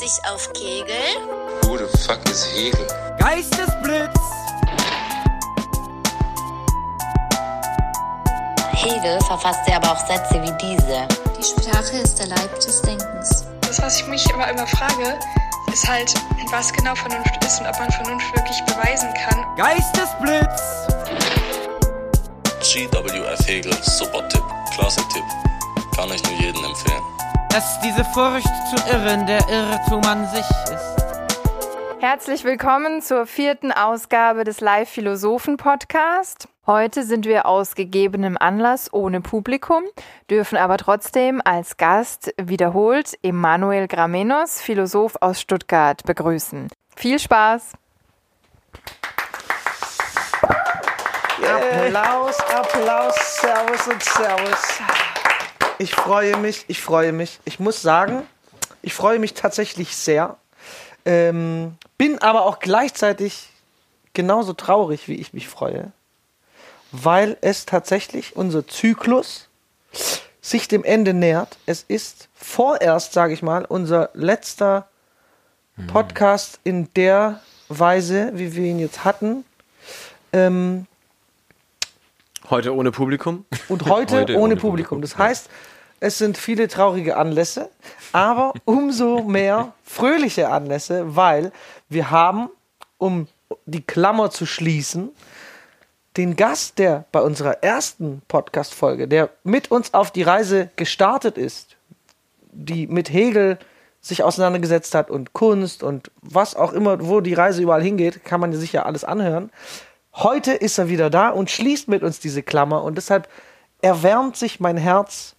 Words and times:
sich 0.00 0.18
auf 0.32 0.50
Kegel. 0.54 0.96
Who 1.62 1.76
the 1.76 1.84
fuck 1.98 2.26
is 2.30 2.46
Hegel? 2.54 2.86
Geistesblitz. 3.18 4.18
Hegel 8.72 9.20
verfasste 9.26 9.74
aber 9.74 9.92
auch 9.92 10.06
Sätze 10.06 10.40
wie 10.42 10.52
diese. 10.58 11.06
Die 11.36 11.44
Sprache 11.44 11.98
ist 11.98 12.18
der 12.18 12.28
Leib 12.28 12.54
des 12.54 12.80
Denkens. 12.80 13.44
Das, 13.60 13.82
was 13.82 14.00
ich 14.00 14.06
mich 14.06 14.24
immer, 14.30 14.48
immer 14.48 14.66
frage, 14.66 15.18
ist 15.70 15.86
halt, 15.86 16.14
was 16.50 16.72
genau 16.72 16.94
Vernunft 16.94 17.44
ist 17.44 17.60
und 17.60 17.66
ob 17.66 17.78
man 17.78 17.92
Vernunft 17.92 18.34
wirklich 18.34 18.62
beweisen 18.64 19.12
kann. 19.12 19.44
Geistesblitz. 19.56 20.62
GWF 22.62 23.46
Hegel, 23.46 23.76
super 23.82 24.26
Tipp, 24.30 24.44
klasse 24.74 25.02
Tipp. 25.12 25.24
Kann 25.94 26.10
ich 26.10 26.22
nur 26.22 26.40
jedem 26.40 26.64
empfehlen. 26.64 27.19
Dass 27.50 27.80
diese 27.80 28.04
Furcht 28.04 28.46
zu 28.70 28.76
irren 28.88 29.26
der 29.26 29.40
Irrtum 29.48 30.04
an 30.04 30.24
sich 30.28 30.48
ist. 30.72 30.96
Herzlich 31.98 32.44
willkommen 32.44 33.02
zur 33.02 33.26
vierten 33.26 33.72
Ausgabe 33.72 34.44
des 34.44 34.60
Live-Philosophen-Podcast. 34.60 36.46
Heute 36.66 37.02
sind 37.02 37.26
wir 37.26 37.46
aus 37.46 37.74
gegebenem 37.74 38.38
Anlass 38.38 38.92
ohne 38.92 39.20
Publikum, 39.20 39.82
dürfen 40.30 40.56
aber 40.58 40.76
trotzdem 40.76 41.42
als 41.44 41.76
Gast 41.76 42.32
wiederholt 42.40 43.18
Emanuel 43.22 43.88
Gramenos, 43.88 44.60
Philosoph 44.60 45.16
aus 45.20 45.40
Stuttgart, 45.40 46.04
begrüßen. 46.04 46.68
Viel 46.94 47.18
Spaß! 47.18 47.72
Applaus, 51.42 52.38
Applaus, 52.54 53.40
Servus 53.40 53.88
und 53.88 54.02
Servus. 54.02 55.09
Ich 55.80 55.94
freue 55.94 56.36
mich, 56.36 56.66
ich 56.68 56.82
freue 56.82 57.10
mich. 57.10 57.40
Ich 57.46 57.58
muss 57.58 57.80
sagen, 57.80 58.24
ich 58.82 58.92
freue 58.92 59.18
mich 59.18 59.32
tatsächlich 59.32 59.96
sehr. 59.96 60.36
Ähm, 61.06 61.78
bin 61.96 62.18
aber 62.18 62.44
auch 62.44 62.58
gleichzeitig 62.58 63.48
genauso 64.12 64.52
traurig, 64.52 65.08
wie 65.08 65.14
ich 65.14 65.32
mich 65.32 65.48
freue, 65.48 65.90
weil 66.92 67.38
es 67.40 67.64
tatsächlich 67.64 68.36
unser 68.36 68.68
Zyklus 68.68 69.48
sich 70.42 70.68
dem 70.68 70.84
Ende 70.84 71.14
nähert. 71.14 71.56
Es 71.64 71.82
ist 71.88 72.28
vorerst, 72.34 73.14
sage 73.14 73.32
ich 73.32 73.40
mal, 73.42 73.64
unser 73.64 74.10
letzter 74.12 74.86
Podcast 75.86 76.60
in 76.62 76.92
der 76.92 77.40
Weise, 77.70 78.32
wie 78.34 78.54
wir 78.54 78.66
ihn 78.66 78.80
jetzt 78.80 79.04
hatten. 79.04 79.46
Ähm, 80.34 80.86
Heute 82.50 82.74
ohne 82.74 82.90
Publikum. 82.90 83.46
und 83.68 83.86
heute, 83.86 84.16
Heute 84.16 84.32
ohne 84.34 84.42
ohne 84.42 84.56
Publikum. 84.56 85.00
Publikum, 85.00 85.02
Das 85.02 85.16
heißt, 85.16 85.48
es 86.00 86.16
sind 86.18 86.38
viele 86.38 86.66
traurige 86.66 87.16
Anlässe, 87.16 87.68
aber 88.12 88.54
umso 88.64 89.22
mehr 89.22 89.74
fröhliche 89.84 90.48
Anlässe, 90.48 91.14
weil 91.14 91.52
wir 91.88 92.10
haben, 92.10 92.48
um 92.98 93.28
die 93.66 93.82
Klammer 93.82 94.30
zu 94.30 94.46
schließen, 94.46 95.10
den 96.16 96.36
Gast, 96.36 96.78
der 96.78 97.04
bei 97.12 97.20
unserer 97.20 97.62
ersten 97.62 98.22
Podcast-Folge, 98.26 99.06
der 99.06 99.30
mit 99.44 99.70
uns 99.70 99.94
auf 99.94 100.10
die 100.10 100.22
Reise 100.22 100.70
gestartet 100.76 101.38
ist, 101.38 101.76
die 102.50 102.86
mit 102.86 103.12
Hegel 103.12 103.58
sich 104.00 104.22
auseinandergesetzt 104.22 104.94
hat 104.94 105.10
und 105.10 105.34
Kunst 105.34 105.82
und 105.82 106.10
was 106.22 106.56
auch 106.56 106.72
immer, 106.72 107.06
wo 107.06 107.20
die 107.20 107.34
Reise 107.34 107.62
überall 107.62 107.82
hingeht, 107.82 108.24
kann 108.24 108.40
man 108.40 108.52
sich 108.54 108.72
ja 108.72 108.84
alles 108.84 109.04
anhören. 109.04 109.50
Heute 110.14 110.52
ist 110.52 110.78
er 110.78 110.88
wieder 110.88 111.10
da 111.10 111.28
und 111.28 111.50
schließt 111.50 111.88
mit 111.88 112.02
uns 112.02 112.18
diese 112.18 112.42
Klammer 112.42 112.82
und 112.82 112.96
deshalb 112.96 113.28
erwärmt 113.82 114.36
sich 114.36 114.58
mein 114.58 114.78
Herz, 114.78 115.36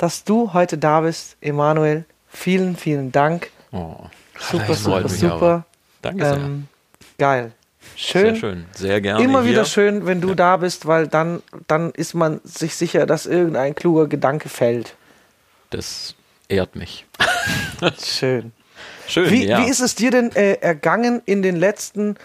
dass 0.00 0.24
du 0.24 0.54
heute 0.54 0.78
da 0.78 1.02
bist, 1.02 1.36
Emanuel. 1.42 2.04
Vielen, 2.30 2.74
vielen 2.76 3.12
Dank. 3.12 3.50
Oh, 3.70 3.96
Super, 4.38 4.74
super, 4.74 5.08
super. 5.08 5.32
aber. 5.34 5.64
Danke 6.00 6.24
sehr. 6.24 6.36
Ähm, 6.36 6.68
geil. 7.18 7.52
sehr 7.98 8.22
Schön. 8.22 8.36
schön. 8.36 8.64
Sehr 8.74 9.00
gerne. 9.02 9.22
Immer 9.22 9.42
hier. 9.42 9.50
wieder 9.50 9.64
schön, 9.66 10.06
wenn 10.06 10.22
du 10.22 10.34
da 10.34 10.56
bist, 10.56 10.86
weil 10.86 11.06
dann, 11.06 11.42
dann 11.66 11.90
ist 11.90 12.14
man 12.14 12.40
sich 12.44 12.74
sicher, 12.76 13.04
dass 13.04 13.26
irgendein 13.26 13.74
kluger 13.74 14.06
Gedanke 14.06 14.48
fällt. 14.48 14.94
Das 15.68 16.14
ehrt 16.48 16.76
mich. 16.76 17.04
Schön. 18.02 18.52
Schön, 19.06 19.30
Wie, 19.30 19.46
ja. 19.46 19.58
wie 19.58 19.70
ist 19.70 19.80
es 19.80 19.94
dir 19.94 20.10
denn 20.10 20.32
äh, 20.34 20.54
ergangen 20.54 21.20
in 21.26 21.42
den 21.42 21.56
letzten? 21.56 22.16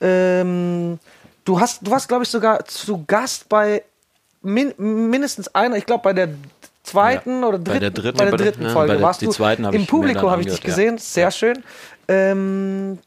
Ähm, 0.00 0.98
du 1.46 1.60
hast, 1.60 1.86
du 1.86 1.90
warst, 1.90 2.08
glaube 2.08 2.24
ich, 2.24 2.28
sogar 2.28 2.64
zu 2.66 3.04
Gast 3.06 3.48
bei 3.48 3.82
min, 4.42 4.74
mindestens 4.76 5.48
einer. 5.54 5.76
Ich 5.76 5.86
glaube, 5.86 6.02
bei 6.02 6.12
der 6.12 6.28
zweiten 6.82 7.44
oder 7.44 7.58
dritten, 7.58 7.72
Bei 7.74 7.78
der 7.78 7.90
dritten- 7.90 8.18
bei 8.18 8.24
der 8.24 8.30
bei 8.32 8.36
der- 8.36 8.46
dritten 8.52 8.62
ja, 8.64 8.70
Folge 8.70 8.88
bei 8.92 8.96
der- 8.98 9.02
warst 9.06 9.20
die 9.20 9.26
du. 9.26 9.32
zweiten 9.32 9.64
Im 9.64 9.74
ich 9.82 9.86
Publikum 9.88 10.30
habe 10.30 10.42
ich 10.42 10.48
dich 10.48 10.60
gesehen. 10.60 10.96
ja. 10.96 11.00
Sehr 11.02 11.24
Ja. 11.24 11.30
schön. 11.30 11.62
Ähm, 12.08 12.98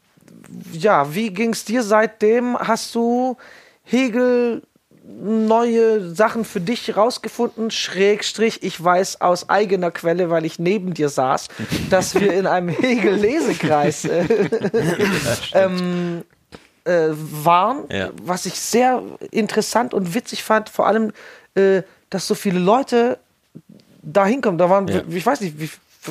ja, 0.72 1.14
wie 1.14 1.30
ging 1.30 1.52
es 1.52 1.64
dir 1.64 1.82
seitdem? 1.82 2.58
Hast 2.58 2.94
du 2.94 3.36
Hegel 3.84 4.62
neue 5.04 6.14
Sachen 6.14 6.44
für 6.44 6.60
dich 6.60 6.96
rausgefunden? 6.96 7.70
Schrägstrich, 7.70 8.62
ich 8.62 8.82
weiß 8.82 9.20
aus 9.20 9.48
eigener 9.48 9.90
Quelle, 9.90 10.30
weil 10.30 10.44
ich 10.44 10.58
neben 10.58 10.94
dir 10.94 11.08
saß, 11.08 11.48
dass 11.90 12.14
wir 12.14 12.32
in 12.32 12.46
einem 12.46 12.68
Hegel-Lesekreis 12.70 14.04
äh, 14.06 14.24
ähm, 15.54 16.22
äh, 16.84 17.08
waren, 17.12 17.84
Ja. 17.90 18.10
was 18.22 18.46
ich 18.46 18.54
sehr 18.58 19.02
interessant 19.30 19.94
und 19.94 20.14
witzig 20.14 20.42
fand, 20.42 20.68
vor 20.68 20.86
allem, 20.86 21.12
äh, 21.54 21.82
dass 22.10 22.26
so 22.26 22.34
viele 22.34 22.58
Leute 22.58 23.18
da 24.02 24.26
hinkommen. 24.26 24.58
Da 24.58 24.70
waren, 24.70 24.88
Ja. 24.88 25.02
ich 25.08 25.24
weiß 25.26 25.40
nicht, 25.40 25.58
wie 25.60 25.68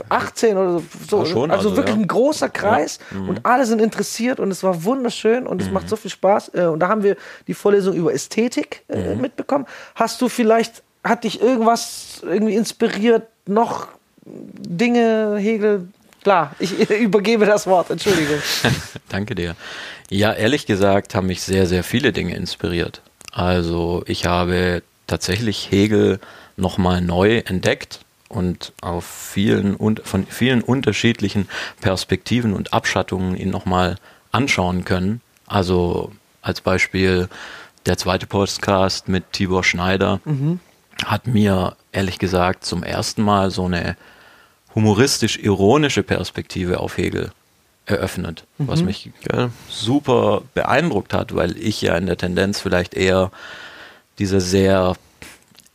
18 0.10 0.58
oder 0.58 0.82
so. 1.10 1.20
Ja, 1.24 1.26
schon, 1.26 1.52
also, 1.52 1.70
also, 1.70 1.78
wirklich 1.78 1.96
ja. 1.96 2.02
ein 2.02 2.08
großer 2.08 2.50
Kreis 2.50 3.00
Mhm. 3.12 3.30
und 3.30 3.46
alle 3.46 3.66
sind 3.66 3.82
interessiert 3.82 4.42
und 4.42 4.52
es 4.52 4.62
war 4.62 4.84
wunderschön 4.84 5.48
und 5.48 5.62
es 5.62 5.72
macht 5.72 5.88
so 5.88 5.96
viel 5.96 6.12
Spaß. 6.12 6.50
Äh, 6.54 6.66
Und 6.66 6.80
da 6.82 6.90
haben 6.90 7.02
wir 7.04 7.16
die 7.48 7.54
Vorlesung 7.54 7.96
über 7.96 8.14
Ästhetik 8.14 8.84
äh, 8.90 9.16
Mhm. 9.16 9.22
mitbekommen. 9.22 9.66
Hast 9.96 10.22
du 10.22 10.28
vielleicht, 10.28 10.84
hat 11.04 11.24
dich 11.24 11.40
irgendwas 11.42 12.22
irgendwie 12.24 12.56
inspiriert, 12.56 13.24
noch 13.46 13.88
Dinge, 14.26 15.38
Hegel? 15.38 15.88
Klar, 16.24 16.56
ich 16.60 16.72
übergebe 16.90 17.46
das 17.46 17.68
Wort, 17.68 17.90
Entschuldigung. 17.90 18.40
Danke 19.10 19.36
dir. 19.36 19.56
Ja, 20.10 20.34
ehrlich 20.34 20.66
gesagt 20.66 21.16
haben 21.16 21.28
mich 21.28 21.42
sehr, 21.42 21.68
sehr 21.68 21.84
viele 21.84 22.12
Dinge 22.12 22.36
inspiriert. 22.36 23.02
Also 23.32 24.04
ich 24.08 24.26
habe 24.26 24.82
tatsächlich 25.08 25.70
Hegel 25.72 26.20
nochmal 26.58 27.02
neu 27.02 27.38
entdeckt 27.40 28.02
und 28.30 28.74
auf 28.82 29.06
vielen 29.06 29.76
und 29.76 30.02
von 30.04 30.26
vielen 30.26 30.62
unterschiedlichen 30.62 31.48
Perspektiven 31.82 32.54
und 32.54 32.74
Abschattungen 32.74 33.36
ihn 33.38 33.50
nochmal 33.50 33.98
anschauen 34.32 34.86
können. 34.86 35.22
Also 35.48 36.12
als 36.42 36.62
Beispiel 36.62 37.30
der 37.86 37.98
zweite 37.98 38.26
Podcast 38.26 39.08
mit 39.08 39.32
Tibor 39.34 39.64
Schneider 39.64 40.20
hat 41.06 41.28
mir 41.28 41.76
ehrlich 41.92 42.20
gesagt 42.20 42.66
zum 42.66 42.84
ersten 42.84 43.22
Mal 43.22 43.52
so 43.52 43.66
eine 43.66 43.96
humoristisch-ironische 44.74 46.04
Perspektive 46.04 46.80
auf 46.80 46.98
Hegel 46.98 47.32
eröffnet, 47.86 48.46
was 48.58 48.82
mich 48.82 49.12
super 49.70 50.42
beeindruckt 50.54 51.14
hat, 51.14 51.36
weil 51.36 51.58
ich 51.58 51.82
ja 51.82 51.96
in 51.96 52.08
der 52.08 52.18
Tendenz 52.18 52.60
vielleicht 52.60 52.96
eher 52.96 53.32
dieser 54.18 54.42
sehr 54.42 54.96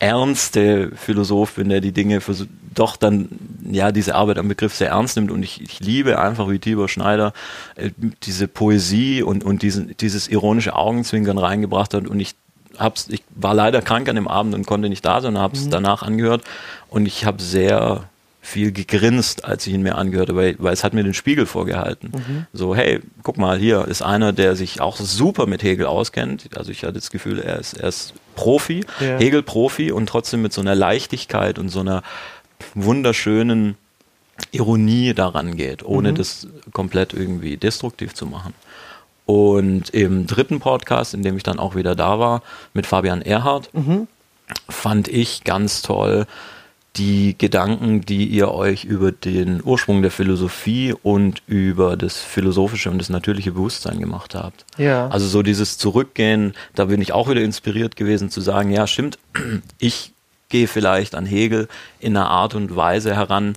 ernste 0.01 0.91
Philosoph 0.95 1.53
bin, 1.55 1.69
der 1.69 1.79
die 1.79 1.91
Dinge 1.91 2.21
versuch- 2.21 2.47
doch 2.73 2.95
dann, 2.95 3.29
ja, 3.69 3.91
diese 3.91 4.15
Arbeit 4.15 4.39
am 4.39 4.47
Begriff 4.47 4.73
sehr 4.73 4.89
ernst 4.89 5.15
nimmt. 5.15 5.29
Und 5.29 5.43
ich, 5.43 5.61
ich 5.61 5.79
liebe 5.79 6.19
einfach 6.19 6.49
wie 6.49 6.57
Tibor 6.57 6.89
Schneider 6.89 7.33
äh, 7.75 7.91
diese 8.23 8.47
Poesie 8.47 9.21
und, 9.21 9.43
und 9.43 9.61
diesen, 9.61 9.95
dieses 9.97 10.27
ironische 10.27 10.75
Augenzwinkern 10.75 11.37
reingebracht 11.37 11.93
hat. 11.93 12.07
Und 12.07 12.19
ich 12.19 12.33
hab's, 12.77 13.07
ich 13.09 13.23
war 13.35 13.53
leider 13.53 13.81
krank 13.81 14.09
an 14.09 14.15
dem 14.15 14.27
Abend 14.27 14.55
und 14.55 14.65
konnte 14.65 14.89
nicht 14.89 15.05
da 15.05 15.21
sein, 15.21 15.37
habe 15.37 15.55
es 15.55 15.69
danach 15.69 16.01
angehört. 16.01 16.43
Und 16.89 17.05
ich 17.05 17.25
habe 17.25 17.43
sehr 17.43 18.09
viel 18.43 18.71
gegrinst, 18.71 19.45
als 19.45 19.67
ich 19.67 19.73
ihn 19.73 19.83
mir 19.83 19.95
angehört 19.95 20.29
habe, 20.29 20.39
weil, 20.39 20.55
weil 20.57 20.73
es 20.73 20.83
hat 20.83 20.93
mir 20.93 21.03
den 21.03 21.13
Spiegel 21.13 21.45
vorgehalten. 21.45 22.11
So, 22.53 22.75
hey, 22.75 22.99
guck 23.21 23.37
mal, 23.37 23.57
hier 23.59 23.87
ist 23.87 24.01
einer, 24.01 24.33
der 24.33 24.55
sich 24.55 24.81
auch 24.81 24.97
super 24.97 25.45
mit 25.45 25.61
Hegel 25.61 25.85
auskennt. 25.85 26.49
Also 26.57 26.71
ich 26.71 26.83
hatte 26.83 26.93
das 26.93 27.11
Gefühl, 27.11 27.39
er 27.39 27.59
ist, 27.59 27.73
er 27.73 27.89
ist 27.89 28.13
Profi, 28.35 28.83
Ja. 28.99 29.17
Hegel-Profi 29.19 29.91
und 29.91 30.07
trotzdem 30.09 30.41
mit 30.41 30.53
so 30.53 30.61
einer 30.61 30.73
Leichtigkeit 30.73 31.59
und 31.59 31.69
so 31.69 31.81
einer 31.81 32.01
wunderschönen 32.73 33.77
Ironie 34.51 35.13
daran 35.13 35.55
geht, 35.55 35.83
ohne 35.85 36.13
das 36.13 36.47
komplett 36.73 37.13
irgendwie 37.13 37.57
destruktiv 37.57 38.15
zu 38.15 38.25
machen. 38.25 38.53
Und 39.27 39.91
im 39.91 40.25
dritten 40.25 40.59
Podcast, 40.59 41.13
in 41.13 41.21
dem 41.21 41.37
ich 41.37 41.43
dann 41.43 41.59
auch 41.59 41.75
wieder 41.75 41.95
da 41.95 42.17
war, 42.19 42.41
mit 42.73 42.87
Fabian 42.87 43.21
Erhardt, 43.21 43.69
fand 44.67 45.07
ich 45.07 45.43
ganz 45.43 45.83
toll 45.83 46.25
die 46.97 47.37
Gedanken, 47.37 48.01
die 48.01 48.25
ihr 48.25 48.51
euch 48.51 48.83
über 48.83 49.13
den 49.13 49.61
Ursprung 49.63 50.01
der 50.01 50.11
Philosophie 50.11 50.93
und 51.03 51.41
über 51.47 51.95
das 51.95 52.17
philosophische 52.17 52.89
und 52.91 52.97
das 52.97 53.07
natürliche 53.09 53.53
Bewusstsein 53.53 53.99
gemacht 53.99 54.35
habt. 54.35 54.65
Ja. 54.77 55.07
Also 55.07 55.27
so 55.27 55.41
dieses 55.41 55.77
Zurückgehen, 55.77 56.53
da 56.75 56.85
bin 56.85 57.01
ich 57.01 57.13
auch 57.13 57.29
wieder 57.29 57.41
inspiriert 57.41 57.95
gewesen 57.95 58.29
zu 58.29 58.41
sagen, 58.41 58.71
ja 58.71 58.87
stimmt, 58.87 59.17
ich 59.79 60.11
gehe 60.49 60.67
vielleicht 60.67 61.15
an 61.15 61.25
Hegel 61.25 61.69
in 62.01 62.17
einer 62.17 62.29
Art 62.29 62.55
und 62.55 62.75
Weise 62.75 63.15
heran, 63.15 63.53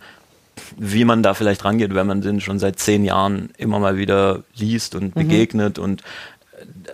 wie 0.79 1.05
man 1.05 1.25
da 1.25 1.35
vielleicht 1.35 1.65
rangeht, 1.65 1.93
wenn 1.93 2.07
man 2.07 2.21
den 2.21 2.41
schon 2.41 2.61
seit 2.61 2.79
zehn 2.79 3.05
Jahren 3.05 3.51
immer 3.59 3.81
mal 3.81 3.97
wieder 3.97 4.45
liest 4.55 4.95
und 4.95 5.13
begegnet 5.15 5.81
und 5.81 6.05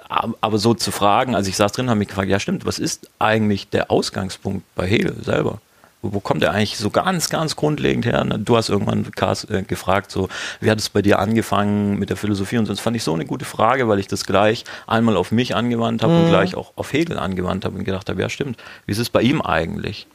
ab- 0.08 0.36
aber 0.40 0.56
so 0.56 0.72
zu 0.72 0.90
fragen, 0.90 1.34
also 1.34 1.50
ich 1.50 1.56
saß 1.56 1.72
drin, 1.72 1.90
habe 1.90 1.98
mich 1.98 2.08
gefragt, 2.08 2.30
ja 2.30 2.40
stimmt, 2.40 2.64
was 2.64 2.78
ist 2.78 3.10
eigentlich 3.18 3.68
der 3.68 3.90
Ausgangspunkt 3.90 4.64
bei 4.74 4.86
Hegel 4.86 5.14
selber? 5.22 5.60
Wo, 6.02 6.20
kommt 6.20 6.42
er 6.42 6.52
eigentlich 6.52 6.78
so 6.78 6.88
ganz, 6.88 7.28
ganz 7.28 7.56
grundlegend 7.56 8.06
her? 8.06 8.24
Du 8.24 8.56
hast 8.56 8.70
irgendwann 8.70 9.10
Kars, 9.10 9.44
äh, 9.44 9.62
gefragt, 9.62 10.10
so, 10.10 10.28
wie 10.60 10.70
hat 10.70 10.78
es 10.78 10.88
bei 10.88 11.02
dir 11.02 11.18
angefangen 11.18 11.98
mit 11.98 12.08
der 12.08 12.16
Philosophie 12.16 12.56
und 12.56 12.66
so. 12.66 12.72
Das 12.72 12.80
fand 12.80 12.96
ich 12.96 13.02
so 13.02 13.12
eine 13.12 13.26
gute 13.26 13.44
Frage, 13.44 13.86
weil 13.86 13.98
ich 13.98 14.08
das 14.08 14.24
gleich 14.24 14.64
einmal 14.86 15.16
auf 15.16 15.30
mich 15.30 15.54
angewandt 15.54 16.02
habe 16.02 16.18
und 16.18 16.28
gleich 16.28 16.54
auch 16.54 16.72
auf 16.76 16.92
Hegel 16.92 17.18
angewandt 17.18 17.64
habe 17.64 17.76
und 17.76 17.84
gedacht 17.84 18.08
habe, 18.08 18.20
ja 18.20 18.30
stimmt, 18.30 18.58
wie 18.86 18.92
ist 18.92 18.98
es 18.98 19.10
bei 19.10 19.20
ihm 19.20 19.42
eigentlich? 19.42 20.06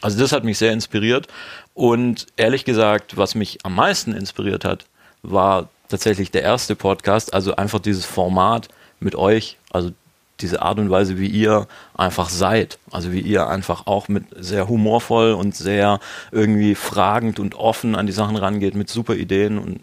Also 0.00 0.18
das 0.18 0.32
hat 0.32 0.44
mich 0.44 0.58
sehr 0.58 0.72
inspiriert 0.72 1.28
und 1.74 2.26
ehrlich 2.36 2.64
gesagt, 2.64 3.16
was 3.16 3.34
mich 3.34 3.58
am 3.64 3.74
meisten 3.74 4.12
inspiriert 4.12 4.64
hat, 4.64 4.86
war 5.22 5.68
tatsächlich 5.88 6.30
der 6.30 6.42
erste 6.42 6.76
Podcast, 6.76 7.34
also 7.34 7.56
einfach 7.56 7.80
dieses 7.80 8.04
Format 8.04 8.68
mit 9.00 9.16
euch, 9.16 9.56
also 9.70 9.92
diese 10.40 10.62
Art 10.62 10.78
und 10.78 10.88
Weise, 10.90 11.18
wie 11.18 11.26
ihr 11.28 11.66
einfach 11.96 12.28
seid, 12.28 12.78
also 12.90 13.12
wie 13.12 13.20
ihr 13.20 13.48
einfach 13.48 13.86
auch 13.86 14.08
mit 14.08 14.24
sehr 14.36 14.68
humorvoll 14.68 15.32
und 15.32 15.56
sehr 15.56 15.98
irgendwie 16.30 16.74
fragend 16.74 17.40
und 17.40 17.54
offen 17.56 17.94
an 17.96 18.06
die 18.06 18.12
Sachen 18.12 18.36
rangeht, 18.36 18.74
mit 18.74 18.88
super 18.88 19.14
Ideen 19.14 19.58
und 19.58 19.80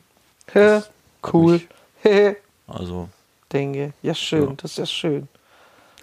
Hä, 0.54 0.82
cool. 1.34 1.62
mich- 2.04 2.36
also 2.68 3.10
denke. 3.52 3.94
Ja, 4.02 4.14
schön. 4.14 4.50
Ja. 4.50 4.54
Das 4.58 4.72
ist 4.72 4.78
ja 4.78 4.86
schön. 4.86 5.28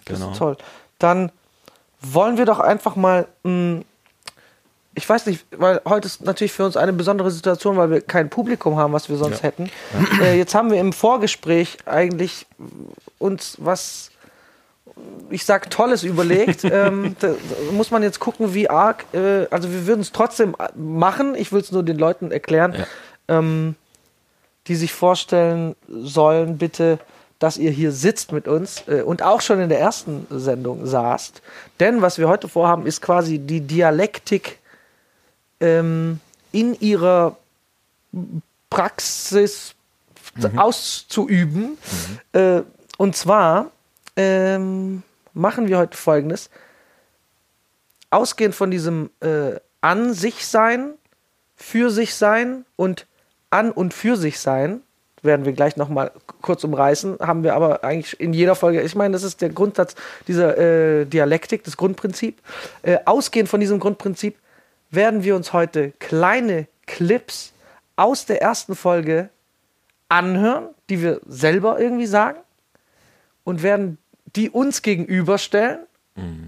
Das 0.04 0.18
genau. 0.18 0.32
ist 0.32 0.38
toll. 0.38 0.56
Dann 0.98 1.30
wollen 2.00 2.36
wir 2.38 2.44
doch 2.44 2.58
einfach 2.60 2.96
mal. 2.96 3.26
Mh, 3.44 3.82
ich 4.94 5.08
weiß 5.08 5.26
nicht, 5.26 5.44
weil 5.56 5.80
heute 5.86 6.06
ist 6.06 6.22
natürlich 6.22 6.52
für 6.52 6.66
uns 6.66 6.76
eine 6.76 6.92
besondere 6.92 7.30
Situation, 7.30 7.76
weil 7.78 7.90
wir 7.90 8.00
kein 8.02 8.28
Publikum 8.28 8.76
haben, 8.76 8.92
was 8.92 9.08
wir 9.08 9.16
sonst 9.16 9.38
Ja. 9.38 9.44
hätten. 9.44 9.70
Äh, 10.20 10.36
jetzt 10.36 10.54
haben 10.54 10.70
wir 10.70 10.78
im 10.78 10.92
Vorgespräch 10.92 11.78
eigentlich 11.86 12.46
uns 13.18 13.56
was, 13.58 14.10
ich 15.30 15.44
sag 15.44 15.70
Tolles 15.70 16.02
überlegt. 16.02 16.64
ähm, 16.64 17.16
muss 17.72 17.90
man 17.90 18.02
jetzt 18.02 18.20
gucken, 18.20 18.54
wie 18.54 18.68
arg. 18.68 19.04
Äh, 19.12 19.46
also 19.50 19.70
wir 19.70 19.86
würden 19.86 20.00
es 20.00 20.12
trotzdem 20.12 20.54
machen. 20.74 21.34
Ich 21.34 21.52
will 21.52 21.60
es 21.60 21.72
nur 21.72 21.82
den 21.82 21.98
Leuten 21.98 22.30
erklären. 22.30 22.74
Ja. 22.76 23.38
Ähm, 23.38 23.76
die 24.68 24.76
sich 24.76 24.92
vorstellen 24.92 25.74
sollen, 25.88 26.58
bitte, 26.58 26.98
dass 27.38 27.56
ihr 27.56 27.72
hier 27.72 27.90
sitzt 27.90 28.30
mit 28.30 28.46
uns 28.46 28.84
äh, 28.86 29.02
und 29.02 29.22
auch 29.22 29.40
schon 29.40 29.60
in 29.60 29.68
der 29.68 29.80
ersten 29.80 30.26
Sendung 30.30 30.86
saßt. 30.86 31.42
Denn 31.80 32.00
was 32.00 32.18
wir 32.18 32.28
heute 32.28 32.48
vorhaben, 32.48 32.86
ist 32.86 33.02
quasi 33.02 33.40
die 33.40 33.60
Dialektik 33.60 34.60
ähm, 35.60 36.20
in 36.52 36.78
ihrer 36.78 37.36
Praxis 38.70 39.74
auszuüben. 40.56 41.76
Äh, 42.32 42.62
und 42.98 43.16
zwar 43.16 43.72
ähm, 44.16 45.02
machen 45.32 45.68
wir 45.68 45.78
heute 45.78 45.96
Folgendes. 45.96 46.50
Ausgehend 48.10 48.54
von 48.54 48.70
diesem 48.70 49.10
äh, 49.20 49.58
An 49.80 50.14
sich 50.14 50.46
sein, 50.46 50.94
für 51.56 51.90
sich 51.90 52.14
sein 52.14 52.64
und 52.76 53.06
an 53.50 53.70
und 53.70 53.94
für 53.94 54.16
sich 54.16 54.40
sein, 54.40 54.82
werden 55.22 55.46
wir 55.46 55.52
gleich 55.52 55.76
nochmal 55.76 56.10
kurz 56.40 56.64
umreißen, 56.64 57.18
haben 57.20 57.44
wir 57.44 57.54
aber 57.54 57.84
eigentlich 57.84 58.18
in 58.20 58.32
jeder 58.32 58.54
Folge, 58.54 58.82
ich 58.82 58.94
meine, 58.94 59.12
das 59.12 59.22
ist 59.22 59.40
der 59.40 59.50
Grundsatz 59.50 59.94
dieser 60.26 60.58
äh, 60.58 61.04
Dialektik, 61.06 61.62
das 61.64 61.76
Grundprinzip. 61.76 62.40
Äh, 62.82 62.98
ausgehend 63.04 63.48
von 63.48 63.60
diesem 63.60 63.78
Grundprinzip 63.78 64.36
werden 64.90 65.22
wir 65.22 65.36
uns 65.36 65.52
heute 65.52 65.92
kleine 66.00 66.66
Clips 66.86 67.52
aus 67.96 68.26
der 68.26 68.42
ersten 68.42 68.74
Folge 68.74 69.30
anhören, 70.08 70.68
die 70.90 71.00
wir 71.00 71.20
selber 71.26 71.80
irgendwie 71.80 72.06
sagen 72.06 72.38
und 73.44 73.62
werden 73.62 73.98
die 74.36 74.50
uns 74.50 74.82
gegenüberstellen 74.82 75.80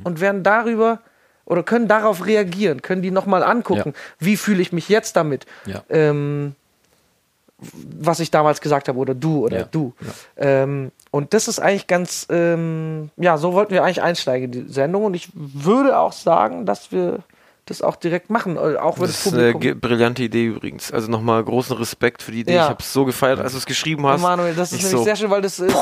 und 0.04 0.20
werden 0.20 0.42
darüber 0.42 1.00
oder 1.46 1.62
können 1.62 1.88
darauf 1.88 2.26
reagieren, 2.26 2.82
können 2.82 3.02
die 3.02 3.10
nochmal 3.10 3.42
angucken, 3.42 3.94
wie 4.18 4.36
fühle 4.36 4.60
ich 4.62 4.72
mich 4.72 4.88
jetzt 4.88 5.16
damit, 5.16 5.46
Ja. 5.66 5.82
ähm, 5.88 6.54
was 7.58 8.20
ich 8.20 8.30
damals 8.30 8.60
gesagt 8.60 8.88
habe 8.88 8.98
oder 8.98 9.14
du 9.14 9.44
oder 9.44 9.58
Ja. 9.60 9.64
du. 9.70 9.94
Ähm, 10.36 10.92
und 11.10 11.32
das 11.32 11.48
ist 11.48 11.60
eigentlich 11.60 11.86
ganz, 11.86 12.26
ähm, 12.30 13.10
ja, 13.16 13.38
so 13.38 13.52
wollten 13.52 13.72
wir 13.72 13.84
eigentlich 13.84 14.02
einsteigen 14.02 14.52
in 14.52 14.66
die 14.66 14.72
Sendung 14.72 15.04
und 15.04 15.14
ich 15.14 15.28
würde 15.34 15.98
auch 15.98 16.12
sagen, 16.12 16.66
dass 16.66 16.92
wir 16.92 17.20
das 17.66 17.80
auch 17.82 17.96
direkt 17.96 18.28
machen, 18.30 18.56
äh, 18.56 18.76
auch 18.76 18.96
wenn 18.98 19.06
das, 19.06 19.22
Das 19.24 19.26
ist 19.26 19.32
eine 19.34 19.52
Publikum... 19.52 19.60
ge- 19.60 19.74
brillante 19.74 20.22
Idee 20.22 20.46
übrigens. 20.46 20.92
Also 20.92 21.10
nochmal 21.10 21.42
großen 21.42 21.76
Respekt 21.76 22.22
für 22.22 22.30
die 22.32 22.40
Idee. 22.40 22.54
Ja. 22.54 22.64
Ich 22.64 22.68
habe 22.70 22.80
es 22.82 22.92
so 22.92 23.04
gefeiert, 23.04 23.40
als 23.40 23.52
du 23.52 23.58
es 23.58 23.66
geschrieben 23.66 24.06
hast. 24.06 24.20
Manuel, 24.20 24.54
das 24.54 24.72
ist 24.72 24.78
Ich 24.78 24.84
nämlich 24.84 24.98
so, 24.98 25.04
sehr 25.04 25.16
schön, 25.16 25.30
weil 25.30 25.42
das 25.42 25.58
ist 25.58 25.74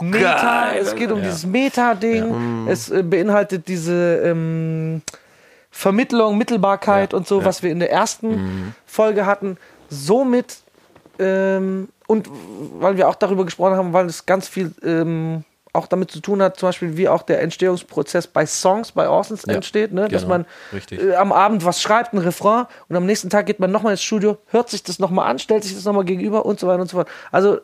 Meta, 0.00 0.70
Geil. 0.70 0.80
es 0.82 0.94
geht 0.94 1.10
um 1.12 1.18
Ja. 1.18 1.24
dieses 1.24 1.46
Meta-Ding, 1.46 2.62
Mhm. 2.64 2.68
es 2.68 2.90
äh, 2.90 3.02
beinhaltet 3.02 3.68
diese 3.68 4.16
ähm, 4.24 5.02
Vermittlung, 5.70 6.38
Mittelbarkeit 6.38 7.12
Ja, 7.12 7.18
und 7.18 7.26
so, 7.28 7.40
ja. 7.40 7.44
was 7.44 7.62
wir 7.62 7.70
in 7.70 7.78
der 7.78 7.92
ersten 7.92 8.74
Folge 8.86 9.26
hatten. 9.26 9.56
Somit, 9.90 10.56
ähm, 11.18 11.88
und 12.06 12.28
weil 12.80 12.96
wir 12.96 13.08
auch 13.08 13.14
darüber 13.14 13.44
gesprochen 13.44 13.76
haben, 13.76 13.92
weil 13.92 14.06
es 14.06 14.26
ganz 14.26 14.48
viel 14.48 14.72
ähm, 14.84 15.44
auch 15.72 15.86
damit 15.86 16.10
zu 16.10 16.20
tun 16.20 16.40
hat, 16.42 16.58
zum 16.58 16.68
Beispiel 16.68 16.96
wie 16.96 17.08
auch 17.08 17.22
der 17.22 17.40
Entstehungsprozess 17.42 18.26
bei 18.26 18.46
Songs, 18.46 18.92
bei 18.92 19.08
Orsons 19.08 19.44
Ja, 19.46 19.54
entsteht, 19.54 19.92
ne? 19.92 20.08
dass 20.08 20.22
genau, 20.22 20.38
man 20.38 20.46
äh, 20.90 21.14
am 21.14 21.32
Abend 21.32 21.64
was 21.64 21.80
schreibt, 21.82 22.12
ein 22.14 22.18
Refrain 22.18 22.66
und 22.88 22.96
am 22.96 23.06
nächsten 23.06 23.30
Tag 23.30 23.46
geht 23.46 23.60
man 23.60 23.70
nochmal 23.70 23.92
ins 23.92 24.02
Studio, 24.02 24.38
hört 24.46 24.70
sich 24.70 24.82
das 24.82 24.98
nochmal 24.98 25.30
an, 25.30 25.38
stellt 25.38 25.64
sich 25.64 25.74
das 25.74 25.84
nochmal 25.84 26.04
gegenüber 26.04 26.46
und 26.46 26.58
so 26.58 26.66
weiter 26.66 26.80
und 26.82 26.88
so 26.88 26.96
fort. 26.96 27.08
Also 27.30 27.58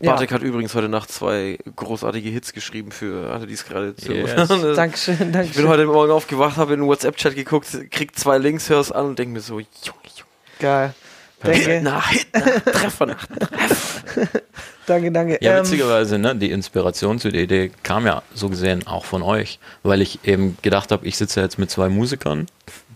ja. 0.00 0.12
Bartek 0.12 0.32
hat 0.32 0.42
übrigens 0.42 0.74
heute 0.74 0.88
Nacht 0.88 1.12
zwei 1.12 1.58
großartige 1.76 2.30
Hits 2.30 2.54
geschrieben 2.54 2.90
für 2.90 3.30
alle, 3.32 3.46
die 3.46 3.52
es 3.52 3.66
gerade 3.66 3.94
zu. 3.94 4.12
Yes. 4.12 4.48
Dankeschön, 4.74 5.12
Ich 5.14 5.18
bin 5.20 5.32
Dankeschön. 5.32 5.68
heute 5.68 5.84
Morgen 5.84 6.10
aufgewacht, 6.10 6.56
habe 6.56 6.72
in 6.72 6.80
den 6.80 6.88
WhatsApp-Chat 6.88 7.34
geguckt, 7.34 7.66
krieg 7.90 8.18
zwei 8.18 8.38
Links, 8.38 8.70
hör's 8.70 8.90
an 8.90 9.06
und 9.06 9.18
denke 9.18 9.34
mir 9.34 9.40
so, 9.40 9.58
Junge, 9.58 9.68
Junge. 9.82 10.30
Geil. 10.58 10.94
Danke, 11.42 11.80
Na, 11.82 12.08
Hit, 12.08 12.26
na, 12.32 12.40
Treffer 12.72 13.06
nach. 13.06 13.26
danke, 14.90 15.12
danke. 15.12 15.38
Ja, 15.40 15.58
Ähm, 15.58 15.64
witzigerweise, 15.64 16.18
ne, 16.18 16.34
die 16.36 16.50
Inspiration 16.50 17.18
zu 17.18 17.30
der 17.30 17.42
Idee 17.42 17.70
kam 17.82 18.06
ja 18.06 18.22
so 18.34 18.48
gesehen 18.48 18.86
auch 18.86 19.04
von 19.04 19.22
euch, 19.22 19.58
weil 19.82 20.02
ich 20.02 20.20
eben 20.24 20.56
gedacht 20.62 20.92
habe, 20.92 21.06
ich 21.06 21.16
sitze 21.16 21.40
jetzt 21.40 21.58
mit 21.58 21.70
zwei 21.70 21.88
Musikern 21.88 22.46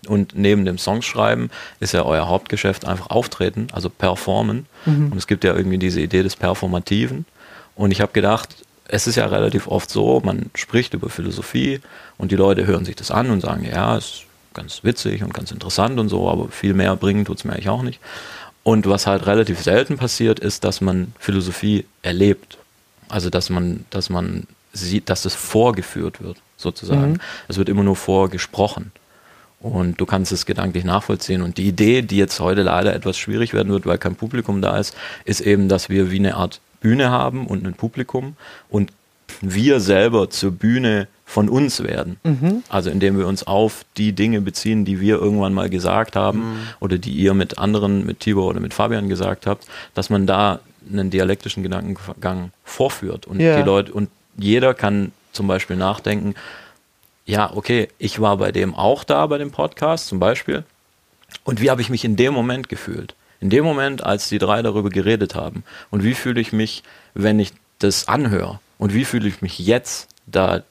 und 0.07 0.37
neben 0.37 0.65
dem 0.65 0.79
Songschreiben 0.79 1.51
ist 1.81 1.93
ja 1.93 2.05
euer 2.05 2.29
Hauptgeschäft 2.29 2.87
einfach 2.87 3.11
auftreten, 3.11 3.69
also 3.73 3.89
performen. 3.89 4.67
Und 4.87 5.17
es 5.17 5.27
gibt 5.27 5.45
ja 5.45 5.55
irgendwie 5.55 5.79
diese 5.79 6.01
Idee 6.01 6.23
des 6.23 6.37
Performativen. 6.37 7.25
Und 7.75 7.91
ich 7.91 8.03
habe 8.03 8.13
gedacht, 8.13 8.51
es 8.87 9.07
ist 9.07 9.17
ja 9.17 9.25
relativ 9.27 9.67
oft 9.67 9.89
so, 9.89 10.21
man 10.23 10.51
spricht 10.55 10.93
über 10.93 11.09
Philosophie 11.09 11.81
und 12.19 12.33
die 12.33 12.37
Leute 12.37 12.67
hören 12.67 12.85
sich 12.85 12.97
das 12.97 13.11
an 13.11 13.31
und 13.31 13.41
sagen, 13.41 13.65
ja, 13.65 13.97
ist 13.97 14.25
ganz 14.53 14.85
witzig 14.85 15.23
und 15.23 15.33
ganz 15.35 15.51
interessant 15.51 15.99
und 15.99 16.09
so, 16.09 16.29
aber 16.29 16.49
viel 16.49 16.75
mehr 16.75 16.95
bringen 16.97 17.25
tut 17.25 17.39
es 17.39 17.45
mir 17.45 17.55
eigentlich 17.55 17.71
auch 17.71 17.83
nicht. 17.83 18.01
Und 18.65 18.89
was 18.89 19.07
halt 19.07 19.27
relativ 19.27 19.63
selten 19.63 19.99
passiert, 19.99 20.41
ist, 20.41 20.65
dass 20.65 20.81
man 20.81 21.13
Philosophie 21.19 21.85
erlebt. 22.03 22.59
Also 23.09 23.31
dass 23.31 23.51
man, 23.51 23.85
dass 23.91 24.11
man 24.11 24.47
sieht, 24.73 25.09
dass 25.09 25.25
es 25.25 25.35
vorgeführt 25.35 26.21
wird, 26.23 26.39
sozusagen. 26.57 27.19
Es 27.47 27.59
wird 27.59 27.69
immer 27.69 27.85
nur 27.85 27.95
vorgesprochen. 27.95 28.91
Und 29.61 30.01
du 30.01 30.07
kannst 30.07 30.33
es 30.33 30.47
gedanklich 30.47 30.85
nachvollziehen. 30.85 31.43
Und 31.43 31.59
die 31.59 31.69
Idee, 31.69 32.03
die 32.03 32.17
jetzt 32.17 32.41
heute 32.41 32.63
leider 32.63 32.95
etwas 32.95 33.17
schwierig 33.17 33.55
werden 33.55 33.73
wird, 33.73 33.87
weil 33.87 33.99
kein 33.99 34.17
Publikum 34.17 34.61
da 34.61 34.79
ist, 34.79 34.97
ist 35.25 35.41
eben, 35.41 35.69
dass 35.69 35.89
wir 35.89 36.11
wie 36.11 36.19
eine 36.19 36.35
Art 36.35 36.61
Bühne 36.81 37.11
haben 37.11 37.47
und 37.47 37.67
ein 37.67 37.75
Publikum 37.75 38.37
und 38.69 38.93
wir 39.41 39.81
selber 39.81 40.29
zur 40.29 40.53
Bühne 40.53 41.09
von 41.25 41.49
uns 41.49 41.83
werden. 41.83 42.63
Also 42.69 42.91
indem 42.91 43.19
wir 43.19 43.27
uns 43.27 43.47
auf 43.47 43.85
die 43.97 44.13
Dinge 44.13 44.41
beziehen, 44.41 44.85
die 44.85 45.01
wir 45.01 45.17
irgendwann 45.17 45.55
mal 45.55 45.71
gesagt 45.71 46.17
haben 46.17 46.59
oder 46.81 46.99
die 46.99 47.13
ihr 47.13 47.35
mit 47.35 47.59
anderen, 47.59 48.05
mit 48.07 48.21
Tibor 48.21 48.49
oder 48.49 48.61
mit 48.61 48.75
Fabian 48.75 49.09
gesagt 49.09 49.47
habt, 49.47 49.67
dass 49.95 50.11
man 50.11 50.27
da 50.27 50.61
einen 50.93 51.09
dialektischen 51.11 51.63
Gedankengang 51.63 52.53
vorführt 52.63 53.27
und 53.27 53.41
Ja. 53.41 53.57
die 53.57 53.63
Leute 53.63 53.93
und 53.93 54.11
jeder 54.37 54.75
kann 54.75 55.13
zum 55.33 55.47
Beispiel 55.47 55.77
nachdenken, 55.77 56.35
ja, 57.27 57.51
okay, 57.55 57.89
ich 57.99 58.21
war 58.21 58.37
bei 58.37 58.53
dem 58.53 58.75
auch 58.75 59.03
da, 59.03 59.27
bei 59.27 59.39
dem 59.39 59.51
Podcast 59.51 60.09
zum 60.09 60.19
Beispiel. 60.21 60.63
Und 61.43 61.61
wie 61.63 61.71
habe 61.71 61.81
ich 61.81 61.89
mich 61.89 62.05
in 62.05 62.17
dem 62.17 62.35
Moment 62.35 62.69
gefühlt? 62.69 63.15
In 63.41 63.49
dem 63.51 63.65
Moment, 63.65 64.05
als 64.05 64.29
die 64.29 64.39
drei 64.39 64.61
darüber 64.63 64.91
geredet 64.91 65.35
haben. 65.35 65.65
Und 65.91 66.05
wie 66.05 66.15
fühle 66.15 66.41
ich 66.41 66.53
mich, 66.53 66.83
wenn 67.15 67.41
ich 67.41 67.53
das 67.79 68.09
anhöre? 68.09 68.61
Und 68.79 68.93
wie 68.93 69.05
fühle 69.07 69.27
ich 69.29 69.41
mich 69.41 69.59
jetzt, 69.59 70.09
da 70.27 70.63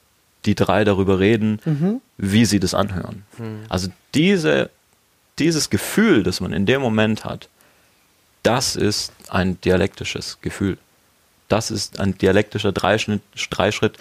die 0.46 0.56
drei 0.56 0.84
darüber 0.84 1.20
reden, 1.20 2.02
wie 2.18 2.46
sie 2.46 2.60
das 2.60 2.74
anhören? 2.74 3.24
Also 3.70 3.90
diese, 4.14 4.70
dieses 5.40 5.70
Gefühl, 5.70 6.24
das 6.24 6.42
man 6.42 6.54
in 6.54 6.66
dem 6.66 6.82
Moment 6.82 7.26
hat, 7.26 7.50
das 8.44 8.76
ist 8.76 9.14
ein 9.30 9.60
dialektisches 9.62 10.40
Gefühl. 10.42 10.78
Das 11.48 11.72
ist 11.72 12.00
ein 12.00 12.18
dialektischer 12.18 12.72
Dreischnitt, 12.72 13.22
Dreischritt. 13.50 13.98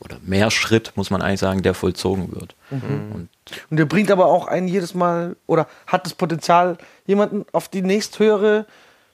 oder 0.00 0.18
mehr 0.22 0.50
Schritt, 0.50 0.92
muss 0.96 1.08
man 1.10 1.22
eigentlich 1.22 1.40
sagen, 1.40 1.62
der 1.62 1.72
vollzogen 1.72 2.30
wird. 2.34 2.54
Und 2.70 3.28
Und 3.70 3.76
der 3.78 3.86
bringt 3.86 4.10
aber 4.10 4.26
auch 4.26 4.46
einen 4.48 4.68
jedes 4.68 4.92
Mal 4.92 5.36
oder 5.46 5.66
hat 5.86 6.04
das 6.04 6.12
Potenzial, 6.14 6.76
jemanden 7.06 7.46
auf 7.52 7.68
die 7.68 7.80
nächsthöhere 7.80 8.66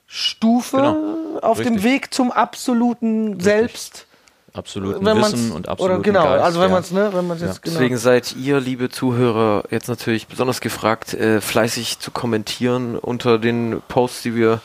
Stufe 0.08 0.76
Genau. 0.78 1.38
auf 1.42 1.58
dem 1.58 1.74
Richtig. 1.74 1.84
Weg 1.84 2.14
zum 2.14 2.32
absoluten 2.32 3.38
Selbst. 3.38 4.06
Absoluten 4.52 5.04
Wenn 5.04 5.18
Wissen 5.18 5.52
und 5.52 5.60
oder 5.66 5.72
absoluten 5.72 6.02
genau, 6.02 6.24
Geist, 6.24 6.44
also 6.44 6.60
wenn 6.60 6.68
ja. 6.68 6.72
man 6.74 6.82
es, 6.82 6.90
ne, 6.90 7.10
wenn 7.12 7.26
man 7.26 7.36
es 7.36 7.42
jetzt 7.42 7.62
genau. 7.62 7.74
Deswegen 7.74 7.96
seid 7.96 8.34
ihr, 8.36 8.60
liebe 8.60 8.88
Zuhörer, 8.88 9.64
jetzt 9.70 9.88
natürlich 9.88 10.26
besonders 10.26 10.60
gefragt, 10.60 11.14
äh, 11.14 11.40
fleißig 11.40 11.98
zu 11.98 12.10
kommentieren 12.10 12.96
unter 12.96 13.38
den 13.38 13.82
Posts, 13.88 14.22
die 14.22 14.34
wir 14.34 14.60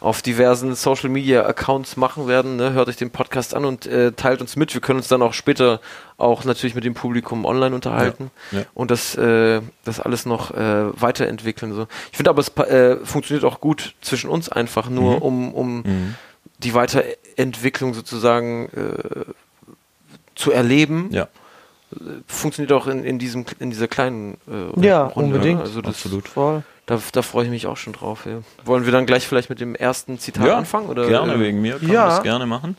auf 0.00 0.22
diversen 0.22 0.74
Social 0.74 1.08
Media 1.10 1.44
Accounts 1.46 1.96
machen 1.96 2.28
werden. 2.28 2.56
Ne? 2.56 2.72
Hört 2.72 2.88
euch 2.88 2.96
den 2.96 3.10
Podcast 3.10 3.54
an 3.54 3.64
und 3.64 3.86
äh, 3.86 4.12
teilt 4.12 4.40
uns 4.40 4.56
mit. 4.56 4.72
Wir 4.74 4.80
können 4.80 4.98
uns 4.98 5.08
dann 5.08 5.22
auch 5.22 5.34
später 5.34 5.80
auch 6.16 6.44
natürlich 6.44 6.74
mit 6.74 6.84
dem 6.84 6.94
Publikum 6.94 7.44
online 7.46 7.74
unterhalten 7.74 8.30
Ja, 8.52 8.58
ja. 8.60 8.64
und 8.74 8.90
das, 8.90 9.14
äh, 9.16 9.60
das 9.84 10.00
alles 10.00 10.26
noch 10.26 10.50
äh, 10.50 11.00
weiterentwickeln. 11.00 11.72
So. 11.72 11.86
Ich 12.10 12.16
finde 12.16 12.30
aber, 12.30 12.40
es 12.40 12.48
äh, 12.48 12.96
funktioniert 13.04 13.44
auch 13.44 13.60
gut 13.60 13.94
zwischen 14.02 14.28
uns 14.28 14.48
einfach 14.50 14.88
nur, 14.90 15.16
Mhm. 15.16 15.22
um, 15.22 15.54
um 15.54 15.76
Mhm. 15.82 16.14
Die 16.62 16.74
Weiterentwicklung 16.74 17.94
sozusagen 17.94 18.68
äh, 18.68 19.24
zu 20.34 20.52
erleben 20.52 21.08
Ja, 21.10 21.28
funktioniert 22.26 22.72
auch 22.72 22.86
in, 22.86 23.04
in 23.04 23.18
diesem 23.18 23.44
in 23.58 23.70
dieser 23.70 23.88
kleinen 23.88 24.34
äh, 24.48 24.86
Ja, 24.86 25.06
Runde. 25.06 25.34
unbedingt. 25.36 25.60
Also 25.60 25.80
das, 25.80 25.96
absolut. 25.96 26.28
Voll. 26.28 26.62
Da, 26.86 26.98
da 27.12 27.22
freue 27.22 27.44
ich 27.44 27.50
mich 27.50 27.66
auch 27.66 27.76
schon 27.76 27.92
drauf. 27.92 28.26
Ja. 28.26 28.40
Wollen 28.64 28.84
wir 28.84 28.92
dann 28.92 29.06
gleich 29.06 29.26
vielleicht 29.26 29.50
mit 29.50 29.60
dem 29.60 29.74
ersten 29.74 30.18
Zitat 30.18 30.46
Ja, 30.46 30.56
anfangen? 30.56 30.88
Oder, 30.88 31.06
gerne 31.06 31.34
äh, 31.34 31.40
wegen 31.40 31.60
mir, 31.60 31.78
kann 31.78 31.88
ja. 31.90 32.06
das 32.06 32.22
gerne 32.22 32.46
machen. 32.46 32.76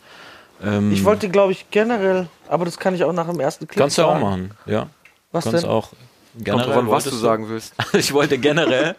Ähm, 0.64 0.92
Ich 0.92 1.04
wollte, 1.06 1.30
glaube 1.30 1.52
ich, 1.54 1.70
generell, 1.72 2.28
aber 2.48 2.66
das 2.66 2.78
kann 2.78 2.94
ich 2.96 3.04
auch 3.04 3.14
nach 3.14 3.28
dem 3.30 3.40
ersten 3.40 3.68
Clip 3.68 3.80
Kannst 3.82 3.98
du 3.98 4.04
auch 4.04 4.20
machen, 4.20 4.52
ja. 4.66 4.88
Was 5.32 5.46
kannst 5.46 5.64
denn? 5.64 5.70
auch 5.70 5.92
Kommt 6.34 6.46
generell 6.46 6.66
drauf 6.68 6.78
an, 6.78 6.90
was 6.90 7.04
du 7.04 7.10
sagen 7.12 7.50
willst. 7.50 7.74
ich 7.94 8.14
wollte 8.14 8.38
generell. 8.38 8.96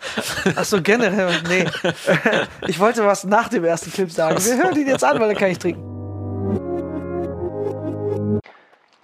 Ach 0.54 0.64
so, 0.64 0.82
generell, 0.82 1.32
nee. 1.48 1.64
ich 2.66 2.78
wollte 2.78 3.04
was 3.06 3.24
nach 3.24 3.48
dem 3.48 3.64
ersten 3.64 3.90
Clip 3.90 4.10
sagen. 4.10 4.36
Wir 4.44 4.56
hören 4.62 4.76
ihn 4.76 4.86
jetzt 4.86 5.02
an, 5.02 5.18
weil 5.18 5.28
dann 5.28 5.36
kann 5.36 5.50
ich 5.50 5.58
trinken. 5.58 5.80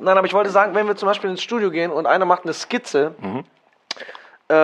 Nein, 0.00 0.16
aber 0.16 0.26
ich 0.26 0.34
wollte 0.34 0.50
sagen, 0.50 0.74
wenn 0.74 0.86
wir 0.86 0.96
zum 0.96 1.06
Beispiel 1.06 1.30
ins 1.30 1.42
Studio 1.42 1.70
gehen 1.70 1.90
und 1.90 2.06
einer 2.06 2.24
macht 2.24 2.44
eine 2.44 2.52
Skizze, 2.52 3.14
äh, 4.48 4.54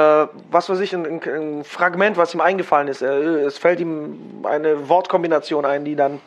was 0.51 0.69
weiß 0.69 0.81
ich, 0.81 0.95
ein, 0.95 1.07
ein, 1.07 1.23
ein 1.23 1.65
Fragment, 1.65 2.17
was 2.17 2.35
ihm 2.35 2.41
eingefallen 2.41 2.89
ist, 2.89 3.03
äh, 3.03 3.07
es 3.07 3.59
fällt 3.59 3.81
ihm 3.81 4.45
eine 4.45 4.89
Wortkombination 4.89 5.65
ein, 5.65 5.85
die 5.85 5.97
dann 5.97 6.21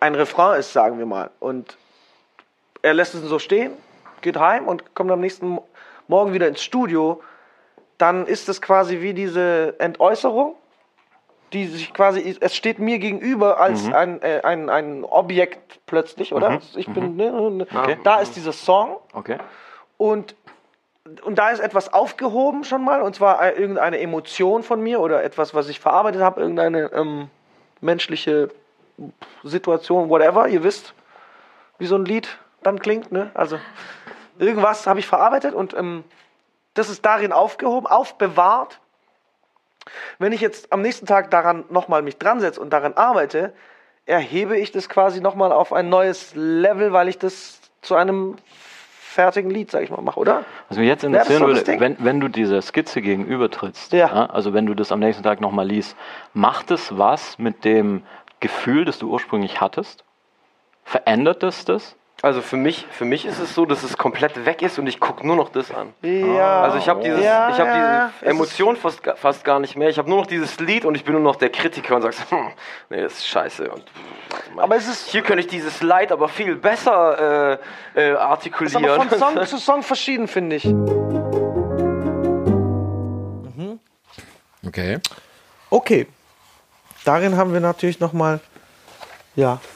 ein 0.00 0.14
Refrain 0.14 0.58
ist, 0.58 0.72
sagen 0.72 0.98
wir 0.98 1.06
mal. 1.06 1.30
Und 1.40 1.76
er 2.82 2.94
lässt 2.94 3.14
es 3.14 3.22
so 3.22 3.38
stehen, 3.38 3.72
geht 4.20 4.36
heim 4.36 4.68
und 4.68 4.94
kommt 4.94 5.10
am 5.10 5.20
nächsten 5.20 5.58
Morgen 6.08 6.32
wieder 6.32 6.48
ins 6.48 6.62
Studio, 6.62 7.22
dann 7.98 8.26
ist 8.26 8.48
es 8.48 8.60
quasi 8.60 9.00
wie 9.00 9.14
diese 9.14 9.78
Entäußerung, 9.78 10.56
die 11.52 11.66
sich 11.66 11.94
quasi, 11.94 12.36
es 12.40 12.56
steht 12.56 12.78
mir 12.78 12.98
gegenüber 12.98 13.60
als 13.60 13.90
ein, 13.92 14.20
äh, 14.22 14.40
ein, 14.42 14.68
ein 14.68 15.04
Objekt 15.04 15.80
plötzlich, 15.86 16.32
oder? 16.34 16.60
Ich 16.76 16.88
bin, 16.88 17.16
ne, 17.16 17.30
ne, 17.50 17.66
Okay. 17.72 17.98
da 18.02 18.20
ist 18.20 18.34
dieser 18.34 18.52
Song 18.52 18.96
Okay. 19.12 19.38
und, 19.96 20.34
und 21.22 21.38
da 21.38 21.50
ist 21.50 21.60
etwas 21.60 21.92
aufgehoben 21.92 22.64
schon 22.64 22.84
mal, 22.84 23.02
und 23.02 23.14
zwar 23.14 23.40
äh, 23.40 23.52
irgendeine 23.52 24.00
Emotion 24.00 24.62
von 24.64 24.82
mir 24.82 25.00
oder 25.00 25.22
etwas, 25.22 25.54
was 25.54 25.68
ich 25.68 25.78
verarbeitet 25.78 26.22
habe, 26.22 26.40
irgendeine 26.40 26.90
ähm, 26.92 27.28
menschliche 27.80 28.48
Situation, 29.44 30.08
whatever, 30.08 30.48
ihr 30.48 30.64
wisst, 30.64 30.94
wie 31.78 31.86
so 31.86 31.96
ein 31.96 32.04
Lied 32.04 32.38
dann 32.62 32.78
klingt, 32.80 33.12
ne? 33.12 33.30
Also 33.34 33.58
irgendwas 34.38 34.86
habe 34.86 35.00
ich 35.00 35.06
verarbeitet 35.06 35.54
und 35.54 35.74
ähm, 35.74 36.04
das 36.74 36.88
ist 36.88 37.04
darin 37.04 37.32
aufgehoben, 37.32 37.86
aufbewahrt. 37.86 38.80
Wenn 40.18 40.32
ich 40.32 40.40
jetzt 40.40 40.72
am 40.72 40.82
nächsten 40.82 41.06
Tag 41.06 41.30
daran 41.30 41.64
nochmal 41.70 42.02
mich 42.02 42.18
dran 42.18 42.40
setze 42.40 42.60
und 42.60 42.70
daran 42.70 42.94
arbeite, 42.94 43.52
erhebe 44.06 44.58
ich 44.58 44.72
das 44.72 44.88
quasi 44.88 45.20
nochmal 45.20 45.52
auf 45.52 45.72
ein 45.72 45.88
neues 45.88 46.32
Level, 46.34 46.92
weil 46.92 47.08
ich 47.08 47.18
das 47.18 47.60
zu 47.82 47.94
einem 47.94 48.36
fertigen 49.14 49.50
Lied, 49.50 49.70
sag 49.70 49.82
ich 49.82 49.90
mal, 49.90 50.00
mache, 50.00 50.18
oder? 50.18 50.44
Was 50.68 50.78
mich 50.78 50.88
jetzt 50.88 51.04
interessieren 51.04 51.46
würde, 51.46 51.80
wenn, 51.80 51.96
wenn 52.00 52.18
du 52.18 52.28
dieser 52.28 52.60
Skizze 52.60 53.00
gegenübertrittst, 53.00 53.92
Ja. 53.92 54.26
also 54.26 54.52
wenn 54.52 54.66
du 54.66 54.74
das 54.74 54.90
am 54.90 54.98
nächsten 54.98 55.22
Tag 55.22 55.40
nochmal 55.40 55.66
liest, 55.68 55.96
macht 56.32 56.70
es 56.72 56.98
was 56.98 57.38
mit 57.38 57.64
dem 57.64 58.02
Gefühl, 58.40 58.84
das 58.84 58.98
du 58.98 59.08
ursprünglich 59.10 59.60
hattest? 59.60 60.04
Verändert 60.84 61.42
es 61.44 61.64
das? 61.64 61.94
Also 62.22 62.40
für 62.40 62.56
mich, 62.56 62.86
für 62.90 63.04
mich 63.04 63.26
ist 63.26 63.38
es 63.38 63.54
so, 63.54 63.66
dass 63.66 63.82
es 63.82 63.98
komplett 63.98 64.46
weg 64.46 64.62
ist 64.62 64.78
und 64.78 64.86
ich 64.86 64.98
gucke 64.98 65.26
nur 65.26 65.36
noch 65.36 65.50
das 65.50 65.70
an. 65.70 65.92
Ja. 66.02 66.62
Also 66.62 66.78
ich 66.78 66.88
habe 66.88 67.02
dieses, 67.02 67.22
Ja, 67.22 67.50
ich 67.50 67.58
habe 67.58 67.68
ja, 67.68 67.76
ja. 67.76 68.10
diese 68.20 68.30
Emotion 68.30 68.76
fast, 68.76 69.00
fast 69.16 69.44
gar 69.44 69.60
nicht 69.60 69.76
mehr. 69.76 69.90
Ich 69.90 69.98
habe 69.98 70.08
nur 70.08 70.18
noch 70.20 70.26
dieses 70.26 70.58
Lied 70.58 70.86
und 70.86 70.94
ich 70.94 71.04
bin 71.04 71.12
nur 71.12 71.20
noch 71.22 71.36
der 71.36 71.50
Kritiker 71.50 71.96
und 71.96 72.02
sag, 72.02 72.14
so, 72.14 72.24
hm, 72.30 72.48
nee, 72.88 73.02
das 73.02 73.14
ist 73.14 73.26
scheiße. 73.28 73.68
Und, 73.70 73.82
warte 74.30 74.50
mal, 74.54 74.62
Aber 74.62 74.76
es 74.76 74.88
ist- 74.88 75.08
hier 75.08 75.20
könnte 75.22 75.40
ich 75.40 75.48
dieses 75.48 75.82
Leid 75.82 76.12
aber 76.12 76.28
viel 76.28 76.54
besser 76.56 77.18
äh, 77.50 77.52
äh, 77.54 77.58
Das 77.94 78.04
ist 78.14 78.16
artikulieren. 78.20 78.84
aber 78.86 78.94
von 79.04 79.18
Song 79.18 79.44
zu 79.46 79.58
Song 79.58 79.82
verschieden, 79.82 80.26
finde 80.26 80.56
ich. 80.56 80.64
Okay. 84.66 84.98
Okay. 85.70 86.06
Darin 87.04 87.36
haben 87.36 87.52
wir 87.52 87.60
natürlich 87.60 88.00
nochmal, 88.00 88.40
ja, 89.36 89.54
äh, 89.54 89.73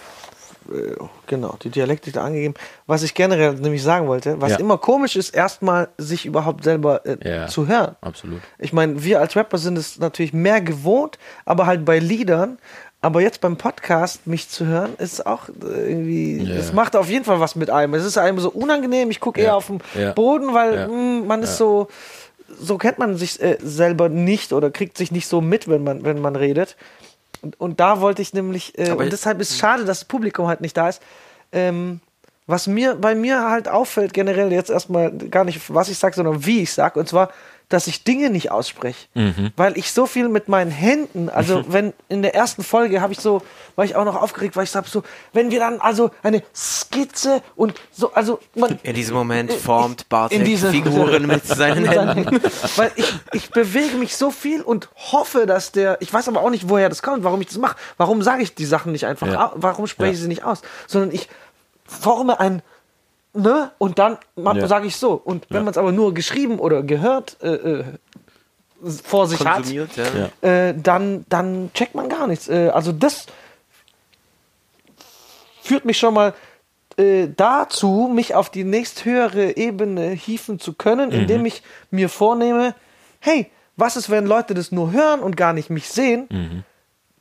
genau, 1.27 1.57
die 1.63 1.71
Dialektik 1.71 2.15
da 2.15 2.25
angegeben. 2.25 2.55
Was 2.87 3.03
ich 3.03 3.15
generell 3.15 3.55
nämlich 3.55 3.83
sagen 3.83 4.07
wollte, 4.09 4.41
was 4.41 4.53
Ja. 4.53 4.59
immer 4.59 4.79
komisch 4.79 5.17
ist, 5.17 5.35
erstmal 5.35 5.89
sich 5.99 6.27
überhaupt 6.27 6.65
selber 6.65 7.05
äh, 7.07 7.17
Ja. 7.23 7.47
zu 7.47 7.67
hören. 7.69 7.97
Absolut. 8.01 8.41
Ich 8.59 8.73
meine, 8.73 9.03
wir 9.05 9.21
als 9.21 9.37
Rapper 9.37 9.59
sind 9.59 9.79
es 9.79 9.99
natürlich 9.99 10.33
mehr 10.33 10.61
gewohnt, 10.61 11.19
aber 11.45 11.67
halt 11.67 11.85
bei 11.85 11.99
Liedern. 11.99 12.59
Aber 13.01 13.21
jetzt 13.21 13.41
beim 13.41 13.57
Podcast 13.57 14.27
mich 14.27 14.49
zu 14.49 14.67
hören, 14.67 14.95
ist 14.99 15.25
auch 15.25 15.49
äh, 15.49 15.89
irgendwie, 15.91 16.51
es 16.51 16.73
macht 16.73 16.97
auf 16.97 17.09
jeden 17.09 17.25
Fall 17.25 17.39
was 17.39 17.55
mit 17.55 17.71
einem. 17.71 17.95
Es 17.95 18.05
ist 18.05 18.19
einem 18.19 18.41
so 18.41 18.51
unangenehm. 18.51 19.11
Ich 19.13 19.21
gucke 19.21 19.41
Ja. 19.41 19.47
eher 19.49 19.57
auf 19.57 19.69
den. 19.69 19.81
Boden, 20.17 20.53
weil 20.53 20.89
mh, 20.89 21.25
man 21.25 21.43
ist 21.45 21.59
so, 21.59 21.87
so 22.59 22.77
kennt 22.77 22.99
man 22.99 23.17
sich 23.17 23.41
äh, 23.41 23.57
selber 23.63 24.09
nicht 24.09 24.53
oder 24.53 24.73
kriegt 24.73 24.99
sich 24.99 25.13
nicht 25.13 25.29
so 25.29 25.41
mit, 25.41 25.69
wenn 25.69 25.85
man, 25.85 26.05
wenn 26.05 26.21
man 26.21 26.35
redet. 26.35 26.77
Und, 27.43 27.61
und 27.61 27.81
da 27.81 28.01
wollte 28.01 28.23
ich 28.23 28.33
nämlich, 28.33 28.79
äh, 28.79 28.93
und 28.93 29.13
deshalb 29.13 29.41
ist 29.41 29.51
es 29.51 29.59
schade, 29.59 29.85
dass 29.85 30.01
das 30.01 30.09
Publikum 30.09 30.47
halt 30.47 30.61
nicht 30.61 30.77
da 30.77 30.89
ist. 30.89 31.03
Ähm, 31.53 32.01
was 32.47 32.67
mir 32.67 32.95
bei 32.95 33.15
mir 33.15 33.51
halt 33.51 33.69
auffällt, 33.69 34.15
generell 34.15 34.51
jetzt 34.53 34.71
erstmal 34.71 35.13
gar 35.13 35.45
nicht, 35.45 35.73
was 35.73 35.91
ich 35.91 35.99
sage, 35.99 36.17
sondern 36.17 36.47
wie 36.47 36.63
ich 36.63 36.73
sage, 36.73 36.99
und 36.99 37.09
zwar, 37.09 37.31
dass 37.69 37.87
ich 37.87 38.03
Dinge 38.03 38.31
nicht 38.31 38.51
ausspreche. 38.51 39.07
Weil 39.57 39.77
ich 39.77 39.93
so 39.93 40.07
viel 40.07 40.29
mit 40.29 40.49
meinen 40.49 40.71
Händen, 40.71 41.29
also 41.29 41.65
wenn 41.69 41.93
in 42.09 42.23
der 42.23 42.35
ersten 42.35 42.63
Folge 42.65 43.01
habe 43.03 43.13
ich 43.13 43.21
so, 43.21 43.43
war 43.77 43.85
ich 43.85 43.95
auch 43.95 44.05
noch 44.07 44.17
aufgeregt, 44.17 44.57
weil 44.57 44.65
ich 44.65 44.71
sag 44.71 44.87
so, 44.89 45.03
wenn 45.35 45.51
wir 45.51 45.59
dann 45.61 45.81
also 45.81 46.11
eine 46.23 46.43
Skizze 46.55 47.43
und 47.57 47.75
so, 47.93 48.13
also 48.15 48.41
man, 48.55 48.79
In 48.83 48.95
diesem 48.95 49.15
Moment 49.17 49.53
formt 49.53 50.09
Bartek 50.09 50.39
in 50.39 50.45
diese- 50.47 50.71
Figuren 50.71 51.27
mit 51.27 51.47
seinen 51.47 51.87
Händen. 51.87 52.41
Weil 52.77 52.91
ich, 52.97 53.13
ich 53.33 53.51
bewege 53.51 53.97
mich 53.97 54.17
so 54.17 54.31
viel 54.31 54.63
und 54.63 54.89
hoffe, 55.13 55.45
dass 55.47 55.71
der. 55.73 56.01
Ich 56.01 56.13
weiß 56.13 56.27
aber 56.29 56.41
auch 56.41 56.51
nicht, 56.51 56.69
woher 56.71 56.89
das 56.89 57.03
kommt, 57.03 57.23
warum 57.25 57.41
ich 57.43 57.49
das 57.49 57.59
mache. 57.59 57.77
Warum 57.99 58.23
sage 58.23 58.43
ich 58.43 58.55
die 58.55 58.65
Sachen 58.67 58.93
nicht 58.93 59.05
einfach? 59.07 59.27
Ja. 59.27 59.53
Warum 59.57 59.87
spreche 59.87 60.13
ich 60.13 60.19
Ja. 60.19 60.23
sie 60.23 60.29
nicht 60.29 60.45
aus? 60.45 60.63
Sondern 60.87 61.13
ich 61.13 61.29
forme 61.87 62.41
ein. 62.41 62.63
Ne? 63.39 63.71
Und 63.79 63.99
dann 64.01 64.19
Ja. 64.37 64.67
sage 64.67 64.87
ich 64.89 64.97
so. 64.97 65.13
Und 65.13 65.47
wenn 65.51 65.59
Ja. 65.59 65.63
man 65.63 65.71
es 65.71 65.79
aber 65.79 65.93
nur 65.93 66.13
geschrieben 66.13 66.59
oder 66.59 66.83
gehört 66.83 67.37
äh, 67.41 67.53
äh, 67.55 67.85
vor 69.05 69.29
sich 69.29 69.39
Konsumiert, 69.39 69.97
ja. 69.97 70.05
Ja. 70.05 70.25
hat, 70.25 70.43
äh, 70.45 70.75
dann, 70.77 71.25
dann 71.29 71.71
checkt 71.73 71.95
man 71.95 72.09
gar 72.09 72.27
nichts. 72.27 72.49
Äh, 72.49 72.71
also 72.75 72.91
das 72.91 73.27
führt 75.63 75.85
mich 75.85 75.99
schon 75.99 76.15
mal 76.15 76.35
äh, 76.97 77.29
dazu, 77.37 78.11
mich 78.13 78.35
auf 78.35 78.51
die 78.51 78.65
nächsthöhere 78.65 79.57
Ebene 79.57 80.09
hieven 80.11 80.59
zu 80.59 80.73
können, 80.73 81.13
indem 81.13 81.47
ich 81.47 81.63
mir 81.93 82.09
vornehme, 82.09 82.75
hey, 83.21 83.51
was 83.77 83.97
ist, 83.97 84.11
wenn 84.11 84.27
Leute 84.27 84.55
das 84.55 84.73
nur 84.73 84.91
hören 84.91 85.21
und 85.21 85.37
gar 85.37 85.53
nicht 85.53 85.71
mich 85.71 85.89
sehen? 85.89 86.65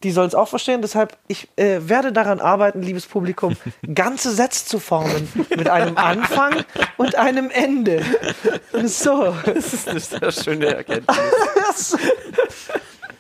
Die 0.04 0.12
sollen 0.12 0.28
es 0.28 0.36
auch 0.36 0.48
verstehen. 0.48 0.82
Deshalb, 0.82 1.18
ich 1.28 1.48
äh, 1.56 1.80
werde 1.82 2.12
daran 2.12 2.40
arbeiten, 2.40 2.82
liebes 2.82 3.06
Publikum, 3.06 3.56
ganze 3.94 4.32
Sätze 4.32 4.66
zu 4.66 4.80
formen 4.80 5.28
mit 5.50 5.70
einem 5.70 5.98
Anfang 5.98 6.64
und 6.98 7.16
einem 7.16 7.50
Ende. 7.50 8.04
So, 8.86 9.36
Das 9.46 9.74
ist 9.74 9.90
eine 9.90 10.00
sehr 10.00 10.32
schöne 10.32 10.68
Erkenntnis. 10.68 11.98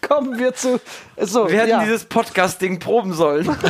kommen 0.08 0.40
wir 0.40 0.54
zu. 0.54 0.80
So, 1.18 1.50
Wir 1.50 1.60
hätten 1.60 1.70
ja. 1.70 1.84
dieses 1.84 2.06
Podcast-Ding 2.06 2.80
proben 2.80 3.14
sollen. 3.14 3.56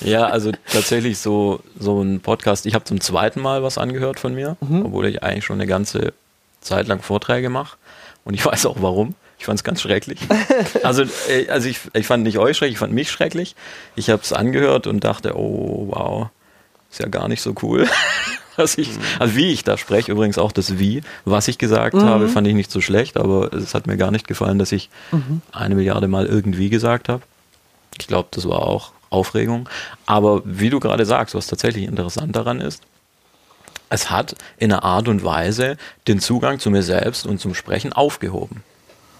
Ja, 0.00 0.26
also 0.26 0.52
tatsächlich 0.72 1.18
so, 1.18 1.60
so 1.78 2.00
ein 2.00 2.20
Podcast. 2.20 2.64
Ich 2.64 2.74
habe 2.74 2.84
zum 2.84 3.00
zweiten 3.00 3.40
Mal 3.40 3.62
was 3.62 3.76
angehört 3.76 4.18
von 4.18 4.34
mir, 4.34 4.56
obwohl 4.60 5.06
ich 5.06 5.22
eigentlich 5.22 5.44
schon 5.44 5.56
eine 5.56 5.66
ganze 5.66 6.14
Zeit 6.60 6.86
lang 6.86 7.02
Vorträge 7.02 7.50
mache. 7.50 7.76
Und 8.24 8.32
ich 8.32 8.44
weiß 8.46 8.64
auch 8.66 8.76
warum. 8.80 9.14
Ich 9.38 9.44
fand 9.44 9.58
es 9.60 9.64
ganz 9.64 9.80
schrecklich. 9.80 10.18
Also, 10.82 11.04
äh, 11.28 11.48
also 11.48 11.68
ich, 11.68 11.78
ich 11.94 12.06
fand 12.06 12.24
nicht 12.24 12.38
euch 12.38 12.56
schrecklich, 12.56 12.74
ich 12.74 12.78
fand 12.78 12.92
mich 12.92 13.10
schrecklich. 13.10 13.54
Ich 13.96 14.10
habe 14.10 14.22
es 14.22 14.32
angehört 14.32 14.86
und 14.86 15.04
dachte, 15.04 15.36
oh 15.36 15.86
wow, 15.90 16.28
ist 16.90 17.00
ja 17.00 17.08
gar 17.08 17.28
nicht 17.28 17.40
so 17.42 17.54
cool. 17.62 17.86
Was 18.56 18.76
ich, 18.76 18.90
also 19.20 19.36
wie 19.36 19.52
ich 19.52 19.62
da 19.62 19.78
spreche, 19.78 20.10
übrigens 20.10 20.36
auch 20.36 20.50
das 20.50 20.80
Wie, 20.80 21.02
was 21.24 21.46
ich 21.46 21.58
gesagt 21.58 21.94
Mhm. 21.94 22.02
habe, 22.02 22.26
fand 22.26 22.44
ich 22.48 22.54
nicht 22.54 22.72
so 22.72 22.80
schlecht, 22.80 23.16
aber 23.16 23.52
es 23.54 23.72
hat 23.72 23.86
mir 23.86 23.96
gar 23.96 24.10
nicht 24.10 24.26
gefallen, 24.26 24.58
dass 24.58 24.72
ich 24.72 24.90
Mhm. 25.12 25.42
eine 25.52 25.76
Milliarde 25.76 26.08
Mal 26.08 26.26
irgendwie 26.26 26.68
gesagt 26.68 27.08
habe. 27.08 27.22
Ich 28.00 28.08
glaube, 28.08 28.26
das 28.32 28.48
war 28.48 28.62
auch 28.62 28.90
Aufregung. 29.10 29.68
Aber 30.06 30.42
wie 30.44 30.70
du 30.70 30.80
gerade 30.80 31.06
sagst, 31.06 31.36
was 31.36 31.46
tatsächlich 31.46 31.84
interessant 31.84 32.34
daran 32.34 32.60
ist, 32.60 32.82
es 33.90 34.10
hat 34.10 34.34
in 34.58 34.72
einer 34.72 34.82
Art 34.82 35.06
und 35.06 35.22
Weise 35.22 35.76
den 36.08 36.18
Zugang 36.18 36.58
zu 36.58 36.68
mir 36.72 36.82
selbst 36.82 37.26
und 37.28 37.40
zum 37.40 37.54
Sprechen 37.54 37.92
aufgehoben. 37.92 38.64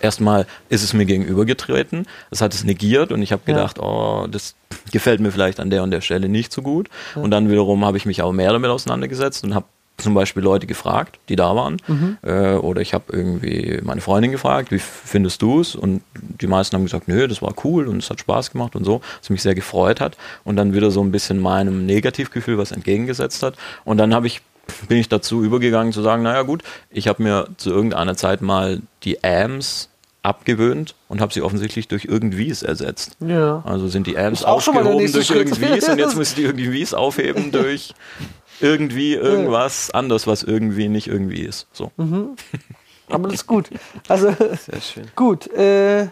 Erstmal 0.00 0.46
ist 0.68 0.82
es 0.82 0.92
mir 0.92 1.04
gegenübergetreten, 1.06 2.06
es 2.30 2.40
hat 2.40 2.54
es 2.54 2.64
negiert 2.64 3.12
und 3.12 3.22
ich 3.22 3.32
habe 3.32 3.42
Ja. 3.46 3.54
gedacht, 3.54 3.78
oh, 3.78 4.26
das 4.30 4.54
gefällt 4.92 5.20
mir 5.20 5.30
vielleicht 5.32 5.60
an 5.60 5.70
der 5.70 5.82
und 5.82 5.90
der 5.90 6.00
Stelle 6.00 6.28
nicht 6.28 6.52
so 6.52 6.62
gut. 6.62 6.88
Und 7.14 7.30
dann 7.30 7.50
wiederum 7.50 7.84
habe 7.84 7.96
ich 7.96 8.06
mich 8.06 8.22
auch 8.22 8.32
mehr 8.32 8.52
damit 8.52 8.70
auseinandergesetzt 8.70 9.44
und 9.44 9.54
habe 9.54 9.66
zum 10.00 10.14
Beispiel 10.14 10.44
Leute 10.44 10.68
gefragt, 10.68 11.18
die 11.28 11.34
da 11.34 11.56
waren. 11.56 11.78
Mhm. 11.88 12.18
Äh, 12.22 12.52
oder 12.54 12.80
ich 12.80 12.94
habe 12.94 13.04
irgendwie 13.08 13.80
meine 13.82 14.00
Freundin 14.00 14.30
gefragt, 14.30 14.70
wie 14.70 14.78
findest 14.78 15.42
du 15.42 15.60
es? 15.60 15.74
Und 15.74 16.02
die 16.14 16.46
meisten 16.46 16.76
haben 16.76 16.84
gesagt, 16.84 17.08
nö, 17.08 17.26
das 17.26 17.42
war 17.42 17.52
cool 17.64 17.88
und 17.88 17.96
es 17.96 18.08
hat 18.08 18.20
Spaß 18.20 18.52
gemacht 18.52 18.76
und 18.76 18.84
so, 18.84 19.00
was 19.20 19.28
mich 19.30 19.42
sehr 19.42 19.56
gefreut 19.56 20.00
hat. 20.00 20.16
Und 20.44 20.54
dann 20.54 20.72
wieder 20.72 20.92
so 20.92 21.02
ein 21.02 21.10
bisschen 21.10 21.40
meinem 21.40 21.84
Negativgefühl 21.84 22.58
was 22.58 22.70
entgegengesetzt 22.70 23.42
hat. 23.42 23.54
Und 23.84 23.98
dann 23.98 24.14
habe 24.14 24.28
ich 24.28 24.40
bin 24.88 24.98
ich 24.98 25.08
dazu 25.08 25.42
übergegangen 25.42 25.92
zu 25.92 26.02
sagen, 26.02 26.22
naja 26.22 26.42
gut, 26.42 26.62
ich 26.90 27.08
habe 27.08 27.22
mir 27.22 27.48
zu 27.56 27.70
irgendeiner 27.70 28.16
Zeit 28.16 28.40
mal 28.42 28.80
die 29.04 29.22
Ams 29.24 29.88
abgewöhnt 30.22 30.94
und 31.08 31.20
habe 31.20 31.32
sie 31.32 31.42
offensichtlich 31.42 31.88
durch 31.88 32.04
irgendwies 32.04 32.62
ersetzt. 32.62 33.16
Ja. 33.20 33.62
Also 33.64 33.88
sind 33.88 34.06
die 34.06 34.18
Ams 34.18 34.40
Ist 34.40 34.46
auch 34.46 34.60
schon 34.60 34.74
mal 34.74 34.82
der 34.82 34.92
aufgehoben 34.92 35.12
durch 35.12 35.26
Schritt. 35.26 35.36
irgendwies 35.48 35.88
und 35.88 35.98
jetzt 35.98 36.16
muss 36.16 36.30
ich 36.30 36.34
die 36.34 36.42
irgendwies 36.42 36.92
aufheben 36.94 37.50
durch 37.52 37.94
irgendwie 38.60 39.14
irgendwas 39.14 39.90
anderes, 39.92 40.26
was 40.26 40.42
irgendwie 40.42 40.88
nicht 40.88 41.06
irgendwie 41.06 41.40
ist. 41.42 41.66
So. 41.72 41.92
Mhm. 41.96 42.30
Aber 43.08 43.28
das 43.28 43.34
ist 43.40 43.46
gut. 43.46 43.70
Also, 44.08 44.30
Sehr 44.70 44.80
schön. 44.82 45.04
gut. 45.16 45.46
Äh, 45.54 46.00
Ja, 46.02 46.10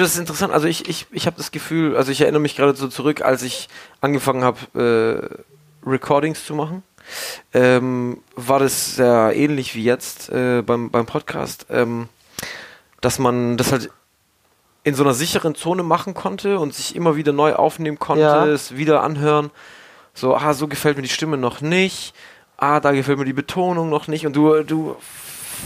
das 0.00 0.12
ist 0.12 0.18
interessant. 0.18 0.52
Also 0.52 0.66
ich, 0.66 0.86
ich, 0.88 1.06
ich 1.12 1.26
habe 1.26 1.36
das 1.38 1.50
Gefühl, 1.52 1.96
also 1.96 2.12
ich 2.12 2.20
erinnere 2.20 2.42
mich 2.42 2.54
gerade 2.56 2.74
so 2.76 2.88
zurück, 2.88 3.22
als 3.22 3.42
ich 3.42 3.68
angefangen 4.02 4.44
habe, 4.44 5.38
äh, 5.84 5.88
Recordings 5.88 6.44
zu 6.44 6.54
machen, 6.54 6.82
ähm, 7.54 8.22
war 8.36 8.58
das 8.58 8.96
sehr 8.96 9.32
ähnlich 9.34 9.74
wie 9.74 9.84
jetzt 9.84 10.28
äh, 10.30 10.62
beim, 10.62 10.90
beim 10.90 11.06
Podcast, 11.06 11.66
ähm, 11.70 12.08
dass 13.00 13.18
man 13.18 13.56
das 13.56 13.72
halt 13.72 13.90
in 14.84 14.94
so 14.94 15.02
einer 15.02 15.14
sicheren 15.14 15.54
Zone 15.54 15.82
machen 15.82 16.14
konnte 16.14 16.58
und 16.58 16.74
sich 16.74 16.96
immer 16.96 17.16
wieder 17.16 17.32
neu 17.32 17.54
aufnehmen 17.54 17.98
konnte, 17.98 18.22
Ja. 18.22 18.46
es 18.46 18.76
wieder 18.76 19.02
anhören. 19.02 19.50
So, 20.14 20.34
ah, 20.34 20.54
so 20.54 20.66
gefällt 20.68 20.96
mir 20.96 21.02
die 21.02 21.08
Stimme 21.08 21.36
noch 21.36 21.60
nicht. 21.60 22.14
Ah, 22.56 22.80
da 22.80 22.92
gefällt 22.92 23.18
mir 23.18 23.24
die 23.24 23.32
Betonung 23.32 23.88
noch 23.88 24.08
nicht. 24.08 24.26
Und 24.26 24.34
du, 24.34 24.62
du 24.64 24.96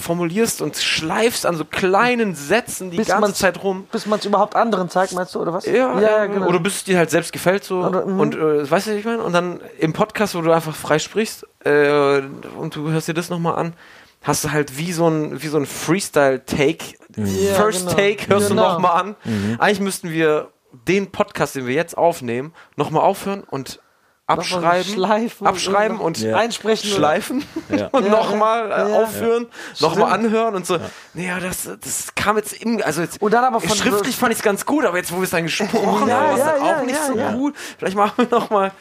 formulierst 0.00 0.62
und 0.62 0.76
schleifst 0.76 1.46
an 1.46 1.56
so 1.56 1.64
kleinen 1.64 2.34
Sätzen 2.34 2.90
die 2.90 2.96
Bis 2.96 3.08
ganze 3.08 3.34
Zeit 3.34 3.62
rum. 3.62 3.87
bis 3.92 4.06
man 4.06 4.18
es 4.18 4.25
überhaupt 4.25 4.56
anderen 4.56 4.88
zeigt, 4.88 5.12
meinst 5.12 5.34
du, 5.34 5.40
oder 5.40 5.52
was? 5.52 5.66
Ja, 5.66 6.00
ja, 6.00 6.26
genau. 6.26 6.46
Oder 6.46 6.61
bis 6.61 6.76
es 6.76 6.84
dir 6.84 6.99
halt 6.99 7.11
selbst 7.11 7.32
gefällt 7.32 7.64
so. 7.64 7.80
Oder, 7.84 8.06
mhm. 8.06 8.20
und 8.20 8.34
äh, 8.34 8.70
weißt 8.70 8.87
du, 8.87 8.90
was 8.92 8.99
ich 8.99 9.04
meine? 9.04 9.22
Und 9.22 9.32
dann 9.32 9.61
im 9.78 9.92
Podcast, 9.92 10.34
wo 10.34 10.40
du 10.40 10.52
einfach 10.52 10.75
frei 10.75 10.99
sprichst 10.99 11.46
äh, 11.64 12.20
und 12.56 12.75
du 12.76 12.90
hörst 12.90 13.08
dir 13.08 13.14
das 13.14 13.28
nochmal 13.30 13.56
an, 13.56 13.75
hast 14.22 14.44
du 14.44 14.52
halt 14.52 14.78
wie 14.78 14.92
so 14.92 15.08
ein, 15.08 15.42
wie 15.42 15.49
so 15.49 15.58
ein 15.58 15.66
Freestyle-Take. 15.66 16.84
Ja, 17.16 17.54
First 17.54 17.80
genau. 17.88 17.90
Take 17.92 18.28
hörst 18.28 18.49
Genau. 18.49 18.62
du 18.68 18.72
nochmal 18.75 19.00
an. 19.00 19.16
Mhm. 19.25 19.56
Eigentlich 19.58 19.80
müssten 19.80 20.11
wir 20.11 20.49
den 20.88 21.11
Podcast, 21.11 21.54
den 21.54 21.66
wir 21.66 21.75
jetzt 21.75 21.99
aufnehmen, 21.99 22.54
nochmal 22.76 23.02
aufhören 23.02 23.42
und 23.44 23.80
abschreiben, 24.32 24.92
schleifen, 24.92 25.46
abschreiben 25.46 25.98
und 26.00 26.18
Ja. 26.20 26.36
einsprechen. 26.36 26.90
schleifen 26.90 27.44
Ja. 27.68 27.88
und 27.92 28.04
Ja, 28.06 28.10
nochmal 28.10 28.68
ja, 28.70 28.86
äh, 28.86 28.90
ja. 28.90 29.02
aufhören, 29.02 29.46
nochmal 29.80 30.12
anhören 30.12 30.54
und 30.54 30.66
so. 30.66 30.78
Naja, 31.14 31.38
das, 31.40 31.64
das 31.80 32.14
kam 32.14 32.37
jetzt 32.37 32.52
im, 32.62 32.80
also 32.85 33.02
jetzt 33.02 33.20
Und 33.20 33.33
dann 33.35 33.44
aber 33.44 33.61
von 33.61 33.76
schriftlich 33.76 34.16
fand 34.16 34.33
ich 34.33 34.38
es 34.38 34.44
ganz 34.44 34.64
gut, 34.66 34.85
aber 34.85 34.96
jetzt, 34.96 35.12
wo 35.12 35.16
wir 35.16 35.24
es 35.24 35.30
dann 35.30 35.44
gesprochen 35.44 35.72
Ja, 36.09 36.14
haben, 36.16 36.26
war 36.28 36.33
es 36.35 36.38
ja, 36.38 36.52
dann 36.52 36.64
ja, 36.66 36.76
auch 36.78 36.83
nicht 36.85 36.94
ja, 36.98 37.07
so 37.07 37.18
ja. 37.18 37.33
gut. 37.33 37.54
Vielleicht 37.78 37.96
machen 37.96 38.12
wir 38.16 38.38
nochmal 38.38 38.72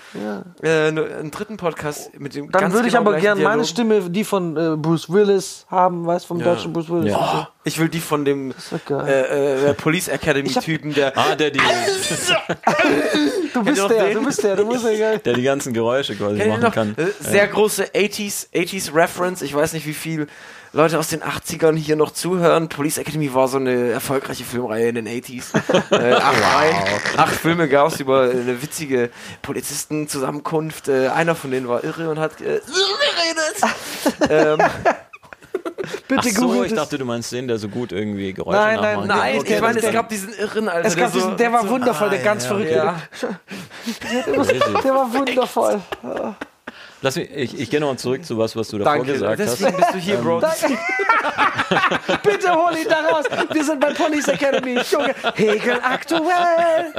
äh, 0.63 0.91
ne- 0.91 1.05
einen 1.19 1.31
dritten 1.31 1.57
Podcast 1.57 2.17
mit 2.19 2.35
dem 2.35 2.51
Dann 2.51 2.61
ganz 2.61 2.73
würde 2.73 2.87
ich 2.87 2.93
genau 2.93 3.01
aber 3.01 3.11
gleichen 3.19 3.23
gerne 3.23 3.41
meine. 3.43 3.65
Stimme, 3.65 4.01
die 4.09 4.23
von 4.23 4.55
äh, 4.57 4.75
Bruce 4.77 5.09
Willis 5.09 5.65
haben, 5.69 6.05
weißt 6.05 6.25
vom 6.25 6.39
Ja. 6.39 6.45
deutschen 6.45 6.73
Bruce 6.73 6.89
Willis. 6.89 7.13
Und. 7.15 7.21
Oh, 7.21 7.45
ich 7.63 7.77
will 7.79 7.89
die 7.89 7.99
von 7.99 8.25
dem 8.25 8.53
äh, 8.89 9.69
äh, 9.69 9.73
Police 9.75 10.07
Academy-Typen, 10.07 10.93
der 10.93 11.15
Ah, 11.17 11.35
der 11.35 11.51
die, 11.51 11.59
Du 13.53 13.63
bist 13.63 13.89
der, 13.89 14.13
du 14.13 14.23
bist 14.25 14.43
der, 14.43 14.55
du 14.55 14.65
bist 14.65 14.85
der 14.85 14.97
geil. 14.97 15.19
der 15.19 15.33
die 15.41 15.45
ganzen 15.45 15.73
Geräusche 15.73 16.15
quasi 16.15 16.37
Kennt 16.37 16.49
machen 16.49 16.61
noch? 16.61 16.73
kann. 16.73 16.95
Äh, 16.97 17.07
Sehr 17.19 17.47
große 17.47 17.85
80s, 17.95 18.47
80s 18.53 18.93
Reference. 18.95 19.41
Ich 19.41 19.53
weiß 19.53 19.73
nicht, 19.73 19.85
wie 19.87 19.93
viel 19.93 20.27
Leute 20.73 20.97
aus 20.99 21.09
den 21.09 21.21
80ern 21.21 21.75
hier 21.75 21.97
noch 21.97 22.11
zuhören. 22.11 22.69
Police 22.69 22.97
Academy 22.99 23.33
war 23.33 23.49
so 23.49 23.57
eine 23.57 23.89
erfolgreiche 23.89 24.45
Filmreihe 24.45 24.87
in 24.87 24.95
den 24.95 25.07
80s. 25.07 25.53
äh, 25.91 26.13
acht, 26.13 26.41
Reihen, 26.41 26.75
acht 27.17 27.35
Filme 27.35 27.67
gab 27.67 27.87
es 27.91 27.99
über 27.99 28.29
eine 28.29 28.61
witzige 28.61 29.09
Polizistenzusammenkunft. 29.41 30.87
Äh, 30.87 31.09
einer 31.09 31.35
von 31.35 31.51
denen 31.51 31.67
war 31.67 31.83
irre 31.83 32.09
und 32.09 32.19
hat 32.19 32.39
äh, 32.41 32.61
geredet. 34.29 34.29
ähm, 34.29 34.59
Bitte 36.07 36.21
Ach 36.21 36.23
so, 36.35 36.41
googelt 36.47 36.67
ich 36.67 36.73
dachte, 36.73 36.97
du 36.97 37.05
meinst 37.05 37.31
den, 37.31 37.47
der 37.47 37.57
so 37.57 37.67
gut 37.69 37.91
irgendwie 37.91 38.33
Geräusche 38.33 38.57
Nein, 38.59 38.75
nein, 38.81 38.99
nachmacht. 38.99 39.07
nein, 39.07 39.39
okay, 39.39 39.55
ich 39.55 39.61
meine, 39.61 39.79
der- 39.79 39.89
es 39.89 39.95
gab 39.95 40.09
diesen 40.09 40.33
Irren, 40.33 40.69
Alter. 40.69 40.87
Es 40.87 40.95
gab 40.95 41.11
der, 41.11 41.21
diesen, 41.21 41.37
der 41.37 41.53
war 41.53 41.67
wundervoll, 41.69 42.09
der 42.09 42.19
Ah, 42.19 42.23
ganz 42.23 42.43
ja, 42.43 42.49
verrückte. 42.49 42.75
ja. 42.75 42.95
Der 44.83 44.93
war 44.93 45.13
wundervoll. 45.13 45.81
Lass 47.03 47.15
mich, 47.15 47.29
ich, 47.35 47.59
ich 47.59 47.69
gehe 47.69 47.79
nochmal 47.79 47.97
zurück 47.97 48.23
zu 48.23 48.37
was, 48.37 48.55
was 48.55 48.69
du 48.69 48.77
davor 48.77 48.97
Danke, 48.97 49.13
gesagt 49.13 49.41
hast. 49.41 49.59
deswegen 49.59 49.77
bist 49.77 49.93
du 49.93 49.97
hier, 49.97 50.17
Bro. 50.17 50.41
Bitte 52.23 52.51
hol 52.53 52.77
ihn 52.77 52.87
da 52.87 53.07
raus. 53.07 53.25
Wir 53.51 53.63
sind 53.63 53.79
bei 53.79 53.93
Police 53.93 54.27
Academy. 54.27 54.79
Junge, 54.91 55.15
Hegel 55.35 55.79
aktuell. 55.81 56.93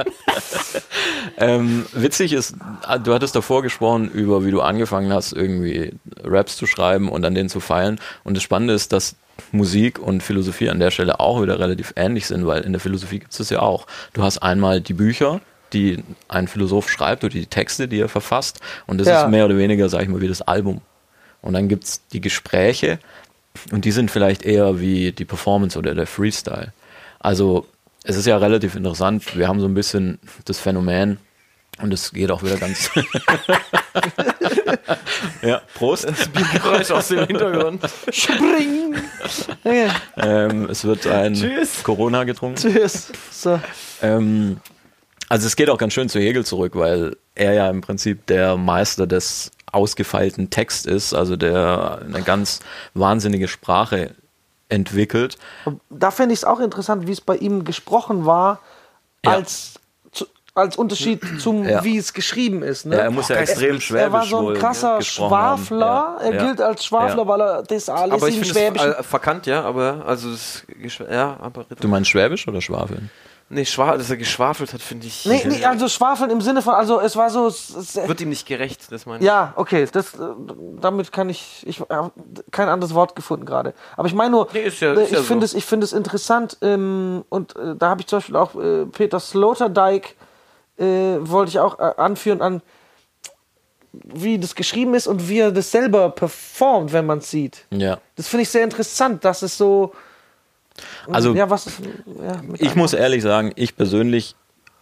Ähm, 1.37 1.85
witzig 1.93 2.33
ist, 2.33 2.55
du 3.03 3.13
hattest 3.13 3.35
davor 3.35 3.61
gesprochen 3.61 4.09
über, 4.09 4.43
wie 4.45 4.51
du 4.51 4.61
angefangen 4.61 5.13
hast, 5.13 5.31
irgendwie 5.31 5.93
Raps 6.23 6.57
zu 6.57 6.65
schreiben 6.65 7.09
und 7.09 7.23
an 7.23 7.33
denen 7.33 7.49
zu 7.49 7.59
feilen. 7.59 7.99
Und 8.23 8.35
das 8.35 8.43
Spannende 8.43 8.73
ist, 8.73 8.91
dass 8.91 9.15
Musik 9.51 9.99
und 9.99 10.21
Philosophie 10.21 10.69
an 10.69 10.79
der 10.79 10.91
Stelle 10.91 11.19
auch 11.19 11.41
wieder 11.41 11.59
relativ 11.59 11.93
ähnlich 11.95 12.27
sind, 12.27 12.45
weil 12.45 12.61
in 12.63 12.73
der 12.73 12.81
Philosophie 12.81 13.19
gibt 13.19 13.31
es 13.31 13.37
das 13.37 13.49
ja 13.49 13.61
auch. 13.61 13.87
Du 14.13 14.23
hast 14.23 14.39
einmal 14.39 14.81
die 14.81 14.93
Bücher, 14.93 15.41
die 15.73 16.03
ein 16.27 16.47
Philosoph 16.47 16.89
schreibt 16.89 17.23
oder 17.23 17.33
die 17.33 17.45
Texte, 17.47 17.87
die 17.87 17.99
er 17.99 18.09
verfasst. 18.09 18.59
Und 18.87 18.99
das 18.99 19.07
Ja. 19.07 19.23
ist 19.23 19.29
mehr 19.29 19.45
oder 19.45 19.57
weniger, 19.57 19.89
sag 19.89 20.03
ich 20.03 20.09
mal, 20.09 20.21
wie 20.21 20.27
das 20.27 20.41
Album. 20.41 20.81
Und 21.41 21.53
dann 21.53 21.67
gibt 21.67 21.83
es 21.83 22.01
die 22.13 22.21
Gespräche 22.21 22.99
und 23.71 23.85
die 23.85 23.91
sind 23.91 24.09
vielleicht 24.11 24.43
eher 24.43 24.79
wie 24.79 25.11
die 25.11 25.25
Performance 25.25 25.77
oder 25.77 25.93
der 25.93 26.07
Freestyle. 26.07 26.71
Also 27.19 27.67
es 28.03 28.15
ist 28.15 28.25
ja 28.27 28.37
relativ 28.37 28.75
interessant. 28.75 29.35
Wir 29.37 29.47
haben 29.47 29.59
so 29.59 29.67
ein 29.67 29.73
bisschen 29.73 30.19
das 30.45 30.59
Phänomen, 30.59 31.17
und 31.81 31.91
es 31.91 32.11
geht 32.11 32.29
auch 32.29 32.43
wieder 32.43 32.57
ganz. 32.57 32.91
ja, 35.41 35.61
Prost. 35.73 36.07
Geräusch 36.53 36.91
aus 36.91 37.07
dem 37.07 37.25
Hintergrund. 37.25 37.81
Spring. 38.11 38.95
Okay. 39.63 39.87
Ähm, 40.17 40.69
es 40.69 40.83
wird 40.83 41.07
ein 41.07 41.33
Tschüss. 41.33 41.83
Corona 41.83 42.25
getrunken. 42.25 42.57
Tschüss. 42.61 43.11
So. 43.31 43.59
Ähm, 44.01 44.57
also 45.33 45.47
es 45.47 45.55
geht 45.55 45.67
auch 45.71 45.79
ganz 45.79 45.93
schön 45.93 46.09
zu 46.09 46.19
Hegel 46.19 46.45
zurück, 46.45 46.73
weil 46.75 47.17
er 47.33 47.53
ja 47.53 47.67
im 47.67 47.81
Prinzip 47.81 48.27
der 48.27 48.55
Meister 48.55 49.07
des 49.07 49.49
ausgefeilten 49.71 50.51
Text 50.51 50.85
ist, 50.85 51.15
also 51.15 51.35
der 51.35 52.01
eine 52.05 52.21
ganz 52.21 52.59
wahnsinnige 52.93 53.47
Sprache 53.47 54.11
entwickelt. 54.69 55.39
Da 55.89 56.11
fände 56.11 56.33
ich 56.33 56.41
es 56.41 56.45
auch 56.45 56.59
interessant, 56.59 57.07
wie 57.07 57.11
es 57.13 57.21
bei 57.21 57.35
ihm 57.37 57.63
gesprochen 57.65 58.27
war, 58.27 58.59
Ja. 59.25 59.31
als, 59.31 59.79
zu, 60.11 60.25
als 60.53 60.77
Unterschied 60.77 61.19
zum, 61.41 61.67
Ja. 61.67 61.83
wie 61.83 61.97
es 61.97 62.13
geschrieben 62.13 62.61
ist. 62.61 62.85
Ne? 62.85 62.95
Ja, 62.97 63.01
er 63.05 63.11
muss 63.11 63.29
ja 63.29 63.37
extrem 63.37 63.81
schwäbisch 63.81 64.03
Er 64.05 64.11
war 64.13 64.25
so 64.27 64.49
ein 64.51 64.55
krasser. 64.59 65.01
Schwafler. 65.01 66.17
Ja, 66.19 66.25
Er 66.25 66.33
ja. 66.35 66.45
gilt 66.45 66.61
als 66.61 66.85
Schwafler, 66.85 67.23
Ja. 67.23 67.27
weil 67.27 67.41
er 67.41 67.63
das 67.63 67.89
alles 67.89 68.13
Aber 68.13 68.27
ich 68.29 68.37
im 68.37 68.43
finde 68.43 68.59
es 68.59 68.63
Schwäbischen. 68.65 68.93
äh, 68.93 69.01
verkannt, 69.01 69.47
ja, 69.47 69.63
aber 69.63 70.03
also 70.05 70.29
das 70.29 70.63
ja, 71.11 71.37
aber 71.41 71.65
Du 71.79 71.87
meinst 71.87 72.11
Schwäbisch 72.11 72.47
oder 72.47 72.61
Schwafeln? 72.61 73.09
Nee, 73.49 73.65
schwa 73.65 73.97
dass 73.97 74.09
er 74.09 74.17
geschwafelt 74.17 74.73
hat, 74.73 74.81
finde 74.81 75.07
ich 75.07 75.25
nee, 75.25 75.43
nee, 75.45 75.63
also 75.65 75.87
Schwafeln 75.87 76.29
im 76.31 76.41
Sinne 76.41 76.61
von, 76.61 76.73
also 76.73 76.99
es 76.99 77.15
war 77.15 77.29
so. 77.29 77.47
es- 77.47 77.69
es- 77.75 77.95
wird 77.95 78.21
ihm 78.21 78.29
nicht 78.29 78.47
gerecht, 78.47 78.91
das 78.91 79.05
meine 79.05 79.19
ich. 79.19 79.25
Ja, 79.25 79.53
okay, 79.55 79.87
das, 79.91 80.13
äh, 80.15 80.17
damit 80.81 81.11
kann 81.11 81.29
ich, 81.29 81.63
ich 81.67 81.79
habe 81.81 82.11
kein 82.51 82.67
anderes 82.69 82.93
Wort 82.93 83.15
gefunden 83.15 83.45
gerade. 83.45 83.73
Aber 83.97 84.07
ich 84.07 84.13
meine 84.15 84.31
nur, 84.31 84.47
Nee, 84.53 84.63
ist 84.63 84.79
ja- 84.79 84.93
äh, 84.93 85.03
ist 85.03 85.11
ja 85.11 85.19
ich 85.19 85.25
finde 85.25 85.45
so. 85.47 85.51
es, 85.51 85.57
ich 85.57 85.65
finde 85.65 85.85
es 85.85 85.93
interessant 85.93 86.57
ähm, 86.61 87.23
und 87.29 87.55
äh, 87.55 87.75
da 87.77 87.89
habe 87.89 88.01
ich 88.01 88.07
zum 88.07 88.17
Beispiel 88.17 88.35
auch 88.35 88.55
äh, 88.55 88.85
Peter 88.85 89.19
Sloterdijk 89.19 90.15
äh, 90.77 90.85
wollte 91.19 91.49
ich 91.49 91.59
auch 91.59 91.77
äh, 91.79 91.93
anführen 91.97 92.41
an, 92.41 92.61
wie 93.91 94.39
das 94.39 94.55
geschrieben 94.55 94.95
ist 94.95 95.05
und 95.05 95.29
wie 95.29 95.39
er 95.39 95.51
das 95.51 95.69
selber 95.69 96.09
performt, 96.09 96.93
wenn 96.93 97.05
man 97.05 97.19
es 97.19 97.29
sieht. 97.29 97.65
Ja. 97.69 97.99
Das 98.15 98.27
finde 98.27 98.41
ich 98.43 98.49
sehr 98.49 98.63
interessant, 98.63 99.23
dass 99.23 99.43
es 99.43 99.55
so, 99.57 99.93
Also 101.11 101.33
ja, 101.35 101.49
was 101.49 101.67
ist, 101.67 101.79
ja, 101.81 102.41
Ich 102.57 102.75
muss 102.75 102.93
ehrlich 102.93 103.21
sagen, 103.23 103.51
ich 103.55 103.75
persönlich 103.75 104.35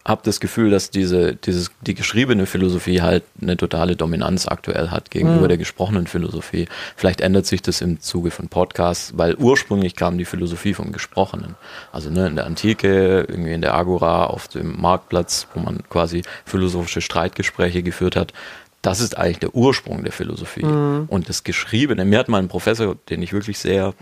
habe 0.04 0.22
das 0.24 0.40
Gefühl, 0.40 0.70
dass 0.70 0.90
diese, 0.90 1.36
dieses, 1.36 1.70
die 1.82 1.94
geschriebene 1.94 2.46
Philosophie 2.46 3.02
halt 3.02 3.22
eine 3.40 3.56
totale 3.56 3.94
Dominanz 3.94 4.48
aktuell 4.48 4.88
hat 4.90 5.12
gegenüber 5.12 5.42
Mhm. 5.44 5.48
der 5.48 5.58
gesprochenen 5.58 6.08
Philosophie. 6.08 6.66
Vielleicht 6.96 7.20
ändert 7.20 7.46
sich 7.46 7.62
das 7.62 7.80
im 7.80 8.00
Zuge 8.00 8.32
von 8.32 8.48
Podcasts, 8.48 9.12
weil 9.16 9.36
ursprünglich 9.36 9.94
kam 9.94 10.18
die 10.18 10.24
Philosophie 10.24 10.74
vom 10.74 10.90
Gesprochenen. 10.90 11.54
Also 11.92 12.10
ne, 12.10 12.26
in 12.26 12.34
der 12.34 12.46
Antike, 12.46 13.26
irgendwie 13.28 13.52
in 13.52 13.60
der 13.60 13.74
Agora, 13.74 14.26
auf 14.26 14.48
dem 14.48 14.80
Marktplatz, 14.80 15.46
wo 15.54 15.60
man 15.60 15.78
quasi 15.88 16.22
philosophische 16.46 17.00
Streitgespräche 17.00 17.84
geführt 17.84 18.16
hat. 18.16 18.32
Das 18.80 18.98
ist 18.98 19.16
eigentlich 19.16 19.38
der 19.38 19.54
Ursprung 19.54 20.02
der 20.02 20.10
Philosophie. 20.12 20.64
Mhm. 20.64 21.04
Und 21.06 21.28
das 21.28 21.44
Geschriebene, 21.44 22.04
mir 22.04 22.18
hat 22.18 22.28
mal 22.28 22.38
ein 22.38 22.48
Professor, 22.48 22.96
den 23.08 23.22
ich 23.22 23.32
wirklich 23.32 23.60
sehr 23.60 23.94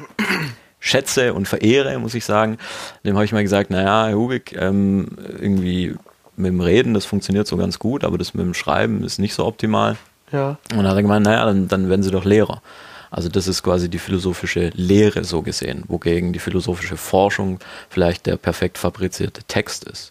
schätze 0.80 1.34
und 1.34 1.46
verehre, 1.46 1.98
muss 1.98 2.14
ich 2.14 2.24
sagen. 2.24 2.58
Dem 3.04 3.14
habe 3.14 3.24
ich 3.24 3.32
mal 3.32 3.42
gesagt, 3.42 3.70
naja, 3.70 4.08
Herr 4.08 4.16
Hubig, 4.16 4.56
ähm, 4.58 5.08
irgendwie 5.38 5.94
mit 6.36 6.48
dem 6.48 6.60
Reden, 6.60 6.94
das 6.94 7.04
funktioniert 7.04 7.46
so 7.46 7.56
ganz 7.56 7.78
gut, 7.78 8.02
aber 8.02 8.18
das 8.18 8.34
mit 8.34 8.44
dem 8.44 8.54
Schreiben 8.54 9.04
ist 9.04 9.18
nicht 9.18 9.34
so 9.34 9.44
optimal. 9.46 9.96
Ja. 10.32 10.58
Und 10.72 10.78
dann 10.78 10.88
hat 10.88 10.96
er 10.96 11.02
gemeint, 11.02 11.26
naja, 11.26 11.44
dann, 11.44 11.68
dann 11.68 11.88
werden 11.88 12.02
Sie 12.02 12.10
doch 12.10 12.24
Lehrer. 12.24 12.62
Also 13.10 13.28
das 13.28 13.48
ist 13.48 13.62
quasi 13.62 13.88
die 13.88 13.98
philosophische 13.98 14.70
Lehre 14.74 15.24
so 15.24 15.42
gesehen, 15.42 15.84
wogegen 15.88 16.32
die 16.32 16.38
philosophische 16.38 16.96
Forschung 16.96 17.58
vielleicht 17.88 18.26
der 18.26 18.36
perfekt 18.36 18.78
fabrizierte 18.78 19.42
Text 19.44 19.84
ist. 19.84 20.10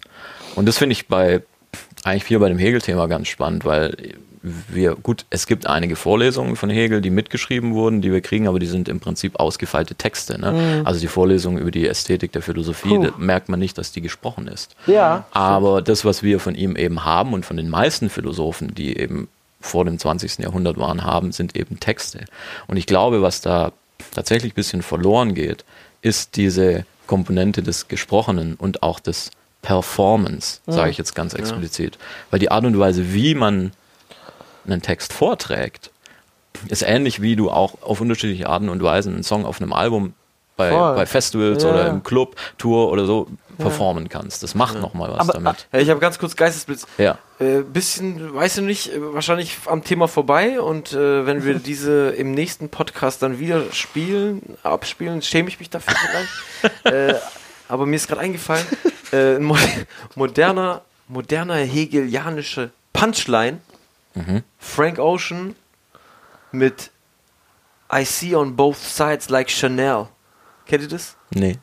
Und 0.56 0.68
das 0.68 0.78
finde 0.78 0.94
ich 0.94 1.08
bei 1.08 1.42
eigentlich 2.04 2.26
hier 2.26 2.40
bei 2.40 2.50
dem 2.50 2.58
Hegel-Thema 2.58 3.08
ganz 3.08 3.28
spannend, 3.28 3.66
weil 3.66 3.96
wir, 4.42 4.96
gut, 4.96 5.26
es 5.30 5.48
gibt 5.48 5.68
einige 5.68 5.96
Vorlesungen 5.96 6.56
von 6.56 6.70
Hegel, 6.70 7.02
die 7.02 7.10
mitgeschrieben 7.10 7.74
wurden, 7.74 8.02
die 8.02 8.12
wir 8.12 8.22
kriegen, 8.22 8.48
aber 8.48 8.60
die 8.60 8.68
sind 8.68 8.88
im 8.88 9.00
Prinzip 9.00 9.38
ausgefeilte 9.40 9.96
Texte. 9.96 10.40
Ne? 10.40 10.52
Mhm. 10.52 10.88
Also 10.88 11.02
die 11.02 11.08
Vorlesung 11.08 11.58
über 11.58 11.72
die 11.72 11.88
Ästhetik 11.88 12.32
der 12.32 12.42
Philosophie, 12.42 12.96
Puh. 12.96 13.04
da 13.04 13.14
merkt 13.18 13.50
man 13.50 13.60
nicht, 13.60 13.78
dass 13.78 13.92
die 13.92 14.02
gesprochen 14.02 14.48
ist. 14.48 14.76
Ja. 14.88 15.26
Aber 15.32 15.82
das, 15.82 16.06
was 16.06 16.24
wir 16.24 16.40
von 16.40 16.56
ihm 16.56 16.78
eben 16.78 17.04
haben 17.04 17.34
und 17.34 17.46
von 17.46 17.58
den 17.58 17.70
meisten 17.70 18.10
Philosophen, 18.10 18.74
die 18.74 18.98
eben 18.98 19.28
vor 19.60 19.84
dem 19.84 20.00
20. 20.00 20.40
Jahrhundert 20.40 20.78
waren, 20.78 21.04
haben, 21.04 21.34
sind 21.34 21.58
eben 21.58 21.80
Texte. 21.82 22.24
Und 22.68 22.78
ich 22.78 22.86
glaube, 22.86 23.22
was 23.22 23.42
da 23.42 23.74
tatsächlich 24.12 24.54
ein 24.54 24.56
bisschen 24.56 24.82
verloren 24.82 25.34
geht, 25.34 25.66
ist 26.02 26.38
diese 26.38 26.86
Komponente 27.08 27.62
des 27.62 27.90
Gesprochenen 27.90 28.56
und 28.56 28.84
auch 28.84 29.02
des 29.02 29.32
Performance, 29.62 30.62
sage 30.68 30.90
ich 30.92 30.98
jetzt 30.98 31.16
ganz 31.16 31.34
Ja. 31.34 31.40
explizit. 31.40 31.98
Weil 32.32 32.40
die 32.40 32.52
Art 32.52 32.66
und 32.66 32.78
Weise, 32.80 33.14
wie 33.14 33.36
man 33.36 33.72
einen 34.66 34.82
Text 34.82 35.14
vorträgt, 35.14 35.92
ist 36.68 36.82
ähnlich 36.82 37.22
wie 37.22 37.36
du 37.36 37.50
auch 37.52 37.82
auf 37.82 38.02
unterschiedliche 38.02 38.48
Arten 38.48 38.70
und 38.70 38.82
Weisen 38.84 39.14
einen 39.14 39.24
Song 39.24 39.46
auf 39.46 39.62
einem 39.62 39.74
Album 39.74 40.14
bei, 40.58 40.72
Voll. 40.72 40.96
bei 40.96 41.06
Festivals 41.06 41.64
Ja, 41.64 41.70
oder 41.70 41.84
ja. 41.86 41.88
im 41.90 42.04
Club, 42.04 42.36
Tour 42.58 42.90
oder 42.92 43.06
so 43.06 43.28
Ja. 43.58 43.64
performen 43.66 44.10
kannst. 44.10 44.44
Das 44.44 44.56
macht 44.56 44.80
nochmal 44.82 45.10
was 45.12 45.20
Aber, 45.22 45.34
damit. 45.34 45.68
Hey, 45.72 45.84
ich 45.84 45.90
habe 45.90 46.00
ganz 46.02 46.20
kurz 46.20 46.36
Geistesblitz. 46.36 46.86
Ja. 46.98 47.18
Äh, 47.40 47.62
bisschen, 47.62 48.34
weißt 48.34 48.58
du 48.58 48.62
nicht, 48.64 48.94
äh, 48.94 49.14
wahrscheinlich 49.14 49.58
am 49.68 49.84
Thema 49.86 50.08
vorbei 50.10 50.60
und 50.60 50.92
äh, 50.94 51.26
wenn 51.26 51.46
wir 51.46 51.54
diese 51.60 52.10
im 52.10 52.32
nächsten 52.34 52.68
Podcast 52.70 53.22
dann 53.24 53.40
wieder 53.40 53.72
spielen, 53.72 54.58
abspielen, 54.64 55.22
schäme 55.22 55.48
ich 55.48 55.60
mich 55.60 55.70
dafür 55.70 55.94
vielleicht. 55.96 56.86
äh, 56.94 57.16
aber 57.70 57.86
mir 57.86 57.96
ist 57.96 58.08
gerade 58.08 58.22
eingefallen, 58.22 58.66
äh, 59.14 59.38
ein 59.38 59.44
mo 59.44 59.56
moderner, 60.16 60.82
moderner 61.08 61.56
hegelianische 61.56 62.72
Punchline. 62.92 63.62
Mhm. 64.16 64.44
Frank 64.58 65.00
Ocean 65.00 65.56
mit 66.52 66.92
I 67.94 68.04
see 68.04 68.36
on 68.36 68.56
both 68.56 68.78
sides 68.78 69.30
like 69.30 69.50
Chanel. 69.50 70.08
Kennt 70.66 70.84
ihr 70.84 70.90
das? 70.90 71.16
Nee. 71.32 71.58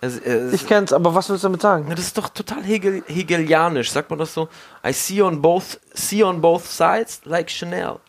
Es, 0.00 0.18
es, 0.18 0.52
Ich 0.52 0.66
kenn's, 0.66 0.92
aber 0.92 1.14
was 1.14 1.28
willst 1.28 1.44
du 1.44 1.48
damit 1.48 1.62
sagen? 1.62 1.88
das 1.90 2.00
ist 2.00 2.18
doch 2.18 2.28
total 2.28 2.62
hegel, 2.62 3.02
hegelianisch, 3.06 3.90
sagt 3.90 4.10
man 4.10 4.18
das 4.18 4.34
so? 4.34 4.48
I 4.86 4.92
see 4.92 5.22
on 5.22 5.40
both, 5.40 5.78
see 5.94 6.22
on 6.22 6.40
both 6.40 6.66
sides 6.66 7.20
like 7.24 7.50
Chanel. 7.50 8.00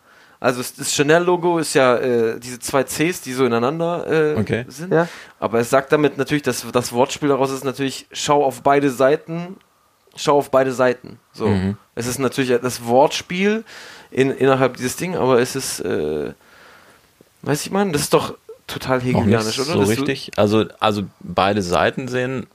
Also 0.43 0.61
das 0.77 0.91
Chanel-Logo 0.93 1.57
ist 1.59 1.73
ja 1.73 1.95
äh, 1.95 2.37
diese 2.37 2.59
zwei 2.59 2.83
Cs, 2.83 3.21
die 3.21 3.31
so 3.31 3.45
ineinander 3.45 4.05
äh, 4.35 4.37
Okay. 4.37 4.65
sind. 4.67 4.91
Ja. 4.91 5.07
Aber 5.39 5.59
es 5.61 5.69
sagt 5.69 5.93
damit 5.93 6.17
natürlich, 6.17 6.43
dass 6.43 6.65
das 6.69 6.91
Wortspiel 6.91 7.29
daraus 7.29 7.49
ist 7.49 7.63
natürlich, 7.63 8.07
schau 8.11 8.43
auf 8.43 8.61
beide 8.61 8.89
Seiten, 8.89 9.55
schau 10.17 10.37
auf 10.37 10.51
beide 10.51 10.73
Seiten. 10.73 11.17
So. 11.31 11.47
Mhm. 11.47 11.77
Es 11.95 12.07
ist 12.07 12.19
natürlich 12.19 12.51
das 12.61 12.85
Wortspiel 12.85 13.63
in, 14.11 14.31
innerhalb 14.31 14.75
dieses 14.75 14.97
Ding, 14.97 15.15
aber 15.15 15.39
es 15.39 15.55
ist, 15.55 15.79
äh, 15.79 16.33
weiß 17.43 17.65
ich 17.65 17.71
meine, 17.71 17.93
das 17.93 18.01
ist 18.01 18.13
doch 18.13 18.35
total 18.67 18.99
hegelianisch, 18.99 19.59
oder? 19.59 19.71
so 19.73 19.79
Das- 19.79 19.89
richtig. 19.91 20.31
Also, 20.35 20.65
also 20.81 21.03
beide 21.21 21.61
Seiten 21.61 22.09
sehen. 22.09 22.47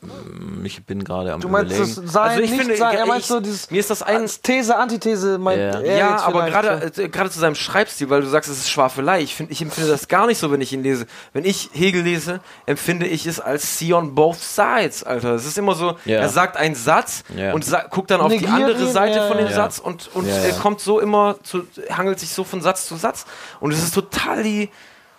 Mm, 0.00 0.64
Ich 0.64 0.84
bin 0.84 1.02
gerade 1.04 1.32
am 1.32 1.40
Du 1.40 1.48
meinst 1.48 1.72
überlegen. 1.74 1.94
das 2.04 2.12
sein, 2.12 2.22
Also 2.30 2.40
ich 2.42 2.50
nicht 2.50 2.60
finde, 2.60 2.76
sein. 2.76 2.94
Er 2.96 3.02
ich- 3.02 3.08
meint 3.08 3.24
so 3.24 3.40
dieses 3.40 3.70
mir 3.70 3.80
ist 3.80 3.90
das 3.90 4.02
ein 4.02 4.26
These, 4.42 4.76
Antithese, 4.76 5.38
meint 5.38 5.58
Ja. 5.60 5.80
er 5.80 5.96
ja, 5.98 6.16
aber 6.20 6.46
gerade 6.46 6.92
äh, 6.96 7.08
gerade 7.08 7.30
zu 7.30 7.38
seinem 7.38 7.54
Schreibstil, 7.54 8.08
weil 8.10 8.20
du 8.22 8.28
sagst, 8.28 8.50
es 8.50 8.58
ist 8.58 8.70
Schwafelei. 8.70 9.20
Ich 9.22 9.34
finde, 9.34 9.52
ich 9.52 9.60
empfinde 9.62 9.90
das 9.90 10.08
gar 10.08 10.26
nicht 10.26 10.38
so, 10.38 10.50
wenn 10.52 10.60
ich 10.60 10.72
ihn 10.72 10.82
lese. 10.82 11.06
Wenn 11.32 11.44
ich 11.44 11.70
Hegel 11.72 12.02
lese, 12.02 12.40
empfinde 12.66 13.06
ich 13.06 13.26
es 13.26 13.40
als 13.40 13.78
see 13.78 13.92
on 13.92 14.14
both 14.14 14.38
sides, 14.40 15.02
Alter. 15.04 15.34
Es 15.34 15.46
ist 15.46 15.58
immer 15.58 15.74
so, 15.74 15.96
Ja. 16.04 16.18
er 16.20 16.28
sagt 16.28 16.56
einen 16.56 16.74
Satz 16.74 17.24
Ja. 17.36 17.52
und 17.52 17.64
sa 17.64 17.82
guckt 17.90 18.10
dann 18.10 18.20
auf 18.20 18.28
die 18.30 18.36
Negiert 18.38 18.52
andere 18.52 18.80
ihn, 18.82 18.92
Seite 18.92 19.16
ja, 19.18 19.28
von 19.28 19.36
dem 19.38 19.46
ja. 19.48 19.52
Satz 19.52 19.78
und 19.78 20.10
und 20.14 20.26
Ja, 20.28 20.34
er 20.34 20.52
kommt 20.54 20.80
so 20.80 21.00
immer 21.00 21.36
zu 21.42 21.66
hangelt 21.90 22.20
sich 22.20 22.30
so 22.30 22.44
von 22.44 22.60
Satz 22.60 22.86
zu 22.86 22.96
Satz 22.96 23.24
und 23.60 23.72
es 23.72 23.82
ist 23.82 23.94
total 23.94 24.42
die 24.42 24.68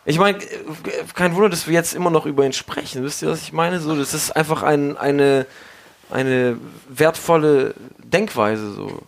ich 0.10 0.20
meine, 0.20 0.40
äh, 0.40 0.48
kein 1.14 1.36
Wunder, 1.36 1.50
dass 1.50 1.68
wir 1.68 1.74
jetzt 1.74 1.94
immer 1.94 2.10
noch 2.10 2.26
über 2.26 2.46
ihn 2.46 2.54
sprechen. 2.54 3.04
Wisst 3.04 3.22
ihr, 3.22 3.30
was 3.30 3.44
ich 3.44 3.54
meine? 3.54 3.80
So, 3.80 3.96
das 3.96 4.14
ist 4.14 4.36
einfach 4.36 4.64
ein, 4.64 4.98
eine, 4.98 5.46
eine 6.10 6.58
wertvolle 6.90 7.76
Denkweise. 8.04 8.74
So. 8.74 9.04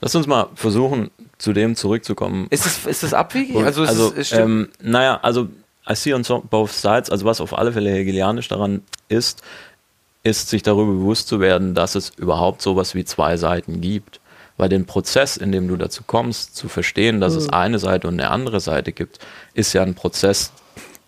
Lass 0.00 0.14
uns 0.14 0.26
mal 0.26 0.48
versuchen, 0.54 1.10
zu 1.38 1.52
dem 1.52 1.76
zurückzukommen. 1.76 2.48
Ist 2.50 2.66
das, 2.66 2.84
ist 2.86 3.02
das 3.02 3.14
abwegig? 3.14 3.56
Also, 3.56 3.82
also 3.82 4.12
es, 4.16 4.32
es 4.32 4.38
ähm, 4.38 4.68
naja, 4.82 5.20
also 5.22 5.48
I 5.88 5.94
see 5.94 6.12
on 6.12 6.22
both 6.50 6.72
sides, 6.72 7.10
also 7.10 7.24
was 7.24 7.40
auf 7.40 7.56
alle 7.56 7.72
Fälle 7.72 7.90
hegelianisch 7.90 8.48
daran 8.48 8.82
ist, 9.08 9.42
ist 10.22 10.48
sich 10.48 10.62
darüber 10.62 10.92
bewusst 10.92 11.28
zu 11.28 11.40
werden, 11.40 11.74
dass 11.74 11.94
es 11.94 12.10
überhaupt 12.10 12.60
sowas 12.60 12.94
wie 12.94 13.04
zwei 13.04 13.36
Seiten 13.36 13.80
gibt. 13.80 14.19
Weil 14.60 14.68
den 14.68 14.84
Prozess, 14.84 15.38
in 15.38 15.52
dem 15.52 15.68
du 15.68 15.76
dazu 15.76 16.02
kommst, 16.06 16.54
zu 16.54 16.68
verstehen, 16.68 17.18
dass 17.18 17.34
es 17.34 17.46
Mhm. 17.46 17.54
eine 17.54 17.78
Seite 17.78 18.08
und 18.08 18.20
eine 18.20 18.30
andere 18.30 18.60
Seite 18.60 18.92
gibt, 18.92 19.18
ist 19.54 19.72
ja 19.72 19.82
ein 19.82 19.94
Prozess 19.94 20.52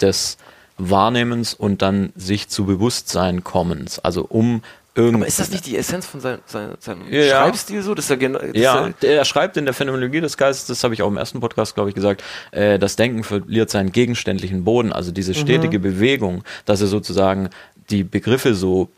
des 0.00 0.38
Wahrnehmens 0.78 1.52
und 1.52 1.82
dann 1.82 2.12
sich 2.16 2.48
zu 2.48 2.64
Bewusstsein 2.64 3.44
kommens. 3.44 3.98
Also 3.98 4.24
um 4.26 4.62
irgendwie. 4.94 5.16
Aber 5.16 5.26
ist 5.26 5.38
das 5.38 5.50
nicht 5.50 5.66
die 5.66 5.76
Essenz 5.76 6.06
von 6.06 6.20
sein, 6.20 6.38
sein, 6.46 6.70
seinem 6.78 7.10
Ja, 7.10 7.20
ja. 7.20 7.42
Schreibstil 7.42 7.82
so? 7.82 7.94
Dass 7.94 8.08
er 8.10 8.16
genau, 8.16 8.40
Ja, 8.54 8.86
er, 8.86 8.92
der 9.02 9.24
schreibt 9.24 9.56
in 9.58 9.64
der 9.66 9.74
Phänomenologie 9.74 10.20
des 10.22 10.36
Geistes, 10.36 10.66
das 10.66 10.82
habe 10.82 10.94
ich 10.94 11.02
auch 11.02 11.08
im 11.08 11.16
ersten 11.18 11.40
Podcast, 11.40 11.74
glaube 11.74 11.90
ich, 11.90 11.94
gesagt, 11.94 12.22
äh, 12.52 12.78
das 12.78 12.96
Denken 12.96 13.22
verliert 13.22 13.68
seinen 13.70 13.92
gegenständlichen 13.92 14.64
Boden, 14.64 14.92
also 14.92 15.12
diese 15.12 15.34
stetige 15.34 15.78
Bewegung, 15.78 16.42
dass 16.64 16.80
er 16.80 16.86
sozusagen 16.88 17.50
die 17.90 18.02
Begriffe 18.02 18.54
so, 18.54 18.88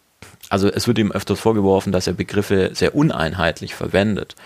also 0.48 0.68
es 0.68 0.86
wird 0.86 0.98
ihm 0.98 1.12
öfters 1.12 1.40
vorgeworfen, 1.40 1.92
dass 1.92 2.06
er 2.06 2.12
Begriffe 2.12 2.70
sehr 2.74 2.94
uneinheitlich 2.94 3.74
verwendet. 3.74 4.36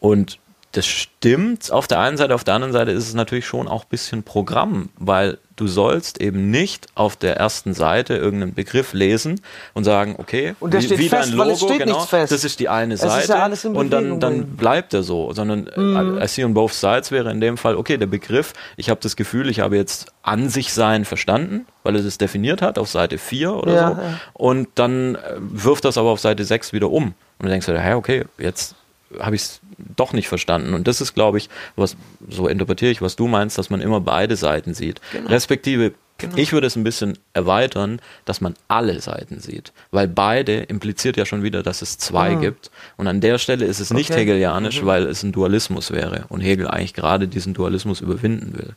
Und 0.00 0.38
das 0.72 0.86
stimmt 0.86 1.70
auf 1.72 1.88
der 1.88 2.00
einen 2.00 2.16
Seite, 2.16 2.34
auf 2.34 2.44
der 2.44 2.54
anderen 2.54 2.72
Seite 2.72 2.90
ist 2.90 3.08
es 3.08 3.14
natürlich 3.14 3.46
schon 3.46 3.68
auch 3.68 3.84
ein 3.84 3.88
bisschen 3.90 4.22
Programm, 4.22 4.90
weil 4.96 5.38
du 5.58 5.66
sollst 5.66 6.20
eben 6.20 6.50
nicht 6.50 6.86
auf 6.94 7.16
der 7.16 7.36
ersten 7.36 7.74
Seite 7.74 8.14
irgendeinen 8.16 8.54
Begriff 8.54 8.92
lesen 8.92 9.40
und 9.74 9.84
sagen, 9.84 10.14
okay, 10.18 10.54
Und 10.60 10.72
der 10.72 10.80
wie, 10.80 10.86
steht 10.86 10.98
wie 10.98 11.08
fest, 11.08 11.30
dein 11.32 11.38
weil 11.38 11.48
Logo, 11.48 11.52
es 11.52 11.60
steht 11.62 11.78
genau, 11.80 11.96
nichts 11.96 12.10
fest. 12.10 12.32
das 12.32 12.44
ist 12.44 12.60
die 12.60 12.68
eine 12.68 12.94
Es 12.94 13.00
Seite 13.00 13.32
ja 13.32 13.68
und 13.70 13.90
dann, 13.90 14.20
dann 14.20 14.56
bleibt 14.56 14.94
er 14.94 15.02
so, 15.02 15.32
sondern 15.32 15.68
Mhm. 15.76 16.18
äh, 16.18 16.24
I 16.24 16.28
see 16.28 16.44
on 16.44 16.54
both 16.54 16.72
sides 16.72 17.10
wäre 17.10 17.30
in 17.30 17.40
dem 17.40 17.56
Fall, 17.56 17.76
okay, 17.76 17.96
der 17.98 18.06
Begriff, 18.06 18.52
ich 18.76 18.88
habe 18.88 19.00
das 19.02 19.16
Gefühl, 19.16 19.48
ich 19.50 19.60
habe 19.60 19.76
jetzt 19.76 20.12
an 20.22 20.48
sich 20.48 20.72
sein 20.72 21.04
verstanden, 21.04 21.66
weil 21.82 21.96
er 21.96 22.02
das 22.02 22.18
definiert 22.18 22.62
hat 22.62 22.78
auf 22.78 22.88
Seite 22.88 23.18
4 23.18 23.52
oder 23.54 23.74
Ja, 23.74 23.88
so 23.94 24.00
ja. 24.00 24.20
und 24.34 24.68
dann 24.76 25.16
äh, 25.16 25.18
wirft 25.38 25.84
das 25.84 25.98
aber 25.98 26.10
auf 26.10 26.20
Seite 26.20 26.44
6 26.44 26.72
wieder 26.72 26.90
um 26.90 27.06
und 27.06 27.14
du 27.42 27.48
denkst 27.48 27.66
dir, 27.66 27.78
hey, 27.78 27.94
okay, 27.94 28.24
jetzt 28.38 28.74
habe 29.20 29.36
ich 29.36 29.42
es 29.42 29.60
doch 29.96 30.12
nicht 30.12 30.28
verstanden 30.28 30.74
und 30.74 30.88
das 30.88 31.00
ist, 31.00 31.14
glaube 31.14 31.38
ich, 31.38 31.48
was 31.76 31.96
so 32.28 32.48
interpretiere 32.48 32.90
ich, 32.90 33.00
was 33.02 33.16
du 33.16 33.28
meinst, 33.28 33.58
dass 33.58 33.70
man 33.70 33.80
immer 33.80 34.00
beide 34.00 34.36
Seiten 34.36 34.74
sieht, 34.74 35.00
Genau. 35.12 35.28
respektive 35.30 35.92
Genau. 36.20 36.34
ich 36.36 36.52
würde 36.52 36.66
es 36.66 36.74
ein 36.74 36.82
bisschen 36.82 37.16
erweitern, 37.32 38.00
dass 38.24 38.40
man 38.40 38.54
alle 38.66 39.00
Seiten 39.00 39.38
sieht, 39.38 39.72
weil 39.92 40.08
beide 40.08 40.54
impliziert 40.62 41.16
ja 41.16 41.24
schon 41.24 41.44
wieder, 41.44 41.62
dass 41.62 41.80
es 41.80 41.96
zwei 41.96 42.30
Mhm. 42.34 42.40
gibt. 42.40 42.72
Und 42.96 43.06
an 43.06 43.20
der 43.20 43.38
Stelle 43.38 43.66
ist 43.66 43.78
es 43.78 43.92
nicht 43.92 44.10
Okay. 44.10 44.22
hegelianisch, 44.22 44.82
Mhm. 44.82 44.86
weil 44.86 45.06
es 45.06 45.22
ein 45.22 45.30
Dualismus 45.30 45.92
wäre 45.92 46.24
und 46.28 46.40
Hegel 46.40 46.66
eigentlich 46.66 46.94
gerade 46.94 47.28
diesen 47.28 47.54
Dualismus 47.54 48.00
überwinden 48.00 48.58
will. 48.58 48.74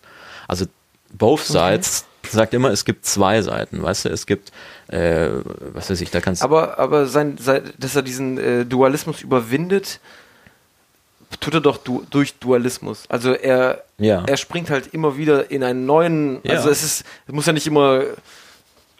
Also 0.47 0.65
both 1.17 1.39
sides 1.43 2.05
sagt 2.29 2.53
immer, 2.53 2.69
es 2.69 2.85
gibt 2.85 3.07
zwei 3.07 3.41
Seiten, 3.41 3.81
weißt 3.81 4.05
du, 4.05 4.09
es 4.09 4.27
gibt, 4.27 4.51
äh, 4.89 5.29
was 5.73 5.89
weiß 5.89 5.99
ich, 6.01 6.11
da 6.11 6.21
kannst 6.21 6.43
aber 6.43 6.77
aber 6.77 7.07
sein, 7.07 7.37
sein, 7.39 7.63
dass 7.79 7.95
er 7.95 8.03
diesen 8.03 8.37
äh, 8.37 8.65
Dualismus 8.65 9.23
überwindet, 9.23 9.99
tut 11.39 11.53
er 11.53 11.61
doch 11.61 11.77
du, 11.77 12.03
durch 12.09 12.33
Dualismus. 12.39 13.03
Also 13.09 13.33
er, 13.33 13.83
Ja. 13.97 14.23
er 14.25 14.37
springt 14.37 14.69
halt 14.69 14.93
immer 14.93 15.17
wieder 15.17 15.49
in 15.51 15.63
einen 15.63 15.85
neuen. 15.85 16.39
Ja. 16.43 16.55
Also 16.55 16.69
es 16.69 16.83
ist, 16.83 17.03
es 17.27 17.33
muss 17.33 17.45
ja 17.45 17.53
nicht 17.53 17.67
immer 17.67 18.03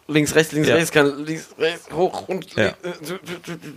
links, 0.08 0.34
rechts, 0.34 0.52
links, 0.52 0.68
Ja. 0.68 0.74
rechts, 0.76 0.90
kann 0.92 1.24
links, 1.24 1.48
rechts, 1.58 1.88
hoch 1.92 2.28
und 2.28 2.54
Ja. 2.56 2.66
äh, 2.68 2.74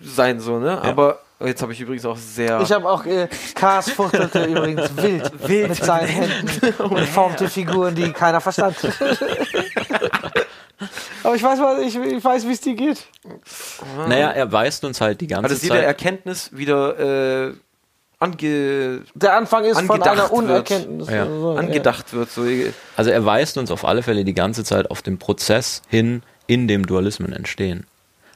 sein, 0.03 0.39
so, 0.39 0.59
ne? 0.59 0.81
Aber 0.81 1.19
jetzt 1.43 1.61
habe 1.61 1.73
ich 1.73 1.81
übrigens 1.81 2.05
auch 2.05 2.17
sehr. 2.17 2.59
Ich 2.61 2.71
habe 2.71 2.89
auch 2.89 3.05
äh, 3.05 3.27
Cars 3.53 3.91
fuchtelte 3.91 4.43
übrigens 4.45 4.89
wild, 4.97 5.31
Wild 5.47 5.69
mit 5.69 5.83
seinen 5.83 6.07
Händen 6.07 6.73
und 6.83 6.99
formte 7.07 7.49
Figuren, 7.49 7.93
die 7.95 8.11
keiner 8.11 8.41
verstand. 8.41 8.75
Aber 11.23 11.35
ich 11.35 11.41
weiß, 11.43 11.59
was- 11.59 11.79
ich, 11.81 11.95
ich 11.95 12.23
weiß, 12.23 12.45
wie 12.47 12.51
es 12.51 12.61
dir 12.61 12.75
geht. 12.75 13.05
Naja, 14.07 14.29
er 14.31 14.51
weist 14.51 14.83
uns 14.83 15.01
halt 15.01 15.21
die 15.21 15.27
ganze 15.27 15.53
es 15.53 15.61
jede 15.63 15.75
Zeit. 15.75 15.85
Erkenntnis 15.85 16.49
wieder 16.53 17.47
äh, 17.47 17.53
ange, 18.19 19.01
Der 19.13 19.35
Anfang 19.37 19.65
ist 19.65 19.79
von 19.79 19.89
Angedacht 19.91 20.11
einer 20.11 20.21
wird. 20.23 20.31
Unerkenntnis. 20.31 21.09
Ja. 21.09 21.23
Also, 21.23 21.53
ja. 21.53 21.59
angedacht 21.59 22.13
wird. 22.13 22.31
So. 22.31 22.45
Also 22.95 23.11
er 23.11 23.25
weist 23.25 23.57
uns 23.57 23.71
auf 23.71 23.85
alle 23.85 24.03
Fälle 24.03 24.23
die 24.23 24.33
ganze 24.33 24.63
Zeit 24.63 24.89
auf 24.91 25.01
den 25.01 25.17
Prozess 25.17 25.81
hin, 25.87 26.23
in 26.47 26.67
dem 26.67 26.85
Dualismen 26.85 27.33
entstehen. 27.33 27.85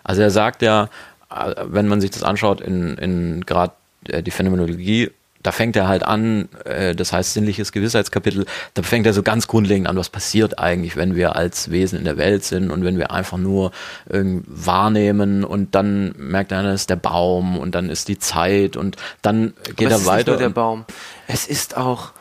Also 0.03 0.21
er 0.21 0.31
sagt 0.31 0.61
ja, 0.61 0.89
äh, 1.29 1.55
wenn 1.63 1.87
man 1.87 2.01
sich 2.01 2.11
das 2.11 2.23
anschaut 2.23 2.61
in, 2.61 2.97
in 2.97 3.45
gerade 3.45 3.73
die 4.07 4.31
Phänomenologie, 4.31 5.11
da 5.41 5.51
fängt 5.51 5.75
er 5.75 5.87
halt 5.87 6.03
an, 6.03 6.49
äh, 6.65 6.95
das 6.95 7.13
heißt 7.13 7.33
sinnliches 7.33 7.71
Gewissheitskapitel, 7.71 8.45
da 8.73 8.83
fängt 8.83 9.05
er 9.05 9.13
so 9.13 9.23
ganz 9.23 9.47
grundlegend 9.47 9.87
an, 9.87 9.95
was 9.97 10.09
passiert 10.09 10.59
eigentlich, 10.59 10.95
wenn 10.95 11.15
wir 11.15 11.35
als 11.35 11.71
Wesen 11.71 11.97
in 11.99 12.05
der 12.05 12.17
Welt 12.17 12.43
sind 12.43 12.71
und 12.71 12.83
wenn 12.83 12.97
wir 12.97 13.11
einfach 13.11 13.37
nur 13.37 13.71
ähm, 14.11 14.43
wahrnehmen 14.47 15.43
und 15.43 15.75
dann 15.75 16.13
merkt 16.17 16.51
er, 16.51 16.63
das 16.63 16.81
ist 16.81 16.89
der 16.89 16.97
Baum 16.97 17.57
und 17.57 17.75
dann 17.75 17.89
ist 17.89 18.07
die 18.07 18.19
Zeit 18.19 18.75
und 18.75 18.97
dann 19.21 19.53
geht 19.77 19.87
Aber 19.87 19.87
es 19.87 19.91
er 19.91 19.95
ist 19.95 19.99
nicht 20.01 20.07
weiter. 20.07 20.31
nur 20.31 20.39
der 20.39 20.49
Baum. 20.49 20.85
Es 21.27 21.47
ist 21.47 21.77
auch 21.77 22.11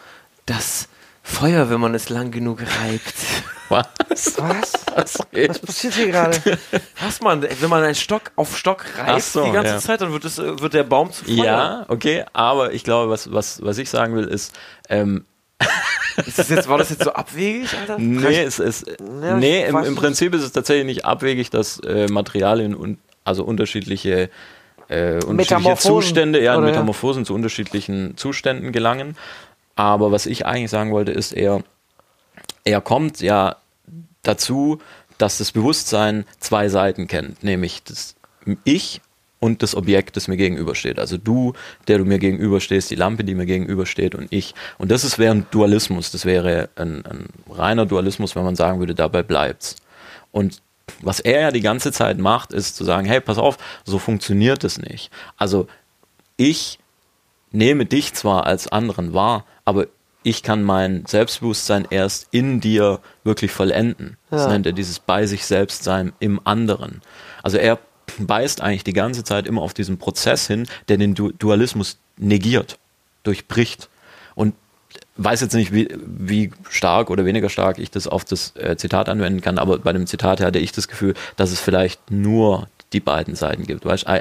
das 0.46 0.88
Feuer, 1.28 1.70
wenn 1.70 1.80
man 1.80 1.94
es 1.94 2.08
lang 2.08 2.30
genug 2.30 2.60
reibt. 2.60 3.14
Was? 3.68 3.86
Was? 4.38 4.72
Was 4.96 5.18
Was 5.46 5.58
passiert 5.58 5.94
hier 5.94 6.06
gerade? 6.06 6.40
Was 7.02 7.20
man, 7.20 7.42
wenn 7.42 7.68
man 7.68 7.84
einen 7.84 7.94
Stock 7.94 8.32
auf 8.34 8.56
Stock 8.56 8.84
reibt 8.96 9.22
so, 9.22 9.44
die 9.44 9.52
ganze 9.52 9.74
ja. 9.74 9.78
Zeit, 9.78 10.00
dann 10.00 10.10
wird, 10.10 10.24
es, 10.24 10.38
äh, 10.38 10.58
wird 10.58 10.72
der 10.72 10.84
Baum 10.84 11.12
zu 11.12 11.26
Feuer. 11.26 11.44
Ja, 11.44 11.84
okay, 11.88 12.24
aber 12.32 12.72
ich 12.72 12.82
glaube, 12.82 13.10
was, 13.10 13.30
was, 13.30 13.62
was 13.62 13.76
ich 13.76 13.90
sagen 13.90 14.16
will, 14.16 14.24
ist, 14.24 14.58
ähm, 14.88 15.26
Ist 16.26 16.38
das 16.38 16.48
jetzt, 16.48 16.68
war 16.68 16.78
das 16.78 16.90
jetzt 16.90 17.04
so 17.04 17.12
abwegig, 17.12 17.68
Alter? 17.78 17.96
nee, 17.98 18.42
es 18.42 18.58
ist, 18.58 18.86
Ja, 19.22 19.36
nee 19.36 19.66
im, 19.66 19.76
im. 19.76 19.94
Prinzip 19.94 20.34
ist 20.34 20.42
es 20.42 20.52
tatsächlich 20.52 20.86
nicht 20.86 21.04
abwegig, 21.04 21.50
dass 21.50 21.78
äh, 21.80 22.08
Materialien 22.08 22.74
und 22.74 22.98
also 23.24 23.44
unterschiedliche, 23.44 24.30
äh, 24.88 25.14
unterschiedliche 25.14 25.34
Metamorphosen, 25.34 26.02
Zustände, 26.02 26.42
ja, 26.42 26.56
oder 26.56 26.66
ja. 26.66 26.72
Metamorphosen 26.72 27.24
zu 27.24 27.34
unterschiedlichen 27.34 28.16
Zuständen 28.16 28.72
gelangen. 28.72 29.16
Aber 29.78 30.10
was 30.10 30.26
ich 30.26 30.44
eigentlich 30.44 30.72
sagen 30.72 30.90
wollte, 30.90 31.12
ist 31.12 31.30
eher, 31.30 31.62
er 32.64 32.80
kommt 32.80 33.20
ja 33.20 33.54
dazu, 34.24 34.80
dass 35.18 35.38
das 35.38 35.52
Bewusstsein 35.52 36.24
zwei 36.40 36.68
Seiten 36.68 37.06
kennt, 37.06 37.44
nämlich 37.44 37.84
das 37.84 38.16
Ich 38.64 39.00
und 39.38 39.62
das 39.62 39.76
Objekt, 39.76 40.16
das 40.16 40.26
mir 40.26 40.36
gegenübersteht. 40.36 40.98
Also 40.98 41.16
du, 41.16 41.52
der 41.86 41.98
du 41.98 42.04
mir 42.04 42.18
gegenüberstehst, 42.18 42.90
die 42.90 42.96
Lampe, 42.96 43.22
die 43.22 43.36
mir 43.36 43.46
gegenübersteht 43.46 44.16
und 44.16 44.26
ich. 44.30 44.52
Und 44.78 44.90
das 44.90 45.04
ist 45.04 45.16
wäre 45.16 45.32
ein 45.32 45.46
Dualismus, 45.52 46.10
das 46.10 46.24
wäre 46.24 46.70
ein, 46.74 47.06
ein 47.06 47.28
reiner 47.48 47.86
Dualismus, 47.86 48.34
wenn 48.34 48.42
man 48.42 48.56
sagen 48.56 48.80
würde, 48.80 48.96
dabei 48.96 49.22
bleibt's. 49.22 49.76
Und 50.32 50.60
was 51.02 51.20
er 51.20 51.40
ja 51.40 51.50
die 51.52 51.60
ganze 51.60 51.92
Zeit 51.92 52.18
macht, 52.18 52.52
ist 52.52 52.74
zu 52.74 52.82
sagen, 52.82 53.06
hey, 53.06 53.20
pass 53.20 53.38
auf, 53.38 53.58
so 53.84 54.00
funktioniert 54.00 54.64
es 54.64 54.78
nicht. 54.78 55.12
Also 55.36 55.68
ich 56.36 56.80
nehme 57.52 57.86
dich 57.86 58.14
zwar 58.14 58.44
als 58.44 58.66
anderen 58.66 59.14
wahr, 59.14 59.44
aber 59.68 59.86
ich 60.22 60.42
kann 60.42 60.62
mein 60.62 61.04
Selbstbewusstsein 61.06 61.86
erst 61.90 62.28
in 62.30 62.60
dir 62.60 63.00
wirklich 63.22 63.52
vollenden. 63.52 64.16
Das 64.30 64.44
Ja. 64.44 64.48
nennt 64.48 64.64
er 64.64 64.72
dieses 64.72 64.98
bei 64.98 65.26
sich 65.26 65.44
selbst 65.44 65.84
sein 65.84 66.12
im 66.20 66.40
anderen. 66.44 67.02
Also 67.42 67.58
er 67.58 67.78
beißt 68.18 68.62
eigentlich 68.62 68.82
die 68.82 68.94
ganze 68.94 69.24
Zeit 69.24 69.46
immer 69.46 69.60
auf 69.60 69.74
diesen 69.74 69.98
Prozess 69.98 70.46
hin, 70.46 70.66
der 70.88 70.96
den 70.96 71.14
du 71.14 71.32
Dualismus 71.32 71.98
negiert, 72.16 72.78
durchbricht. 73.24 73.90
Und 74.34 74.54
weiß 75.18 75.42
jetzt 75.42 75.52
nicht, 75.54 75.70
wie, 75.74 75.94
wie 76.02 76.50
stark 76.70 77.10
oder 77.10 77.26
weniger 77.26 77.50
stark 77.50 77.78
ich 77.78 77.90
das 77.90 78.08
auf 78.08 78.24
das 78.24 78.56
äh, 78.56 78.76
Zitat 78.78 79.10
anwenden 79.10 79.42
kann, 79.42 79.58
aber 79.58 79.78
bei 79.78 79.92
dem 79.92 80.06
Zitat 80.06 80.40
hatte 80.40 80.58
ich 80.58 80.72
das 80.72 80.88
Gefühl, 80.88 81.12
dass 81.36 81.50
es 81.52 81.60
vielleicht 81.60 82.10
nur 82.10 82.68
die 82.94 83.00
beiden 83.00 83.34
Seiten 83.34 83.64
gibt. 83.66 83.84
Weißt, 83.84 84.06
I, 84.08 84.20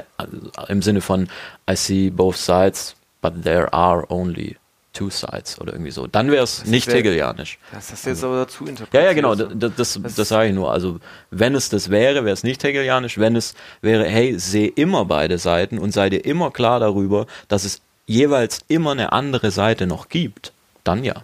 Im 0.68 0.82
Sinne 0.82 1.00
von 1.00 1.28
I 1.70 1.74
see 1.74 2.10
both 2.10 2.36
sides, 2.36 2.94
but 3.22 3.42
there 3.44 3.72
are 3.72 4.04
only 4.10 4.56
two 4.92 5.10
sides 5.10 5.60
oder 5.60 5.72
irgendwie 5.72 5.90
so. 5.90 6.06
Dann 6.06 6.30
wäre 6.30 6.44
es 6.44 6.64
nicht 6.64 6.92
hegelianisch. 6.92 7.58
Das 7.72 7.92
hast 7.92 8.04
du 8.06 8.10
jetzt 8.10 8.24
aber 8.24 8.36
dazu 8.36 8.64
interpretiert. 8.66 8.94
Ja, 8.94 9.08
ja, 9.08 9.12
genau, 9.12 9.34
so. 9.34 9.46
das, 9.46 9.72
das, 9.76 10.00
das 10.16 10.28
sage 10.28 10.48
ich 10.48 10.54
nur. 10.54 10.72
Also, 10.72 10.98
wenn 11.30 11.54
es 11.54 11.68
das 11.68 11.90
wäre, 11.90 12.24
wäre 12.24 12.32
es 12.32 12.42
nicht 12.42 12.64
hegelianisch. 12.64 13.18
Wenn 13.18 13.36
es 13.36 13.54
wäre, 13.80 14.04
hey, 14.04 14.38
sehe 14.38 14.68
immer 14.68 15.04
beide 15.04 15.38
Seiten 15.38 15.78
und 15.78 15.92
sei 15.92 16.10
dir 16.10 16.24
immer 16.24 16.50
klar 16.50 16.80
darüber, 16.80 17.26
dass 17.48 17.64
es 17.64 17.80
jeweils 18.06 18.60
immer 18.68 18.92
eine 18.92 19.12
andere 19.12 19.50
Seite 19.50 19.86
noch 19.86 20.08
gibt, 20.08 20.52
dann 20.84 21.04
ja. 21.04 21.22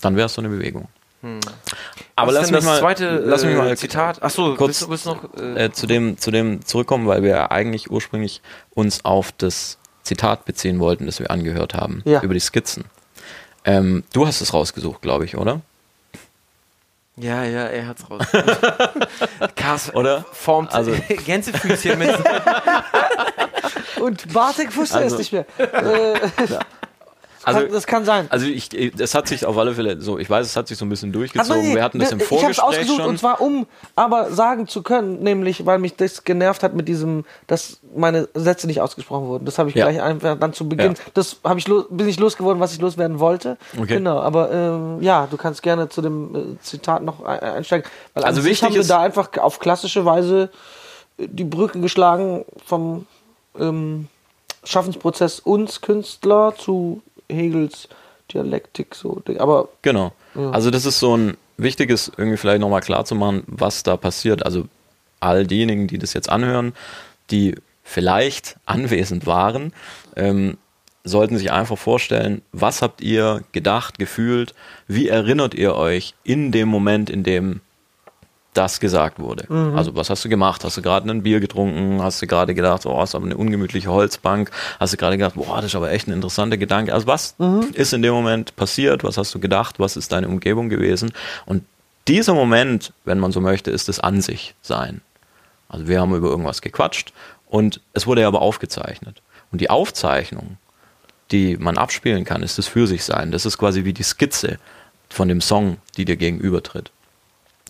Dann 0.00 0.16
wäre 0.16 0.26
es 0.26 0.34
so 0.34 0.40
eine 0.42 0.50
Bewegung. 0.50 0.88
Aber 2.14 2.28
Was 2.28 2.34
lass 2.34 2.50
mich 2.52 2.64
mal, 2.64 2.78
zweite 2.78 3.18
lass 3.24 3.44
mich 3.44 3.54
äh, 3.54 3.58
mal 3.58 3.76
Zitat. 3.76 4.22
Achso, 4.22 4.54
kurz 4.54 4.86
willst, 4.88 4.90
willst 4.90 5.06
noch. 5.06 5.34
Äh, 5.36 5.64
äh, 5.64 5.72
zu, 5.72 5.86
dem, 5.86 6.16
zu 6.18 6.30
dem 6.30 6.64
zurückkommen, 6.64 7.06
weil 7.08 7.22
wir 7.24 7.50
eigentlich 7.50 7.90
ursprünglich 7.90 8.40
uns 8.70 9.04
auf 9.04 9.32
das 9.32 9.78
Zitat 10.04 10.44
beziehen 10.44 10.78
wollten, 10.78 11.06
das 11.06 11.18
wir 11.18 11.30
angehört 11.30 11.74
haben, 11.74 12.02
Ja. 12.04 12.22
über 12.22 12.34
die 12.34 12.40
Skizzen. 12.40 12.84
Ähm, 13.64 14.04
du 14.12 14.26
hast 14.26 14.40
es 14.40 14.52
rausgesucht, 14.54 15.02
glaube 15.02 15.24
ich, 15.24 15.36
oder? 15.36 15.60
ja, 17.16 17.42
ja, 17.42 17.64
er 17.66 17.88
hat's 17.88 18.08
raus. 18.08 18.24
Kars 19.56 19.92
Oder? 19.94 20.24
formt 20.32 20.72
Also- 20.72 20.92
Gänsefüßchen 21.26 21.98
mit. 21.98 22.16
Und 24.00 24.32
Bartek 24.32 24.74
wusste 24.76 24.98
Also- 24.98 25.16
es 25.16 25.18
nicht 25.18 25.32
mehr. 25.32 25.44
Äh, 25.58 26.14
Also, 27.44 27.60
kann, 27.60 27.72
das 27.72 27.86
kann 27.86 28.04
sein. 28.04 28.26
also 28.30 28.46
ich, 28.46 28.68
es 28.98 29.14
hat 29.14 29.28
sich 29.28 29.46
auf 29.46 29.56
alle 29.56 29.74
Fälle 29.74 30.00
so, 30.00 30.18
ich 30.18 30.28
weiß, 30.28 30.46
es 30.46 30.56
hat 30.56 30.68
sich 30.68 30.76
so 30.78 30.84
ein 30.84 30.88
bisschen 30.88 31.12
durchgezogen. 31.12 31.62
nie- 31.68 31.74
wir 31.74 31.82
hatten 31.82 31.98
das 31.98 32.10
im 32.12 32.18
ich 32.18 32.24
habe 32.24 32.34
es 32.34 32.40
Vorgespräch 32.40 32.64
ausgesucht 32.68 33.00
schon. 33.00 33.08
und 33.10 33.18
zwar 33.18 33.40
um 33.40 33.66
aber 33.96 34.30
sagen 34.32 34.66
zu 34.66 34.82
können, 34.82 35.22
nämlich 35.22 35.64
weil 35.66 35.78
mich 35.78 35.94
das 35.96 36.24
genervt 36.24 36.62
hat 36.62 36.74
mit 36.74 36.88
diesem, 36.88 37.24
dass 37.46 37.80
meine 37.94 38.28
Sätze 38.34 38.66
nicht 38.66 38.80
ausgesprochen 38.80 39.26
wurden. 39.28 39.44
Das 39.44 39.58
habe 39.58 39.68
ich 39.70 39.74
Ja. 39.76 39.84
gleich 39.88 40.02
einfach 40.02 40.38
dann 40.38 40.52
zu 40.52 40.68
Beginn. 40.68 40.92
Ja. 40.94 41.00
Das 41.14 41.36
habe 41.44 41.58
ich 41.60 41.66
bin 41.90 42.08
ich 42.08 42.18
losgeworden, 42.18 42.60
was 42.60 42.72
ich 42.72 42.80
loswerden 42.80 43.20
wollte. 43.20 43.56
Okay. 43.76 43.94
Genau, 43.94 44.18
aber 44.20 44.50
ähm, 44.50 44.98
ja, 45.02 45.26
du 45.30 45.36
kannst 45.36 45.62
gerne 45.62 45.88
zu 45.88 46.02
dem 46.02 46.34
äh, 46.34 46.60
Zitat 46.62 47.02
noch 47.02 47.24
ein- 47.24 47.40
einsteigen. 47.40 47.88
Weil 48.14 48.24
Also 48.24 48.44
wichtig 48.44 48.62
haben 48.64 48.74
wir 48.74 48.84
da 48.84 49.00
einfach 49.00 49.28
auf 49.38 49.58
klassische 49.58 50.04
Weise 50.04 50.50
äh, 51.18 51.28
die 51.30 51.44
Brücke 51.44 51.80
geschlagen 51.80 52.44
vom 52.66 53.06
ähm, 53.58 54.08
Schaffensprozess 54.64 55.40
uns 55.40 55.80
Künstler 55.80 56.52
zu 56.58 57.00
Hegels 57.30 57.88
Dialektik 58.32 58.94
so. 58.94 59.22
Aber 59.38 59.68
Genau. 59.82 60.12
Also 60.52 60.70
das 60.70 60.84
ist 60.84 60.98
so 60.98 61.16
ein 61.16 61.36
wichtiges, 61.56 62.12
irgendwie 62.16 62.36
vielleicht 62.36 62.60
nochmal 62.60 62.80
klar 62.80 63.04
zu 63.04 63.14
machen, 63.14 63.42
was 63.46 63.82
da 63.82 63.96
passiert. 63.96 64.44
Also 64.44 64.68
all 65.20 65.46
diejenigen, 65.46 65.86
die 65.86 65.98
das 65.98 66.12
jetzt 66.12 66.28
anhören, 66.28 66.74
die 67.30 67.54
vielleicht 67.82 68.56
anwesend 68.66 69.26
waren, 69.26 69.72
ähm, 70.16 70.58
sollten 71.04 71.38
sich 71.38 71.50
einfach 71.50 71.78
vorstellen, 71.78 72.42
was 72.52 72.82
habt 72.82 73.00
ihr 73.00 73.42
gedacht, 73.52 73.98
gefühlt, 73.98 74.54
wie 74.86 75.08
erinnert 75.08 75.54
ihr 75.54 75.74
euch 75.74 76.14
in 76.22 76.52
dem 76.52 76.68
Moment, 76.68 77.08
in 77.08 77.22
dem 77.22 77.60
das 78.54 78.80
gesagt 78.80 79.20
wurde. 79.20 79.46
Also 79.76 79.94
was 79.94 80.10
hast 80.10 80.24
du 80.24 80.28
gemacht? 80.28 80.64
Hast 80.64 80.76
du 80.76 80.82
gerade 80.82 81.08
ein 81.08 81.22
Bier 81.22 81.38
getrunken? 81.38 82.02
Hast 82.02 82.20
du 82.22 82.26
gerade 82.26 82.54
gedacht, 82.54 82.86
oh, 82.86 83.02
ist 83.02 83.14
aber 83.14 83.26
eine 83.26 83.36
ungemütliche 83.36 83.88
Holzbank? 83.88 84.50
Hast 84.80 84.92
du 84.92 84.96
gerade 84.96 85.16
gedacht, 85.16 85.36
boah, 85.36 85.56
das 85.56 85.66
ist 85.66 85.74
aber 85.76 85.92
echt 85.92 86.08
ein 86.08 86.12
interessanter 86.12 86.56
Gedanke. 86.56 86.92
Also 86.92 87.06
was 87.06 87.36
ist 87.74 87.92
in 87.92 88.02
dem 88.02 88.14
Moment 88.14 88.56
passiert? 88.56 89.04
Was 89.04 89.16
hast 89.16 89.34
du 89.34 89.38
gedacht? 89.38 89.78
Was 89.78 89.96
ist 89.96 90.10
deine 90.12 90.28
Umgebung 90.28 90.68
gewesen? 90.68 91.12
Und 91.46 91.64
dieser 92.08 92.34
Moment, 92.34 92.92
wenn 93.04 93.18
man 93.18 93.32
so 93.32 93.40
möchte, 93.40 93.70
ist 93.70 93.88
das 93.88 94.00
An 94.00 94.22
sich 94.22 94.54
sein. 94.62 95.02
Also 95.68 95.86
wir 95.86 96.00
haben 96.00 96.14
über 96.14 96.28
irgendwas 96.28 96.62
gequatscht 96.62 97.12
und 97.46 97.80
es 97.92 98.06
wurde 98.06 98.22
ja 98.22 98.28
aber 98.28 98.40
aufgezeichnet. 98.40 99.22
Und 99.52 99.60
die 99.60 99.70
Aufzeichnung, 99.70 100.56
die 101.30 101.58
man 101.58 101.76
abspielen 101.76 102.24
kann, 102.24 102.42
ist 102.42 102.58
das 102.58 102.66
für 102.66 102.86
sich 102.86 103.04
sein. 103.04 103.30
Das 103.30 103.46
ist 103.46 103.58
quasi 103.58 103.84
wie 103.84 103.92
die 103.92 104.02
Skizze 104.02 104.58
von 105.10 105.28
dem 105.28 105.40
Song, 105.40 105.76
die 105.96 106.04
dir 106.04 106.16
gegenübertritt. 106.16 106.90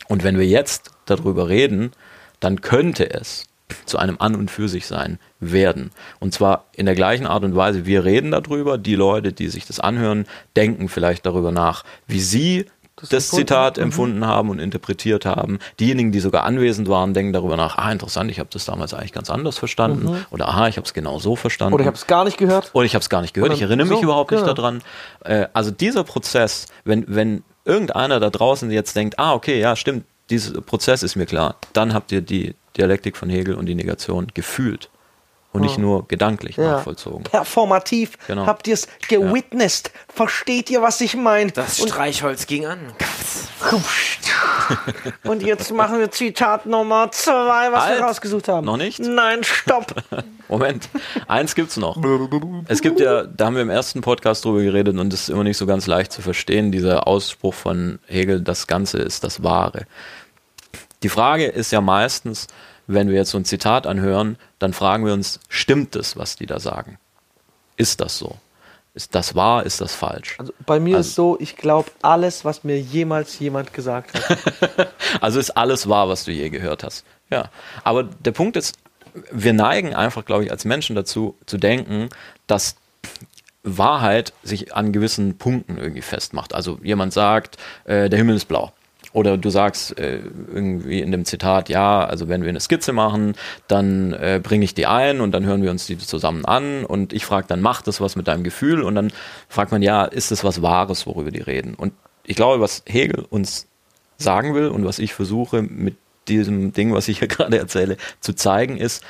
Und 0.07 0.25
wenn 0.25 0.39
wir 0.39 0.47
jetzt 0.47 0.91
darüber 1.07 1.49
reden, 1.49 1.93
dann 2.41 2.61
könnte 2.61 3.11
es 3.11 3.45
zu 3.85 3.99
einem 3.99 4.17
An 4.19 4.35
und 4.35 4.51
für 4.51 4.69
sich 4.69 4.87
sein 4.87 5.19
werden. 5.41 5.91
Und 6.21 6.33
zwar 6.33 6.65
in 6.75 6.87
der 6.87 6.95
gleichen 6.95 7.27
Art 7.27 7.45
und 7.45 7.55
Weise, 7.55 7.85
wir 7.85 8.05
reden 8.05 8.31
darüber, 8.31 8.79
die 8.79 8.95
Leute, 8.95 9.33
die 9.33 9.49
sich 9.49 9.67
das 9.67 9.81
anhören, 9.81 10.27
denken 10.57 10.89
vielleicht 10.89 11.27
darüber 11.27 11.53
nach, 11.53 11.85
wie 12.07 12.21
sie 12.21 12.67
das, 12.97 13.11
empfunden- 13.11 13.37
Zitat 13.37 13.77
mhm. 13.77 13.83
empfunden 13.85 14.27
haben 14.27 14.51
und 14.51 14.59
interpretiert 14.59 15.25
haben. 15.27 15.59
Diejenigen, 15.79 16.13
die 16.13 16.21
sogar 16.21 16.45
anwesend 16.45 16.89
waren, 16.89 17.15
denken 17.15 17.33
darüber 17.33 17.57
nach, 17.57 17.79
ah, 17.79 17.93
interessant, 17.93 18.31
ich 18.31 18.39
habe 18.39 18.49
das 18.53 18.65
damals 18.65 18.95
eigentlich 18.95 19.13
ganz 19.13 19.31
anders 19.31 19.59
verstanden. 19.59 20.25
Oder 20.31 20.49
aha, 20.49 20.69
ich 20.69 20.77
habe 20.77 20.87
es 20.87 20.95
genau 20.95 21.19
so 21.19 21.37
verstanden. 21.37 21.75
oder 21.75 21.83
ich 21.83 21.87
habe 21.87 21.97
es 21.97 22.07
gar 22.07 22.25
nicht 22.25 22.39
gehört. 22.39 22.71
Oder 22.73 22.87
ich 22.87 22.95
habe 22.95 23.03
es 23.03 23.09
gar 23.09 23.21
nicht 23.21 23.35
gehört, 23.35 23.51
Oder 23.51 23.57
ich 23.57 23.63
erinnere 23.63 23.87
mich 23.87 23.99
so, 23.99 24.05
überhaupt 24.05 24.31
nicht 24.31 24.41
genau. 24.41 24.55
daran. 24.55 24.83
Äh, 25.25 25.47
also 25.53 25.71
dieser 25.71 26.05
Prozess, 26.05 26.67
wenn, 26.85 27.05
wenn 27.07 27.45
irgendeiner 27.69 28.19
da 28.19 28.31
draußen 28.31 28.71
jetzt 28.71 28.97
denkt, 28.97 29.19
ah, 29.19 29.35
okay, 29.35 29.61
ja, 29.61 29.77
stimmt, 29.77 30.05
dieser 30.31 30.61
Prozess 30.61 31.03
ist 31.03 31.17
mir 31.17 31.27
klar. 31.27 31.57
Dann 31.73 31.95
habt 31.95 32.11
ihr 32.13 32.21
die 32.21 32.55
Dialektik 32.77 33.17
von 33.17 33.29
Hegel 33.29 33.55
und 33.55 33.67
die 33.67 33.75
Negation 33.75 34.29
gefühlt 34.35 34.91
und 35.53 35.63
nicht 35.63 35.77
Ja. 35.77 35.81
nur 35.83 36.07
gedanklich 36.09 36.57
Ja. 36.57 36.73
nachvollzogen. 36.73 37.25
Performativ 37.25 38.19
Genau. 38.27 38.47
habt 38.47 38.67
ihr 38.69 38.75
es 38.75 38.87
gewitnessed. 39.09 39.91
Versteht 40.13 40.71
ihr, 40.71 40.83
was 40.83 41.01
ich 41.01 41.17
meine? 41.17 41.51
Das 41.53 41.81
Und, 41.81 41.89
Streichholz 41.89 42.47
ging 42.47 42.67
an. 42.67 42.79
und 45.25 45.43
jetzt 45.43 45.73
machen 45.73 45.99
wir 45.99 46.11
Zitat 46.11 46.67
Nummer 46.67 47.11
zwei, 47.13 47.73
was 47.73 47.85
Halt. 47.85 47.99
wir 48.01 48.05
rausgesucht 48.07 48.49
haben. 48.49 48.67
Noch 48.67 48.77
nicht? 48.77 49.01
Nein, 49.01 49.43
stopp. 49.43 49.95
Moment, 50.49 50.89
eins 51.27 51.55
gibt's 51.55 51.77
noch. 51.77 51.97
Es 52.69 52.81
gibt 52.83 53.01
ja, 53.01 53.25
da 53.25 53.47
haben 53.47 53.55
wir 53.57 53.63
im 53.63 53.71
ersten 53.71 54.01
Podcast 54.01 54.45
drüber 54.45 54.63
geredet 54.63 54.99
und 54.99 55.13
es 55.13 55.23
ist 55.23 55.29
immer 55.31 55.45
nicht 55.45 55.57
so 55.57 55.67
ganz 55.67 55.87
leicht 55.87 56.13
zu 56.13 56.23
verstehen, 56.23 56.71
dieser 56.73 57.07
Ausspruch 57.07 57.55
von 57.55 57.99
Hegel, 58.07 58.41
das 58.41 58.67
Ganze 58.67 58.99
ist 58.99 59.25
das 59.25 59.43
Wahre. 59.43 59.87
Die 61.03 61.09
Frage 61.09 61.47
ist 61.47 61.71
ja 61.71 61.81
meistens, 61.81 62.47
wenn 62.89 63.09
wir 63.09 63.15
jetzt 63.15 63.31
so 63.31 63.39
ein 63.39 63.45
Zitat 63.45 63.87
anhören, 63.87 64.37
dann 64.59 64.73
fragen 64.73 65.05
wir 65.07 65.13
uns, 65.13 65.39
stimmt 65.49 65.95
es, 65.95 66.17
was 66.17 66.35
die 66.35 66.47
da 66.47 66.59
sagen? 66.59 66.99
Ist 67.77 68.01
das 68.01 68.19
so? 68.19 68.37
Ist 68.95 69.15
das 69.15 69.37
wahr? 69.37 69.65
Ist 69.65 69.81
das 69.81 69.95
falsch? 69.95 70.35
Also 70.39 70.53
bei 70.67 70.81
mir 70.81 70.97
Also- 70.97 71.09
ist 71.09 71.15
so, 71.15 71.37
ich 71.39 71.57
glaube 71.57 71.91
alles, 72.03 72.45
was 72.45 72.65
mir 72.65 72.81
jemals 72.81 73.39
jemand 73.39 73.73
gesagt 73.73 74.15
hat. 74.15 74.89
Also 75.21 75.39
ist 75.41 75.51
alles 75.57 75.89
wahr, 75.89 76.09
was 76.09 76.25
du 76.25 76.33
je 76.33 76.51
gehört 76.51 76.83
hast. 76.83 77.05
Ja. 77.31 77.51
Aber 77.85 78.03
der 78.05 78.33
Punkt 78.33 78.57
ist, 78.57 78.77
wir 79.33 79.53
neigen 79.53 79.95
einfach, 79.95 80.25
glaube 80.25 80.45
ich, 80.45 80.51
als 80.51 80.65
Menschen 80.65 80.95
dazu 80.97 81.37
zu 81.47 81.57
denken, 81.59 82.09
dass 82.47 82.77
Wahrheit 83.63 84.33
sich 84.43 84.75
an 84.75 84.93
gewissen 84.93 85.37
Punkten 85.39 85.79
irgendwie 85.79 86.03
festmacht. 86.03 86.55
Also 86.55 86.79
jemand 86.83 87.13
sagt, 87.13 87.57
äh, 87.85 88.09
der 88.09 88.19
Himmel 88.19 88.37
ist 88.37 88.47
blau. 88.47 88.73
Oder 89.13 89.39
du 89.39 89.51
sagst 89.51 89.99
äh, 89.99 90.21
irgendwie 90.53 91.01
in 91.01 91.11
dem 91.13 91.25
Zitat, 91.25 91.69
ja, 91.69 92.05
also 92.05 92.29
wenn 92.29 92.43
wir 92.43 92.51
eine 92.51 92.61
Skizze 92.61 92.93
machen, 92.93 93.35
dann 93.67 94.13
äh, 94.13 94.41
bringe 94.43 94.65
ich 94.65 94.75
die 94.75 94.87
ein 94.87 95.21
und 95.21 95.33
dann 95.33 95.47
hören 95.47 95.63
wir 95.63 95.71
uns 95.71 95.87
die 95.87 95.99
zusammen 95.99 96.45
an 96.45 96.85
und 96.85 97.13
ich 97.13 97.25
frage 97.25 97.47
dann, 97.49 97.61
macht 97.61 97.87
das 97.87 98.01
was 98.01 98.17
mit 98.17 98.29
deinem 98.29 98.45
Gefühl? 98.45 98.83
Und 98.83 98.95
dann 98.95 99.13
fragt 99.49 99.73
man, 99.73 99.83
ja, 99.83 100.05
ist 100.05 100.31
es 100.31 100.45
was 100.45 100.63
Wahres, 100.63 101.07
worüber 101.07 101.31
die 101.31 101.41
reden? 101.41 101.75
Und 101.75 101.93
ich 102.25 102.37
glaube, 102.37 102.61
was 102.61 102.83
Hegel 102.87 103.25
uns 103.31 103.67
sagen 104.19 104.55
will 104.55 104.69
und 104.69 104.85
was 104.85 104.99
ich 104.99 105.15
versuche 105.15 105.63
mit 105.63 105.97
diesem 106.29 106.73
Ding, 106.73 106.93
was 106.93 107.09
ich 107.09 107.19
hier 107.21 107.29
gerade 107.29 107.59
erzähle, 107.59 107.97
zu 108.21 108.35
zeigen, 108.35 108.77
ist, 108.77 109.03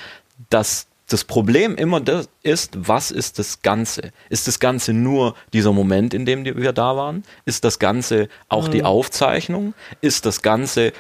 dass 0.51 0.88
das 1.09 1.25
Problem 1.25 1.75
immer 1.75 2.01
das 2.01 2.29
ist, 2.43 2.89
was 2.89 3.11
ist 3.11 3.39
das 3.39 3.63
Ganze? 3.63 4.13
Ist 4.29 4.47
das 4.47 4.61
Ganze 4.61 4.93
nur 4.93 5.35
dieser 5.53 5.73
Moment, 5.73 6.13
in 6.15 6.27
dem 6.27 6.45
wir 6.45 6.73
da 6.73 6.97
waren? 6.97 7.25
Ist 7.47 7.65
das 7.65 7.79
Ganze 7.79 8.29
auch 8.49 8.69
die 8.69 8.81
Mhm. 8.81 8.87
Aufzeichnung? 8.87 9.75
Ist 10.03 10.27
das 10.27 10.43
Ganze, 10.43 10.93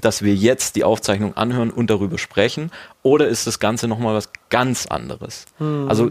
dass 0.00 0.22
wir 0.22 0.34
jetzt 0.34 0.74
die 0.74 0.84
Aufzeichnung 0.84 1.36
anhören 1.36 1.70
und 1.70 1.90
darüber 1.90 2.18
sprechen? 2.18 2.72
Oder 3.02 3.28
ist 3.28 3.46
das 3.46 3.60
Ganze 3.60 3.86
nochmal 3.86 4.14
was 4.14 4.30
ganz 4.50 4.86
anderes? 4.86 5.46
Mhm. 5.60 5.86
Also 5.88 6.10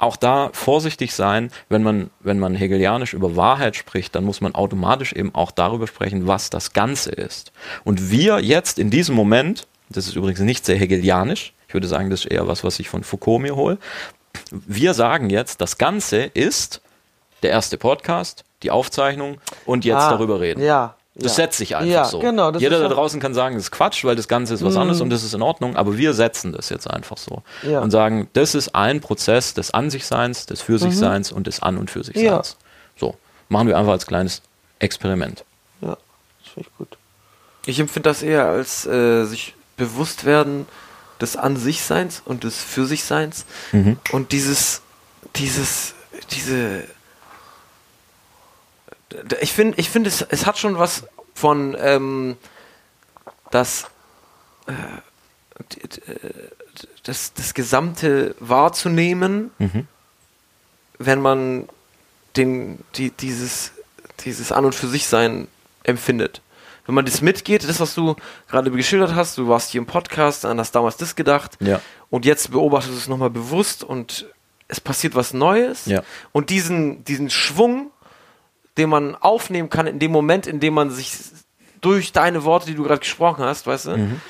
auch 0.00 0.16
da 0.16 0.50
vorsichtig 0.52 1.14
sein, 1.14 1.50
wenn 1.68 1.82
man, 1.82 2.10
wenn 2.20 2.38
man 2.38 2.54
hegelianisch 2.54 3.14
über 3.14 3.36
Wahrheit 3.36 3.76
spricht, 3.76 4.14
dann 4.14 4.24
muss 4.24 4.40
man 4.40 4.54
automatisch 4.54 5.12
eben 5.12 5.34
auch 5.34 5.50
darüber 5.50 5.86
sprechen, 5.86 6.26
was 6.26 6.50
das 6.50 6.72
Ganze 6.72 7.10
ist. 7.10 7.52
Und 7.84 8.10
wir 8.10 8.40
jetzt 8.40 8.78
in 8.78 8.90
diesem 8.90 9.14
Moment, 9.14 9.66
das 9.88 10.06
ist 10.06 10.16
übrigens 10.16 10.40
nicht 10.40 10.64
sehr 10.64 10.76
hegelianisch, 10.76 11.52
ich 11.68 11.74
würde 11.74 11.86
sagen, 11.86 12.10
das 12.10 12.20
ist 12.20 12.30
eher 12.30 12.48
was, 12.48 12.64
was 12.64 12.78
ich 12.80 12.88
von 12.88 13.04
Foucault 13.04 13.40
mir 13.42 13.54
hole, 13.56 13.78
wir 14.50 14.94
sagen 14.94 15.30
jetzt, 15.30 15.60
das 15.60 15.78
Ganze 15.78 16.22
ist 16.22 16.80
der 17.42 17.50
erste 17.50 17.78
Podcast, 17.78 18.44
die 18.62 18.70
Aufzeichnung 18.70 19.38
und 19.66 19.84
jetzt 19.84 19.96
Ah, 20.02 20.10
darüber 20.10 20.40
reden. 20.40 20.62
ja, 20.62 20.94
Das 21.14 21.36
ja. 21.36 21.44
setzt 21.44 21.58
sich 21.58 21.76
einfach 21.76 21.90
Ja, 21.92 22.04
so. 22.04 22.18
genau, 22.20 22.50
das 22.50 22.62
Jeder 22.62 22.80
da 22.80 22.88
draußen 22.88 23.20
kann 23.20 23.34
sagen, 23.34 23.54
das 23.56 23.64
ist 23.64 23.70
Quatsch, 23.70 24.04
weil 24.04 24.16
das 24.16 24.28
Ganze 24.28 24.54
ist 24.54 24.64
was 24.64 24.74
Mhm. 24.74 24.80
anderes 24.80 25.00
und 25.00 25.10
das 25.10 25.22
ist 25.24 25.34
in 25.34 25.42
Ordnung, 25.42 25.76
aber 25.76 25.96
wir 25.96 26.14
setzen 26.14 26.52
das 26.52 26.68
jetzt 26.70 26.88
einfach 26.88 27.16
so. 27.18 27.42
Ja. 27.62 27.80
Und 27.80 27.90
sagen, 27.90 28.28
das 28.32 28.54
ist 28.54 28.74
ein 28.74 29.00
Prozess 29.00 29.54
des 29.54 29.70
An 29.72 29.90
sich 29.90 30.06
Seins, 30.06 30.46
des 30.46 30.62
Für 30.62 30.78
sich 30.78 30.96
Seins 30.96 31.30
und 31.32 31.46
des 31.46 31.60
An 31.60 31.76
und 31.78 31.90
für 31.90 32.02
sich 32.04 32.16
Mhm. 32.16 32.22
Ja. 32.22 32.34
Seins. 32.36 32.56
So, 32.96 33.14
machen 33.48 33.68
wir 33.68 33.76
einfach 33.78 33.92
als 33.92 34.06
kleines 34.06 34.42
Experiment. 34.78 35.44
Ja, 35.80 35.96
das 36.42 36.52
finde 36.54 36.68
ich 36.70 36.76
gut. 36.78 36.96
Ich 37.66 37.78
empfinde 37.80 38.08
das 38.08 38.22
eher 38.22 38.46
als 38.46 38.86
äh, 38.86 39.24
sich 39.24 39.54
bewusst 39.76 40.24
werden 40.24 40.66
des 41.20 41.36
An 41.36 41.56
sich 41.56 41.82
Seins 41.82 42.22
und 42.24 42.44
des 42.44 42.62
Für 42.62 42.86
sich 42.86 43.04
Seins 43.04 43.44
Mhm. 43.72 43.98
und 44.12 44.32
dieses, 44.32 44.82
dieses, 45.36 45.94
diese. 46.30 46.84
Ich 49.40 49.52
finde, 49.52 49.78
ich 49.78 49.88
finde, 49.90 50.08
es, 50.08 50.22
es 50.22 50.46
hat 50.46 50.58
schon 50.58 50.78
was 50.78 51.04
von 51.34 51.76
ähm, 51.78 52.36
das, 53.50 53.86
äh, 54.66 54.72
d- 55.74 55.88
das, 57.04 57.32
das 57.32 57.54
Gesamte 57.54 58.34
wahrzunehmen, 58.38 59.50
Mhm. 59.58 59.86
wenn 60.98 61.20
man 61.22 61.68
den, 62.36 62.84
die, 62.96 63.10
dieses, 63.10 63.72
dieses 64.24 64.52
An 64.52 64.64
und 64.66 64.74
für 64.74 64.88
sich 64.88 65.06
Sein 65.06 65.48
empfindet. 65.84 66.42
Wenn 66.88 66.94
man 66.94 67.04
das 67.04 67.20
mitgeht, 67.20 67.68
das, 67.68 67.80
was 67.80 67.94
du 67.94 68.16
gerade 68.48 68.70
geschildert 68.70 69.14
hast, 69.14 69.36
du 69.36 69.46
warst 69.46 69.72
hier 69.72 69.78
im 69.78 69.86
Podcast, 69.86 70.44
dann 70.44 70.58
hast 70.58 70.72
damals 70.74 70.96
das 70.96 71.14
gedacht 71.16 71.58
Ja. 71.60 71.82
und 72.08 72.24
jetzt 72.24 72.50
beobachtest 72.50 72.94
du 72.94 72.98
es 72.98 73.08
nochmal 73.08 73.28
bewusst 73.28 73.84
und 73.84 74.26
es 74.68 74.80
passiert 74.80 75.14
was 75.14 75.34
Neues 75.34 75.84
Ja. 75.84 76.02
und 76.32 76.48
diesen, 76.48 77.04
diesen 77.04 77.28
Schwung, 77.28 77.90
den 78.78 78.88
man 78.88 79.16
aufnehmen 79.16 79.68
kann 79.68 79.86
in 79.86 79.98
dem 79.98 80.10
Moment, 80.12 80.46
in 80.46 80.60
dem 80.60 80.72
man 80.72 80.88
sich 80.90 81.14
durch 81.82 82.12
deine 82.12 82.44
Worte, 82.44 82.64
die 82.68 82.74
du 82.74 82.84
gerade 82.84 83.00
gesprochen 83.00 83.44
hast, 83.44 83.66
weißt 83.66 83.86
du, 83.88 83.96
Mhm. 83.98 84.20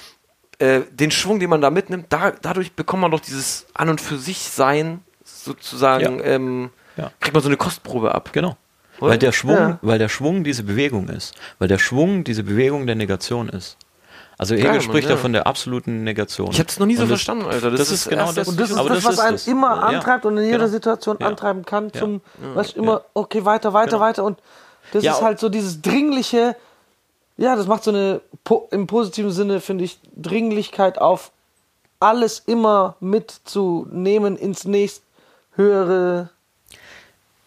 äh, 0.59 0.81
den 0.91 1.13
Schwung, 1.13 1.39
den 1.39 1.51
man 1.51 1.61
da 1.61 1.71
mitnimmt, 1.71 2.07
da, 2.09 2.33
dadurch 2.33 2.73
bekommt 2.73 3.03
man 3.03 3.13
doch 3.13 3.21
dieses 3.21 3.67
An 3.73 3.89
und 3.89 4.01
für 4.01 4.19
sich 4.19 4.39
Sein 4.41 5.05
sozusagen, 5.23 6.19
Ja. 6.19 6.25
ähm, 6.25 6.71
kriegt 7.21 7.35
man 7.35 7.43
so 7.45 7.49
eine 7.49 7.57
Kostprobe 7.57 8.13
ab. 8.17 8.31
Genau. 8.33 8.57
Weil 9.01 9.19
der 9.19 9.33
Schwung, 9.33 9.57
Ja. 9.57 9.79
weil 9.83 9.99
der 9.99 10.09
Schwung 10.09 10.45
diese 10.45 10.63
Bewegung 10.63 11.09
ist. 11.09 11.35
Weil 11.59 11.69
der 11.69 11.79
Schwung 11.79 12.25
diese 12.25 12.43
Bewegung 12.43 12.87
der 12.87 12.97
Negation 12.97 13.49
ist. 13.49 13.77
Also 14.37 14.55
Hegel 14.55 14.71
Geil, 14.71 14.81
spricht 14.81 15.09
ja. 15.09 15.15
ja 15.15 15.17
von 15.17 15.33
der 15.33 15.47
absoluten 15.49 16.05
Negation. 16.05 16.51
Ich 16.53 16.61
hab 16.61 16.69
das 16.69 16.79
noch 16.79 16.87
nie 16.87 16.95
so 16.95 17.03
Und 17.03 17.09
verstanden, 17.09 17.47
Alter. 17.47 17.71
Das 17.73 17.81
Das, 17.81 17.89
ist 17.91 18.03
ist 18.07 18.09
genau 18.09 18.33
das. 18.33 18.47
Und 18.49 18.61
das 18.61 18.71
ist 18.71 18.79
das, 18.79 19.05
was 19.05 19.19
einen 19.19 19.35
ist 19.35 19.49
immer 19.49 19.75
Ja. 19.75 19.83
antreibt 19.83 20.25
und 20.27 20.37
in 20.39 20.45
jeder 20.45 20.59
Genau. 20.59 20.71
Situation 20.71 21.17
Ja. 21.21 21.27
antreiben 21.27 21.65
kann 21.65 21.91
Ja. 21.93 22.01
zum, 22.01 22.21
Ja. 22.55 22.63
du, 22.63 22.79
immer, 22.79 23.03
okay, 23.15 23.45
weiter, 23.45 23.73
weiter, 23.73 23.91
Genau. 23.93 24.01
weiter 24.01 24.25
und 24.25 24.39
das 24.93 25.03
Ja, 25.03 25.13
ist 25.13 25.23
halt 25.23 25.41
so 25.41 25.49
dieses 25.49 25.83
dringliche, 25.83 26.55
ja, 27.37 27.57
das 27.57 27.67
macht 27.67 27.83
so 27.85 27.91
eine, 27.91 28.21
im 28.71 28.87
positiven 28.87 29.33
Sinne, 29.33 29.61
finde 29.61 29.85
ich, 29.85 29.99
Dringlichkeit 30.17 30.99
auf, 30.99 31.33
alles 32.01 32.39
immer 32.47 32.95
mitzunehmen 33.01 34.37
ins 34.37 34.65
nächst 34.65 35.03
höhere, 35.57 36.31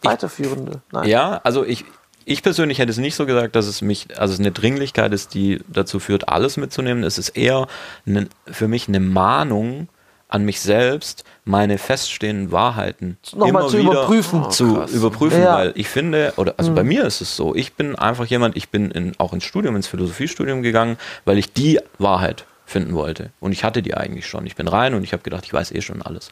weiterführende. 0.02 0.80
Nein. 0.92 1.08
Ja, 1.08 1.40
also 1.44 1.64
ich, 1.64 1.84
ich 2.24 2.42
persönlich 2.42 2.78
hätte 2.78 2.90
es 2.90 2.98
nicht 2.98 3.14
so 3.14 3.26
gesagt, 3.26 3.56
dass 3.56 3.66
es 3.66 3.82
mich, 3.82 4.06
also 4.18 4.34
es 4.34 4.40
eine 4.40 4.52
Dringlichkeit 4.52 5.12
ist, 5.12 5.34
die 5.34 5.60
dazu 5.68 5.98
führt, 6.00 6.28
alles 6.28 6.56
mitzunehmen. 6.56 7.02
Es 7.04 7.18
ist 7.18 7.30
eher 7.30 7.66
ne, 8.04 8.28
für 8.46 8.68
mich 8.68 8.88
eine 8.88 9.00
Mahnung 9.00 9.88
an 10.28 10.44
mich 10.46 10.62
selbst, 10.62 11.24
meine 11.44 11.76
feststehenden 11.76 12.52
Wahrheiten 12.52 13.18
Nochmal 13.32 13.48
immer 13.50 13.66
zu 13.68 13.78
wieder 13.78 13.90
überprüfen. 13.92 14.50
zu 14.50 14.78
Oh, 14.82 14.86
überprüfen, 14.90 15.42
Ja. 15.42 15.56
weil 15.56 15.72
ich 15.74 15.88
finde, 15.88 16.32
oder 16.36 16.54
also 16.56 16.72
bei 16.72 16.82
Mhm. 16.82 16.88
mir 16.88 17.04
ist 17.04 17.20
es 17.20 17.36
so, 17.36 17.54
ich 17.54 17.74
bin 17.74 17.96
einfach 17.96 18.24
jemand, 18.24 18.56
ich 18.56 18.70
bin 18.70 18.90
in, 18.92 19.12
auch 19.18 19.34
ins 19.34 19.44
Studium, 19.44 19.76
ins 19.76 19.88
Philosophiestudium 19.88 20.62
gegangen, 20.62 20.96
weil 21.26 21.36
ich 21.36 21.52
die 21.52 21.80
Wahrheit 21.98 22.46
finden 22.64 22.94
wollte. 22.94 23.28
Und 23.40 23.52
ich 23.52 23.62
hatte 23.64 23.82
die 23.82 23.92
eigentlich 23.94 24.26
schon. 24.26 24.46
Ich 24.46 24.56
bin 24.56 24.68
rein 24.68 24.94
und 24.94 25.04
ich 25.04 25.12
habe 25.12 25.22
gedacht, 25.22 25.44
ich 25.44 25.52
weiß 25.52 25.70
eh 25.72 25.82
schon 25.82 26.00
alles. 26.00 26.30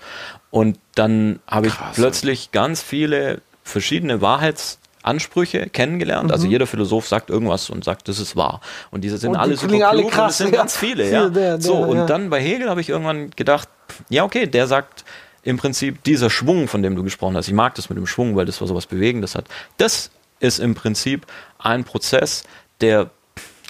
Und 0.50 0.78
dann 0.94 1.40
habe 1.46 1.66
ich 1.66 1.74
plötzlich 1.94 2.52
ganz 2.52 2.80
viele 2.80 3.42
verschiedene 3.62 4.20
Wahrheitsansprüche 4.20 5.68
kennengelernt. 5.68 6.32
Also 6.32 6.46
Mhm. 6.46 6.52
jeder 6.52 6.66
Philosoph 6.66 7.08
sagt 7.08 7.30
irgendwas 7.30 7.70
und 7.70 7.84
sagt, 7.84 8.08
das 8.08 8.18
ist 8.18 8.36
wahr. 8.36 8.60
Und 8.90 9.02
diese 9.02 9.18
sind 9.18 9.30
Und 9.30 9.36
alle 9.36 9.56
super 9.56 9.88
alle 9.88 10.00
klug 10.00 10.12
und 10.12 10.16
krass, 10.16 10.32
es 10.32 10.38
sind 10.38 10.52
ja. 10.52 10.58
ganz 10.58 10.76
viele. 10.76 11.10
Ja. 11.10 11.28
der, 11.28 11.58
der, 11.58 11.60
so, 11.60 11.76
und 11.76 11.96
ja. 11.96 12.06
dann 12.06 12.30
bei 12.30 12.40
Hegel 12.40 12.68
habe 12.68 12.80
ich 12.80 12.88
irgendwann 12.88 13.30
gedacht, 13.30 13.68
ja 14.08 14.24
okay, 14.24 14.46
der 14.46 14.66
sagt 14.66 15.04
im 15.42 15.56
Prinzip 15.56 16.02
dieser 16.04 16.28
Schwung, 16.30 16.68
von 16.68 16.82
dem 16.82 16.96
du 16.96 17.02
gesprochen 17.02 17.36
hast. 17.36 17.48
Ich 17.48 17.54
mag 17.54 17.74
das 17.74 17.88
mit 17.88 17.96
dem 17.96 18.06
Schwung, 18.06 18.36
weil 18.36 18.46
das 18.46 18.56
so 18.56 18.74
was 18.74 18.86
Bewegendes 18.86 19.34
hat. 19.34 19.46
Das 19.78 20.10
ist 20.38 20.58
im 20.58 20.74
Prinzip 20.74 21.26
ein 21.58 21.84
Prozess, 21.84 22.44
der 22.80 23.10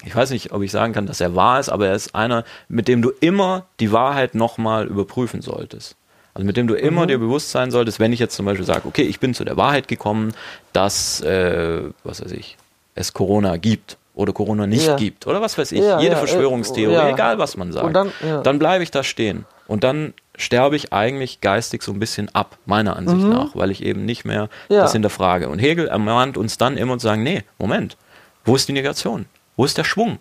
ich 0.02 0.16
weiß 0.16 0.30
nicht, 0.30 0.52
ob 0.52 0.62
ich 0.62 0.70
sagen 0.70 0.94
kann, 0.94 1.06
dass 1.06 1.20
er 1.20 1.34
wahr 1.34 1.60
ist, 1.60 1.68
aber 1.68 1.88
er 1.88 1.94
ist 1.94 2.14
einer, 2.14 2.44
mit 2.68 2.88
dem 2.88 3.02
du 3.02 3.10
immer 3.20 3.66
die 3.80 3.92
Wahrheit 3.92 4.34
nochmal 4.34 4.86
überprüfen 4.86 5.42
solltest. 5.42 5.94
Also 6.34 6.46
mit 6.46 6.56
dem 6.56 6.66
du 6.66 6.74
immer 6.74 7.02
Mhm. 7.02 7.08
dir 7.08 7.18
bewusst 7.18 7.50
sein 7.50 7.70
solltest, 7.70 7.98
wenn 8.00 8.12
ich 8.12 8.20
jetzt 8.20 8.34
zum 8.36 8.46
Beispiel 8.46 8.64
sage, 8.64 8.82
okay, 8.86 9.02
ich 9.02 9.18
bin 9.20 9.34
zu 9.34 9.44
der 9.44 9.56
Wahrheit 9.56 9.88
gekommen, 9.88 10.32
dass, 10.72 11.20
äh, 11.22 11.82
was 12.04 12.22
weiß 12.24 12.32
ich, 12.32 12.56
es 12.94 13.12
Corona 13.12 13.56
gibt 13.56 13.96
oder 14.14 14.32
Corona 14.32 14.66
nicht 14.66 14.86
Ja. 14.86 14.96
gibt 14.96 15.26
oder 15.26 15.40
was 15.40 15.58
weiß 15.58 15.72
ich, 15.72 15.80
Ja, 15.80 15.98
jede 16.00 16.12
ja, 16.12 16.16
äh, 16.16 16.26
Verschwörungstheorie, 16.26 17.12
egal 17.12 17.38
was 17.38 17.56
man 17.56 17.72
sagt. 17.72 17.84
Und 17.84 17.92
dann- 17.94 18.12
dann 18.44 18.58
bleibe 18.58 18.84
ich 18.84 18.90
da 18.90 19.02
stehen 19.02 19.44
und 19.66 19.82
dann 19.84 20.14
sterbe 20.36 20.76
ich 20.76 20.92
eigentlich 20.92 21.40
geistig 21.40 21.82
so 21.82 21.92
ein 21.92 21.98
bisschen 21.98 22.32
ab, 22.34 22.56
meiner 22.64 22.96
Ansicht 22.96 23.24
Mhm. 23.24 23.30
nach, 23.30 23.54
weil 23.54 23.70
ich 23.70 23.82
eben 23.82 24.04
nicht 24.04 24.24
mehr 24.24 24.48
das 24.68 24.92
hinterfrage. 24.92 25.48
Und 25.48 25.58
Hegel 25.58 25.88
ermahnt 25.88 26.36
uns 26.38 26.56
dann 26.58 26.76
immer 26.76 26.92
und 26.94 27.00
sagen, 27.00 27.22
nee, 27.22 27.42
Moment, 27.58 27.96
wo 28.44 28.54
ist 28.56 28.68
die 28.68 28.72
Negation? 28.72 29.26
Wo 29.56 29.64
ist 29.64 29.76
der 29.76 29.84
Schwung? 29.84 30.18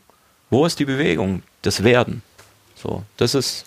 Wo 0.50 0.66
ist 0.66 0.80
die 0.80 0.86
Bewegung, 0.86 1.44
das 1.62 1.84
Werden? 1.84 2.22
So, 2.76 3.04
das 3.18 3.36
ist, 3.36 3.66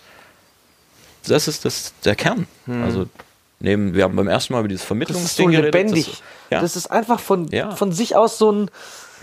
das 1.26 1.48
ist 1.48 1.64
das, 1.64 1.92
der 2.04 2.14
Kern. 2.16 2.46
Hm. 2.66 2.82
Also, 2.84 3.06
neben, 3.60 3.94
wir 3.94 4.04
haben 4.04 4.16
beim 4.16 4.28
ersten 4.28 4.52
Mal 4.52 4.60
über 4.60 4.68
dieses 4.68 4.80
Das 4.82 4.84
ist 4.84 4.88
Vermittlungsding 4.88 5.46
so 5.46 5.50
geredet. 5.52 5.74
lebendig. 5.74 6.06
Das, 6.06 6.22
ja, 6.50 6.60
Das 6.60 6.76
ist 6.76 6.90
einfach 6.90 7.20
von, 7.20 7.48
Ja. 7.48 7.74
von 7.76 7.92
sich 7.92 8.16
aus 8.16 8.38
so 8.38 8.50
ein 8.52 8.70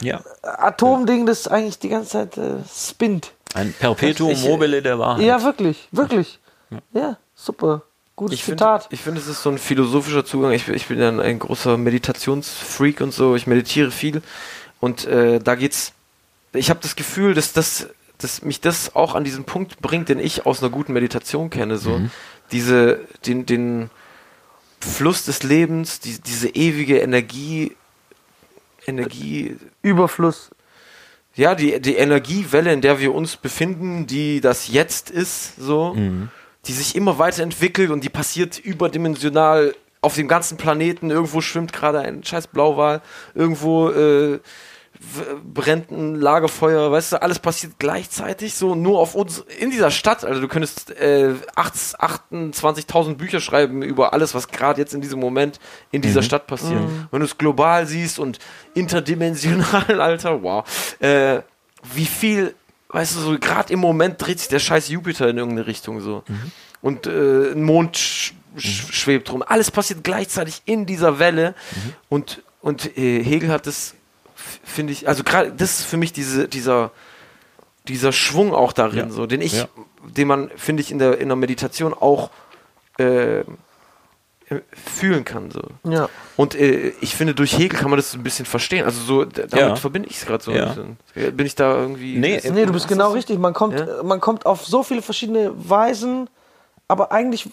ja, 0.02 0.22
Atomding, 0.44 1.26
das 1.26 1.48
eigentlich 1.48 1.80
die 1.80 1.90
ganze 1.90 2.10
Zeit 2.12 2.38
äh, 2.38 2.56
spinnt. 2.74 3.32
ein 3.54 3.74
Perpetuum 3.74 4.32
Ich- 4.32 4.44
mobile 4.44 4.82
der 4.82 4.98
Wahrheit. 5.00 5.26
Ja, 5.26 5.44
wirklich, 5.44 5.88
wirklich. 5.92 6.40
Ja, 6.94 7.18
super. 7.36 7.82
Gutes 8.16 8.36
Ich 8.36 8.44
finde, 8.44 8.58
Zitat. 8.64 8.88
ich 8.92 9.02
finde, 9.02 9.20
es 9.22 9.28
ist 9.28 9.42
so 9.42 9.50
ein 9.50 9.58
philosophischer 9.58 10.24
Zugang. 10.26 10.52
Ich, 10.52 10.68
ich 10.68 10.88
bin 10.88 11.00
ja 11.00 11.08
ein, 11.08 11.20
ein 11.20 11.40
großer 11.40 11.78
Meditationsfreak 11.78 13.02
und 13.02 13.14
so. 13.14 13.36
Ich 13.36 13.48
meditiere 13.48 13.92
viel. 13.92 14.22
Und 14.80 15.06
äh, 15.06 15.40
da 15.40 15.56
geht's. 15.56 15.94
Ich 16.54 16.70
habe 16.70 16.80
das 16.82 16.96
Gefühl, 16.96 17.34
dass, 17.34 17.54
das, 17.54 17.88
dass 18.20 18.44
mich 18.44 18.62
das 18.62 18.96
auch 18.96 19.16
an 19.16 19.24
diesen 19.24 19.44
Punkt 19.46 19.80
bringt, 19.82 20.08
den 20.10 20.20
ich 20.20 20.46
aus 20.46 20.62
einer 20.62 20.70
guten 20.72 20.94
Meditation 20.94 21.50
kenne. 21.50 21.78
So 21.78 21.98
Mhm. 21.98 22.12
diese, 22.52 23.00
den, 23.26 23.46
den 23.46 23.90
Fluss 24.80 25.26
des 25.26 25.44
Lebens, 25.44 26.00
die, 26.00 26.20
diese 26.22 26.50
ewige 26.50 27.00
Energie, 27.00 27.76
Energie, 28.88 29.58
Überfluss. 29.82 30.50
ja, 31.36 31.56
die, 31.56 31.80
die 31.80 31.96
Energiewelle, 31.96 32.74
in 32.74 32.82
der 32.82 33.00
wir 33.00 33.14
uns 33.14 33.38
befinden, 33.38 34.08
die 34.08 34.42
das 34.42 34.68
Jetzt 34.68 35.10
ist, 35.10 35.56
so, 35.58 35.94
Mhm. 35.96 36.30
die 36.66 36.74
sich 36.74 36.96
immer 36.96 37.18
weiterentwickelt 37.20 37.92
und 37.92 38.04
die 38.04 38.10
passiert 38.10 38.58
überdimensional 38.60 39.74
auf 40.02 40.16
dem 40.16 40.28
ganzen 40.28 40.58
Planeten. 40.58 41.10
Irgendwo 41.12 41.40
schwimmt 41.42 41.72
gerade 41.72 42.00
ein 42.00 42.24
scheiß 42.24 42.48
Blauwal, 42.48 43.02
irgendwo 43.36 43.90
äh, 43.90 44.40
brennt 45.54 45.92
ein 45.92 46.16
Lagerfeuer, 46.16 46.92
weißt 46.92 47.14
du, 47.14 47.22
alles 47.22 47.40
passiert 47.40 47.74
gleichzeitig, 47.80 48.54
so 48.56 48.76
nur 48.76 49.00
auf 49.00 49.16
uns, 49.16 49.40
in 49.60 49.72
dieser 49.72 49.92
Stadt. 49.92 50.26
Also 50.26 50.42
du 50.42 50.48
könntest 50.50 50.92
äh, 50.92 51.34
8 51.56 51.74
28.000 52.34 53.16
Bücher 53.16 53.40
schreiben 53.40 53.82
über 53.82 54.12
alles, 54.14 54.34
was 54.36 54.50
gerade 54.50 54.82
jetzt 54.82 54.94
in 54.94 55.02
diesem 55.02 55.20
Moment 55.20 55.60
in 55.92 56.02
dieser 56.02 56.20
Mhm. 56.22 56.26
Stadt 56.26 56.48
passiert. 56.48 56.82
Wenn 57.12 57.20
du 57.22 57.26
es 57.26 57.38
global 57.38 57.88
siehst 57.88 58.20
und 58.20 58.40
interdimensional, 58.74 60.02
Alter, 60.02 60.44
wow. 60.44 60.66
Äh, 61.00 61.42
wie 61.94 62.06
viel, 62.06 62.56
weißt 62.90 63.16
du, 63.16 63.20
so 63.22 63.40
gerade 63.40 63.72
im 63.72 63.80
Moment 63.80 64.22
dreht 64.22 64.40
sich 64.40 64.50
der 64.50 64.60
scheiß 64.60 64.90
Jupiter 64.90 65.30
in 65.30 65.38
irgendeine 65.38 65.68
Richtung 65.68 66.02
so. 66.02 66.24
Und 66.82 67.08
äh, 67.08 67.52
ein 67.54 67.64
Mond 67.64 67.98
sch 67.98 68.34
sch 68.58 68.92
schwebt 68.92 69.32
rum. 69.32 69.44
Alles 69.48 69.72
passiert 69.72 70.04
gleichzeitig 70.04 70.62
in 70.66 70.86
dieser 70.86 71.20
Welle. 71.20 71.56
Und, 72.10 72.42
und 72.62 72.98
äh, 72.98 73.24
Hegel 73.24 73.50
hat 73.50 73.68
das, 73.68 73.92
f- 73.92 73.96
finde 74.64 74.94
ich, 74.94 75.08
also 75.08 75.24
gerade, 75.24 75.52
das 75.52 75.80
ist 75.80 75.86
für 75.86 75.98
mich 75.98 76.14
diese, 76.14 76.48
dieser, 76.48 76.92
dieser 77.88 78.12
Schwung 78.12 78.54
auch 78.54 78.74
darin, 78.74 79.08
Ja. 79.08 79.10
so, 79.10 79.26
den 79.26 79.42
ich, 79.42 79.54
Ja. 79.54 79.68
den 80.04 80.28
man, 80.28 80.50
finde 80.56 80.82
ich, 80.82 80.92
in 80.92 81.00
der, 81.00 81.18
in 81.20 81.28
der 81.30 81.36
Meditation 81.36 81.94
auch 81.94 82.30
äh, 82.98 83.44
fühlen 84.74 85.26
kann. 85.26 85.52
So. 85.52 85.62
Ja. 85.84 86.10
Und 86.36 86.56
äh, 86.56 86.90
ich 87.02 87.16
finde, 87.16 87.36
durch 87.36 87.56
Hegel 87.58 87.78
kann 87.80 87.90
man 87.92 87.98
das 87.98 88.16
ein 88.16 88.24
bisschen 88.24 88.46
verstehen. 88.48 88.84
Also 88.84 89.02
so, 89.04 89.24
damit 89.24 89.54
Ja. 89.54 89.76
verbinde 89.76 90.10
ich 90.10 90.18
es 90.18 90.26
gerade 90.26 90.44
so 90.44 90.52
Ja. 90.52 90.72
ein 90.72 90.98
bisschen. 91.14 91.38
Bin 91.38 91.46
ich 91.46 91.54
da 91.56 91.76
irgendwie. 91.76 92.18
Nee, 92.18 92.38
ist- 92.38 92.50
Nee, 92.52 92.66
du 92.66 92.74
bist 92.74 92.88
genau 92.88 93.12
richtig. 93.12 93.38
Man 93.38 93.54
kommt, 93.54 93.80
Ja? 93.80 94.00
äh, 94.00 94.04
man 94.04 94.20
kommt 94.20 94.46
auf 94.48 94.66
so 94.66 94.82
viele 94.82 95.04
verschiedene 95.04 95.52
Weisen, 95.56 96.30
aber 96.88 97.12
eigentlich 97.12 97.48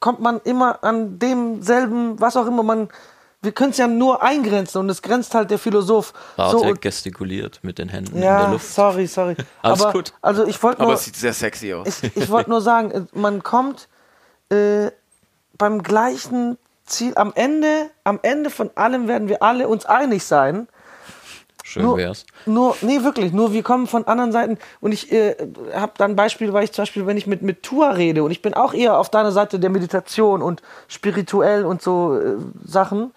kommt 0.00 0.20
man 0.20 0.40
immer 0.44 0.82
an 0.82 1.18
demselben, 1.18 2.18
was 2.18 2.36
auch 2.36 2.46
immer 2.46 2.62
man. 2.62 2.88
Wir 3.44 3.52
können 3.52 3.70
es 3.70 3.78
ja 3.78 3.86
nur 3.86 4.22
eingrenzen 4.22 4.78
und 4.78 4.88
es 4.88 5.02
grenzt 5.02 5.34
halt 5.34 5.50
der 5.50 5.58
Philosoph. 5.58 6.12
Bartek 6.36 6.76
so, 6.76 6.80
gestikuliert 6.80 7.60
mit 7.62 7.78
den 7.78 7.88
Händen 7.88 8.14
in 8.14 8.20
der 8.22 8.30
ja, 8.30 8.50
Luft. 8.50 8.66
sorry, 8.66 9.06
sorry. 9.06 9.36
Alles 9.62 9.82
aber, 9.82 9.92
gut. 9.92 10.12
Also 10.22 10.46
ich 10.46 10.62
wollte 10.62 10.80
Aber 10.80 10.88
nur, 10.88 10.94
es 10.94 11.04
sieht 11.04 11.16
sehr 11.16 11.32
sexy 11.32 11.74
aus. 11.74 11.86
ich, 12.02 12.16
ich 12.16 12.30
wollte 12.30 12.50
nur 12.50 12.60
sagen, 12.60 12.90
äh, 12.90 13.02
man 13.12 13.42
kommt 13.42 13.88
äh, 14.48 14.90
beim 15.58 15.82
gleichen 15.82 16.58
Ziel. 16.86 17.12
Am 17.16 17.32
Ende, 17.34 17.90
am 18.04 18.18
Ende 18.22 18.50
von 18.50 18.70
allem 18.74 19.08
werden 19.08 19.28
wir 19.28 19.42
alle 19.42 19.68
uns 19.68 19.86
einig 19.86 20.24
sein. 20.24 20.68
Schön 21.66 21.84
Nur- 21.84 21.96
wär's. 21.96 22.26
Nur, 22.44 22.76
nee, 22.82 23.02
wirklich, 23.04 23.32
nur 23.32 23.54
wir 23.54 23.62
kommen 23.62 23.86
von 23.86 24.06
anderen 24.06 24.32
Seiten 24.32 24.58
und 24.82 24.92
ich 24.92 25.10
äh, 25.10 25.34
habe 25.72 25.92
da 25.96 26.04
ein 26.04 26.14
Beispiel, 26.14 26.52
weil 26.52 26.64
ich 26.64 26.72
zum 26.72 26.82
Beispiel, 26.82 27.06
wenn 27.06 27.16
ich 27.16 27.26
mit, 27.26 27.40
mit 27.40 27.62
Tua 27.62 27.92
rede 27.92 28.22
und 28.22 28.30
ich 28.30 28.42
bin 28.42 28.52
auch 28.52 28.74
eher 28.74 28.98
auf 28.98 29.08
deiner 29.08 29.32
Seite 29.32 29.58
der 29.58 29.70
Meditation 29.70 30.42
und 30.42 30.60
spirituell 30.88 31.64
und 31.64 31.80
so 31.80 32.20
äh, 32.20 32.36
Sachen 32.66 33.12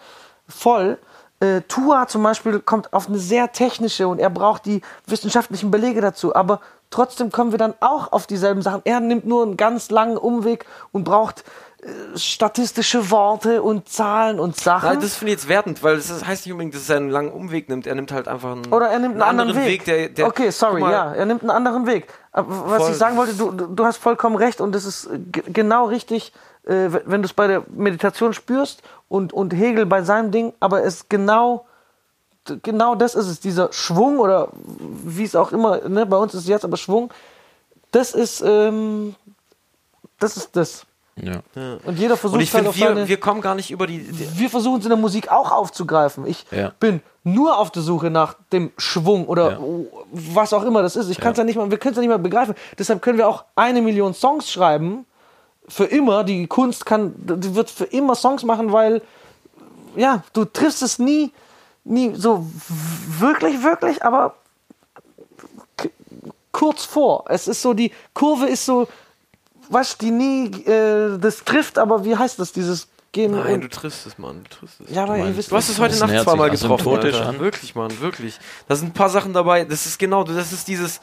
voll. 0.47 0.97
Äh, 1.41 1.59
Tua 1.67 2.07
zum 2.07 2.23
Beispiel 2.23 2.61
kommt 2.61 2.93
auf 2.93 3.09
eine 3.09 3.17
sehr 3.19 3.51
technische 3.51 4.07
und 4.07 4.17
er 4.19 4.29
braucht 4.29 4.65
die 4.65 4.81
wissenschaftlichen 5.07 5.69
Belege 5.69 5.99
dazu, 5.99 6.33
aber 6.33 6.61
trotzdem 6.89 7.33
kommen 7.33 7.51
wir 7.51 7.59
dann 7.59 7.73
auch 7.81 8.13
auf 8.13 8.27
dieselben 8.27 8.61
Sachen. 8.61 8.79
Er 8.85 9.01
nimmt 9.01 9.25
nur 9.25 9.43
einen 9.43 9.57
ganz 9.57 9.91
langen 9.91 10.15
Umweg 10.15 10.65
und 10.93 11.03
braucht 11.03 11.43
statistische 12.15 13.11
Worte 13.11 13.61
und 13.61 13.87
Zahlen 13.87 14.39
und 14.39 14.55
Sachen. 14.57 14.89
Nein, 14.89 15.01
das 15.01 15.15
finde 15.15 15.33
ich 15.33 15.39
jetzt 15.39 15.49
wertend, 15.49 15.83
weil 15.83 15.97
das 15.97 16.25
heißt 16.25 16.45
nicht 16.45 16.53
unbedingt, 16.53 16.75
dass 16.75 16.89
er 16.89 16.97
einen 16.97 17.09
langen 17.09 17.31
Umweg 17.31 17.69
nimmt. 17.69 17.87
Er 17.87 17.95
nimmt 17.95 18.11
halt 18.11 18.27
einfach 18.27 18.53
einen, 18.53 18.65
Oder 18.73 18.89
er 18.89 18.99
nimmt 18.99 19.13
einen, 19.13 19.21
anderen 19.21 19.55
Weg. 19.55 19.85
der, 19.85 20.09
der, 20.09 20.27
okay, 20.27 20.49
sorry, 20.49 20.81
mal, 20.81 20.91
ja, 20.91 21.13
er 21.13 21.25
nimmt 21.25 21.41
einen 21.41 21.51
anderen 21.51 21.85
Weg. 21.85 22.07
Aber 22.31 22.69
was 22.69 22.83
Voll. 22.83 22.91
ich 22.91 22.97
sagen 22.97 23.17
wollte, 23.17 23.33
du, 23.35 23.51
du 23.51 23.85
hast 23.85 23.97
vollkommen 23.97 24.35
recht 24.35 24.61
und 24.61 24.73
das 24.73 24.85
ist 24.85 25.05
äh, 25.05 25.19
genau 25.51 25.85
richtig, 25.85 26.33
äh, 26.65 26.89
wenn 27.05 27.21
du 27.21 27.27
es 27.27 27.33
bei 27.33 27.47
der 27.47 27.63
Meditation 27.69 28.33
spürst 28.33 28.81
und, 29.07 29.31
und 29.33 29.53
Hegel 29.53 29.85
bei 29.85 30.01
seinem 30.01 30.31
Ding, 30.31 30.53
aber 30.59 30.83
es 30.83 31.07
genau, 31.09 31.65
genau 32.63 32.95
das 32.95 33.15
ist 33.15 33.27
es, 33.27 33.39
dieser 33.39 33.71
Schwung 33.71 34.19
oder 34.19 34.49
wie 34.53 35.23
es 35.23 35.35
auch 35.35 35.51
immer, 35.51 35.87
ne, 35.87 36.05
bei 36.05 36.17
uns 36.17 36.33
ist 36.33 36.41
es 36.41 36.47
jetzt 36.47 36.65
aber 36.65 36.77
Schwung, 36.77 37.11
das 37.91 38.13
ist, 38.13 38.41
ähm, 38.41 39.15
das 40.19 40.35
ist 40.35 40.55
das. 40.55 40.86
Ja. 41.21 41.41
Und 41.85 41.97
jeder 41.97 42.15
versucht 42.17 42.37
Und 42.37 42.43
ich 42.43 42.53
halt 42.53 42.59
finde, 42.65 42.69
auf 42.69 42.77
wir, 42.77 42.87
seine, 42.87 43.07
wir 43.07 43.19
kommen 43.19 43.41
gar 43.41 43.55
nicht 43.55 43.71
über 43.71 43.87
die. 43.87 43.99
die 43.99 44.39
wir 44.39 44.49
versuchen 44.49 44.79
es 44.79 44.85
in 44.85 44.89
der 44.89 44.97
Musik 44.97 45.29
auch 45.31 45.51
aufzugreifen. 45.51 46.25
Ich 46.27 46.45
Ja. 46.51 46.71
bin 46.79 47.01
nur 47.23 47.57
auf 47.57 47.71
der 47.71 47.81
Suche 47.81 48.09
nach 48.09 48.35
dem 48.51 48.71
Schwung 48.77 49.27
oder 49.27 49.53
Ja. 49.53 49.59
was 50.11 50.53
auch 50.53 50.63
immer 50.63 50.81
das 50.81 50.95
ist. 50.95 51.09
Ich 51.09 51.19
kann 51.19 51.31
es 51.31 51.37
ja. 51.37 51.43
nicht 51.43 51.55
mal, 51.55 51.69
wir 51.71 51.77
können 51.77 51.93
es 51.93 51.97
ja 51.97 52.01
nicht 52.01 52.09
mal 52.09 52.19
begreifen. 52.19 52.55
Deshalb 52.77 53.01
können 53.01 53.17
wir 53.17 53.27
auch 53.27 53.45
eine 53.55 53.81
Million 53.81 54.13
Songs 54.13 54.51
schreiben. 54.51 55.05
Für 55.67 55.85
immer. 55.85 56.23
Die 56.23 56.47
Kunst 56.47 56.85
kann, 56.85 57.13
die 57.17 57.55
wird 57.55 57.69
für 57.69 57.85
immer 57.85 58.15
Songs 58.15 58.43
machen, 58.43 58.71
weil 58.71 59.01
ja, 59.95 60.23
du 60.33 60.45
triffst 60.45 60.81
es 60.83 60.99
nie, 60.99 61.31
nie 61.83 62.13
so 62.15 62.45
wirklich, 63.19 63.63
wirklich, 63.63 64.03
aber 64.03 64.35
kurz 66.51 66.85
vor. 66.85 67.25
Es 67.27 67.47
ist 67.47 67.61
so, 67.61 67.73
die 67.73 67.91
Kurve 68.13 68.45
ist 68.47 68.65
so, 68.65 68.87
was 69.69 69.97
die 69.97 70.11
nie 70.11 70.45
äh, 70.65 71.17
das 71.19 71.43
trifft, 71.43 71.77
aber 71.77 72.03
wie 72.05 72.15
heißt 72.15 72.39
das, 72.39 72.51
dieses 72.51 72.87
Gehen 73.13 73.31
Nein, 73.31 73.61
du 73.61 73.69
triffst 73.69 74.05
es, 74.05 74.17
Mann. 74.17 74.43
Du 74.43 74.49
triffst 74.57 74.81
es. 74.81 74.93
ja, 74.93 75.03
aber 75.03 75.17
ihr 75.17 75.23
meinst- 75.23 75.37
wisst, 75.37 75.51
Du 75.51 75.55
hast 75.55 75.69
es 75.69 75.79
heute 75.79 75.95
Nacht 75.97 76.23
zweimal 76.23 76.49
getroffen. 76.49 76.87
Alter. 76.89 77.39
Wirklich, 77.39 77.73
Mann, 77.73 77.99
wirklich. 78.01 78.37
Da 78.67 78.75
sind 78.75 78.89
ein 78.89 78.93
paar 78.93 79.09
Sachen 79.09 79.33
dabei. 79.33 79.63
Das 79.63 79.85
ist 79.85 79.97
genau, 79.97 80.23
das 80.25 80.51
ist 80.51 80.67
dieses, 80.67 80.99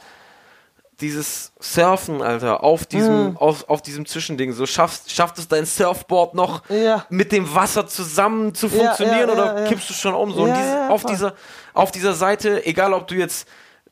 dieses 1.01 1.51
Surfen, 1.59 2.21
Alter, 2.21 2.63
auf 2.63 2.85
diesem, 2.85 3.31
Mhm. 3.31 3.37
auf, 3.37 3.67
auf 3.69 3.81
diesem 3.81 4.05
Zwischending. 4.05 4.53
So 4.53 4.65
schafft, 4.65 5.11
schafft 5.11 5.37
es 5.39 5.47
dein 5.47 5.65
Surfboard 5.65 6.35
noch 6.35 6.61
Ja. 6.69 7.05
mit 7.09 7.31
dem 7.33 7.53
Wasser 7.53 7.85
zusammen 7.87 8.53
zu 8.53 8.69
funktionieren 8.69 9.27
ja, 9.27 9.33
oder 9.33 9.45
ja, 9.55 9.59
ja. 9.63 9.67
kippst 9.67 9.89
du 9.89 9.93
schon 9.93 10.13
um? 10.13 10.31
So, 10.31 10.43
und 10.43 10.53
dieses, 10.55 10.71
ja, 10.71 10.87
auf 10.89 11.03
dieser, 11.03 11.33
auf 11.73 11.91
dieser 11.91 12.13
Seite, 12.13 12.65
egal 12.65 12.93
ob 12.93 13.07
du 13.07 13.15
jetzt 13.15 13.45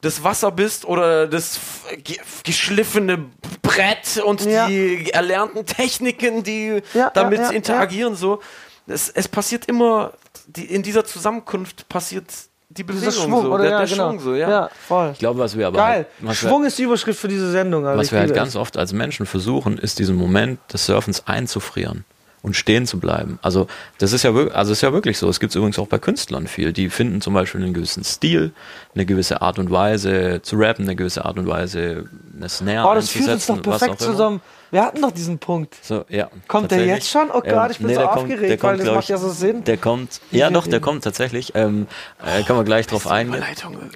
das 0.04 0.24
Wasser 0.24 0.52
bist 0.52 0.86
oder 0.86 1.28
das 1.28 1.60
ge 2.04 2.18
geschliffene 2.44 3.26
Brett 3.62 4.22
und 4.24 4.46
Ja. 4.46 4.68
die 4.68 5.10
erlernten 5.12 5.66
Techniken, 5.66 6.44
die 6.44 6.84
Ja, 6.94 7.10
damit 7.14 7.40
ja, 7.40 7.46
ja, 7.46 7.52
interagieren, 7.52 8.16
so. 8.16 8.42
Es, 8.86 9.10
es 9.10 9.28
passiert 9.30 9.66
immer, 9.66 10.12
die, 10.48 10.66
in 10.66 10.84
dieser 10.84 11.06
Zusammenkunft 11.06 11.88
passiert 11.88 12.26
die 12.70 12.84
Bewegung 12.84 13.12
Schwung, 13.12 13.44
so, 13.44 13.54
oder 13.54 13.64
der, 13.64 13.72
ja, 13.72 13.78
der 13.80 13.88
genau. 13.88 14.10
Schwung 14.10 14.20
so, 14.20 14.36
ja. 14.36 14.70
voll. 14.88 15.12
Ich 15.14 15.20
glaube, 15.20 15.40
was 15.40 15.58
wir 15.58 15.68
aber 15.68 15.78
Geil. 15.78 15.96
halt, 15.96 16.08
was 16.20 16.38
Schwung 16.38 16.64
wir, 16.64 16.68
ist 16.68 16.78
die 16.78 16.84
Überschrift 16.84 17.20
für 17.20 17.28
diese 17.30 17.50
Sendung. 17.52 17.86
Also 17.86 18.00
was 18.00 18.12
wir 18.12 18.20
halt 18.20 18.34
ganz 18.34 18.50
es. 18.50 18.56
oft 18.58 18.76
als 18.78 18.92
Menschen 18.92 19.26
versuchen, 19.26 19.78
ist 19.78 20.00
diesen 20.00 20.16
Moment 20.16 20.60
des 20.72 20.86
Surfens 20.86 21.28
einzufrieren 21.28 22.04
und 22.44 22.56
stehen 22.56 22.86
zu 22.86 23.00
bleiben. 23.00 23.40
Also 23.42 23.68
das 23.98 24.12
ist 24.12 24.22
ja 24.24 24.36
wirklich, 24.36 24.56
also 24.56 24.74
ist 24.74 24.82
ja 24.82 24.94
wirklich 24.94 25.18
so. 25.18 25.30
Es 25.30 25.40
gibt 25.40 25.52
es 25.52 25.56
übrigens 25.56 25.80
auch 25.80 25.88
bei 25.88 25.98
Künstlern 25.98 26.46
viel. 26.46 26.74
Die 26.74 26.90
finden 26.90 27.22
zum 27.22 27.34
Beispiel 27.34 27.64
einen 27.64 27.74
gewissen 27.74 28.04
Stil, 28.04 28.52
eine 28.94 29.06
gewisse 29.06 29.42
Art 29.42 29.58
und 29.58 29.72
Weise 29.72 30.42
zu 30.44 30.58
rappen, 30.58 30.86
eine 30.86 30.96
gewisse 30.96 31.24
Art 31.26 31.38
und 31.38 31.48
Weise, 31.48 32.06
eine 32.36 32.50
Snare 32.50 32.88
Oh, 32.88 32.94
das 32.94 33.10
führt 33.10 33.30
uns 33.30 33.48
doch 33.48 33.62
perfekt 33.62 33.94
was 33.94 34.02
auch 34.02 34.06
zu 34.06 34.12
immer. 34.12 34.42
So 34.74 34.80
Wir 34.80 34.86
hatten 34.86 35.02
doch 35.02 35.12
diesen 35.12 35.40
Punkt. 35.40 35.76
So, 35.82 36.06
ja. 36.10 36.30
Kommt 36.48 36.72
der 36.72 36.86
jetzt 36.86 37.10
schon? 37.10 37.30
Oh 37.32 37.42
Gott, 37.42 37.72
ich 37.72 37.78
bin 37.78 37.90
so 37.90 37.96
der 37.96 38.18
aufgeregt, 38.18 38.50
der 38.50 38.58
kommt, 38.58 38.80
weil 38.80 38.86
das 38.86 38.96
macht 38.96 39.04
ich, 39.04 39.10
ja 39.10 39.18
so 39.18 39.30
Sinn. 39.30 39.64
Der 39.64 39.78
kommt, 39.78 40.22
ja 40.32 40.50
doch, 40.50 40.68
der 40.68 40.80
kommt 40.80 41.04
tatsächlich. 41.04 41.54
Ähm, 41.56 41.88
äh, 42.26 42.44
kann 42.44 42.56
man 42.56 42.66
gleich 42.66 42.88
drauf 42.88 43.08
eingehen. 43.08 43.44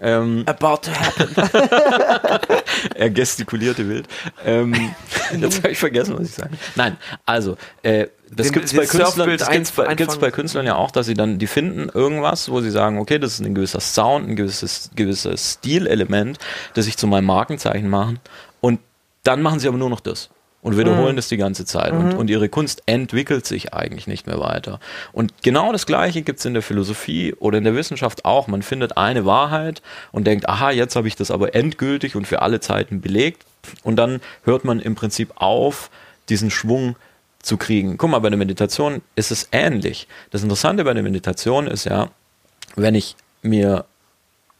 Ähm, 0.02 0.44
About 0.46 0.82
to 0.84 0.92
happen. 0.92 1.36
er 2.96 3.10
gestikulierte 3.10 3.88
wild. 3.90 4.08
Ähm, 4.46 4.74
jetzt 5.38 5.58
habe 5.58 5.72
ich 5.72 5.78
vergessen, 5.78 6.16
was 6.18 6.28
ich 6.28 6.36
sagen. 6.36 6.58
Nein, 6.76 6.98
also 7.26 7.58
äh, 7.84 8.08
das 8.32 8.52
gibt's 8.52 8.72
den 8.72 8.80
bei 8.80 8.86
Künstlern, 8.86 9.38
das 9.38 9.50
gibt's 9.50 9.72
bei, 9.72 9.96
gibt's 9.96 10.18
bei 10.18 10.32
Künstlern 10.32 10.66
ja 10.66 10.76
auch, 10.76 10.92
dass 10.92 11.06
sie 11.06 11.14
dann, 11.14 11.40
die 11.40 11.48
finden 11.48 11.90
irgendwas, 11.94 12.50
wo 12.50 12.62
sie 12.62 12.72
sagen, 12.72 13.00
okay, 13.00 13.20
das 13.20 13.34
ist 13.34 13.46
ein 13.46 13.56
gewisser 13.56 13.80
Sound, 13.80 14.28
ein 14.28 14.36
gewisses, 14.36 14.92
gewisses 14.96 15.54
Stilelement, 15.54 16.38
das 16.74 16.86
sich 16.86 16.98
zu 16.98 17.08
meinem 17.08 17.26
Markenzeichen 17.26 17.90
machen. 17.90 18.20
Und 18.60 18.80
dann 19.24 19.42
machen 19.42 19.60
sie 19.60 19.68
aber 19.68 19.78
nur 19.78 19.90
noch 19.90 20.02
das. 20.02 20.30
Und 20.68 20.78
wiederholen 20.78 21.16
das 21.16 21.30
die 21.30 21.38
ganze 21.38 21.64
Zeit. 21.64 21.94
Und, 21.94 22.14
und 22.16 22.30
ihre 22.30 22.50
Kunst 22.50 22.84
entwickelt 22.88 23.46
sich 23.46 23.74
eigentlich 23.74 24.06
nicht 24.06 24.28
mehr 24.28 24.38
weiter. 24.42 24.82
Und 25.14 25.42
genau 25.42 25.72
das 25.72 25.86
Gleiche 25.86 26.24
gibt's 26.24 26.44
in 26.44 26.54
der 26.54 26.62
Philosophie 26.62 27.34
oder 27.40 27.58
in 27.58 27.64
der 27.64 27.74
Wissenschaft 27.74 28.26
auch. 28.26 28.48
Man 28.48 28.64
findet 28.64 28.98
eine 28.98 29.26
Wahrheit 29.26 29.82
und 30.12 30.28
denkt, 30.28 30.50
aha, 30.50 30.72
jetzt 30.72 30.98
habe 30.98 31.08
ich 31.08 31.16
das 31.16 31.32
aber 31.32 31.56
endgültig 31.56 32.18
und 32.18 32.28
für 32.28 32.42
alle 32.42 32.60
Zeiten 32.60 33.00
belegt. 33.00 33.46
Und 33.84 33.96
dann 33.96 34.20
hört 34.44 34.66
man 34.66 34.82
im 34.82 34.96
Prinzip 34.96 35.32
auf, 35.36 35.90
diesen 36.28 36.52
Schwung 36.52 36.98
zu 37.42 37.56
kriegen. 37.56 37.98
Guck 37.98 38.10
mal, 38.10 38.20
bei 38.20 38.30
der 38.30 38.38
Meditation 38.38 39.02
ist 39.16 39.32
es 39.32 39.48
ähnlich. 39.54 40.10
Das 40.32 40.44
Interessante 40.44 40.84
bei 40.84 40.94
der 40.94 41.04
Meditation 41.04 41.68
ist 41.68 41.86
ja, 41.86 42.10
wenn 42.76 42.94
ich 42.94 43.16
mir 43.42 43.86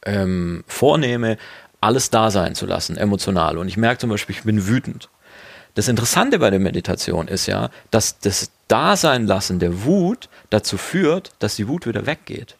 ähm, 0.06 0.64
vornehme, 0.66 1.36
alles 1.82 2.08
da 2.08 2.30
sein 2.30 2.54
zu 2.54 2.64
lassen, 2.64 2.96
emotional. 2.96 3.58
Und 3.58 3.68
ich 3.68 3.76
merke 3.76 4.00
zum 4.00 4.08
Beispiel, 4.08 4.36
ich 4.36 4.44
bin 4.44 4.66
wütend. 4.66 5.10
Das 5.78 5.86
Interessante 5.86 6.40
bei 6.40 6.50
der 6.50 6.58
Meditation 6.58 7.28
ist 7.28 7.46
ja, 7.46 7.70
dass 7.92 8.18
das 8.18 8.50
Dasein 8.66 9.28
lassen 9.28 9.60
der 9.60 9.84
Wut 9.84 10.28
dazu 10.50 10.76
führt, 10.76 11.30
dass 11.38 11.54
die 11.54 11.68
Wut 11.68 11.86
wieder 11.86 12.04
weggeht. 12.04 12.56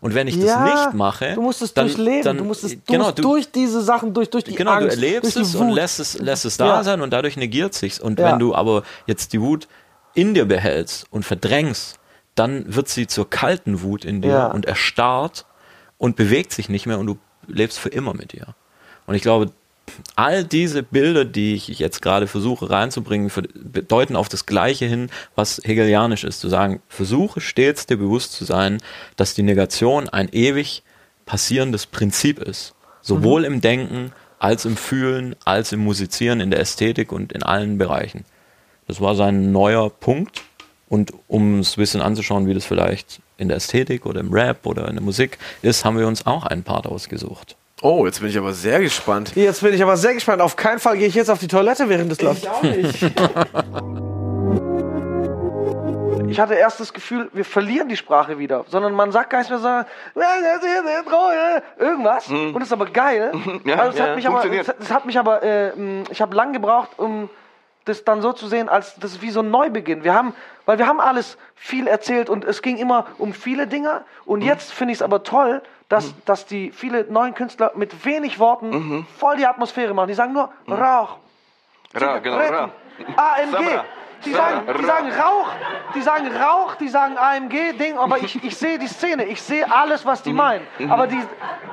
Und 0.00 0.14
wenn 0.14 0.28
ich 0.28 0.40
das 0.40 0.58
nicht 0.60 0.94
mache, 0.94 1.34
du 1.34 1.42
musst 1.42 1.60
es 1.60 1.74
dann, 1.74 1.88
durchleben, 1.88 2.22
dann, 2.22 2.38
du 2.38 2.44
musst 2.44 2.64
es 2.64 2.78
genau, 2.86 3.10
durch, 3.10 3.20
durch 3.20 3.52
diese 3.52 3.82
Sachen, 3.82 4.14
durch, 4.14 4.30
durch 4.30 4.44
die 4.44 4.54
genau, 4.54 4.70
Angst, 4.70 4.86
du 4.86 4.90
erlebst 4.92 5.36
es 5.36 5.52
die 5.52 5.58
und 5.58 5.66
Wut. 5.68 5.74
lässt 5.74 6.00
es, 6.00 6.18
lässt 6.18 6.46
es 6.46 6.56
da 6.56 6.66
Ja. 6.76 6.82
sein 6.84 7.02
und 7.02 7.10
dadurch 7.12 7.36
negiert 7.36 7.74
sich's. 7.74 8.00
Und 8.00 8.18
Ja. 8.18 8.32
wenn 8.32 8.38
du 8.38 8.54
aber 8.54 8.82
jetzt 9.06 9.34
die 9.34 9.42
Wut 9.42 9.68
in 10.14 10.32
dir 10.32 10.46
behältst 10.46 11.04
und 11.10 11.26
verdrängst, 11.26 11.98
dann 12.34 12.74
wird 12.74 12.88
sie 12.88 13.06
zur 13.06 13.28
kalten 13.28 13.82
Wut 13.82 14.06
in 14.06 14.22
dir 14.22 14.30
Ja. 14.30 14.46
und 14.46 14.64
erstarrt 14.64 15.44
und 15.98 16.16
bewegt 16.16 16.54
sich 16.54 16.70
nicht 16.70 16.86
mehr 16.86 16.98
und 16.98 17.08
du 17.08 17.18
lebst 17.46 17.78
für 17.78 17.90
immer 17.90 18.14
mit 18.14 18.32
ihr. 18.32 18.54
Und 19.06 19.16
ich 19.16 19.20
glaube, 19.22 19.52
all 20.16 20.44
diese 20.44 20.82
Bilder, 20.82 21.24
die 21.24 21.54
ich 21.54 21.68
jetzt 21.78 22.02
gerade 22.02 22.26
versuche 22.26 22.70
reinzubringen, 22.70 23.30
für, 23.30 23.42
bedeuten 23.42 24.16
auf 24.16 24.28
das 24.28 24.46
Gleiche 24.46 24.86
hin, 24.86 25.10
was 25.34 25.60
hegelianisch 25.64 26.24
ist, 26.24 26.40
zu 26.40 26.48
sagen, 26.48 26.80
versuche 26.88 27.40
stets 27.40 27.86
dir 27.86 27.96
bewusst 27.96 28.32
zu 28.32 28.44
sein, 28.44 28.78
dass 29.16 29.34
die 29.34 29.42
Negation 29.42 30.08
ein 30.08 30.28
ewig 30.30 30.82
passierendes 31.26 31.86
Prinzip 31.86 32.38
ist. 32.38 32.74
Sowohl 33.02 33.42
Mhm. 33.42 33.54
im 33.54 33.60
Denken, 33.60 34.12
als 34.38 34.64
im 34.64 34.76
Fühlen, 34.76 35.36
als 35.44 35.72
im 35.72 35.80
Musizieren, 35.80 36.40
in 36.40 36.50
der 36.50 36.60
Ästhetik 36.60 37.12
und 37.12 37.32
in 37.32 37.42
allen 37.42 37.78
Bereichen. 37.78 38.24
Das 38.86 39.00
war 39.00 39.14
sein 39.14 39.52
neuer 39.52 39.90
Punkt. 39.90 40.42
Und 40.88 41.12
um 41.28 41.60
es 41.60 41.76
ein 41.76 41.80
bisschen 41.80 42.02
anzuschauen, 42.02 42.46
wie 42.46 42.54
das 42.54 42.64
vielleicht 42.64 43.20
in 43.38 43.48
der 43.48 43.56
Ästhetik 43.56 44.06
oder 44.06 44.20
im 44.20 44.32
Rap 44.32 44.66
oder 44.66 44.86
in 44.88 44.94
der 44.94 45.02
Musik 45.02 45.38
ist, 45.62 45.84
haben 45.84 45.98
wir 45.98 46.06
uns 46.06 46.26
auch 46.26 46.44
einen 46.44 46.62
Part 46.62 46.86
ausgesucht. 46.86 47.56
Oh, 47.84 48.06
jetzt 48.06 48.20
bin 48.20 48.30
ich 48.30 48.38
aber 48.38 48.54
sehr 48.54 48.80
gespannt. 48.80 49.32
Jetzt 49.36 49.60
bin 49.60 49.74
ich 49.74 49.82
aber 49.82 49.98
sehr 49.98 50.14
gespannt. 50.14 50.40
Auf 50.40 50.56
keinen 50.56 50.78
Fall 50.78 50.96
gehe 50.96 51.06
ich 51.06 51.14
jetzt 51.14 51.28
auf 51.28 51.38
die 51.38 51.48
Toilette, 51.48 51.86
während 51.90 52.10
es 52.10 52.22
läuft. 52.22 52.48
auch 52.48 52.62
nicht. 52.62 52.98
Ich 56.26 56.40
hatte 56.40 56.54
erst 56.54 56.80
das 56.80 56.92
Gefühl, 56.92 57.28
wir 57.32 57.44
verlieren 57.44 57.88
die 57.88 57.96
Sprache 57.96 58.38
wieder, 58.40 58.64
sondern 58.68 58.92
man 58.92 59.12
sagt 59.12 59.30
gar 59.30 59.38
nicht 59.38 59.50
mehr 59.50 59.60
so 59.60 59.68
irgendwas 61.78 62.28
und 62.28 62.54
das 62.54 62.64
ist 62.64 62.72
aber 62.72 62.86
geil. 62.86 63.30
Ja, 63.64 63.76
also 63.76 63.92
es 63.92 63.98
ja, 63.98 64.06
hat 64.06 64.16
mich 64.16 64.26
aber, 64.26 64.44
es, 64.44 64.68
es 64.80 64.90
hat 64.90 65.06
mich 65.06 65.16
aber, 65.16 65.44
äh, 65.44 65.70
ich 66.10 66.20
habe 66.20 66.34
lang 66.34 66.52
gebraucht, 66.52 66.90
um 66.96 67.30
das 67.84 68.02
dann 68.04 68.20
so 68.20 68.32
zu 68.32 68.48
sehen, 68.48 68.68
als 68.68 68.96
das 68.96 69.12
ist 69.12 69.22
wie 69.22 69.30
so 69.30 69.40
ein 69.40 69.50
Neubeginn. 69.52 70.02
Wir 70.02 70.14
haben, 70.14 70.34
weil 70.66 70.78
wir 70.78 70.88
haben 70.88 70.98
alles 70.98 71.38
viel 71.54 71.86
erzählt 71.86 72.28
und 72.28 72.44
es 72.44 72.62
ging 72.62 72.78
immer 72.78 73.06
um 73.18 73.32
viele 73.32 73.68
Dinge 73.68 74.02
und 74.24 74.40
Mhm. 74.40 74.46
jetzt 74.46 74.72
finde 74.72 74.90
ich 74.90 74.98
es 74.98 75.02
aber 75.02 75.22
toll, 75.22 75.62
dass, 75.94 76.14
dass 76.24 76.46
die 76.46 76.72
viele 76.72 77.04
neuen 77.04 77.34
Künstler 77.34 77.72
mit 77.76 78.04
wenig 78.04 78.38
Worten 78.38 79.06
voll 79.18 79.36
die 79.36 79.46
Atmosphäre 79.46 79.94
machen. 79.94 80.08
Die 80.08 80.14
sagen 80.14 80.32
nur 80.32 80.50
Rauch, 80.68 81.16
Mhm. 81.92 82.02
Ra, 82.02 82.18
genau, 82.18 82.36
Ra. 82.38 82.70
AMG. 83.16 83.80
Die 84.24 84.32
sagen, 84.32 84.62
die 84.78 84.84
sagen 84.84 85.10
Rauch, 85.12 85.48
die 85.94 86.00
sagen 86.00 86.26
Rauch, 86.34 86.74
die 86.76 86.88
sagen 86.88 87.18
AMG-Ding, 87.18 87.98
aber 87.98 88.18
ich, 88.18 88.42
ich 88.42 88.56
sehe 88.56 88.78
die 88.78 88.86
Szene, 88.88 89.24
ich 89.26 89.40
sehe 89.42 89.70
alles, 89.70 90.04
was 90.06 90.22
die 90.22 90.30
Mhm. 90.30 90.36
meinen. 90.36 90.66
Aber 90.88 91.06
die, 91.06 91.20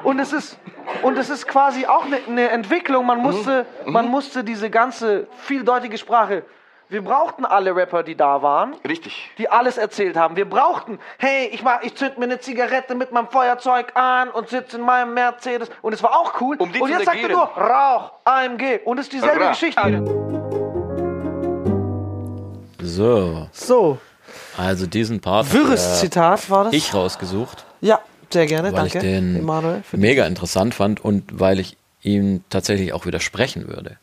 und 0.04 0.20
es 0.20 0.34
ist, 0.34 0.60
und 1.02 1.18
es 1.18 1.30
ist 1.30 1.48
quasi 1.48 1.86
auch 1.88 2.06
eine, 2.06 2.18
eine 2.28 2.50
Entwicklung. 2.50 3.06
Man 3.06 3.20
musste, 3.20 3.66
Mhm. 3.86 3.94
man 3.94 4.08
musste 4.10 4.44
diese 4.44 4.70
ganze 4.70 5.28
vieldeutige 5.38 5.98
Sprache. 5.98 6.44
Wir 6.92 7.02
brauchten 7.02 7.46
alle 7.46 7.74
Rapper, 7.74 8.04
die 8.04 8.16
da 8.16 8.42
waren. 8.42 8.76
Richtig. 8.86 9.30
Die 9.38 9.48
alles 9.50 9.78
erzählt 9.78 10.18
haben. 10.18 10.36
Wir 10.36 10.44
brauchten, 10.44 11.00
hey, 11.20 11.48
ich 11.54 11.64
mach, 11.64 11.82
ich 11.84 11.96
zünd 11.96 12.18
mir 12.18 12.26
eine 12.26 12.42
Zigarette 12.42 12.96
mit 12.96 13.14
meinem 13.14 13.30
Feuerzeug 13.30 13.96
an 13.96 14.28
und 14.30 14.50
sitze 14.50 14.76
in 14.76 14.84
meinem 14.84 15.14
Mercedes. 15.14 15.70
Und 15.82 15.94
es 15.94 16.04
war 16.04 16.12
auch 16.12 16.42
cool. 16.42 16.58
Um 16.60 16.74
die 16.74 16.82
und 16.82 16.90
jetzt 16.90 17.06
sagt 17.06 17.22
er 17.24 17.30
nur 17.30 17.44
Rauch, 17.46 18.12
AMG. 18.26 18.82
Und 18.84 18.98
es 19.00 19.06
ist 19.06 19.14
dieselbe 19.14 19.40
Ra. 19.40 19.50
Geschichte. 19.52 20.04
So, 22.82 23.48
So, 23.54 23.98
also 24.58 24.86
diesen 24.86 25.22
Part 25.22 25.54
wirres 25.54 26.02
Zitat 26.02 26.50
war 26.50 26.66
das? 26.66 26.74
ich 26.74 26.94
rausgesucht, 26.94 27.64
Ja, 27.80 28.02
sehr 28.30 28.48
gerne, 28.48 28.74
weil 28.74 28.90
danke. 28.90 28.98
ich 28.98 29.02
den 29.04 29.38
Emanuel. 29.38 29.82
mega 29.94 30.26
interessant 30.26 30.74
fand 30.74 31.00
und 31.00 31.40
weil 31.40 31.62
ich 31.62 31.78
ihm 32.02 32.44
tatsächlich 32.50 32.92
auch 32.92 33.06
widersprechen 33.06 33.70
würde. 33.70 33.96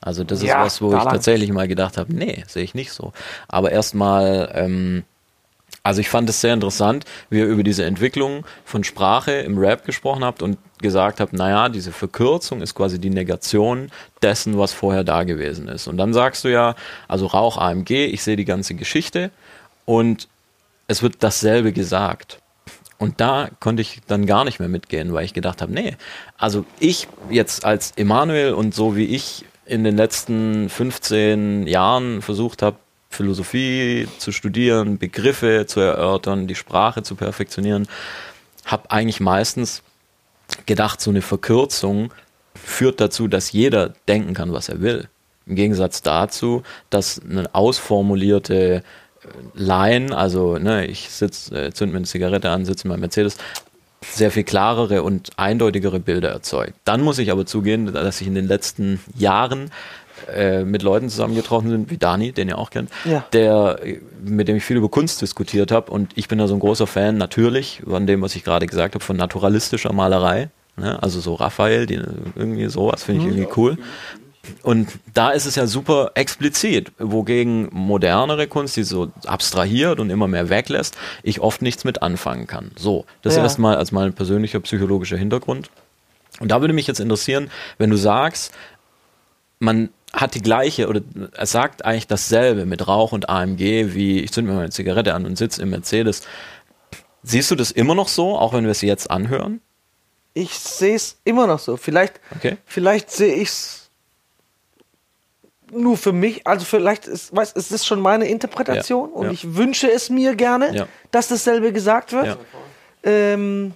Also 0.00 0.24
das 0.24 0.40
ist 0.40 0.46
Ja, 0.48 0.64
was, 0.64 0.80
wo 0.80 0.88
ich 0.88 0.94
lang. 1.02 1.08
tatsächlich 1.08 1.50
mal 1.52 1.68
gedacht 1.68 1.96
habe, 1.96 2.14
nee, 2.14 2.44
sehe 2.46 2.62
ich 2.62 2.74
nicht 2.74 2.92
so. 2.92 3.12
Aber 3.48 3.72
erstmal, 3.72 4.50
ähm, 4.54 5.02
also 5.82 6.00
ich 6.00 6.08
fand 6.08 6.28
es 6.30 6.40
sehr 6.40 6.54
interessant, 6.54 7.04
wie 7.30 7.38
ihr 7.38 7.46
über 7.46 7.62
diese 7.62 7.84
Entwicklung 7.84 8.44
von 8.64 8.84
Sprache 8.84 9.32
im 9.32 9.58
Rap 9.58 9.84
gesprochen 9.84 10.24
habt 10.24 10.42
und 10.42 10.58
gesagt 10.80 11.18
habt, 11.20 11.32
naja, 11.32 11.68
diese 11.68 11.90
Verkürzung 11.92 12.62
ist 12.62 12.74
quasi 12.74 13.00
die 13.00 13.10
Negation 13.10 13.90
dessen, 14.22 14.56
was 14.58 14.72
vorher 14.72 15.02
da 15.02 15.24
gewesen 15.24 15.66
ist. 15.66 15.88
Und 15.88 15.96
dann 15.96 16.12
sagst 16.14 16.44
du 16.44 16.48
ja, 16.48 16.76
also 17.08 17.26
Rauch 17.26 17.58
AMG, 17.58 17.90
ich 18.06 18.22
sehe 18.22 18.36
die 18.36 18.44
ganze 18.44 18.74
Geschichte 18.74 19.30
und 19.84 20.28
es 20.86 21.02
wird 21.02 21.16
dasselbe 21.20 21.72
gesagt. 21.72 22.38
Und 22.98 23.20
da 23.20 23.48
konnte 23.60 23.82
ich 23.82 24.00
dann 24.06 24.26
gar 24.26 24.44
nicht 24.44 24.58
mehr 24.60 24.68
mitgehen, 24.68 25.12
weil 25.12 25.24
ich 25.24 25.34
gedacht 25.34 25.62
habe, 25.62 25.72
nee, 25.72 25.96
also 26.36 26.64
ich 26.80 27.08
jetzt 27.30 27.64
als 27.64 27.92
Emanuel 27.96 28.54
und 28.54 28.74
so 28.74 28.96
wie 28.96 29.04
ich 29.04 29.44
in 29.68 29.84
den 29.84 29.96
letzten 29.96 30.68
15 30.68 31.66
Jahren 31.66 32.22
versucht 32.22 32.62
habe, 32.62 32.76
Philosophie 33.10 34.08
zu 34.18 34.32
studieren, 34.32 34.98
Begriffe 34.98 35.66
zu 35.66 35.80
erörtern, 35.80 36.46
die 36.46 36.54
Sprache 36.54 37.02
zu 37.02 37.14
perfektionieren, 37.14 37.88
habe 38.64 38.90
eigentlich 38.90 39.20
meistens 39.20 39.82
gedacht, 40.66 41.00
so 41.00 41.10
eine 41.10 41.22
Verkürzung 41.22 42.12
führt 42.54 43.00
dazu, 43.00 43.28
dass 43.28 43.52
jeder 43.52 43.94
denken 44.08 44.34
kann, 44.34 44.52
was 44.52 44.68
er 44.68 44.80
will. 44.80 45.08
Im 45.46 45.54
Gegensatz 45.54 46.02
dazu, 46.02 46.62
dass 46.90 47.20
eine 47.22 47.54
ausformulierte 47.54 48.76
äh, 48.76 48.82
Line, 49.54 50.16
also 50.16 50.58
ne, 50.58 50.86
ich 50.86 51.08
sitz, 51.10 51.50
äh, 51.50 51.72
zünd 51.72 51.92
mir 51.92 51.98
eine 51.98 52.06
Zigarette 52.06 52.50
an, 52.50 52.66
sitze 52.66 52.84
in 52.84 52.90
meinem 52.90 53.00
Mercedes, 53.00 53.38
sehr 54.12 54.30
viel 54.30 54.44
klarere 54.44 55.02
und 55.02 55.30
eindeutigere 55.36 56.00
Bilder 56.00 56.30
erzeugt. 56.30 56.74
Dann 56.84 57.02
muss 57.02 57.18
ich 57.18 57.30
aber 57.30 57.46
zugeben, 57.46 57.92
dass 57.92 58.20
ich 58.20 58.26
in 58.26 58.34
den 58.34 58.46
letzten 58.46 59.00
Jahren 59.16 59.70
äh, 60.34 60.64
mit 60.64 60.82
Leuten 60.82 61.08
zusammengetroffen 61.08 61.70
bin, 61.70 61.90
wie 61.90 61.96
Dani, 61.96 62.32
den 62.32 62.48
ihr 62.48 62.58
auch 62.58 62.70
kennt, 62.70 62.90
Ja. 63.04 63.24
der, 63.32 63.78
äh, 63.84 64.00
mit 64.22 64.48
dem 64.48 64.56
ich 64.56 64.64
viel 64.64 64.76
über 64.76 64.88
Kunst 64.88 65.22
diskutiert 65.22 65.70
habe 65.70 65.90
und 65.92 66.10
ich 66.16 66.28
bin 66.28 66.38
da 66.38 66.48
so 66.48 66.54
ein 66.54 66.60
großer 66.60 66.86
Fan, 66.86 67.16
natürlich, 67.16 67.82
von 67.88 68.06
dem, 68.06 68.20
was 68.22 68.34
ich 68.34 68.44
gerade 68.44 68.66
gesagt 68.66 68.94
habe, 68.94 69.04
von 69.04 69.16
naturalistischer 69.16 69.92
Malerei. 69.92 70.50
Ne? 70.76 71.00
Also 71.02 71.20
so 71.20 71.34
Raphael, 71.34 71.86
die, 71.86 72.00
irgendwie 72.34 72.68
sowas 72.68 73.04
finde 73.04 73.22
ich 73.22 73.28
irgendwie 73.28 73.48
cool. 73.56 73.78
Und 74.62 74.88
da 75.14 75.30
ist 75.30 75.46
es 75.46 75.54
ja 75.56 75.66
super 75.66 76.12
explizit, 76.14 76.92
wogegen 76.98 77.68
modernere 77.72 78.46
Kunst, 78.46 78.76
die 78.76 78.82
so 78.84 79.10
abstrahiert 79.26 80.00
und 80.00 80.10
immer 80.10 80.28
mehr 80.28 80.48
weglässt, 80.48 80.96
ich 81.22 81.40
oft 81.40 81.62
nichts 81.62 81.84
mit 81.84 82.02
anfangen 82.02 82.46
kann. 82.46 82.70
So, 82.76 83.04
das 83.22 83.36
Ja. 83.36 83.42
erstmal 83.42 83.76
als 83.76 83.92
mein 83.92 84.12
persönlicher 84.12 84.60
psychologischer 84.60 85.16
Hintergrund. 85.16 85.70
Und 86.40 86.50
da 86.50 86.60
würde 86.60 86.74
mich 86.74 86.86
jetzt 86.86 87.00
interessieren, 87.00 87.50
wenn 87.78 87.90
du 87.90 87.96
sagst, 87.96 88.52
man 89.58 89.88
hat 90.12 90.34
die 90.34 90.42
gleiche 90.42 90.88
oder 90.88 91.00
er 91.36 91.46
sagt 91.46 91.84
eigentlich 91.84 92.06
dasselbe 92.06 92.64
mit 92.64 92.86
Rauch 92.88 93.12
und 93.12 93.28
AMG, 93.28 93.92
wie 93.94 94.20
ich 94.20 94.32
zünd 94.32 94.48
mir 94.48 94.54
meine 94.54 94.70
Zigarette 94.70 95.14
an 95.14 95.26
und 95.26 95.36
sitze 95.36 95.60
im 95.62 95.70
Mercedes. 95.70 96.22
Siehst 97.22 97.50
du 97.50 97.56
das 97.56 97.70
immer 97.72 97.94
noch 97.94 98.08
so, 98.08 98.38
auch 98.38 98.52
wenn 98.54 98.64
wir 98.64 98.70
es 98.70 98.80
jetzt 98.80 99.10
anhören? 99.10 99.60
Ich 100.34 100.50
sehe 100.58 100.94
es 100.94 101.18
immer 101.24 101.46
noch 101.46 101.58
so. 101.58 101.76
Vielleicht, 101.76 102.20
Okay. 102.36 102.56
vielleicht 102.64 103.10
sehe 103.10 103.34
ich 103.34 103.48
es 103.48 103.87
nur 105.72 105.96
für 105.96 106.12
mich, 106.12 106.46
also 106.46 106.64
vielleicht 106.64 107.06
ist, 107.06 107.34
weiß, 107.34 107.52
ist 107.52 107.72
das 107.72 107.86
schon 107.86 108.00
meine 108.00 108.28
Interpretation 108.28 109.08
Ja, 109.10 109.16
und 109.16 109.26
ja. 109.26 109.32
ich 109.32 109.54
wünsche 109.56 109.90
es 109.90 110.10
mir 110.10 110.34
gerne, 110.34 110.74
Ja. 110.74 110.88
dass 111.10 111.28
dasselbe 111.28 111.72
gesagt 111.72 112.12
wird. 112.12 112.38
Ähm, 113.04 113.72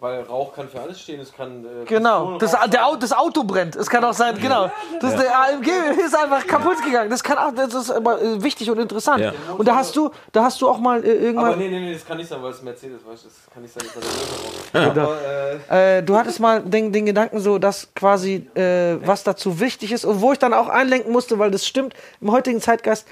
Weil 0.00 0.22
Rauch 0.22 0.54
kann 0.54 0.66
für 0.66 0.80
alles 0.80 0.98
stehen, 0.98 1.20
es 1.20 1.30
kann. 1.30 1.62
Äh, 1.64 1.84
genau, 1.84 2.38
das, 2.38 2.56
der 2.70 2.86
Auto, 2.86 2.96
das 2.96 3.12
Auto 3.12 3.44
brennt. 3.44 3.76
Es 3.76 3.90
kann 3.90 4.02
auch 4.02 4.14
sein, 4.14 4.34
genau. 4.40 4.70
Das, 4.98 5.14
Der 5.14 5.38
AMG 5.38 5.68
ist 6.04 6.16
einfach 6.16 6.46
kaputt 6.46 6.82
gegangen. 6.82 7.10
Das 7.10 7.22
kann 7.22 7.36
auch, 7.36 7.52
das 7.54 7.74
ist 7.74 7.90
aber 7.90 8.20
äh, 8.20 8.42
wichtig 8.42 8.70
und 8.70 8.78
interessant. 8.78 9.20
Ja. 9.20 9.32
Und 9.58 9.68
da 9.68 9.74
hast 9.74 9.94
du, 9.94 10.10
da 10.32 10.44
hast 10.44 10.60
du 10.62 10.68
auch 10.70 10.78
mal 10.78 11.04
äh, 11.04 11.12
irgendwann. 11.12 11.46
Aber 11.48 11.56
nee, 11.56 11.68
nee, 11.68 11.80
nee, 11.80 11.92
das 11.92 12.06
kann 12.06 12.16
nicht 12.16 12.28
sein, 12.30 12.42
weil 12.42 12.52
es 12.52 12.60
ein 12.60 12.64
Mercedes 12.64 13.00
weißt 13.06 13.24
du, 13.24 13.28
Das 13.28 13.52
kann 13.52 13.62
nicht 13.62 13.74
sein, 13.74 13.86
dass 13.94 14.72
da 14.72 14.80
der 14.80 14.94
Löwe. 14.94 15.00
Aber, 15.02 15.68
äh, 15.68 15.98
Äh, 15.98 16.02
du 16.02 16.16
hattest 16.16 16.40
mal 16.40 16.62
den, 16.62 16.92
den 16.92 17.04
Gedanken 17.04 17.38
so, 17.40 17.58
dass 17.58 17.88
quasi 17.94 18.48
äh, 18.54 18.96
was 19.04 19.22
dazu 19.22 19.60
wichtig 19.60 19.92
ist 19.92 20.06
und 20.06 20.22
wo 20.22 20.32
ich 20.32 20.38
dann 20.38 20.54
auch 20.54 20.68
einlenken 20.68 21.12
musste, 21.12 21.38
weil 21.38 21.50
das 21.50 21.66
stimmt 21.66 21.92
im 22.22 22.32
heutigen 22.32 22.60
Zeitgeist. 22.62 23.06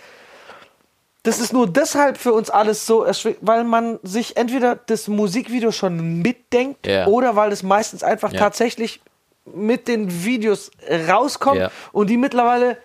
Das 1.25 1.41
ist 1.41 1.53
nur 1.53 1.67
deshalb 1.69 2.17
für 2.17 2.33
uns 2.33 2.49
alles 2.49 2.87
so 2.87 3.03
erschwert, 3.03 3.39
weil 3.41 3.65
man 3.65 3.99
sich 4.03 4.37
entweder 4.37 4.77
das 4.77 5.09
Musikvideo 5.09 5.73
schon 5.73 6.21
mitdenkt 6.23 6.87
Ja. 6.87 7.07
oder 7.07 7.35
weil 7.37 7.53
es 7.53 7.63
meistens 7.63 8.03
einfach 8.03 8.33
Ja. 8.33 8.39
tatsächlich 8.39 9.01
mit 9.45 9.89
den 9.89 10.25
Videos 10.25 10.71
rauskommt 11.09 11.61
Ja. 11.61 11.71
und 11.93 12.09
die 12.09 12.17
mittlerweile, 12.17 12.79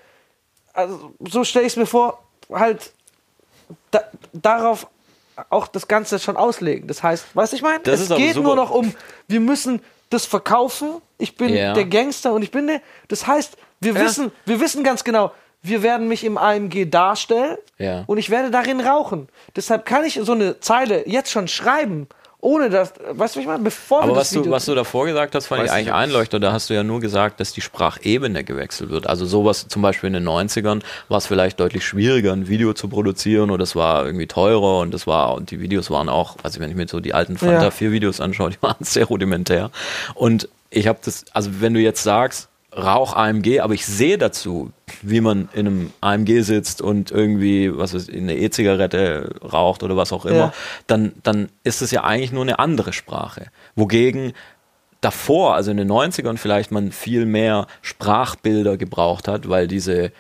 also 0.73 1.13
so 1.29 1.43
stelle 1.43 1.65
ich 1.65 1.73
es 1.73 1.77
mir 1.77 1.85
vor, 1.85 2.23
halt 2.51 2.91
da, 3.91 4.01
darauf 4.33 4.87
auch 5.49 5.67
das 5.67 5.87
Ganze 5.87 6.19
schon 6.19 6.37
auslegen. 6.37 6.87
Das 6.87 7.01
heißt, 7.03 7.35
weißt 7.35 7.53
du, 7.53 7.55
ich 7.57 7.61
meine, 7.63 7.83
es 7.85 8.07
geht 8.09 8.35
nur 8.37 8.55
noch 8.55 8.71
um, 8.71 8.93
wir 9.27 9.39
müssen 9.39 9.81
das 10.09 10.25
verkaufen. 10.25 11.01
Ich 11.17 11.35
bin 11.37 11.53
der 11.53 11.85
Gangster 11.85 12.33
und 12.33 12.43
ich 12.43 12.51
bin 12.51 12.67
der. 12.67 12.81
Das 13.07 13.25
heißt, 13.25 13.57
wir 13.79 13.95
wissen, 13.95 14.31
wir 14.45 14.59
wissen 14.59 14.83
ganz 14.83 15.03
genau, 15.03 15.31
wir 15.63 15.81
werden 15.81 16.07
mich 16.07 16.23
im 16.25 16.37
AMG 16.37 16.85
darstellen 16.89 17.57
Ja. 17.79 18.03
und 18.05 18.17
ich 18.17 18.29
werde 18.29 18.51
darin 18.51 18.79
rauchen. 18.81 19.29
Deshalb 19.55 19.85
kann 19.85 20.03
ich 20.05 20.19
so 20.21 20.33
eine 20.33 20.59
Zeile 20.59 21.07
jetzt 21.07 21.31
schon 21.31 21.47
schreiben, 21.47 22.07
ohne 22.41 22.69
dass, 22.69 22.91
weißt 23.09 23.37
du, 23.37 23.39
ich 23.39 23.47
meine, 23.47 23.63
bevor 23.63 23.99
wir 24.01 24.03
Aber 24.03 24.15
das 24.15 24.35
was 24.35 24.43
du, 24.43 24.51
was 24.51 24.65
du 24.65 24.75
davor 24.75 25.05
gesagt 25.05 25.33
hast, 25.33 25.47
fand 25.47 25.61
Weiß 25.61 25.69
ich 25.69 25.73
eigentlich 25.73 25.93
einleuchtend. 25.93 26.43
Da 26.43 26.51
hast 26.51 26.69
du 26.69 26.73
ja 26.73 26.83
nur 26.83 26.99
gesagt, 26.99 27.39
dass 27.39 27.53
die 27.53 27.61
Sprachebene 27.61 28.43
gewechselt 28.43 28.89
wird. 28.89 29.07
Also 29.07 29.25
sowas 29.25 29.65
zum 29.69 29.81
Beispiel 29.81 30.07
in 30.07 30.13
den 30.15 30.27
90ern 30.27 30.81
war 31.07 31.17
es 31.19 31.25
vielleicht 31.27 31.61
deutlich 31.61 31.85
schwieriger, 31.85 32.33
ein 32.33 32.49
Video 32.49 32.73
zu 32.73 32.89
produzieren 32.89 33.49
oder 33.49 33.63
es 33.63 33.77
war 33.77 34.05
irgendwie 34.05 34.27
teurer 34.27 34.79
und 34.79 34.93
das 34.93 35.07
war, 35.07 35.35
und 35.35 35.51
die 35.51 35.61
Videos 35.61 35.89
waren 35.89 36.09
auch, 36.09 36.35
also 36.43 36.59
wenn 36.59 36.69
ich 36.69 36.75
mir 36.75 36.85
so 36.89 36.99
die 36.99 37.13
alten 37.13 37.37
Fanta 37.37 37.63
Ja. 37.63 37.71
4 37.71 37.93
Videos 37.93 38.19
anschaue, 38.19 38.49
die 38.49 38.61
waren 38.61 38.75
sehr 38.81 39.05
rudimentär. 39.05 39.71
Und 40.13 40.49
ich 40.69 40.87
habe 40.87 40.99
das, 41.05 41.23
also 41.31 41.49
wenn 41.61 41.73
du 41.73 41.79
jetzt 41.79 42.03
sagst, 42.03 42.49
Rauch 42.75 43.13
AMG, 43.15 43.59
aber 43.59 43.73
ich 43.75 43.85
sehe 43.85 44.17
dazu, 44.17 44.71
wie 45.01 45.21
man 45.21 45.49
in 45.53 45.67
einem 45.67 45.93
AMG 46.01 46.41
sitzt 46.41 46.81
und 46.81 47.11
irgendwie, 47.11 47.75
was 47.77 47.93
ist, 47.93 48.09
eine 48.11 48.35
E-Zigarette 48.35 49.35
raucht 49.43 49.83
oder 49.83 49.95
was 49.95 50.11
auch 50.11 50.25
immer, 50.25 50.37
Ja. 50.37 50.53
dann, 50.87 51.11
dann 51.23 51.49
ist 51.63 51.81
es 51.81 51.91
ja 51.91 52.03
eigentlich 52.03 52.31
nur 52.31 52.41
eine 52.43 52.57
andere 52.59 52.91
Sprache. 52.93 53.47
Wogegen 53.75 54.33
davor, 55.01 55.53
also 55.55 55.69
in 55.71 55.77
den 55.77 55.91
90ern 55.91 56.37
vielleicht 56.37 56.71
man 56.71 56.91
viel 56.91 57.25
mehr 57.25 57.67
Sprachbilder 57.81 58.77
gebraucht 58.77 59.27
hat, 59.27 59.49
weil 59.49 59.67
diese 59.67 60.11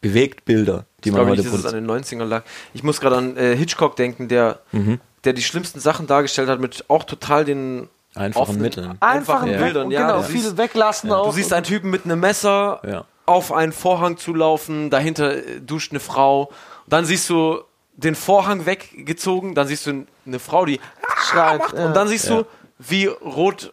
Bewegtbilder, 0.00 0.84
die 1.02 1.08
ich 1.08 1.14
man 1.14 1.26
heute 1.26 1.42
nicht, 1.42 1.52
dass 1.52 1.60
es 1.60 1.66
an 1.66 1.74
den 1.74 1.90
90ern 1.90 2.24
lag. 2.24 2.44
Ich 2.74 2.82
muss 2.82 3.00
gerade 3.00 3.16
an 3.16 3.36
äh, 3.36 3.56
Hitchcock 3.56 3.96
denken, 3.96 4.28
der, 4.28 4.60
Mhm. 4.72 5.00
der 5.24 5.32
die 5.32 5.42
schlimmsten 5.42 5.80
Sachen 5.80 6.06
dargestellt 6.06 6.48
hat 6.48 6.60
mit 6.60 6.84
auch 6.88 7.04
total 7.04 7.44
den 7.44 7.88
Einfachen 8.14 8.42
offenen- 8.42 8.62
Mitteln. 8.62 8.96
einfachen 9.00 9.50
Weg- 9.50 9.58
Bildern. 9.58 9.86
und 9.86 9.90
Ja, 9.92 10.02
genau, 10.06 10.16
du 10.18 10.24
viel 10.24 10.40
siehst, 10.40 10.56
weglassen 10.56 11.10
auch. 11.12 11.26
du 11.26 11.32
siehst 11.32 11.52
einen 11.52 11.64
Typen 11.64 11.90
mit 11.90 12.04
einem 12.04 12.20
Messer 12.20 12.80
Ja. 12.86 13.04
auf 13.26 13.52
einen 13.52 13.72
Vorhang 13.72 14.16
zulaufen, 14.16 14.90
dahinter 14.90 15.34
äh, 15.36 15.60
duscht 15.60 15.92
eine 15.92 16.00
Frau. 16.00 16.50
Dann 16.86 17.04
siehst 17.04 17.28
du 17.30 17.60
den 17.96 18.14
Vorhang 18.14 18.66
weggezogen, 18.66 19.54
dann 19.54 19.66
siehst 19.66 19.86
du 19.86 20.06
eine 20.26 20.38
Frau, 20.38 20.64
die 20.64 20.80
Schreit, 21.28 21.58
macht 21.60 21.74
ja. 21.76 21.86
und 21.86 21.94
dann 21.96 22.08
siehst 22.08 22.28
Ja. 22.28 22.38
du, 22.38 22.46
wie 22.78 23.06
rot 23.06 23.72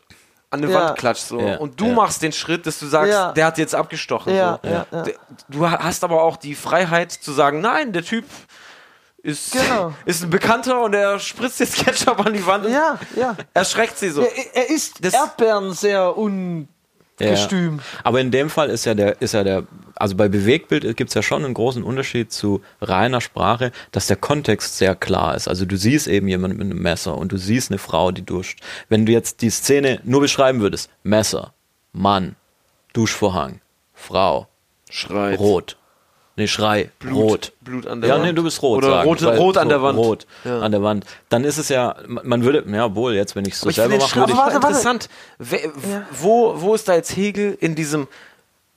an 0.50 0.62
eine 0.64 0.72
Ja. 0.72 0.88
Wand 0.90 0.98
klatscht 1.00 1.24
so. 1.28 1.40
Ja. 1.40 1.58
Und 1.58 1.80
du 1.80 1.88
Ja. 1.88 1.94
machst 1.94 2.22
den 2.22 2.32
Schritt, 2.34 2.66
dass 2.68 2.78
du 2.80 2.86
sagst, 2.86 3.12
Ja. 3.14 3.32
der 3.32 3.46
hat 3.46 3.58
jetzt 3.58 3.74
abgestochen. 3.74 4.36
Ja, 4.36 4.60
so. 4.64 4.70
ja, 4.70 4.86
ja. 4.92 5.04
Du 5.48 5.70
hast 5.70 6.04
aber 6.04 6.24
auch 6.24 6.36
die 6.38 6.56
Freiheit 6.56 7.12
zu 7.12 7.32
sagen, 7.32 7.62
nein, 7.62 7.94
der 7.94 8.04
Typ 8.04 8.26
ist, 9.24 9.52
Genau. 9.54 9.94
ist 10.06 10.24
ein 10.24 10.30
Bekannter 10.30 10.82
und 10.84 10.94
er 10.94 11.20
spritzt 11.20 11.60
jetzt 11.60 11.76
Ketchup 11.78 12.26
an 12.26 12.34
die 12.34 12.46
Wand 12.46 12.68
Ja, 12.68 13.00
ja. 13.16 13.36
erschreckt 13.54 13.98
sie 13.98 14.10
so. 14.10 14.22
Er, 14.22 14.56
er 14.56 14.70
isst 14.70 15.04
Das- 15.06 15.14
Erdbeeren 15.14 15.74
sehr 15.74 16.16
ungestüm. 16.18 17.80
Aber 18.04 18.20
in 18.20 18.32
dem 18.32 18.50
Fall 18.50 18.70
ist 18.70 18.86
ja 18.86 18.94
der, 18.94 19.22
ist 19.22 19.34
ja 19.34 19.44
der, 19.44 19.64
also 19.96 20.16
bei 20.16 20.28
Bewegtbild 20.28 20.98
gibt 20.98 21.10
es 21.10 21.14
ja 21.14 21.22
schon 21.22 21.46
einen 21.46 21.54
großen 21.54 21.84
Unterschied 21.84 22.32
zu 22.32 22.62
reiner 22.82 23.22
Sprache, 23.22 23.72
dass 23.92 24.08
der 24.08 24.18
Kontext 24.18 24.78
sehr 24.78 24.96
klar 24.96 25.36
ist. 25.36 25.48
Also 25.48 25.66
du 25.66 25.78
siehst 25.78 26.08
eben 26.08 26.28
jemanden 26.28 26.58
mit 26.58 26.66
einem 26.66 26.82
Messer 26.82 27.16
und 27.18 27.32
du 27.32 27.38
siehst 27.38 27.70
eine 27.70 27.78
Frau, 27.78 28.12
die 28.12 28.24
duscht. 28.26 28.62
Wenn 28.90 29.06
du 29.06 29.12
jetzt 29.12 29.42
die 29.42 29.52
Szene 29.52 30.00
nur 30.04 30.22
beschreiben 30.22 30.62
würdest, 30.62 30.90
Messer, 31.04 31.54
Mann, 31.94 32.36
Duschvorhang, 32.94 33.62
Frau, 33.94 34.48
Schreit. 34.90 35.40
rot. 35.40 35.78
Nee, 36.42 36.48
Schrei, 36.48 36.90
rot. 37.12 37.52
Blut 37.62 37.86
an 37.86 38.02
der 38.02 38.10
Ja, 38.10 38.16
Wand. 38.16 38.26
nee, 38.26 38.34
du 38.34 38.42
bist 38.42 38.62
rot. 38.64 38.80
Oder 38.80 38.90
sagen, 38.90 39.10
rote- 39.10 39.38
rot 39.38 39.58
an 39.58 39.70
der 39.70 39.82
Wand. 39.84 39.98
Rot 40.00 40.26
Ja. 40.44 40.60
an 40.62 40.72
der 40.72 40.82
Wand. 40.82 41.06
Dann 41.30 41.44
ist 41.44 41.60
es 41.60 41.70
ja, 41.70 41.96
man 42.08 42.44
würde, 42.44 42.64
ja 42.68 42.96
wohl, 42.96 43.14
jetzt, 43.14 43.36
wenn 43.36 43.46
ich 43.46 43.54
es 43.54 43.60
so 43.62 43.70
selber 43.70 43.98
mache, 43.98 44.16
würde 44.16 44.32
ich, 44.32 44.38
Warte, 44.40 44.54
warte. 44.56 44.68
interessant. 44.68 45.10
Wer, 45.38 45.60
wo, 46.20 46.60
wo 46.60 46.74
ist 46.74 46.88
da 46.88 46.96
jetzt 46.96 47.16
Hegel 47.16 47.56
in 47.62 47.76
diesem, 47.76 48.08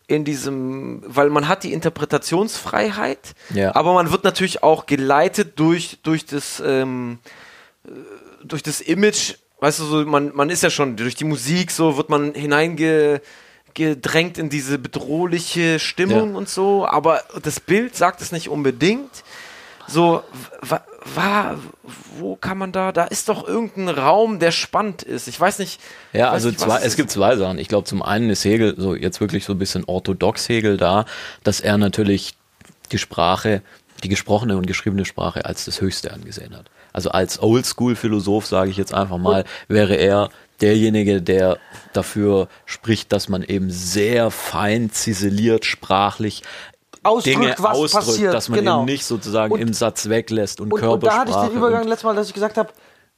in 0.08 0.26
diesem, 0.26 1.02
weil 1.06 1.30
man 1.30 1.48
hat 1.48 1.64
die 1.64 1.72
Interpretationsfreiheit, 1.72 3.34
Ja. 3.54 3.74
aber 3.74 3.94
man 3.94 4.10
wird 4.12 4.24
natürlich 4.24 4.62
auch 4.62 4.84
geleitet 4.84 5.58
durch, 5.58 5.98
durch 6.02 6.26
das, 6.26 6.62
ähm, 6.64 7.18
äh, 7.86 7.90
durch 8.44 8.62
das 8.62 8.82
Image, 8.82 9.34
weißt 9.60 9.80
du, 9.80 9.84
so, 9.84 10.04
man, 10.04 10.32
man 10.34 10.50
ist 10.50 10.62
ja 10.62 10.68
schon, 10.68 10.96
durch 10.96 11.14
die 11.14 11.24
Musik 11.24 11.70
so 11.70 11.96
wird 11.96 12.10
man 12.10 12.34
hineingedrängt 13.76 14.38
in 14.38 14.48
diese 14.48 14.78
bedrohliche 14.78 15.78
Stimmung 15.78 16.32
Ja. 16.32 16.38
und 16.38 16.48
so, 16.48 16.86
aber 16.86 17.22
das 17.42 17.60
Bild 17.60 17.96
sagt 17.96 18.20
es 18.20 18.32
nicht 18.32 18.48
unbedingt. 18.48 19.24
So, 19.86 20.22
wa, 20.62 20.80
wa, 21.14 21.56
wo 22.16 22.36
kann 22.36 22.56
man 22.56 22.72
da, 22.72 22.90
da 22.90 23.04
ist 23.04 23.28
doch 23.28 23.46
irgendein 23.46 23.90
Raum, 23.90 24.38
der 24.38 24.50
spannend 24.50 25.02
ist. 25.02 25.28
Ich 25.28 25.38
weiß 25.38 25.58
nicht. 25.58 25.78
Ja, 26.14 26.28
weiß 26.28 26.32
also 26.32 26.48
nicht, 26.48 26.60
zwei, 26.60 26.78
es 26.78 26.84
es 26.86 26.96
gibt 26.96 27.10
zwei 27.10 27.36
Sachen. 27.36 27.58
Ich 27.58 27.68
glaube, 27.68 27.86
zum 27.86 28.02
einen 28.02 28.30
ist 28.30 28.44
Hegel 28.46 28.74
so 28.78 28.94
jetzt 28.94 29.20
wirklich 29.20 29.44
so 29.44 29.52
ein 29.52 29.58
bisschen 29.58 29.84
orthodox 29.84 30.48
Hegel 30.48 30.78
da, 30.78 31.04
dass 31.42 31.60
er 31.60 31.76
natürlich 31.76 32.34
die 32.92 32.98
Sprache, 32.98 33.60
die 34.02 34.08
gesprochene 34.08 34.56
und 34.56 34.66
geschriebene 34.66 35.04
Sprache 35.04 35.44
als 35.44 35.66
das 35.66 35.82
Höchste 35.82 36.12
angesehen 36.14 36.56
hat. 36.56 36.70
Also 36.94 37.10
als 37.10 37.42
Oldschool-Philosoph, 37.42 38.46
sage 38.46 38.70
ich 38.70 38.76
jetzt 38.78 38.94
einfach 38.94 39.18
mal, 39.18 39.44
wäre 39.68 39.96
er 39.96 40.30
derjenige, 40.60 41.20
der 41.22 41.58
dafür 41.92 42.48
spricht, 42.66 43.12
dass 43.12 43.28
man 43.28 43.42
eben 43.42 43.70
sehr 43.70 44.30
fein 44.30 44.90
ziseliert 44.90 45.64
sprachlich 45.64 46.42
Ausdrückt, 47.02 47.36
Dinge 47.36 47.54
was 47.58 47.76
ausdrückt, 47.78 48.06
passiert, 48.06 48.34
dass 48.34 48.48
man 48.48 48.60
genau. 48.60 48.78
eben 48.78 48.86
nicht 48.86 49.04
sozusagen 49.04 49.52
Und- 49.52 49.60
im 49.60 49.74
Satz 49.74 50.08
weglässt 50.08 50.60
und, 50.60 50.72
Und, 50.72 50.80
und 50.80 50.80
Körpersprache. 50.80 51.26
da 51.26 51.32
hatte 51.36 51.44
ich 51.46 51.50
den 51.50 51.58
Übergang 51.58 51.82
und- 51.82 51.88
letztes 51.88 52.04
Mal, 52.04 52.14
dass 52.16 52.28
ich 52.28 52.34
gesagt 52.34 52.56
habe, 52.56 52.70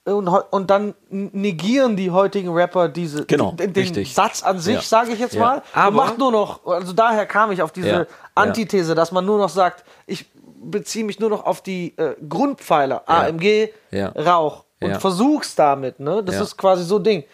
äh, 0.06 0.10
und, 0.10 0.26
und 0.28 0.70
dann 0.70 0.94
negieren 1.10 1.96
die 1.96 2.10
heutigen 2.10 2.48
Rapper 2.52 2.88
diese 2.88 3.26
Genau, 3.26 3.52
den, 3.52 3.72
den 3.72 3.82
richtig. 3.84 4.12
Satz 4.12 4.42
an 4.42 4.58
sich, 4.58 4.74
Ja. 4.74 4.80
sage 4.82 5.12
ich 5.12 5.20
jetzt 5.20 5.34
Ja. 5.34 5.40
mal. 5.40 5.62
Aber- 5.72 5.88
und 5.88 5.94
macht 5.94 6.18
nur 6.18 6.32
noch, 6.32 6.66
also 6.66 6.92
daher 6.92 7.26
kam 7.26 7.52
ich 7.52 7.62
auf 7.62 7.70
diese 7.70 7.88
Ja. 7.88 8.06
Antithese, 8.34 8.94
dass 8.96 9.12
man 9.12 9.24
nur 9.24 9.38
noch 9.38 9.50
sagt, 9.50 9.84
ich 10.06 10.26
beziehe 10.60 11.04
mich 11.04 11.20
nur 11.20 11.30
noch 11.30 11.44
auf 11.46 11.62
die 11.62 11.96
äh, 11.96 12.16
Grundpfeiler, 12.28 13.04
AMG, 13.08 13.68
Ja. 13.92 14.08
Rauch 14.08 14.64
und 14.80 14.90
Ja. 14.90 14.98
versuch's 15.00 15.54
damit, 15.54 16.00
ne? 16.00 16.22
Das 16.24 16.36
Ja. 16.36 16.42
ist 16.42 16.56
quasi 16.56 16.84
so 16.84 16.98
Ding. 16.98 17.24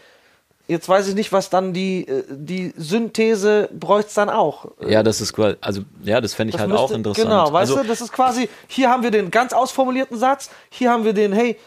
Jetzt 0.69 0.89
weiß 0.89 1.09
ich 1.09 1.15
nicht, 1.17 1.33
was 1.33 1.51
dann 1.51 1.73
die, 1.73 2.07
äh, 2.07 2.23
die 2.31 2.73
Synthese 2.77 3.69
bräuchte 3.73 4.15
dann 4.15 4.31
auch. 4.31 4.67
ja, 4.87 5.03
das 5.03 5.21
ist 5.21 5.33
quasi, 5.33 5.57
also 5.61 5.83
ja, 6.05 6.21
das 6.21 6.35
fände 6.35 6.51
ich 6.51 6.53
Das 6.55 6.61
halt 6.61 6.71
müsste- 6.71 6.85
auch 6.85 6.91
interessant. 6.93 7.29
Genau, 7.29 7.53
weißt 7.53 7.73
also, 7.73 7.83
du, 7.83 7.89
das 7.89 8.01
ist 8.01 8.13
quasi, 8.13 8.49
hier 8.69 8.89
haben 8.89 9.03
wir 9.03 9.11
den 9.11 9.31
ganz 9.31 9.53
ausformulierten 9.53 10.17
Satz, 10.19 10.51
hier 10.71 10.91
haben 10.91 11.05
wir 11.05 11.13
den, 11.13 11.33
hey, 11.33 11.59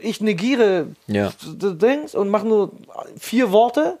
ich 0.00 0.20
negiere 0.20 0.86
Ja. 1.06 1.30
Dings 1.44 2.14
und 2.14 2.30
mache 2.30 2.46
nur 2.46 2.70
vier 3.18 3.52
Worte. 3.52 3.98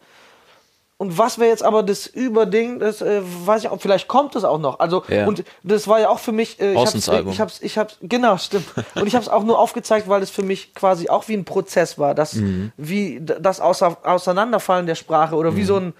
Und 1.00 1.16
was 1.16 1.38
wäre 1.38 1.48
jetzt 1.50 1.62
aber 1.62 1.84
das 1.84 2.08
Überding, 2.08 2.80
das 2.80 3.00
äh, 3.02 3.22
weiß 3.22 3.62
ich 3.62 3.68
auch, 3.68 3.80
vielleicht 3.80 4.08
kommt 4.08 4.34
es 4.34 4.42
auch 4.42 4.58
noch. 4.58 4.80
Also, 4.80 5.04
Ja. 5.08 5.26
und 5.28 5.44
das 5.62 5.86
war 5.86 6.00
ja 6.00 6.08
auch 6.08 6.18
für 6.18 6.32
mich, 6.32 6.58
äh, 6.60 6.72
ich 6.72 6.78
hab's, 6.78 6.88
Außensalbum. 6.88 7.32
ich 7.32 7.40
hab's, 7.40 7.60
ich 7.62 7.78
hab's, 7.78 7.98
genau, 8.02 8.36
stimmt. 8.36 8.66
Und 8.96 9.06
ich 9.06 9.14
hab's 9.14 9.28
auch 9.28 9.44
nur 9.44 9.60
aufgezeigt, 9.60 10.08
weil 10.08 10.22
es 10.22 10.30
für 10.30 10.42
mich 10.42 10.74
quasi 10.74 11.08
auch 11.08 11.28
wie 11.28 11.34
ein 11.34 11.44
Prozess 11.44 11.98
war, 11.98 12.16
das, 12.16 12.32
Mhm. 12.34 12.72
wie 12.76 13.20
das 13.22 13.60
Außer, 13.60 13.96
Auseinanderfallen 14.02 14.86
der 14.86 14.96
Sprache 14.96 15.36
oder 15.36 15.52
Mhm. 15.52 15.56
wie 15.56 15.64
so 15.64 15.76
ein, 15.76 15.94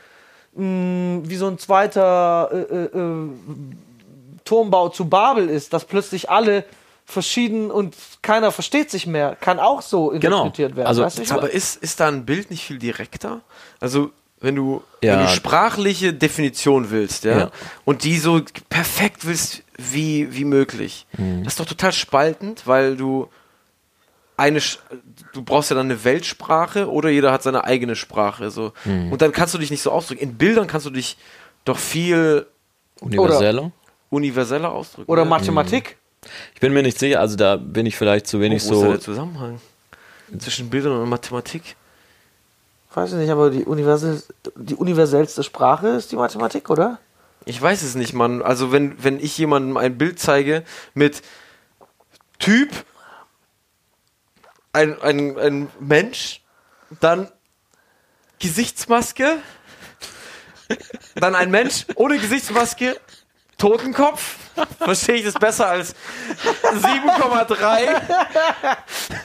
mh, 0.55 1.29
wie 1.29 1.37
so 1.37 1.47
ein 1.47 1.59
zweiter, 1.59 2.51
äh, 2.53 2.57
äh, 2.57 2.85
äh, 2.99 3.29
Turmbau 4.45 4.89
zu 4.89 5.09
Babel 5.09 5.49
ist, 5.49 5.73
dass 5.73 5.85
plötzlich 5.85 6.29
alle 6.31 6.65
verschieden 7.05 7.71
und 7.71 7.95
keiner 8.23 8.51
versteht 8.51 8.91
sich 8.91 9.07
mehr, 9.07 9.37
kann 9.37 9.59
auch 9.61 9.81
so 9.81 10.09
Genau. 10.09 10.43
interpretiert 10.43 10.77
werden. 10.77 10.87
Also, 10.89 11.03
weißt 11.03 11.19
du, 11.31 11.35
Aber 11.35 11.51
ist, 11.51 11.77
ist 11.83 12.01
da 12.01 12.09
ein 12.09 12.27
Bild 12.27 12.51
nicht 12.51 12.65
viel 12.65 12.79
direkter? 12.79 13.41
Also, 13.81 14.11
wenn 14.41 14.55
du, 14.55 14.83
Ja. 15.03 15.19
wenn 15.19 15.27
du 15.27 15.33
sprachliche 15.33 16.13
Definition 16.15 16.91
willst, 16.91 17.25
ja, 17.25 17.39
Ja. 17.39 17.51
und 17.85 18.05
die 18.05 18.19
so 18.19 18.41
perfekt 18.69 19.27
willst 19.27 19.63
wie, 19.77 20.35
wie 20.35 20.45
möglich. 20.45 21.07
Mhm. 21.17 21.45
Das 21.45 21.55
ist 21.55 21.61
doch 21.61 21.67
total 21.67 21.93
spaltend, 21.93 22.67
weil 22.67 22.97
du 22.97 23.29
eine, 24.37 24.61
Sch- 24.61 24.79
du 25.33 25.43
brauchst 25.43 25.71
ja 25.71 25.77
dann 25.77 25.87
eine 25.87 26.05
Weltsprache 26.05 26.89
oder 26.91 27.11
jeder 27.11 27.33
hat 27.33 27.43
seine 27.43 27.65
eigene 27.65 27.97
Sprache, 27.97 28.51
so. 28.51 28.73
Mhm. 28.85 29.11
Und 29.13 29.21
dann 29.23 29.33
kannst 29.33 29.55
du 29.55 29.59
dich 29.59 29.71
nicht 29.71 29.83
so 29.83 29.91
ausdrücken. 29.91 30.23
In 30.23 30.35
Bildern 30.39 30.67
kannst 30.69 30.87
du 30.87 30.91
dich 30.91 31.17
doch 31.65 31.79
viel 31.79 32.47
Universeller. 33.01 33.73
universeller 34.11 34.71
ausdrücken. 34.73 35.11
Oder 35.11 35.23
ja. 35.23 35.29
Mathematik. 35.29 35.97
Ich 36.55 36.61
bin 36.61 36.73
mir 36.73 36.83
nicht 36.83 36.99
sicher, 36.99 37.21
also 37.21 37.37
da 37.37 37.57
bin 37.57 37.87
ich 37.87 37.97
vielleicht 37.97 38.27
zu 38.27 38.41
wenig 38.41 38.63
Wo 38.63 38.67
ist 38.67 38.71
da 38.71 38.87
so. 38.87 38.91
der 38.93 39.01
Zusammenhang 39.01 39.61
zwischen 40.39 40.69
Bildern 40.71 41.01
und 41.01 41.09
Mathematik? 41.09 41.77
Weiß 42.99 43.13
ich 43.13 43.19
nicht, 43.19 43.31
aber 43.31 43.51
die, 43.51 43.65
universell, 43.65 44.21
die 44.57 44.75
universellste 44.75 45.45
Sprache 45.45 45.87
ist 45.91 46.11
die 46.11 46.17
Mathematik, 46.17 46.69
oder? 46.69 46.99
Ich 47.45 47.63
weiß 47.63 47.83
es 47.83 47.95
nicht, 47.95 48.13
Mann. 48.13 48.43
Also 48.43 48.73
wenn, 48.73 49.01
wenn 49.01 49.21
ich 49.21 49.39
jemandem 49.39 49.77
ein 49.77 49.97
Bild 49.97 50.19
zeige 50.19 50.65
mit 50.95 51.23
Typ, 52.41 52.71
ein, 54.73 55.01
ein, 55.01 55.39
ein 55.39 55.69
Mensch, 55.79 56.43
dann 56.99 57.31
Gesichtsmaske, 58.41 59.37
dann 61.15 61.37
ein 61.37 61.53
Mensch 61.53 61.87
ohne 61.95 62.19
Gesichtsmaske, 62.19 62.97
Totenkopf, 63.59 64.37
verstehe 64.79 65.17
ich 65.17 65.25
das 65.25 65.35
besser 65.35 65.69
als 65.69 65.95
7,3 66.63 68.01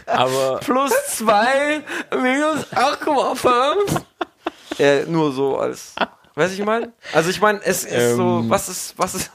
Aber 0.07 0.59
plus 0.59 0.91
2 1.09 1.81
minus 2.21 2.65
8,5. 2.73 4.01
Äh, 4.79 5.05
nur 5.05 5.31
so 5.31 5.57
als. 5.57 5.93
Weiß 6.35 6.51
ich 6.51 6.65
mal? 6.65 6.91
Also 7.13 7.29
ich 7.29 7.39
meine, 7.39 7.61
es 7.63 7.83
ist 7.83 8.15
so, 8.15 8.39
Ähm, 8.39 8.49
was 8.49 8.67
ist, 8.69 8.95
was 8.97 9.13
ist. 9.13 9.31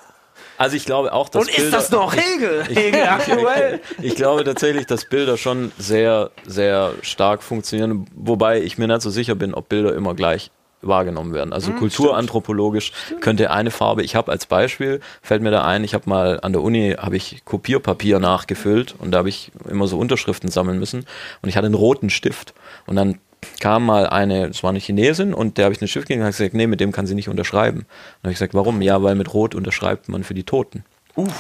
Also 0.57 0.75
ich 0.75 0.85
glaube 0.85 1.13
auch, 1.13 1.29
dass 1.29 1.43
Und 1.43 1.57
ist 1.57 1.73
das 1.73 1.91
noch 1.93 2.17
Hegel? 2.17 2.65
Hegel 2.65 3.05
aktuell? 3.05 3.81
Ich 4.03 4.17
glaube 4.17 4.43
tatsächlich, 4.43 4.87
dass 4.87 5.05
Bilder 5.05 5.37
schon 5.37 5.71
sehr, 5.79 6.33
sehr 6.45 6.95
stark 7.03 7.45
funktionieren, 7.45 8.07
wobei 8.17 8.61
ich 8.61 8.77
mir 8.79 8.89
nicht 8.89 9.03
so 9.03 9.11
sicher 9.11 9.37
bin, 9.37 9.55
ob 9.55 9.69
Bilder 9.69 9.95
immer 9.95 10.15
gleich 10.17 10.51
wahrgenommen 10.83 11.35
werden. 11.35 11.53
Also 11.53 11.71
Hm, 11.73 11.79
kulturanthropologisch 11.79 12.93
könnte 13.21 13.51
eine 13.51 13.71
Farbe, 13.71 14.03
ich 14.03 14.15
habe 14.15 14.31
als 14.31 14.47
Beispiel, 14.47 15.01
fällt 15.23 15.43
mir 15.43 15.51
da 15.51 15.65
ein, 15.65 15.85
ich 15.85 15.95
habe 15.95 16.09
mal 16.09 16.39
an 16.41 16.53
der 16.53 16.63
Uni, 16.63 16.95
habe 16.99 17.17
ich 17.17 17.43
Kopierpapier 17.45 18.21
nachgefüllt 18.21 18.95
und 18.99 19.11
da 19.11 19.19
habe 19.19 19.29
ich 19.29 19.51
immer 19.69 19.87
so 19.87 19.99
Unterschriften 19.99 20.51
sammeln 20.51 20.79
müssen 20.79 21.05
und 21.43 21.49
ich 21.49 21.57
hatte 21.57 21.67
einen 21.67 21.75
roten 21.75 22.11
Stift 22.11 22.55
und 22.87 22.97
dann 22.97 23.19
kam 23.61 23.87
mal 23.87 24.07
eine, 24.09 24.47
es 24.47 24.63
war 24.65 24.71
eine 24.71 24.81
Chinesin 24.81 25.33
und 25.33 25.59
der 25.59 25.67
habe 25.67 25.75
ich 25.75 25.81
einen 25.81 25.89
Stift 25.89 26.07
gegeben 26.09 26.23
und 26.23 26.27
hat 26.29 26.37
gesagt, 26.37 26.55
nee, 26.55 26.67
mit 26.67 26.81
dem 26.81 26.91
kann 26.93 27.07
sie 27.07 27.15
nicht 27.15 27.29
unterschreiben. 27.29 27.79
Und 27.81 27.87
dann 27.87 28.25
habe 28.25 28.33
ich 28.33 28.39
gesagt, 28.39 28.55
warum? 28.55 28.83
Ja, 28.83 29.01
weil 29.03 29.15
mit 29.15 29.33
Rot 29.33 29.55
unterschreibt 29.55 30.09
man 30.09 30.25
für 30.25 30.35
die 30.35 30.43
Toten, 30.43 30.85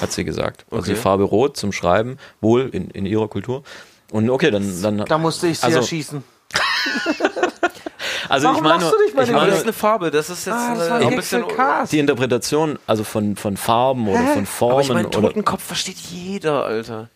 hat 0.00 0.12
sie 0.12 0.24
gesagt. 0.24 0.64
Also 0.70 0.82
Okay. 0.84 0.90
die 0.94 0.96
Farbe 0.96 1.24
Rot 1.24 1.56
zum 1.56 1.72
Schreiben, 1.72 2.18
wohl 2.40 2.68
in, 2.72 2.90
in 2.90 3.04
ihrer 3.04 3.26
Kultur. 3.26 3.64
Und 4.12 4.30
okay, 4.30 4.50
dann, 4.52 4.80
dann 4.80 4.98
Da 5.06 5.18
musste 5.18 5.48
ich 5.48 5.58
sie 5.58 5.66
also, 5.66 5.78
erschießen. 5.78 6.22
also 8.28 8.46
Warum 8.48 8.56
ich 8.58 8.62
meine, 8.62 8.82
lachst 8.84 8.92
du 8.94 9.02
nicht 9.04 9.16
bei 9.16 9.22
ich 9.24 9.30
meine 9.32 9.46
das 9.50 9.58
ist 9.58 9.62
eine 9.64 9.72
Farbe, 9.72 10.10
das 10.10 10.30
ist 10.30 10.46
jetzt 10.46 10.54
Ah, 10.54 10.74
das 10.74 10.86
äh, 10.86 10.90
war 10.90 11.00
ein 11.00 11.16
bisschen. 11.16 11.44
die 11.90 11.98
Interpretation, 11.98 12.78
also 12.86 13.04
von, 13.04 13.36
von 13.36 13.56
Farben 13.56 14.08
oder 14.08 14.26
von 14.34 14.46
Formen 14.46 14.72
Aber 14.72 14.80
ich 14.82 14.88
meine, 14.88 15.08
oder 15.08 15.20
Totenkopf 15.28 15.62
versteht 15.62 15.96
jeder, 15.96 16.64
Alter. 16.64 17.08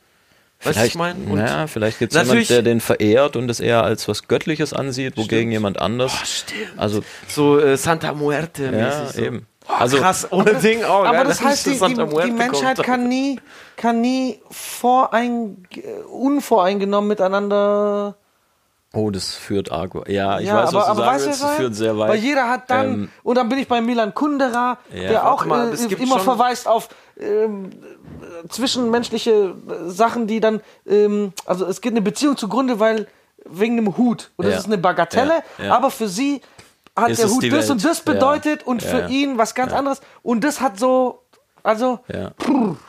Weißt 0.64 0.76
du, 0.76 0.80
was 0.80 0.86
ich 0.88 0.94
meine? 0.94 1.18
Und 1.28 1.38
naja, 1.38 1.66
vielleicht 1.66 1.98
gibt 1.98 2.12
es 2.12 2.16
jemand, 2.16 2.28
natürlich- 2.28 2.48
der 2.48 2.62
den 2.62 2.80
verehrt 2.80 3.34
und 3.36 3.50
es 3.50 3.58
eher 3.58 3.82
als 3.82 4.06
was 4.06 4.28
Göttliches 4.28 4.72
ansieht, 4.72 5.16
wogegen 5.16 5.38
Stimmt. 5.40 5.52
jemand 5.52 5.80
anders. 5.80 6.12
stimmt. 6.24 6.60
Also 6.76 7.02
so 7.26 7.58
äh, 7.58 7.76
Santa 7.76 8.12
Muerte 8.14 8.70
ja. 8.72 9.06
So. 9.08 9.20
eben. 9.20 9.46
Oh, 9.68 9.72
Also 9.78 9.96
krass, 9.98 10.26
ohne 10.30 10.54
Ding 10.54 10.84
auch. 10.84 11.04
Aber 11.04 11.12
geil, 11.18 11.24
das 11.24 11.38
dass 11.38 11.46
heißt, 11.46 11.66
die, 11.66 11.70
die, 11.78 12.24
die 12.26 12.30
Menschheit 12.32 12.76
kommt. 12.76 12.86
kann 12.86 13.08
nie, 13.08 13.40
kann 13.76 14.00
nie 14.00 14.40
vorein, 14.50 15.64
unvoreingenommen 16.12 17.08
miteinander. 17.08 18.16
Oh, 18.95 19.11
das 19.11 19.34
führt 19.34 19.70
arg. 19.72 19.95
Ja, 20.09 20.38
ich 20.40 20.47
ja, 20.49 20.57
weiß, 20.57 20.68
aber, 20.68 20.78
was 20.78 20.84
du 20.86 20.90
aber 20.93 21.05
sagen 21.05 21.24
willst. 21.26 21.43
Das 21.43 21.51
führt 21.57 21.74
sehr 21.74 21.99
weit. 21.99 22.11
Weil 22.11 22.18
jeder 22.18 22.49
hat 22.49 22.70
dann, 22.70 22.86
Ähm, 22.86 23.11
und 23.22 23.36
dann 23.36 23.49
bin 23.49 23.59
ich 23.59 23.68
bei 23.68 23.80
Milan 23.80 24.14
Kundera, 24.14 24.78
Ja. 24.95 25.09
der 25.09 25.30
auch 25.30 25.45
mal, 25.47 25.72
äh, 25.74 25.95
immer 25.95 26.18
verweist 26.20 26.66
auf 26.68 26.88
ähm, 27.20 27.70
äh, 28.45 28.49
zwischenmenschliche 28.49 29.55
äh, 29.68 29.90
Sachen, 29.90 30.26
die 30.26 30.40
dann, 30.40 30.61
ähm, 30.86 31.32
also 31.47 31.66
es 31.66 31.80
geht 31.80 31.93
eine 31.93 32.03
Beziehung 32.03 32.36
zugrunde, 32.36 32.80
weil 32.80 33.07
wegen 33.45 33.76
einem 33.78 33.97
Hut. 33.97 34.30
Und 34.36 34.45
das 34.47 34.55
Ja. 34.55 34.59
ist 34.61 34.66
eine 34.66 34.78
Bagatelle, 34.78 35.43
aber 35.68 35.90
für 35.90 36.09
sie 36.09 36.40
hat 36.97 37.11
Ist 37.11 37.22
der 37.22 37.30
Hut 37.30 37.43
das 37.53 37.70
und 37.70 37.82
Welt. 37.82 37.90
das 37.90 38.05
Ja. 38.07 38.12
bedeutet 38.12 38.66
und 38.66 38.82
für 38.82 39.09
ihn 39.09 39.38
was 39.38 39.55
ganz 39.55 39.72
anderes. 39.72 40.01
Und 40.22 40.45
das 40.45 40.61
hat 40.61 40.78
so, 40.78 41.22
also, 41.62 42.00
ja. 42.12 42.32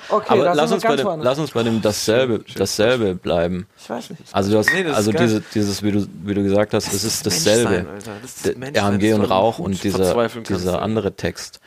okay, 0.10 0.26
Aber 0.30 0.56
lass 0.56 0.72
uns, 0.72 0.84
bei 0.84 0.96
dem, 0.96 1.08
lass 1.22 1.38
uns 1.40 1.52
bei 1.52 1.64
dem 1.64 1.82
dasselbe, 1.82 2.44
dasselbe 2.56 3.16
bleiben. 3.16 3.68
Ich 3.80 3.90
weiß 3.90 4.10
nicht. 4.10 4.22
Also 4.32 4.52
du 4.52 4.58
hast, 4.58 4.74
Nee, 4.74 4.86
also 4.86 5.12
diese, 5.12 5.42
dieses, 5.54 5.84
wie 5.84 5.92
du, 5.92 6.08
wie 6.24 6.34
du 6.34 6.44
gesagt 6.44 6.74
hast, 6.74 6.92
es 6.94 7.04
ist 7.04 7.26
dasselbe. 7.26 7.86
Das 8.22 8.46
ist 8.46 8.56
RMG 8.78 9.14
und 9.14 9.26
Rauch 9.26 9.60
und 9.60 9.84
dieser, 9.84 10.28
dieser 10.42 10.82
andere 10.82 11.14
Text. 11.16 11.60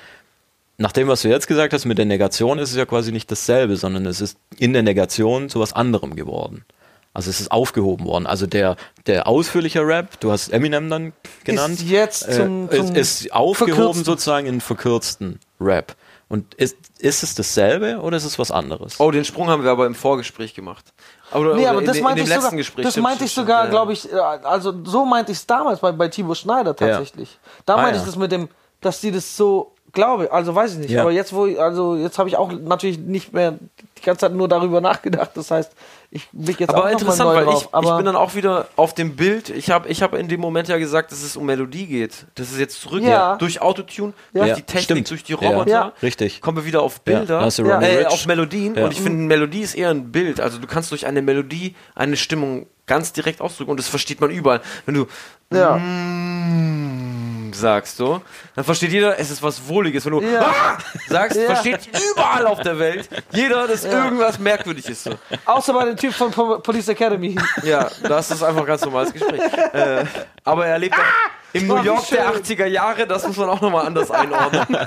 Nach 0.78 0.92
dem, 0.92 1.08
was 1.08 1.22
du 1.22 1.28
jetzt 1.28 1.46
gesagt 1.46 1.72
hast 1.72 1.86
mit 1.86 1.96
der 1.96 2.04
Negation, 2.04 2.58
ist 2.58 2.70
es 2.70 2.76
ja 2.76 2.84
quasi 2.84 3.10
nicht 3.12 3.30
dasselbe, 3.30 3.76
sondern 3.76 4.04
es 4.04 4.20
ist 4.20 4.36
in 4.58 4.72
der 4.74 4.82
Negation 4.82 5.48
zu 5.48 5.60
was 5.60 5.72
anderem 5.72 6.16
geworden. 6.16 6.64
Also 7.14 7.30
es 7.30 7.40
ist 7.40 7.50
aufgehoben 7.50 8.04
worden. 8.04 8.26
Also 8.26 8.46
der, 8.46 8.76
der 9.06 9.26
ausführliche 9.26 9.80
Rap, 9.86 10.20
du 10.20 10.32
hast 10.32 10.48
Eminem 10.50 10.90
dann 10.90 11.12
genannt, 11.44 11.80
Ist 11.80 11.88
jetzt 11.88 12.30
zum- 12.30 12.68
äh, 12.70 12.76
zum 12.76 12.94
ist, 12.94 13.22
ist 13.24 13.32
aufgehoben 13.32 13.74
verkürzten. 13.74 14.04
sozusagen 14.04 14.46
in 14.46 14.60
verkürzten 14.60 15.40
Rap. 15.58 15.96
Und 16.28 16.54
ist, 16.54 16.76
ist 16.98 17.22
es 17.22 17.36
dasselbe 17.36 18.00
oder 18.00 18.16
ist 18.16 18.24
es 18.24 18.36
was 18.38 18.50
anderes? 18.50 18.98
Oh, 18.98 19.12
den 19.12 19.24
Sprung 19.24 19.48
haben 19.48 19.62
wir 19.62 19.70
aber 19.70 19.86
im 19.86 19.94
Vorgespräch 19.94 20.54
gemacht. 20.54 20.92
Aber, 21.30 21.54
Nee, 21.54 21.60
oder 21.62 21.70
aber 21.70 21.80
in, 21.80 21.86
das 21.86 21.96
in, 21.98 22.02
meinte 22.02 22.20
in 22.20 22.24
ich 22.26 22.30
dem 22.30 22.34
letzten 22.34 22.44
sogar, 22.50 22.56
Gespräch. 22.58 22.84
das 22.84 22.96
meinte 22.96 23.24
ich 23.24 23.32
sogar, 23.32 23.64
ja. 23.64 23.70
glaube 23.70 23.92
ich, 23.92 24.12
äh, 24.12 24.16
also 24.16 24.74
so 24.84 25.04
meinte 25.04 25.30
ich 25.30 25.38
es 25.38 25.46
damals 25.46 25.78
bei, 25.78 25.92
bei 25.92 26.08
Tibor 26.08 26.34
Schneider 26.34 26.74
tatsächlich. 26.74 27.38
Da 27.64 27.74
Ah, 27.74 27.82
meinte 27.82 27.96
ja. 27.98 28.02
ich 28.02 28.06
das 28.06 28.16
mit 28.16 28.32
dem, 28.32 28.48
dass 28.80 29.00
die 29.00 29.12
das 29.12 29.36
so, 29.36 29.75
glaube, 29.96 30.30
also 30.30 30.54
weiß 30.54 30.74
ich 30.74 30.78
nicht, 30.78 30.90
Ja. 30.90 31.00
aber 31.02 31.10
jetzt 31.10 31.32
wo, 31.32 31.46
ich- 31.46 31.58
also 31.60 31.96
jetzt 31.96 32.18
habe 32.20 32.28
ich 32.28 32.36
auch 32.36 32.52
natürlich 32.52 32.98
nicht 32.98 33.32
mehr 33.32 33.54
die 33.98 34.02
ganze 34.02 34.20
Zeit 34.20 34.32
nur 34.34 34.46
darüber 34.46 34.80
nachgedacht, 34.90 35.32
das 35.34 35.50
heißt, 35.50 35.72
ich 36.12 36.28
blick 36.32 36.60
jetzt 36.60 36.70
Aber 36.70 36.78
auch 36.78 36.84
noch 36.84 36.90
mal 36.92 36.92
interessant, 36.92 37.28
neu 37.30 37.34
weil 37.36 37.44
drauf, 37.46 37.62
ich, 37.64 37.74
aber 37.74 37.90
ich 37.90 37.96
bin 37.96 38.06
dann 38.06 38.14
auch 38.16 38.34
wieder 38.36 38.68
auf 38.76 38.94
dem 38.94 39.16
Bild. 39.16 39.50
Ich 39.50 39.70
habe 39.72 39.88
ich 39.88 40.02
hab 40.02 40.14
in 40.14 40.28
dem 40.28 40.40
Moment 40.40 40.68
ja 40.68 40.78
gesagt, 40.78 41.10
dass 41.10 41.22
es 41.22 41.36
um 41.36 41.44
Melodie 41.46 41.86
geht. 41.86 42.26
Das 42.36 42.52
ist 42.52 42.60
jetzt 42.60 42.80
zurück 42.80 43.02
Ja. 43.02 43.34
durch 43.36 43.60
Autotune, 43.60 44.12
Ja. 44.32 44.44
durch 44.44 44.54
die 44.56 44.62
Technik, 44.62 44.84
stimmt. 44.84 45.10
durch 45.10 45.24
die. 45.24 45.32
Roboter. 45.32 45.68
Ja. 45.68 45.92
Richtig. 46.02 46.40
Kommen 46.40 46.58
wir 46.58 46.64
wieder 46.64 46.82
auf 46.82 47.00
Bilder, 47.00 47.40
äh, 47.58 48.06
auf 48.06 48.26
Melodien. 48.26 48.76
Ja. 48.76 48.84
Und 48.84 48.92
ich 48.92 49.00
finde, 49.00 49.24
Melodie 49.24 49.60
ist 49.62 49.74
eher 49.74 49.90
ein 49.90 50.12
Bild. 50.12 50.40
Also 50.40 50.58
du 50.58 50.66
kannst 50.68 50.92
durch 50.92 51.06
eine 51.06 51.20
Melodie 51.22 51.74
eine 51.96 52.16
Stimmung 52.16 52.66
ganz 52.86 53.12
direkt 53.12 53.40
ausdrücken 53.40 53.72
und 53.72 53.78
das 53.80 53.88
versteht 53.88 54.20
man 54.20 54.30
überall. 54.30 54.60
Wenn 54.86 54.94
du 54.94 55.06
ja. 55.52 55.76
mm, 55.76 57.05
sagst 57.54 57.96
so, 57.96 58.20
dann 58.54 58.64
versteht 58.64 58.90
jeder, 58.92 59.18
es 59.18 59.30
ist 59.30 59.42
was 59.42 59.66
Wohliges. 59.68 60.04
Wenn 60.04 60.12
du 60.12 60.20
Ja. 60.22 60.40
ah, 60.42 60.78
sagst, 61.08 61.36
Ja. 61.38 61.46
versteht 61.46 61.88
überall 62.12 62.46
auf 62.46 62.60
der 62.60 62.78
Welt 62.78 63.08
jeder, 63.32 63.66
dass 63.68 63.84
irgendwas 63.84 64.38
merkwürdig 64.38 64.88
ist. 64.88 65.04
So. 65.04 65.12
außer 65.44 65.72
bei 65.72 65.84
dem 65.84 65.96
Typ 65.96 66.12
von 66.14 66.30
Po- 66.30 66.58
Police 66.58 66.88
Academy. 66.88 67.36
Ja, 67.62 67.88
das 68.02 68.30
ist 68.30 68.42
einfach 68.42 68.60
ein 68.62 68.66
ganz 68.66 68.84
normales 68.84 69.12
Gespräch. 69.12 69.40
äh, 69.72 70.04
aber 70.44 70.66
er 70.66 70.78
lebt 70.78 70.94
auch 70.94 71.02
im 71.52 71.66
New 71.68 71.82
York 71.82 72.06
der 72.10 72.32
schön. 72.34 72.42
80er 72.58 72.66
Jahre, 72.66 73.06
das 73.06 73.26
muss 73.26 73.36
man 73.36 73.48
auch 73.48 73.60
nochmal 73.60 73.86
anders 73.86 74.10
einordnen. 74.10 74.66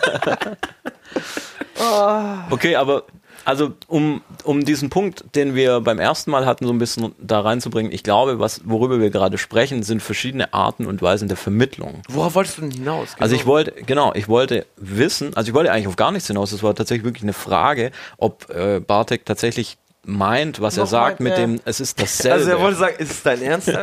Okay, 2.50 2.76
aber 2.76 3.04
also 3.46 3.74
um, 3.88 4.22
um 4.44 4.66
diesen 4.66 4.90
Punkt, 4.90 5.24
den 5.36 5.56
wir 5.56 5.82
beim 5.82 6.00
ersten 6.00 6.32
Mal 6.32 6.46
hatten, 6.46 6.66
so 6.66 6.74
ein 6.74 6.80
bisschen 6.80 7.14
da 7.20 7.42
reinzubringen, 7.42 7.92
ich 7.92 8.04
glaube, 8.04 8.40
was, 8.40 8.62
worüber 8.66 9.00
wir 9.00 9.10
gerade 9.10 9.38
sprechen, 9.38 9.84
sind 9.84 10.02
verschiedene 10.02 10.54
Arten 10.54 10.86
und 10.86 11.02
Weisen 11.02 11.28
der 11.28 11.38
Vermittlung. 11.38 12.02
Worauf 12.10 12.36
wolltest 12.36 12.58
du 12.58 12.62
denn 12.62 12.72
hinaus? 12.72 13.16
Also 13.20 13.36
ich 13.36 13.46
wollte, 13.46 13.72
genau, 13.84 14.14
ich 14.14 14.28
wollte 14.28 14.66
wissen, 14.78 15.36
also 15.36 15.50
ich 15.50 15.54
wollte 15.54 15.72
eigentlich 15.72 15.88
auf 15.88 15.96
gar 15.96 16.12
nichts 16.12 16.28
hinaus, 16.28 16.52
es 16.52 16.64
war 16.64 16.76
tatsächlich 16.76 17.06
wirklich 17.06 17.24
eine 17.24 17.34
Frage, 17.34 17.92
ob 18.18 18.50
äh, 18.50 18.80
Bartek 18.80 19.26
tatsächlich 19.26 19.78
meint, 20.06 20.62
was 20.62 20.78
er 20.78 20.84
Noch 20.84 20.90
sagt, 20.90 21.20
meint, 21.20 21.32
mit 21.32 21.32
ja. 21.34 21.40
dem, 21.46 21.62
es 21.66 21.80
ist 21.80 22.00
dasselbe. 22.02 22.34
Also 22.36 22.50
er 22.52 22.60
wollte 22.62 22.80
sagen, 22.80 22.96
ist 23.00 23.12
es 23.12 23.24
dein 23.24 23.42
Ernst? 23.42 23.72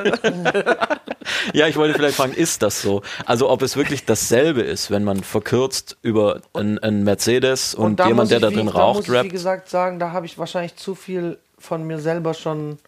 Ja, 1.52 1.66
ich 1.66 1.76
wollte 1.76 1.94
vielleicht 1.94 2.16
fragen, 2.16 2.32
ist 2.34 2.62
das 2.62 2.80
so? 2.82 3.02
Also 3.24 3.50
ob 3.50 3.62
es 3.62 3.76
wirklich 3.76 4.04
dasselbe 4.04 4.62
ist, 4.62 4.92
wenn 4.92 5.02
man 5.02 5.24
verkürzt 5.24 5.96
über 6.02 6.40
ein, 6.54 6.78
ein 6.78 7.02
Mercedes 7.02 7.74
und, 7.74 7.98
da 7.98 8.06
jemand, 8.06 8.30
der 8.30 8.38
ich, 8.38 8.42
da 8.44 8.50
drin 8.50 8.66
da 8.66 8.72
raucht, 8.72 8.96
muss 8.98 9.04
ich, 9.06 9.12
wie 9.12 9.16
rappt. 9.16 9.30
gesagt, 9.30 9.68
sagen, 9.68 9.98
da 9.98 10.12
habe 10.12 10.26
ich 10.26 10.38
wahrscheinlich 10.38 10.76
zu 10.76 10.94
viel 10.94 11.38
von 11.58 11.84
mir 11.84 11.98
selber 11.98 12.32
schon, 12.34 12.78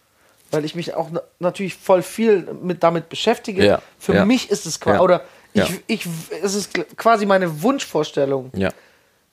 weil 0.51 0.63
ich 0.63 0.73
mich 0.73 0.93
auch 0.93 1.09
na- 1.11 1.21
natürlich 1.39 1.75
voll 1.75 2.01
viel 2.01 2.47
mit 2.61 2.81
damit 2.81 3.09
beschäftige. 3.09 3.65
Ja, 3.65 3.81
Für 3.99 4.13
ja. 4.15 4.25
mich 4.25 4.49
ist 4.49 4.65
es 4.65 4.79
quasi, 4.79 4.95
Ja. 4.97 5.01
oder 5.01 5.21
ich, 5.53 5.69
Ja. 5.69 5.75
ich, 5.87 6.07
es 6.41 6.55
ist 6.55 6.73
quasi 6.95 7.25
meine 7.25 7.61
Wunschvorstellung, 7.61 8.51
Ja. 8.55 8.69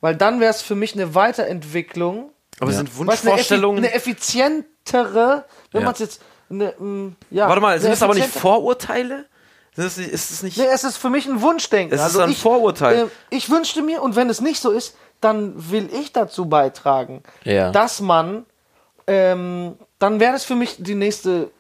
weil 0.01 0.17
dann 0.17 0.41
wäre 0.41 0.51
es 0.51 0.63
für 0.63 0.75
mich 0.75 0.95
eine 0.95 1.15
Weiterentwicklung, 1.15 2.31
Aber 2.61 2.71
Ja. 2.71 2.77
sind 2.79 2.89
du, 2.89 3.03
eine, 3.03 3.13
effi 3.13 3.27
Wunschvorstellungen. 3.27 3.79
eine 3.85 3.93
effizientere, 3.95 5.45
wenn 5.73 5.81
Ja. 5.83 5.85
man 5.87 5.93
es 5.95 5.99
jetzt, 6.01 6.23
eine, 6.51 6.73
mm, 6.79 7.17
ja, 7.31 7.49
Warte 7.49 7.61
mal, 7.61 7.79
sind 7.81 7.91
das 7.91 8.03
aber 8.03 8.15
nicht 8.15 8.29
Vorurteile? 8.29 9.27
Ist, 9.77 9.99
ist 9.99 10.31
es 10.31 10.43
nicht. 10.43 10.57
Nee, 10.57 10.65
es 10.73 10.85
ist 10.85 10.97
für 10.97 11.11
mich 11.11 11.27
ein 11.27 11.43
Wunschdenken. 11.43 11.99
Es 11.99 12.07
ist 12.07 12.17
ein 12.19 12.31
ich, 12.31 12.39
Vorurteil. 12.41 12.97
äh, 12.97 13.07
ich 13.29 13.51
wünschte 13.51 13.83
mir, 13.83 14.01
und 14.03 14.17
wenn 14.17 14.31
es 14.31 14.41
nicht 14.41 14.59
so 14.61 14.71
ist, 14.71 14.97
dann 15.21 15.53
will 15.71 15.91
ich 15.93 16.13
dazu 16.15 16.47
beitragen, 16.47 17.23
Ja. 17.45 17.73
dass 17.73 18.01
man, 18.01 18.47
ähm, 19.07 19.77
dann 19.99 20.19
wäre 20.19 20.33
das 20.33 20.45
für 20.45 20.55
mich 20.55 20.77
die 20.79 20.95
nächste 20.95 21.51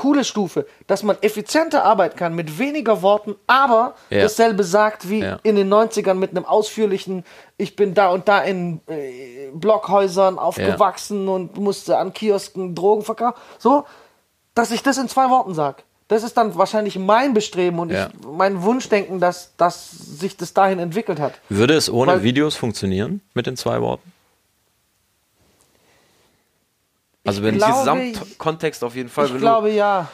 coole 0.00 0.24
Stufe, 0.24 0.66
dass 0.86 1.02
man 1.02 1.16
effizienter 1.22 1.82
arbeiten 1.84 2.16
kann 2.16 2.34
mit 2.34 2.58
weniger 2.58 3.02
Worten, 3.02 3.34
aber 3.48 3.94
Ja. 4.10 4.20
dasselbe 4.22 4.62
sagt 4.64 5.08
wie 5.10 5.20
Ja. 5.20 5.38
in 5.42 5.56
den 5.56 5.68
90ern 5.68 6.14
mit 6.18 6.30
einem 6.30 6.44
ausführlichen, 6.44 7.24
ich 7.56 7.74
bin 7.74 7.94
da 7.94 8.10
und 8.10 8.28
da 8.28 8.40
in 8.42 8.80
äh, 8.86 9.48
Blockhäusern 9.52 10.38
aufgewachsen 10.38 11.28
und 11.28 11.56
musste 11.58 11.98
an 11.98 12.12
Kiosken 12.12 12.74
Drogen 12.74 13.02
verkaufen. 13.02 13.36
So, 13.58 13.84
dass 14.54 14.70
ich 14.70 14.82
das 14.82 14.98
in 14.98 15.08
zwei 15.08 15.28
Worten 15.30 15.54
sage. 15.54 15.82
Das 16.08 16.22
ist 16.22 16.36
dann 16.36 16.56
wahrscheinlich 16.56 16.98
mein 16.98 17.34
Bestreben 17.34 17.78
und 17.80 17.90
Ja. 17.90 18.06
ich, 18.06 18.26
mein 18.26 18.62
Wunschdenken, 18.62 19.20
dass, 19.20 19.52
dass 19.56 19.90
sich 19.90 20.36
das 20.36 20.54
dahin 20.54 20.78
entwickelt 20.78 21.20
hat. 21.20 21.34
Würde 21.48 21.74
es 21.74 21.90
ohne 21.90 22.12
Weil- 22.12 22.22
Videos 22.22 22.56
funktionieren 22.56 23.20
mit 23.34 23.46
den 23.46 23.56
zwei 23.56 23.80
Worten? 23.82 24.10
Also 27.28 27.42
wenn 27.42 27.56
glaube- 27.58 27.78
Gesamtkontext 27.78 28.82
auf 28.84 28.94
jeden 28.94 29.08
Fall. 29.08 29.26
ich 29.26 29.38
glaube 29.38 29.70
ja. 29.70 30.08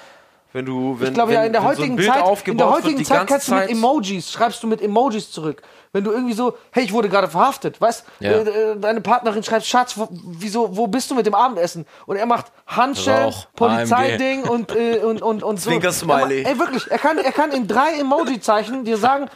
du, 0.52 0.58
wenn 0.58 0.66
du, 0.66 0.96
wenn, 1.00 1.08
Ich 1.08 1.14
glaube 1.14 1.30
wenn, 1.30 1.36
ja, 1.38 1.44
in 1.44 1.52
der 1.52 1.62
wenn 1.62 1.70
so 1.70 1.78
heutigen 1.78 1.96
Bild 1.96 2.08
Zeit, 2.08 2.48
in 2.48 2.58
der 2.58 2.70
heutigen 2.70 3.04
Zeit 3.04 3.26
kannst 3.26 3.48
du 3.48 3.54
mit 3.54 3.70
Emojis, 3.70 4.30
schreibst 4.32 4.62
du 4.62 4.66
mit 4.66 4.82
Emojis 4.82 5.30
zurück. 5.30 5.62
Wenn 5.92 6.02
du 6.02 6.10
irgendwie 6.10 6.34
so, 6.34 6.56
hey, 6.72 6.82
ich 6.84 6.92
wurde 6.92 7.08
gerade 7.08 7.28
verhaftet, 7.28 7.80
weißt, 7.80 8.04
Ja. 8.18 8.32
äh, 8.32 8.72
äh, 8.72 8.76
deine 8.76 9.00
Partnerin 9.00 9.44
schreibt, 9.44 9.64
Schatz, 9.64 9.96
wo, 9.96 10.08
wieso, 10.10 10.76
wo 10.76 10.88
bist 10.88 11.08
du 11.08 11.14
mit 11.14 11.24
dem 11.24 11.36
Abendessen? 11.36 11.86
Und 12.06 12.16
er 12.16 12.26
macht 12.26 12.46
Handschellen, 12.66 13.32
Polizeiding 13.54 14.42
und, 14.42 14.74
äh, 14.74 14.98
und, 14.98 15.22
und, 15.22 15.44
und 15.44 15.60
so. 15.60 15.70
Zwinker-Smiley. 15.70 16.42
Er 16.42 16.50
Ey, 16.50 16.58
wirklich, 16.58 16.90
er 16.90 16.98
kann, 16.98 17.18
er 17.18 17.30
kann 17.30 17.52
in 17.52 17.68
drei 17.68 17.92
Emoji-Zeichen 18.00 18.84
dir 18.84 18.96
sagen, 18.96 19.28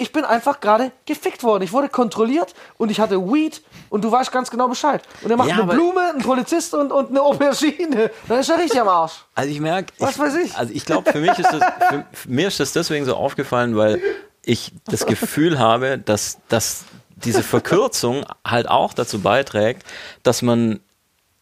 ich 0.00 0.12
bin 0.12 0.24
einfach 0.24 0.60
gerade 0.60 0.92
gefickt 1.04 1.42
worden. 1.42 1.62
Ich 1.62 1.72
wurde 1.72 1.90
kontrolliert 1.90 2.54
und 2.78 2.90
ich 2.90 3.00
hatte 3.00 3.20
Weed 3.20 3.62
und 3.90 4.02
du 4.02 4.10
weißt 4.10 4.32
ganz 4.32 4.50
genau 4.50 4.66
Bescheid. 4.66 5.02
Und 5.22 5.30
er 5.30 5.36
macht 5.36 5.50
Ja, 5.50 5.56
eine 5.56 5.66
Blume, 5.66 6.00
einen 6.10 6.22
Polizist 6.22 6.72
und, 6.72 6.90
und 6.90 7.10
eine 7.10 7.20
Aubergine. 7.20 8.10
Dann 8.26 8.40
ist 8.40 8.48
er 8.48 8.58
richtig 8.58 8.80
am 8.80 8.88
Arsch. 8.88 9.24
Also 9.34 9.50
ich 9.50 9.60
merke, 9.60 9.92
Was 9.98 10.18
weiß 10.18 10.36
ich? 10.36 10.56
Also 10.56 10.72
ich 10.72 10.86
glaube, 10.86 11.12
für 11.12 11.20
mich 11.20 11.38
ist 11.38 11.52
das, 11.52 11.62
für, 11.88 12.04
für 12.12 12.30
mir 12.30 12.48
ist 12.48 12.58
das 12.58 12.72
deswegen 12.72 13.04
so 13.04 13.14
aufgefallen, 13.14 13.76
weil 13.76 14.00
ich 14.42 14.72
das 14.86 15.04
Gefühl 15.04 15.58
habe, 15.58 15.98
dass, 15.98 16.38
dass 16.48 16.84
diese 17.16 17.42
Verkürzung 17.42 18.24
halt 18.42 18.68
auch 18.70 18.94
dazu 18.94 19.20
beiträgt, 19.20 19.84
dass 20.22 20.40
man 20.40 20.80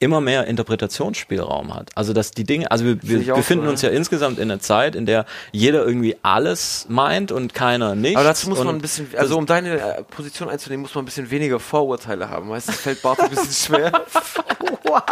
immer 0.00 0.20
mehr 0.20 0.46
Interpretationsspielraum 0.46 1.74
hat. 1.74 1.90
Also 1.96 2.12
dass 2.12 2.30
die 2.30 2.44
Dinge, 2.44 2.70
also 2.70 2.84
wir, 2.84 2.98
wir 3.02 3.34
befinden 3.34 3.64
so, 3.64 3.70
uns 3.70 3.82
ja 3.82 3.90
insgesamt 3.90 4.38
in 4.38 4.50
einer 4.50 4.60
Zeit, 4.60 4.94
in 4.94 5.06
der 5.06 5.26
jeder 5.50 5.84
irgendwie 5.84 6.16
alles 6.22 6.86
meint 6.88 7.32
und 7.32 7.52
keiner 7.52 7.96
nicht. 7.96 8.16
Aber 8.16 8.24
dazu 8.24 8.48
muss 8.48 8.62
man 8.62 8.76
ein 8.76 8.80
bisschen, 8.80 9.08
also 9.16 9.36
um 9.36 9.46
deine 9.46 9.80
äh, 9.80 10.02
Position 10.04 10.48
einzunehmen, 10.48 10.82
muss 10.82 10.94
man 10.94 11.02
ein 11.02 11.06
bisschen 11.06 11.30
weniger 11.30 11.58
Vorurteile 11.58 12.30
haben. 12.30 12.48
Weißt 12.48 12.68
du, 12.68 12.72
das 12.72 12.80
fällt 12.80 13.02
Bart 13.02 13.20
ein 13.20 13.30
bisschen 13.30 13.52
schwer. 13.52 13.92
Wow. 14.88 15.02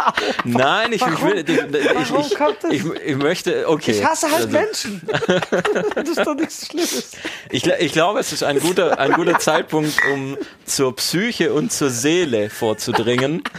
Nein, 0.43 0.91
ich, 0.91 1.01
ich 1.01 1.21
will, 1.23 1.37
ich, 1.37 1.49
ich, 1.49 2.11
Warum 2.11 2.55
ich, 2.71 2.83
ich, 3.05 3.15
möchte, 3.15 3.69
okay. 3.69 3.91
Ich 3.91 4.03
hasse 4.03 4.25
halt 4.31 4.45
Also- 4.45 4.49
Menschen. 4.49 5.01
das 5.95 6.09
ist 6.09 6.25
doch 6.25 6.33
nichts 6.35 6.65
Schlimmes. 6.67 7.11
Ich, 7.51 7.65
ich 7.67 7.91
glaube, 7.91 8.19
es 8.19 8.33
ist 8.33 8.43
ein 8.43 8.59
guter, 8.59 8.97
ein 8.97 9.11
guter 9.13 9.37
Zeitpunkt, 9.37 9.93
um 10.11 10.35
zur 10.65 10.95
Psyche 10.95 11.53
und 11.53 11.71
zur 11.71 11.91
Seele 11.91 12.49
vorzudringen. 12.49 13.43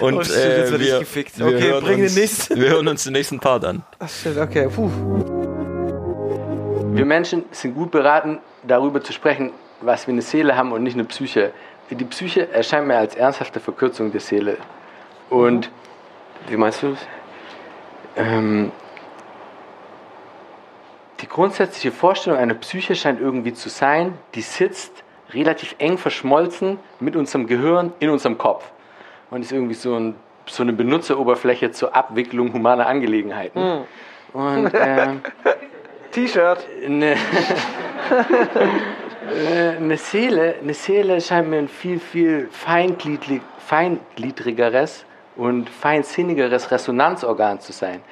Und 0.00 0.14
Oh 0.14 0.22
jetzt 0.48 0.68
äh, 0.68 0.72
werd 0.72 0.80
ich 0.82 0.88
wir, 0.88 0.98
gefickt. 1.00 1.38
wir, 1.38 1.46
Okay, 1.46 1.60
hören 1.68 1.84
bring 1.84 1.96
den 1.96 2.04
uns, 2.04 2.16
nächsten. 2.16 2.60
wir 2.60 2.70
hören 2.70 2.88
uns 2.88 3.04
den 3.04 3.12
nächsten 3.12 3.40
Part 3.40 3.64
an. 3.64 3.82
Ach 3.98 4.08
shit, 4.08 4.36
okay, 4.36 4.68
puh. 4.74 4.90
Wir 6.94 7.04
Menschen 7.06 7.44
sind 7.50 7.74
gut 7.74 7.90
beraten, 7.90 8.38
darüber 8.62 9.02
zu 9.02 9.12
sprechen, 9.12 9.50
was 9.80 10.06
wir 10.06 10.12
eine 10.12 10.22
Seele 10.22 10.56
haben 10.56 10.72
und 10.72 10.82
nicht 10.82 10.94
eine 10.94 11.04
Psyche. 11.04 11.52
Die 11.90 12.04
Psyche 12.04 12.50
erscheint 12.52 12.86
mir 12.86 12.96
als 12.96 13.14
ernsthafte 13.14 13.60
Verkürzung 13.60 14.12
der 14.12 14.20
Seele. 14.20 14.56
Und 15.30 15.70
Wie 16.48 16.56
meinst 16.56 16.82
du 16.82 16.90
das? 16.90 16.98
ähm, 18.16 18.70
die 21.20 21.28
grundsätzliche 21.28 21.92
Vorstellung 21.92 22.38
einer 22.38 22.54
Psyche 22.54 22.94
scheint 22.94 23.20
irgendwie 23.20 23.52
zu 23.54 23.68
sein, 23.68 24.14
die 24.34 24.42
sitzt 24.42 25.04
relativ 25.30 25.74
eng 25.78 25.96
verschmolzen 25.96 26.78
mit 27.00 27.16
unserem 27.16 27.46
Gehirn 27.46 27.92
in 28.00 28.10
unserem 28.10 28.36
Kopf. 28.38 28.70
Und 29.30 29.42
ist 29.42 29.52
irgendwie 29.52 29.74
so, 29.74 29.94
ein, 29.94 30.14
so 30.46 30.62
eine 30.62 30.72
Benutzeroberfläche 30.72 31.70
zur 31.70 31.94
Abwicklung 31.94 32.52
humaner 32.52 32.86
Angelegenheiten. 32.86 33.84
Und 34.32 34.70
ähm, 34.74 35.20
T-Shirt. 36.12 36.66
eine, 36.84 37.16
eine 39.78 39.96
Seele, 39.96 40.56
eine 40.62 40.74
Seele 40.74 41.20
scheint 41.20 41.48
mir 41.48 41.58
ein 41.58 41.68
viel, 41.68 41.98
viel 41.98 42.48
feingliedrig, 42.50 43.40
feingliedrigeres 43.58 45.04
und 45.36 45.70
feinsinnigeres 45.70 46.70
Resonanzorgan 46.70 47.60
zu 47.60 47.72
sein. 47.72 48.02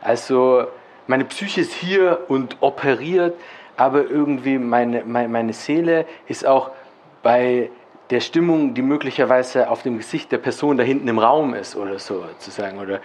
Also 0.00 0.66
meine 1.06 1.24
Psyche 1.24 1.60
ist 1.60 1.72
hier 1.72 2.24
und 2.28 2.56
operiert, 2.60 3.34
aber 3.76 4.08
irgendwie 4.08 4.58
meine, 4.58 5.04
meine, 5.04 5.28
meine 5.28 5.52
Seele 5.52 6.06
ist 6.26 6.46
auch 6.46 6.70
bei 7.22 7.70
der 8.10 8.20
Stimmung, 8.20 8.74
die 8.74 8.82
möglicherweise 8.82 9.70
auf 9.70 9.82
dem 9.82 9.96
Gesicht 9.98 10.30
der 10.30 10.38
Person 10.38 10.76
da 10.76 10.84
hinten 10.84 11.08
im 11.08 11.18
Raum 11.18 11.54
ist 11.54 11.74
oder 11.74 11.98
so 11.98 12.24
zu 12.38 12.50
sagen. 12.50 12.78
Oder 12.78 13.00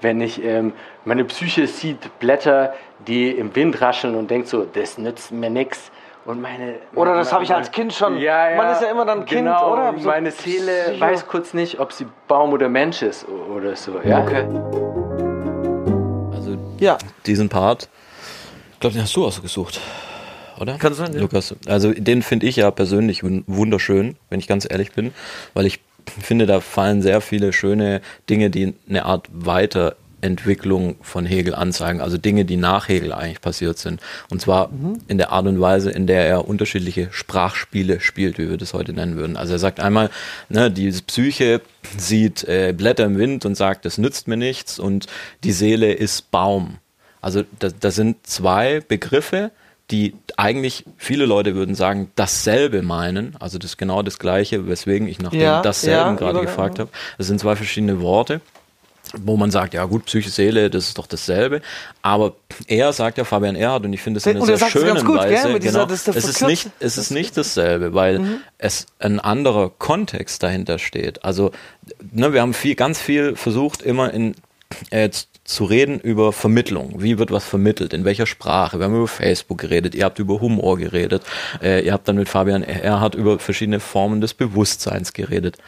wenn 0.00 0.20
ich, 0.20 0.42
ähm, 0.44 0.72
meine 1.04 1.24
Psyche 1.24 1.66
sieht 1.66 2.18
Blätter, 2.20 2.72
die 3.06 3.30
im 3.30 3.54
Wind 3.56 3.80
rascheln 3.80 4.14
und 4.14 4.30
denkt 4.30 4.48
so, 4.48 4.64
das 4.64 4.96
nützt 4.98 5.32
mir 5.32 5.50
nichts. 5.50 5.90
Und 6.24 6.40
meine, 6.40 6.76
Oder 6.94 7.14
das 7.16 7.32
habe 7.34 7.44
ich 7.44 7.52
als 7.54 7.70
Kind 7.70 7.92
schon. 7.92 8.16
Ja, 8.16 8.48
ja, 8.50 8.56
Man 8.56 8.72
ist 8.72 8.80
ja 8.80 8.90
immer 8.90 9.04
dann 9.04 9.26
Kind, 9.26 9.40
genau, 9.44 9.72
oder? 9.74 9.92
So 9.98 10.08
meine 10.08 10.30
Seele 10.30 10.72
Psycho- 10.86 11.00
weiß 11.00 11.26
kurz 11.26 11.52
nicht, 11.52 11.80
ob 11.80 11.92
sie 11.92 12.06
Baum 12.28 12.52
oder 12.54 12.68
Mensch 12.70 13.02
ist 13.02 13.26
oder 13.28 13.76
so. 13.76 14.00
Ja? 14.02 14.22
Okay. 14.22 14.44
Also 16.32 16.56
Ja. 16.78 16.96
diesen 17.26 17.48
Part, 17.50 17.88
ich 18.72 18.80
glaube, 18.80 18.94
den 18.94 19.02
hast 19.02 19.14
du 19.16 19.26
ausgesucht, 19.26 19.80
oder? 20.60 20.78
Kann 20.78 20.94
sein, 20.94 21.12
ja. 21.14 21.20
Lukas. 21.20 21.54
Also 21.66 21.92
den 21.92 22.22
finde 22.22 22.46
ich 22.46 22.56
ja 22.56 22.70
persönlich 22.70 23.22
wun- 23.22 23.44
wunderschön, 23.46 24.16
wenn 24.30 24.40
ich 24.40 24.46
ganz 24.46 24.66
ehrlich 24.68 24.92
bin, 24.92 25.12
weil 25.54 25.66
ich 25.66 25.80
finde, 26.20 26.46
da 26.46 26.60
fallen 26.60 27.02
sehr 27.02 27.20
viele 27.20 27.52
schöne 27.52 28.00
Dinge, 28.28 28.50
die 28.50 28.74
eine 28.88 29.06
Art 29.06 29.28
Weiterentwicklung 29.32 30.96
von 31.00 31.24
Hegel 31.24 31.54
anzeigen, 31.54 32.00
also 32.02 32.18
Dinge, 32.18 32.44
die 32.44 32.56
nach 32.58 32.88
Hegel 32.88 33.12
eigentlich 33.12 33.40
passiert 33.40 33.78
sind. 33.78 34.00
Und 34.28 34.40
zwar 34.40 34.70
in 35.08 35.16
der 35.18 35.32
Art 35.32 35.46
und 35.46 35.60
Weise, 35.60 35.90
in 35.90 36.06
der 36.06 36.26
er 36.26 36.46
unterschiedliche 36.46 37.08
Sprachspiele 37.10 38.00
spielt, 38.00 38.36
wie 38.38 38.50
wir 38.50 38.58
das 38.58 38.74
heute 38.74 38.92
nennen 38.92 39.16
würden. 39.16 39.36
Also 39.38 39.54
er 39.54 39.58
sagt 39.58 39.80
einmal, 39.80 40.10
ne, 40.50 40.70
die 40.70 40.90
Psyche 40.90 41.62
sieht 41.96 42.44
äh, 42.44 42.74
Blätter 42.76 43.04
im 43.06 43.16
Wind 43.18 43.46
und 43.46 43.54
sagt, 43.54 43.84
das 43.86 43.96
nützt 43.96 44.28
mir 44.28 44.36
nichts 44.36 44.78
und 44.78 45.06
die 45.42 45.52
Seele 45.52 45.92
ist 45.92 46.30
Baum. 46.30 46.76
Also 47.22 47.44
da, 47.58 47.68
da 47.68 47.90
sind 47.90 48.26
zwei 48.26 48.80
Begriffe, 48.80 49.50
die 49.90 50.14
eigentlich 50.36 50.84
viele 50.96 51.26
Leute 51.26 51.54
würden 51.54 51.74
sagen, 51.74 52.10
dasselbe 52.16 52.82
meinen. 52.82 53.36
Also 53.38 53.58
das 53.58 53.72
ist 53.72 53.76
genau 53.76 54.02
das 54.02 54.18
Gleiche, 54.18 54.66
weswegen 54.66 55.06
ich 55.08 55.18
nach 55.20 55.32
Ja, 55.32 55.58
dem 55.58 55.62
dasselben 55.64 56.12
ja, 56.12 56.14
gerade 56.14 56.40
gefragt 56.40 56.78
habe. 56.78 56.90
Das 57.18 57.26
sind 57.26 57.38
zwei 57.40 57.56
verschiedene 57.56 58.00
Worte 58.00 58.40
wo 59.18 59.36
man 59.36 59.50
sagt, 59.52 59.74
ja 59.74 59.84
gut, 59.84 60.06
Psyche, 60.06 60.28
Seele, 60.30 60.70
das 60.70 60.88
ist 60.88 60.98
doch 60.98 61.06
dasselbe. 61.06 61.60
Aber 62.02 62.34
er 62.66 62.92
sagt 62.92 63.16
ja, 63.18 63.24
Fabian 63.24 63.54
Erhard, 63.54 63.84
und 63.84 63.92
ich 63.92 64.00
finde 64.00 64.18
es 64.18 64.26
in 64.26 64.36
einer 64.38 64.44
sehr 64.56 64.68
schönen 64.68 64.86
ganz 64.94 65.04
gut, 65.04 65.20
gell, 65.20 65.30
Weise, 65.34 65.48
mit 65.50 65.62
dieser- 65.62 65.82
genau, 65.82 65.92
ist 65.92 66.08
es 66.08 66.24
ist 66.24 66.42
nicht, 66.42 66.70
es 66.80 66.98
ist 66.98 67.10
nicht 67.10 67.36
dasselbe, 67.36 67.94
weil 67.94 68.18
Mhm. 68.18 68.36
es 68.58 68.86
ein 68.98 69.20
anderer 69.20 69.70
Kontext 69.70 70.42
dahinter 70.42 70.78
steht. 70.80 71.22
Also, 71.24 71.52
ne, 72.12 72.32
wir 72.32 72.40
haben 72.40 72.54
viel, 72.54 72.74
ganz 72.74 72.98
viel 73.00 73.36
versucht, 73.36 73.82
immer 73.82 74.12
in 74.12 74.34
äh, 74.90 75.10
z- 75.10 75.28
zu 75.44 75.64
reden 75.64 76.00
über 76.00 76.32
Vermittlung. 76.32 77.02
Wie 77.02 77.18
wird 77.18 77.30
was 77.30 77.44
vermittelt? 77.44 77.92
In 77.92 78.04
welcher 78.04 78.26
Sprache? 78.26 78.78
Wir 78.78 78.86
haben 78.86 78.96
über 78.96 79.08
Facebook 79.08 79.58
geredet, 79.58 79.94
ihr 79.94 80.04
habt 80.04 80.18
über 80.18 80.40
Humor 80.40 80.78
geredet, 80.78 81.22
äh, 81.62 81.84
ihr 81.84 81.92
habt 81.92 82.08
dann 82.08 82.16
mit 82.16 82.28
Fabian 82.30 82.62
Erhard 82.62 83.14
über 83.14 83.38
verschiedene 83.38 83.80
Formen 83.80 84.20
des 84.22 84.32
Bewusstseins 84.34 85.12
geredet. 85.12 85.58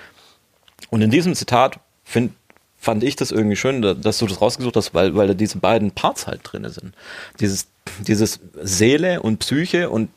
Und 0.90 1.02
in 1.02 1.10
diesem 1.10 1.34
Zitat 1.34 1.78
find, 2.04 2.32
fand 2.78 3.04
ich 3.04 3.16
das 3.16 3.32
irgendwie 3.32 3.56
schön, 3.56 3.82
da- 3.82 3.94
dass 3.94 4.18
du 4.18 4.26
das 4.26 4.40
rausgesucht 4.40 4.76
hast, 4.76 4.94
weil, 4.94 5.14
weil 5.14 5.28
da 5.28 5.34
diese 5.34 5.58
beiden 5.58 5.90
Parts 5.90 6.26
halt 6.26 6.40
drin 6.44 6.66
sind. 6.70 6.94
Dieses, 7.40 7.66
dieses 8.00 8.40
Seele 8.62 9.20
und 9.20 9.38
Psyche 9.38 9.90
und 9.90 10.08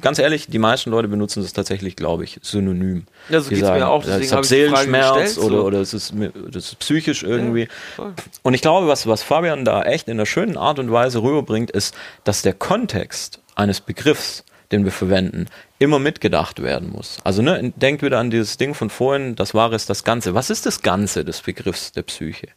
ganz 0.00 0.18
ehrlich, 0.18 0.46
die 0.48 0.58
meisten 0.58 0.90
Leute 0.90 1.08
benutzen 1.08 1.42
das 1.42 1.52
tatsächlich, 1.52 1.96
glaube 1.96 2.24
ich, 2.24 2.38
synonym. 2.42 3.06
Ja, 3.28 3.40
so 3.40 3.48
Die 3.48 3.56
geht's 3.56 3.68
mir 3.68 3.88
auch, 3.88 4.02
ja, 4.04 4.10
deswegen 4.10 4.24
Ich 4.24 4.32
habe 4.32 4.46
Seelenschmerz 4.46 5.14
gestellt, 5.14 5.46
oder, 5.46 5.56
so. 5.56 5.64
oder 5.64 5.80
es 5.80 5.94
ist, 5.94 6.14
das 6.50 6.64
ist 6.66 6.78
psychisch 6.78 7.22
irgendwie. 7.22 7.68
voll. 7.94 8.14
und 8.42 8.54
ich 8.54 8.62
glaube, 8.62 8.88
was, 8.88 9.06
was 9.06 9.22
Fabian 9.22 9.64
da 9.64 9.82
echt 9.82 10.08
in 10.08 10.14
einer 10.14 10.26
schönen 10.26 10.56
Art 10.56 10.78
und 10.78 10.90
Weise 10.90 11.22
rüberbringt, 11.22 11.70
ist, 11.70 11.94
dass 12.24 12.42
der 12.42 12.52
Kontext 12.52 13.40
eines 13.54 13.80
Begriffs, 13.80 14.44
den 14.72 14.84
wir 14.84 14.92
verwenden, 14.92 15.46
immer 15.78 15.98
mitgedacht 15.98 16.62
werden 16.62 16.90
muss. 16.90 17.18
Also 17.24 17.42
ne, 17.42 17.72
denkt 17.76 18.02
wieder 18.02 18.18
an 18.18 18.30
dieses 18.30 18.56
Ding 18.56 18.74
von 18.74 18.90
vorhin, 18.90 19.36
das 19.36 19.54
Wahre 19.54 19.74
ist 19.74 19.90
das 19.90 20.04
Ganze. 20.04 20.34
Was 20.34 20.50
ist 20.50 20.66
das 20.66 20.82
Ganze 20.82 21.24
des 21.24 21.42
Begriffs 21.42 21.92
der 21.92 22.02
Psyche? 22.02 22.48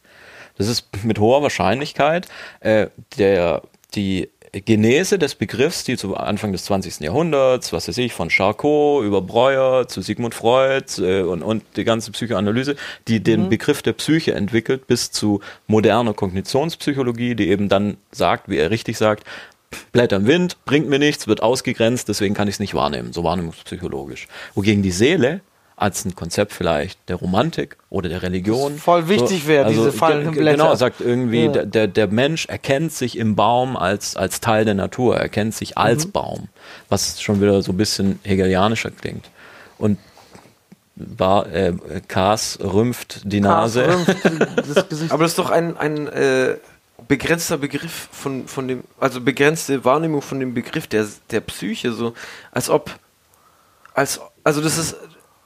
Das 0.56 0.68
ist 0.68 0.88
mit 1.04 1.18
hoher 1.18 1.42
Wahrscheinlichkeit 1.42 2.28
äh, 2.60 2.88
der, 3.16 3.62
die 3.94 4.28
Genese 4.52 5.18
des 5.18 5.36
Begriffs, 5.36 5.84
die 5.84 5.96
zu 5.96 6.16
Anfang 6.16 6.50
des 6.50 6.64
20. 6.64 7.00
Jahrhunderts, 7.00 7.72
was 7.72 7.86
weiß 7.86 7.98
ich, 7.98 8.12
von 8.12 8.30
Charcot 8.30 9.04
über 9.04 9.22
Breuer 9.22 9.86
zu 9.86 10.02
Sigmund 10.02 10.34
Freud 10.34 11.00
äh, 11.00 11.22
und, 11.22 11.42
und 11.42 11.62
die 11.76 11.84
ganze 11.84 12.10
Psychoanalyse, 12.10 12.74
die 13.06 13.22
den 13.22 13.48
Begriff 13.48 13.82
der 13.82 13.92
Psyche 13.92 14.34
entwickelt, 14.34 14.88
bis 14.88 15.12
zu 15.12 15.40
moderner 15.68 16.14
Kognitionspsychologie, 16.14 17.36
die 17.36 17.48
eben 17.48 17.68
dann 17.68 17.96
sagt, 18.10 18.48
wie 18.48 18.58
er 18.58 18.70
richtig 18.70 18.98
sagt, 18.98 19.24
Blätter 19.92 20.16
im 20.16 20.26
Wind, 20.26 20.56
bringt 20.64 20.88
mir 20.88 20.98
nichts, 20.98 21.28
wird 21.28 21.44
ausgegrenzt, 21.44 22.08
deswegen 22.08 22.34
kann 22.34 22.48
ich 22.48 22.56
es 22.56 22.60
nicht 22.60 22.74
wahrnehmen, 22.74 23.12
so 23.12 23.22
wahrnehmungspsychologisch. 23.22 24.26
Wogegen 24.56 24.82
die 24.82 24.90
Seele 24.90 25.42
als 25.80 26.04
ein 26.04 26.14
Konzept 26.14 26.52
vielleicht 26.52 26.98
der 27.08 27.16
Romantik 27.16 27.76
oder 27.88 28.08
der 28.08 28.22
Religion. 28.22 28.76
voll 28.78 29.08
wichtig 29.08 29.46
wäre, 29.46 29.68
diese 29.70 29.92
fallenden 29.92 30.34
Blätter. 30.34 30.56
Genau, 30.58 30.74
sagt 30.74 31.00
irgendwie, 31.00 31.44
Ja. 31.46 31.52
der, 31.52 31.66
der, 31.66 31.86
der 31.88 32.06
Mensch 32.08 32.46
erkennt 32.46 32.92
sich 32.92 33.16
im 33.16 33.34
Baum 33.36 33.76
als, 33.76 34.14
als 34.16 34.40
Teil 34.40 34.64
der 34.64 34.74
Natur, 34.74 35.16
er 35.16 35.22
erkennt 35.22 35.54
sich 35.54 35.78
als 35.78 36.06
Mhm. 36.06 36.12
Baum, 36.12 36.48
was 36.88 37.20
schon 37.22 37.40
wieder 37.40 37.62
so 37.62 37.72
ein 37.72 37.76
bisschen 37.76 38.18
hegelianischer 38.24 38.90
klingt. 38.90 39.30
Und 39.78 39.98
war, 40.96 41.46
äh, 41.50 41.72
Kars 42.08 42.58
rümpft 42.62 43.22
die 43.24 43.40
Nase. 43.40 43.86
Aber 45.08 45.22
das 45.24 45.32
ist 45.32 45.38
doch 45.38 45.48
ein, 45.50 45.76
ein 45.78 46.08
äh, 46.08 46.56
begrenzter 47.08 47.56
Begriff 47.56 48.08
von, 48.12 48.46
von 48.46 48.68
dem, 48.68 48.84
also 48.98 49.22
begrenzte 49.22 49.84
Wahrnehmung 49.86 50.20
von 50.20 50.38
dem 50.40 50.52
Begriff 50.52 50.86
der, 50.86 51.06
der 51.30 51.40
Psyche, 51.40 51.92
so 51.92 52.12
als 52.52 52.68
ob, 52.68 52.90
als, 53.94 54.20
also 54.44 54.60
das 54.60 54.76
ist, 54.76 54.96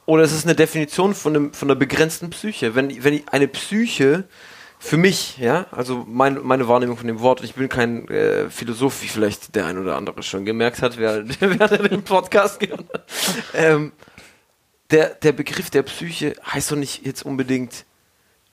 oder 0.05 0.23
es 0.23 0.31
ist 0.31 0.45
eine 0.45 0.55
Definition 0.55 1.13
von, 1.15 1.35
einem, 1.35 1.53
von 1.53 1.69
einer 1.69 1.79
begrenzten 1.79 2.29
Psyche. 2.29 2.75
Wenn, 2.75 3.03
wenn 3.03 3.27
eine 3.29 3.47
Psyche 3.47 4.25
für 4.77 4.97
mich, 4.97 5.37
ja, 5.37 5.65
also 5.71 6.05
mein, 6.07 6.39
meine 6.43 6.67
Wahrnehmung 6.67 6.97
von 6.97 7.07
dem 7.07 7.19
Wort, 7.19 7.43
ich 7.43 7.55
bin 7.55 7.69
kein 7.69 8.07
äh, 8.09 8.49
Philosoph, 8.49 9.01
wie 9.01 9.07
vielleicht 9.07 9.55
der 9.55 9.65
ein 9.65 9.77
oder 9.77 9.95
andere 9.95 10.21
schon 10.21 10.45
gemerkt 10.45 10.81
hat, 10.81 10.97
wer, 10.97 11.23
wer 11.39 11.67
den 11.67 12.03
Podcast 12.03 12.59
gehört 12.59 12.85
hat. 12.93 13.07
Ähm, 13.53 13.93
der, 14.91 15.09
der 15.15 15.31
Begriff 15.31 15.69
der 15.71 15.83
Psyche 15.83 16.35
heißt 16.45 16.71
doch 16.71 16.75
nicht 16.75 17.05
jetzt 17.05 17.25
unbedingt, 17.25 17.85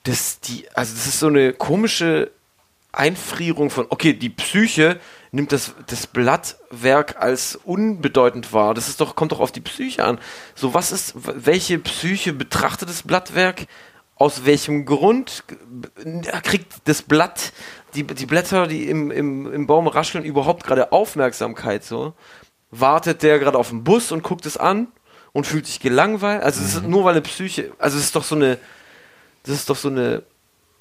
dass 0.04 0.40
die, 0.40 0.64
also 0.74 0.94
das 0.94 1.06
ist 1.06 1.20
so 1.20 1.26
eine 1.26 1.52
komische 1.52 2.30
Einfrierung 2.92 3.70
von, 3.70 3.86
okay, 3.90 4.14
die 4.14 4.30
Psyche 4.30 4.98
nimmt 5.32 5.50
das, 5.50 5.74
das 5.86 6.06
Blattwerk 6.06 7.16
als 7.20 7.56
unbedeutend 7.56 8.52
wahr. 8.52 8.74
Das 8.74 8.88
ist 8.88 9.00
doch, 9.00 9.16
kommt 9.16 9.32
doch 9.32 9.40
auf 9.40 9.50
die 9.50 9.62
Psyche 9.62 10.04
an. 10.04 10.18
So, 10.54 10.74
was 10.74 10.92
ist, 10.92 11.14
welche 11.16 11.78
Psyche 11.78 12.32
betrachtet 12.32 12.88
das 12.88 13.02
Blattwerk? 13.02 13.66
Aus 14.14 14.44
welchem 14.44 14.84
Grund 14.84 15.42
kriegt 16.44 16.74
das 16.84 17.02
Blatt, 17.02 17.52
die, 17.94 18.04
die 18.04 18.26
Blätter, 18.26 18.66
die 18.66 18.88
im, 18.88 19.10
im, 19.10 19.52
im 19.52 19.66
Baum 19.66 19.88
rascheln, 19.88 20.22
überhaupt 20.22 20.64
gerade 20.64 20.92
Aufmerksamkeit 20.92 21.82
so? 21.82 22.12
Wartet 22.70 23.22
der 23.22 23.38
gerade 23.38 23.58
auf 23.58 23.70
den 23.70 23.84
Bus 23.84 24.12
und 24.12 24.22
guckt 24.22 24.46
es 24.46 24.56
an 24.56 24.88
und 25.32 25.46
fühlt 25.46 25.66
sich 25.66 25.80
gelangweilt? 25.80 26.42
Also, 26.42 26.62
es 26.62 26.74
ist 26.74 26.86
nur 26.86 27.04
weil 27.04 27.12
eine 27.12 27.22
Psyche, 27.22 27.72
also 27.78 27.96
es 27.96 28.04
ist 28.04 28.16
doch 28.16 28.24
so 28.24 28.36
eine, 28.36 28.58
das 29.44 29.54
ist 29.56 29.70
doch 29.70 29.76
so 29.76 29.88
eine. 29.88 30.22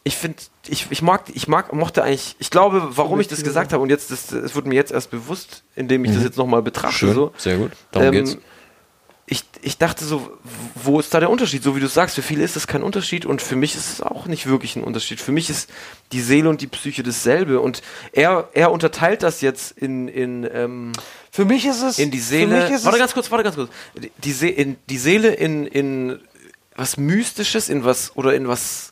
Ich 0.03 0.17
finde, 0.17 0.37
ich, 0.67 0.87
ich 0.89 1.01
mag, 1.03 1.25
ich 1.33 1.47
mag, 1.47 1.73
mochte 1.73 2.03
eigentlich, 2.03 2.35
ich 2.39 2.49
glaube, 2.49 2.89
warum 2.97 3.19
ich 3.19 3.27
das 3.27 3.43
gesagt 3.43 3.71
habe 3.71 3.83
und 3.83 3.89
jetzt, 3.89 4.09
das, 4.09 4.31
es 4.31 4.55
wird 4.55 4.65
mir 4.65 4.73
jetzt 4.75 4.91
erst 4.91 5.11
bewusst, 5.11 5.63
indem 5.75 6.03
ich 6.05 6.11
das 6.11 6.19
Mhm. 6.21 6.25
jetzt 6.25 6.37
nochmal 6.37 6.63
betrachte. 6.63 6.95
Schön, 6.97 7.13
so. 7.13 7.33
sehr 7.37 7.57
gut. 7.57 7.71
Darum 7.91 8.11
geht's. 8.11 8.37
Ich, 9.27 9.45
ich 9.61 9.77
dachte 9.77 10.03
so, 10.03 10.29
wo 10.75 10.99
ist 10.99 11.13
da 11.13 11.19
der 11.21 11.29
Unterschied? 11.29 11.63
So 11.63 11.73
wie 11.75 11.79
du 11.79 11.87
sagst, 11.87 12.15
für 12.15 12.21
viele 12.21 12.43
ist 12.43 12.57
das 12.57 12.67
kein 12.67 12.83
Unterschied 12.83 13.25
und 13.25 13.41
für 13.41 13.55
mich 13.55 13.75
ist 13.75 13.89
es 13.93 14.01
auch 14.01 14.25
nicht 14.25 14.47
wirklich 14.47 14.75
ein 14.75 14.83
Unterschied. 14.83 15.21
Für 15.21 15.31
mich 15.31 15.49
ist 15.49 15.69
die 16.11 16.19
Seele 16.19 16.49
und 16.49 16.59
die 16.59 16.67
Psyche 16.67 17.01
dasselbe 17.01 17.61
und 17.61 17.81
er, 18.11 18.49
er 18.53 18.71
unterteilt 18.71 19.23
das 19.23 19.39
jetzt 19.39 19.71
in, 19.77 20.09
in 20.09 20.49
ähm, 20.51 20.91
für 21.31 21.45
mich 21.45 21.65
ist 21.65 21.81
es 21.81 21.97
in 21.97 22.11
die 22.11 22.17
für 22.17 22.23
Seele. 22.25 22.63
mich 22.63 22.71
ist 22.71 22.83
warte 22.83 22.97
ganz 22.99 23.13
kurz, 23.13 23.31
warte 23.31 23.43
ganz 23.45 23.55
kurz. 23.55 23.69
Die, 23.95 24.11
die, 24.17 24.31
Se 24.33 24.49
in, 24.49 24.75
die 24.89 24.97
Seele 24.97 25.29
in, 25.33 25.65
in 25.65 26.19
was 26.75 26.97
Mystisches, 26.97 27.69
in 27.69 27.85
was 27.85 28.11
oder 28.17 28.33
in 28.35 28.49
was 28.49 28.89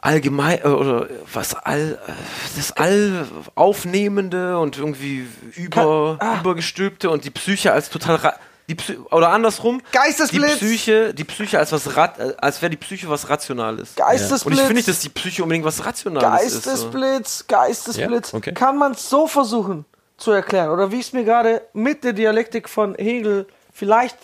allgemein 0.00 0.60
äh, 0.60 0.68
oder 0.68 1.08
was 1.32 1.54
all 1.54 1.98
äh, 2.06 2.12
das 2.56 2.72
all 2.72 3.26
aufnehmende 3.54 4.58
und 4.58 4.78
irgendwie 4.78 5.26
über 5.56 6.16
ah. 6.20 6.40
übergestülpte 6.40 7.10
und 7.10 7.24
die 7.24 7.30
Psyche 7.30 7.72
als 7.72 7.90
total 7.90 8.34
die 8.68 8.74
Psy 8.74 8.98
oder 9.10 9.30
andersrum 9.30 9.82
Geistesblitz! 9.92 10.58
die 10.58 10.66
Psyche 10.66 11.14
die 11.14 11.24
Psyche 11.24 11.58
als 11.58 11.72
was 11.72 11.96
rat 11.96 12.18
äh, 12.18 12.34
als 12.38 12.62
wäre 12.62 12.70
die 12.70 12.76
Psyche 12.76 13.08
was 13.08 13.28
rationales 13.28 13.94
Geistesblitz! 13.96 14.46
und 14.46 14.52
ich 14.52 14.58
finde 14.60 14.74
nicht 14.74 14.88
dass 14.88 15.00
die 15.00 15.08
Psyche 15.08 15.42
unbedingt 15.42 15.66
was 15.66 15.84
rationales 15.84 16.42
ist 16.44 16.64
so. 16.64 16.70
Geistesblitz, 16.70 17.44
Geistesblitz. 17.48 18.32
Ja, 18.32 18.38
okay. 18.38 18.52
Kann 18.52 18.78
man 18.78 18.92
es 18.92 19.08
so 19.08 19.26
versuchen 19.26 19.84
zu 20.16 20.30
erklären? 20.30 20.70
Oder 20.70 20.90
wie 20.92 21.00
ich 21.00 21.06
es 21.06 21.12
mir 21.12 21.24
gerade 21.24 21.62
mit 21.72 22.04
der 22.04 22.12
Dialektik 22.12 22.68
von 22.68 22.94
Hegel 22.94 23.46
vielleicht 23.72 24.16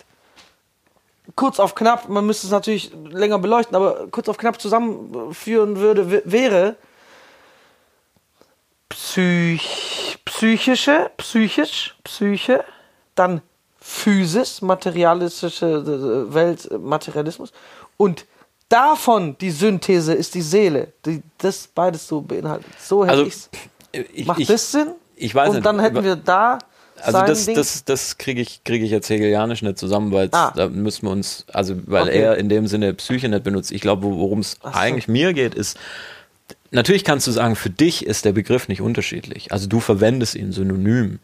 kurz 1.39 1.61
auf 1.61 1.77
knapp, 1.77 2.09
man 2.09 2.27
müsste 2.27 2.49
es 2.49 2.51
natürlich 2.51 2.91
länger 3.11 3.39
beleuchten, 3.39 3.77
aber 3.77 4.09
kurz 4.11 4.29
auf 4.29 4.39
knapp 4.39 4.61
zusammenführen 4.61 5.77
würde, 5.77 6.23
wäre 6.25 6.75
Psych, 8.89 10.19
psychische, 10.25 11.11
psychisch, 11.17 11.95
Psyche, 12.05 12.65
dann 13.15 13.41
Physis, 13.81 14.61
materialistische 14.63 15.67
äh, 15.67 16.35
Welt, 16.35 16.69
äh, 16.71 16.79
Materialismus 16.79 17.53
und 17.97 18.27
davon 18.69 19.37
die 19.39 19.51
Synthese 19.51 20.15
ist 20.15 20.35
die 20.35 20.43
Seele, 20.43 20.93
die 21.07 21.23
das 21.39 21.69
beides 21.69 22.07
so 22.09 22.21
beinhaltet. 22.21 22.67
So 22.81 23.05
hätte 23.05 23.13
Also, 23.13 23.25
ich's. 23.27 23.51
ich- 23.93 24.27
Macht 24.27 24.41
ich- 24.41 24.49
das 24.49 24.71
Sinn? 24.73 24.93
Ich 25.17 25.35
weiß 25.35 25.51
Und 25.51 25.55
nicht. 25.57 25.67
dann 25.67 25.79
hätten 25.81 26.03
wir 26.05 26.17
da 26.17 26.59
Also 27.03 27.21
das, 27.23 27.47
Ding. 27.47 27.55
das, 27.57 27.85
das 27.85 28.19
kriege 28.19 28.41
ich, 28.41 28.63
krieg 28.65 28.83
ich 28.83 28.91
jetzt 28.91 29.09
hegelianisch 29.11 29.63
nicht 29.63 29.79
zusammen, 29.79 30.13
weil 30.13 30.29
Ah. 30.33 30.53
da 30.55 30.69
müssen 30.69 31.07
wir 31.07 31.11
uns, 31.11 31.45
also 31.53 31.75
weil 31.87 32.05
Okay. 32.09 32.19
er 32.21 32.37
in 32.37 32.49
dem 32.49 32.67
Sinne 32.67 32.95
Psyche 32.95 33.29
nicht 33.29 33.45
benutzt. 33.45 33.71
Ich 33.73 33.81
glaube, 33.81 34.03
worum 34.07 34.41
es 34.41 34.57
so. 34.63 34.69
eigentlich 34.73 35.09
mir 35.09 35.33
geht, 35.33 35.55
ist, 35.55 35.77
natürlich 36.71 37.05
kannst 37.05 37.27
du 37.27 37.31
sagen, 37.31 37.57
für 37.57 37.71
dich 37.71 38.05
ist 38.07 38.25
der 38.25 38.33
Begriff 38.33 38.69
nicht 38.69 38.81
unterschiedlich. 38.81 39.53
Also 39.53 39.67
du 39.69 39.81
verwendest 39.81 40.35
ihn 40.35 40.53
synonym. 40.53 41.19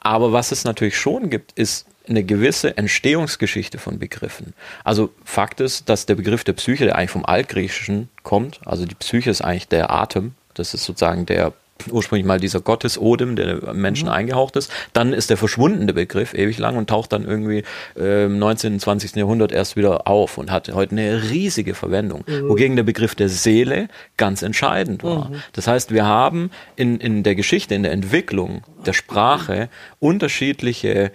Aber 0.00 0.32
was 0.32 0.52
es 0.52 0.64
natürlich 0.64 0.96
schon 0.98 1.30
gibt, 1.30 1.52
ist 1.52 1.86
eine 2.08 2.22
gewisse 2.22 2.76
Entstehungsgeschichte 2.76 3.78
von 3.78 3.98
Begriffen. 3.98 4.54
Also 4.84 5.10
Fakt 5.24 5.60
ist, 5.60 5.88
dass 5.88 6.06
der 6.06 6.14
Begriff 6.14 6.44
der 6.44 6.52
Psyche, 6.52 6.84
der 6.84 6.94
eigentlich 6.96 7.10
vom 7.10 7.24
Altgriechischen 7.26 8.08
kommt, 8.22 8.60
also 8.64 8.84
die 8.84 8.94
Psyche 8.94 9.28
ist 9.30 9.42
eigentlich 9.42 9.66
der 9.68 9.90
Atem, 9.90 10.34
das 10.54 10.72
ist 10.72 10.84
sozusagen 10.84 11.26
der 11.26 11.52
ursprünglich 11.90 12.26
mal 12.26 12.40
dieser 12.40 12.60
Gottesodem, 12.60 13.36
der 13.36 13.56
dem 13.56 13.80
Menschen 13.80 14.08
eingehaucht 14.08 14.56
ist. 14.56 14.70
Dann 14.92 15.12
ist 15.12 15.30
der 15.30 15.36
verschwundene 15.36 15.92
Begriff 15.92 16.34
ewig 16.34 16.58
lang 16.58 16.76
und 16.76 16.88
taucht 16.88 17.12
dann 17.12 17.24
irgendwie 17.24 17.62
äh, 17.96 18.24
im 18.24 18.38
19. 18.38 18.74
und 18.74 18.80
20. 18.80 19.14
Jahrhundert 19.16 19.52
erst 19.52 19.76
wieder 19.76 20.06
auf 20.06 20.38
und 20.38 20.50
hat 20.50 20.72
heute 20.72 20.92
eine 20.92 21.30
riesige 21.30 21.74
Verwendung. 21.74 22.24
Mhm. 22.26 22.48
Wogegen 22.48 22.76
der 22.76 22.82
Begriff 22.82 23.14
der 23.14 23.28
Seele 23.28 23.88
ganz 24.16 24.42
entscheidend 24.42 25.04
war. 25.04 25.30
Mhm. 25.30 25.42
Das 25.52 25.66
heißt, 25.66 25.92
wir 25.92 26.04
haben 26.06 26.50
in, 26.76 26.98
in 26.98 27.22
der 27.22 27.34
Geschichte, 27.34 27.74
in 27.74 27.82
der 27.82 27.92
Entwicklung 27.92 28.62
der 28.84 28.92
Sprache 28.92 29.68
unterschiedliche 30.00 31.12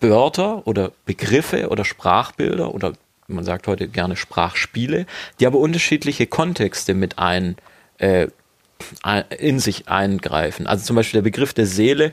Wörter 0.00 0.66
oder 0.66 0.92
Begriffe 1.06 1.68
oder 1.68 1.84
Sprachbilder 1.84 2.74
oder 2.74 2.92
man 3.26 3.44
sagt 3.44 3.66
heute 3.66 3.88
gerne 3.88 4.16
Sprachspiele, 4.16 5.04
die 5.38 5.46
aber 5.46 5.58
unterschiedliche 5.58 6.26
Kontexte 6.26 6.94
mit 6.94 7.18
ein, 7.18 7.56
äh, 7.98 8.22
ein- 8.22 8.32
in 9.38 9.58
sich 9.60 9.88
eingreifen. 9.88 10.66
Also 10.66 10.84
zum 10.84 10.96
Beispiel 10.96 11.18
der 11.18 11.24
Begriff 11.24 11.52
der 11.54 11.66
Seele, 11.66 12.12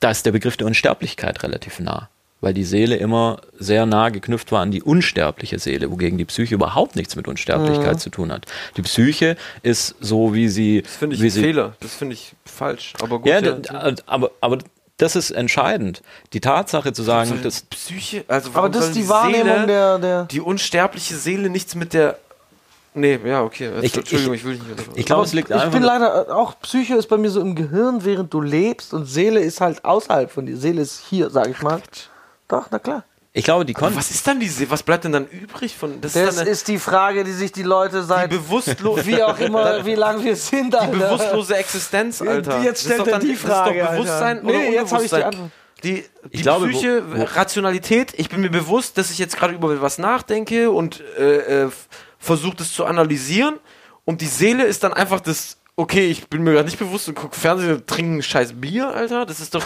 da 0.00 0.10
ist 0.10 0.26
der 0.26 0.32
Begriff 0.32 0.56
der 0.56 0.66
Unsterblichkeit 0.66 1.42
relativ 1.42 1.80
nah, 1.80 2.08
weil 2.40 2.52
die 2.54 2.64
Seele 2.64 2.96
immer 2.96 3.40
sehr 3.58 3.86
nah 3.86 4.10
geknüpft 4.10 4.52
war 4.52 4.60
an 4.60 4.70
die 4.70 4.82
unsterbliche 4.82 5.58
Seele, 5.58 5.90
wogegen 5.90 6.18
die 6.18 6.24
Psyche 6.26 6.54
überhaupt 6.54 6.94
nichts 6.96 7.16
mit 7.16 7.26
Unsterblichkeit 7.26 7.94
Mhm. 7.94 7.98
zu 7.98 8.10
tun 8.10 8.32
hat. 8.32 8.46
Die 8.76 8.82
Psyche 8.82 9.36
ist 9.62 9.94
so, 10.00 10.34
wie 10.34 10.48
sie. 10.48 10.82
das 10.82 10.96
finde 10.96 11.16
ich 11.16 11.22
wie 11.22 11.26
ein 11.26 11.30
sie, 11.30 11.40
Fehler 11.42 11.76
das 11.80 11.94
finde 11.94 12.14
ich 12.14 12.32
falsch 12.44 12.92
aber 13.00 13.18
gut 13.20 13.28
ja, 13.30 13.40
ja. 13.40 13.94
aber, 14.06 14.30
aber 14.40 14.58
das 14.98 15.16
ist 15.16 15.32
entscheidend. 15.32 16.02
Die 16.34 16.40
Tatsache 16.40 16.92
zu 16.92 17.02
sagen, 17.02 17.40
dass 17.42 17.62
Psyche, 17.62 18.24
also 18.28 18.50
Aber 18.54 18.68
das 18.68 18.86
ist 18.88 18.94
die 18.96 19.08
Wahrnehmung 19.08 19.46
Seele, 19.54 19.66
der- 19.66 19.98
der- 19.98 20.24
Die 20.26 20.40
unsterbliche 20.40 21.16
Seele 21.16 21.50
nichts 21.50 21.74
mit 21.74 21.94
der. 21.94 22.16
Nee, 22.96 23.18
ja, 23.24 23.42
okay. 23.42 23.70
Jetzt, 23.74 23.84
Ich- 23.84 23.96
Entschuldigung, 23.96 24.34
ich- 24.34 24.40
ich, 24.40 24.46
will 24.46 24.52
nicht 24.54 24.66
mehr. 24.68 24.76
ich 24.94 25.04
glaube, 25.06 25.24
es 25.24 25.32
liegt 25.32 25.48
ich 25.50 25.54
einfach 25.56 25.70
bin 25.72 25.82
nur- 25.82 25.90
leider 25.90 26.28
äh, 26.28 26.30
auch 26.30 26.54
Psyche 26.60 26.94
ist 26.94 27.08
bei 27.08 27.16
mir 27.16 27.30
so 27.30 27.40
im 27.40 27.54
Gehirn, 27.56 28.04
während 28.04 28.32
du 28.32 28.40
lebst 28.40 28.94
und 28.94 29.06
Seele 29.06 29.40
ist 29.40 29.60
halt 29.60 29.84
außerhalb 29.84 30.30
von 30.30 30.46
dir. 30.46 30.56
Seele 30.56 30.82
ist 30.82 31.02
hier, 31.10 31.28
sag 31.30 31.48
ich 31.48 31.60
mal. 31.60 31.80
Doch, 32.48 32.66
na 32.70 32.78
klar. 32.78 33.02
Ich 33.36 33.42
glaube, 33.44 33.64
die 33.64 33.74
Aber 33.74 33.96
was 33.96 34.12
ist 34.12 34.24
dann 34.28 34.38
die 34.38 34.46
Seele? 34.46 34.70
Was 34.70 34.84
bleibt 34.84 35.02
denn 35.02 35.10
dann 35.10 35.26
übrig 35.26 35.74
von. 35.76 36.00
Das, 36.00 36.12
Das 36.12 36.34
ist, 36.34 36.38
eine, 36.38 36.48
ist 36.50 36.68
die 36.68 36.78
Frage, 36.78 37.24
die 37.24 37.32
sich 37.32 37.50
die 37.50 37.64
Leute 37.64 38.04
seit 38.04 38.30
bewusstlo- 38.30 39.04
wie 39.06 39.20
auch 39.24 39.40
immer, 39.40 39.84
wie 39.84 39.96
lange 39.96 40.22
wir 40.22 40.36
sind, 40.36 40.72
die 40.72 40.78
Alter. 40.78 40.92
bewusstlose 40.92 41.56
Existenz, 41.56 42.22
Alter. 42.22 42.62
Jetzt 42.62 42.66
Das 42.66 42.80
ist 42.82 42.84
stellt 42.84 43.00
doch 43.00 43.06
er 43.08 43.12
dann- 43.14 43.20
die 43.22 43.26
das 43.32 43.36
ist 43.38 43.44
Frage, 43.44 43.78
doch 43.80 43.86
Alter. 43.86 43.92
Bewusstsein 43.96 44.40
Nee, 44.44 44.50
oder 44.50 44.70
jetzt 44.70 44.92
habe 44.92 45.04
ich 45.04 45.10
die? 45.10 45.24
Antwort. 45.24 45.50
Die, 45.82 45.92
die 45.94 46.04
Ich 46.30 46.42
glaube, 46.42 46.68
Psyche, 46.68 47.02
wo- 47.10 47.18
wo- 47.18 47.24
Rationalität, 47.24 48.14
ich 48.16 48.28
bin 48.28 48.40
mir 48.40 48.50
bewusst, 48.50 48.96
dass 48.98 49.10
ich 49.10 49.18
jetzt 49.18 49.36
gerade 49.36 49.52
über 49.54 49.82
was 49.82 49.98
nachdenke 49.98 50.70
und 50.70 51.02
äh, 51.18 51.66
versuche 52.24 52.56
das 52.56 52.72
zu 52.72 52.84
analysieren 52.84 53.58
und 54.04 54.20
die 54.20 54.26
Seele 54.26 54.64
ist 54.64 54.82
dann 54.82 54.92
einfach 54.92 55.20
das 55.20 55.58
okay, 55.76 56.06
ich 56.10 56.28
bin 56.28 56.42
mir 56.42 56.52
gerade 56.52 56.66
nicht 56.66 56.78
bewusst 56.78 57.08
und 57.08 57.14
gucke 57.14 57.36
Fernsehen 57.36 57.74
und 57.74 57.86
trinke 57.86 58.18
ein 58.18 58.22
scheiß 58.22 58.52
Bier, 58.54 58.88
Alter. 58.88 59.26
Das 59.26 59.40
ist 59.40 59.54
doch. 59.54 59.64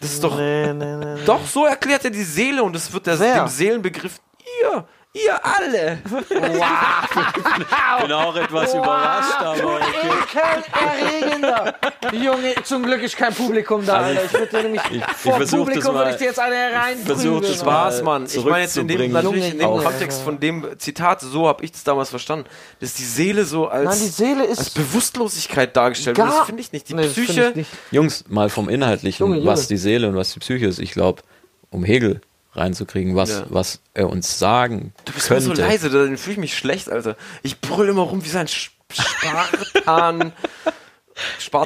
Das 0.00 0.12
ist 0.12 0.22
doch. 0.22 0.36
Nee, 0.36 0.72
nee, 0.72 0.96
nee. 0.96 1.16
Doch, 1.24 1.46
so 1.46 1.64
erklärt 1.64 2.04
er 2.04 2.10
die 2.10 2.24
Seele 2.24 2.62
und 2.62 2.76
es 2.76 2.92
wird 2.92 3.06
der, 3.06 3.16
dem 3.16 3.48
Seelenbegriff. 3.48 4.20
Ihr, 4.62 4.86
ihr 5.14 5.40
alle. 5.44 5.98
bin 8.02 8.12
auch 8.12 8.36
etwas 8.36 8.74
überrascht, 8.74 9.40
aber. 9.40 9.80
Ekelerregender. 9.80 11.74
Junge, 12.12 12.54
zum 12.64 12.82
Glück 12.82 13.02
ist 13.02 13.16
kein 13.16 13.32
Publikum 13.32 13.84
da, 13.86 13.94
Also 13.98 14.20
Alter. 14.20 14.24
Ich 14.24 14.32
würde 14.52 14.62
nämlich 14.62 14.82
ich 14.90 15.04
vor 15.16 15.38
das 15.38 15.50
Publikum 15.50 15.94
mal- 15.94 16.00
würde 16.00 16.10
ich 16.10 16.16
dir 16.16 16.24
jetzt 16.26 16.38
eine 16.38 16.70
versuch 17.04 17.40
das 17.40 17.58
Spaß, 17.60 18.02
Mann. 18.02 18.26
Ich 18.26 18.44
meine 18.44 18.62
jetzt 18.62 18.76
in 18.76 18.88
dem, 18.88 19.12
natürlich 19.12 19.52
in 19.52 19.58
dem 19.58 19.70
Kontext 19.78 20.22
von 20.22 20.38
dem 20.40 20.66
Zitat, 20.78 21.20
so 21.20 21.48
habe 21.48 21.64
ich 21.64 21.72
das 21.72 21.84
damals 21.84 22.10
verstanden, 22.10 22.46
dass 22.80 22.94
die 22.94 23.04
Seele 23.04 23.44
so 23.44 23.68
als, 23.68 23.84
Nein, 23.90 23.98
die 24.00 24.08
Seele 24.08 24.44
ist 24.44 24.58
als 24.58 24.70
Bewusstlosigkeit 24.70 25.76
dargestellt 25.76 26.18
wird. 26.18 26.28
Das 26.28 26.46
finde 26.46 26.60
ich 26.60 26.72
nicht. 26.72 26.88
Die 26.88 26.94
Nee, 26.94 27.06
Psyche, 27.08 27.50
ich 27.50 27.56
nicht. 27.56 27.70
Jungs, 27.90 28.24
mal 28.28 28.48
vom 28.50 28.68
Inhaltlichen, 28.68 29.24
Junge, 29.26 29.36
Junge. 29.38 29.50
was 29.50 29.68
die 29.68 29.76
Seele 29.76 30.08
und 30.08 30.16
was 30.16 30.32
die 30.32 30.40
Psyche 30.40 30.66
ist. 30.66 30.78
Ich 30.78 30.92
glaube, 30.92 31.22
um 31.70 31.84
Hegel 31.84 32.20
reinzukriegen, 32.54 33.14
was, 33.16 33.30
Ja. 33.30 33.44
was 33.48 33.80
er 33.94 34.08
uns 34.10 34.38
sagen 34.38 34.92
du 35.04 35.12
bist 35.12 35.30
immer 35.30 35.40
könnte. 35.40 35.56
so 35.56 35.62
leise, 35.62 35.90
dann 35.90 36.16
fühle 36.16 36.32
ich 36.34 36.38
mich 36.38 36.56
schlecht, 36.56 36.88
Alter. 36.90 37.16
Ich 37.42 37.60
brüll 37.60 37.88
immer 37.88 38.02
rum 38.02 38.24
wie 38.24 38.28
so 38.28 38.38
ein 38.38 38.46
Sch- 38.46 38.70
Spartan. 38.92 39.42
Spartaner. 39.78 40.32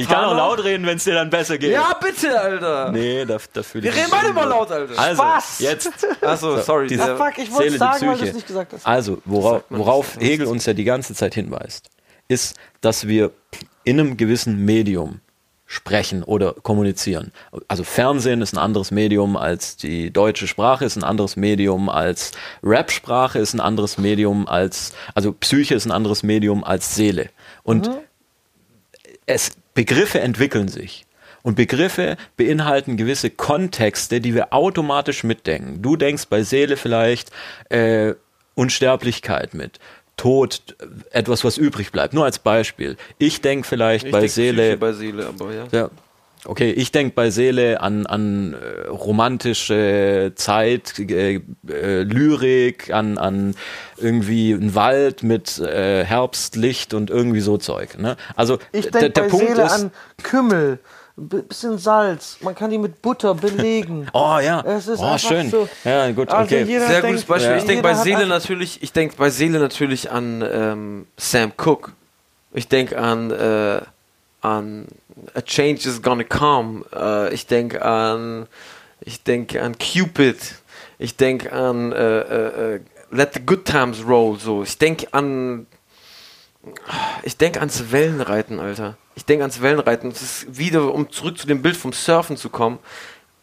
Ich 0.01 0.09
kann 0.09 0.25
auch 0.27 0.37
laut 0.37 0.63
reden, 0.63 0.85
wenn 0.87 0.99
es 0.99 1.05
dir 1.05 1.15
dann 1.15 1.31
besser 1.31 1.57
geht. 1.57 1.71
Ja, 1.73 1.95
bitte, 1.99 2.39
Alter. 2.39 2.93
Nee, 2.93 3.25
da, 3.25 3.39
da 3.51 3.63
fühle 3.63 3.85
Wir 3.85 3.91
ich 3.93 3.97
reden 3.97 4.11
mich 4.11 4.21
beide 4.21 4.33
mal 4.35 4.43
unwohl. 4.45 4.59
laut, 4.59 4.71
Alter. 4.73 4.99
Also, 4.99 5.23
Spaß. 5.23 5.59
jetzt. 5.61 5.91
Achso, 6.21 6.61
sorry. 6.61 6.87
die 6.89 6.97
der- 6.99 7.15
Ah, 7.15 7.17
fuck, 7.17 7.39
ich 7.39 7.51
wollte 7.51 7.79
sagen, 7.79 8.07
weil 8.09 8.19
du 8.19 8.25
es 8.27 8.35
nicht 8.35 8.47
gesagt 8.47 8.75
hast. 8.75 8.87
Also, 8.87 9.23
worauf, 9.25 9.63
worauf. 9.71 10.17
Hegel 10.21 10.47
uns 10.49 10.67
ja 10.67 10.75
die 10.75 10.85
ganze 10.85 11.15
Zeit 11.15 11.33
hinweist, 11.35 11.89
ist, 12.29 12.57
dass 12.83 13.07
wir 13.09 13.31
in 13.85 13.99
einem 13.99 14.19
gewissen 14.19 14.67
Medium 14.67 15.21
sprechen 15.71 16.23
oder 16.23 16.55
kommunizieren. 16.55 17.31
Also 17.69 17.85
Fernsehen 17.85 18.41
ist 18.41 18.55
ein 18.55 18.59
anderes 18.59 18.91
Medium 18.91 19.37
als 19.37 19.77
die 19.77 20.11
deutsche 20.11 20.49
Sprache, 20.49 20.87
ist 20.87 20.97
ein 20.97 21.05
anderes 21.05 21.37
Medium 21.37 21.91
als 21.91 22.33
Rap-Sprache, 22.63 23.39
ist 23.39 23.53
ein 23.53 23.61
anderes 23.61 23.99
Medium 23.99 24.49
als, 24.49 24.95
also 25.15 25.31
Psyche 25.33 25.75
ist 25.75 25.85
ein 25.85 25.93
anderes 25.93 26.23
Medium 26.23 26.65
als 26.65 26.95
Seele. 26.95 27.29
Und 27.65 27.91
es, 29.27 29.53
Begriffe 29.75 30.21
entwickeln 30.21 30.69
sich. 30.69 31.05
Und 31.43 31.55
Begriffe 31.55 32.17
beinhalten 32.39 32.97
gewisse 32.97 33.29
Kontexte, 33.29 34.23
die 34.23 34.35
wir 34.35 34.55
automatisch 34.55 35.23
mitdenken. 35.23 35.83
Du 35.83 35.97
denkst 35.97 36.29
bei 36.31 36.43
Seele 36.43 36.79
vielleicht 36.79 37.31
äh, 37.69 38.15
Unsterblichkeit 38.55 39.53
mit. 39.53 39.79
Tod, 40.19 40.77
etwas, 41.11 41.45
was 41.45 41.57
übrig 41.57 41.91
bleibt. 41.93 42.13
Nur 42.13 42.25
als 42.25 42.39
Beispiel. 42.39 42.99
Ich 43.17 43.41
denke 43.41 43.67
vielleicht 43.67 44.07
ich 44.07 44.13
bei 44.13 44.21
denk 44.21 44.33
Seele. 44.33 44.77
Bei 44.77 44.93
Seele, 44.93 45.27
aber 45.27 45.55
ja. 45.55 45.67
Ja. 45.73 45.91
Okay, 46.45 46.71
ich 46.71 46.93
denke 46.93 47.15
bei 47.15 47.31
Seele 47.31 47.81
an, 47.81 48.07
an 48.07 48.55
äh, 48.55 48.87
romantische 48.89 50.33
Zeit, 50.37 50.99
äh, 50.99 51.41
äh, 51.69 52.03
Lyrik, 52.03 52.93
an, 52.93 53.19
an 53.19 53.55
irgendwie 53.97 54.55
einen 54.55 54.75
Wald 54.75 55.23
mit 55.23 55.59
äh, 55.59 56.05
Herbstlicht 56.05 56.95
und 56.95 57.11
irgendwie 57.11 57.41
so 57.41 57.57
Zeug. 57.57 57.99
Ne? 57.99 58.17
Also 58.37 58.59
Ich 58.73 58.89
der, 58.89 59.01
denke 59.01 59.11
der 59.11 59.23
bei 59.23 59.29
Punkt 59.29 59.49
Seele 59.49 59.63
ist, 59.63 59.73
an 59.73 59.91
Kümmel, 60.23 60.79
bisschen 61.27 61.79
Salz. 61.79 62.39
Man 62.43 62.55
kann 62.55 62.71
die 62.71 62.79
mit 62.79 63.03
Butter 63.03 63.35
belegen. 63.35 64.07
oh 64.13 64.39
ja, 64.41 64.61
Es 64.61 64.87
ist 64.87 65.01
oh 65.01 65.19
schön. 65.19 65.51
so. 65.51 65.69
Ja, 65.85 66.11
gut, 66.13 66.31
Also 66.31 66.55
okay. 66.55 66.65
Sehr 66.65 66.89
denkt- 66.89 67.07
gutes 67.07 67.25
Beispiel. 67.25 67.51
Ja. 67.51 67.57
Ich 67.57 67.65
denke 67.65 67.83
bei 67.83 67.95
Seele 67.95 68.27
natürlich, 68.27 68.83
ich 68.83 68.93
denke 68.93 69.17
bei 69.17 69.31
Seele 69.31 69.59
natürlich 69.59 70.11
an 70.11 70.45
ähm, 70.51 71.07
Sam 71.17 71.53
Cooke. 71.57 71.93
Ich 72.53 72.69
denke 72.69 72.99
an 72.99 73.31
äh, 73.31 73.81
an 74.41 74.87
A 75.35 75.41
Change 75.43 75.89
is 75.89 76.01
Gonna 76.03 76.25
Come. 76.25 76.85
Äh, 76.95 77.35
ich 77.35 77.47
denke 77.47 77.85
an 77.85 78.47
ich 79.01 79.23
denke 79.23 79.63
an 79.63 79.77
Cupid. 79.79 80.37
Ich 80.99 81.17
denke 81.17 81.53
an 81.53 81.93
äh, 81.93 82.19
äh, 82.21 82.75
äh, 82.77 82.81
Let 83.11 83.35
the 83.35 83.41
Good 83.45 83.65
Times 83.65 84.05
Roll. 84.07 84.39
So. 84.39 84.63
Ich 84.63 84.79
denke 84.79 85.09
an 85.13 85.67
ich 87.23 87.37
denke 87.37 87.61
ans 87.61 87.91
Wellenreiten, 87.91 88.61
Alter. 88.61 88.97
Ich 89.15 89.25
denke 89.25 89.45
ans 89.45 89.61
Wellenreiten. 89.61 90.11
Es 90.11 90.23
ist 90.23 90.59
wieder, 90.59 90.95
um 90.95 91.11
zurück 91.11 91.39
zu 91.39 91.47
dem 91.47 91.63
Bild 91.63 91.77
vom 91.77 91.93
Surfen 91.93 92.37
zu 92.37 92.49
kommen, 92.51 92.79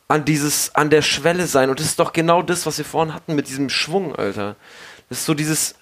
an 0.08 0.26
dieses, 0.26 0.74
an 0.76 0.90
der 0.90 1.02
Schwelle 1.02 1.48
sein. 1.48 1.70
Und 1.70 1.80
das 1.80 1.88
ist 1.88 2.00
doch 2.00 2.14
genau 2.14 2.42
das, 2.42 2.66
was 2.66 2.78
wir 2.78 2.86
vorhin 2.86 3.14
hatten 3.14 3.36
mit 3.36 3.48
diesem 3.48 3.70
Schwung, 3.70 4.16
Alter. 4.16 4.56
Das 5.10 5.20
ist 5.20 5.26
so 5.26 5.34
dieses 5.34 5.76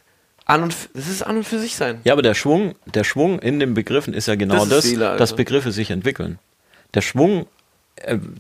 an 0.46 0.64
und 0.64 0.76
das 0.94 1.08
ist 1.08 1.24
an 1.24 1.38
und 1.38 1.48
für 1.48 1.60
sich 1.60 1.76
sein. 1.76 2.02
Ja, 2.04 2.14
aber 2.14 2.22
der 2.22 2.34
Schwung, 2.34 2.76
der 2.86 3.04
Schwung 3.04 3.40
in 3.40 3.60
den 3.60 3.74
Begriffen 3.74 4.14
ist 4.14 4.28
ja 4.28 4.36
genau 4.36 4.66
Das 4.66 4.92
das, 4.92 5.18
dass 5.18 5.36
Begriffe 5.36 5.72
sich 5.72 5.90
entwickeln. 5.90 6.40
Der 6.94 7.02
Schwung, 7.02 7.48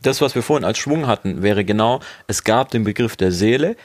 das, 0.01 0.19
was 0.21 0.35
wir 0.35 0.41
vorhin 0.43 0.65
als 0.65 0.77
Schwung 0.79 1.07
hatten, 1.07 1.41
wäre 1.43 1.63
genau, 1.63 1.99
es 2.27 2.43
gab 2.43 2.71
den 2.71 2.83
Begriff 2.83 3.15
der 3.15 3.31
Seele, 3.31 3.75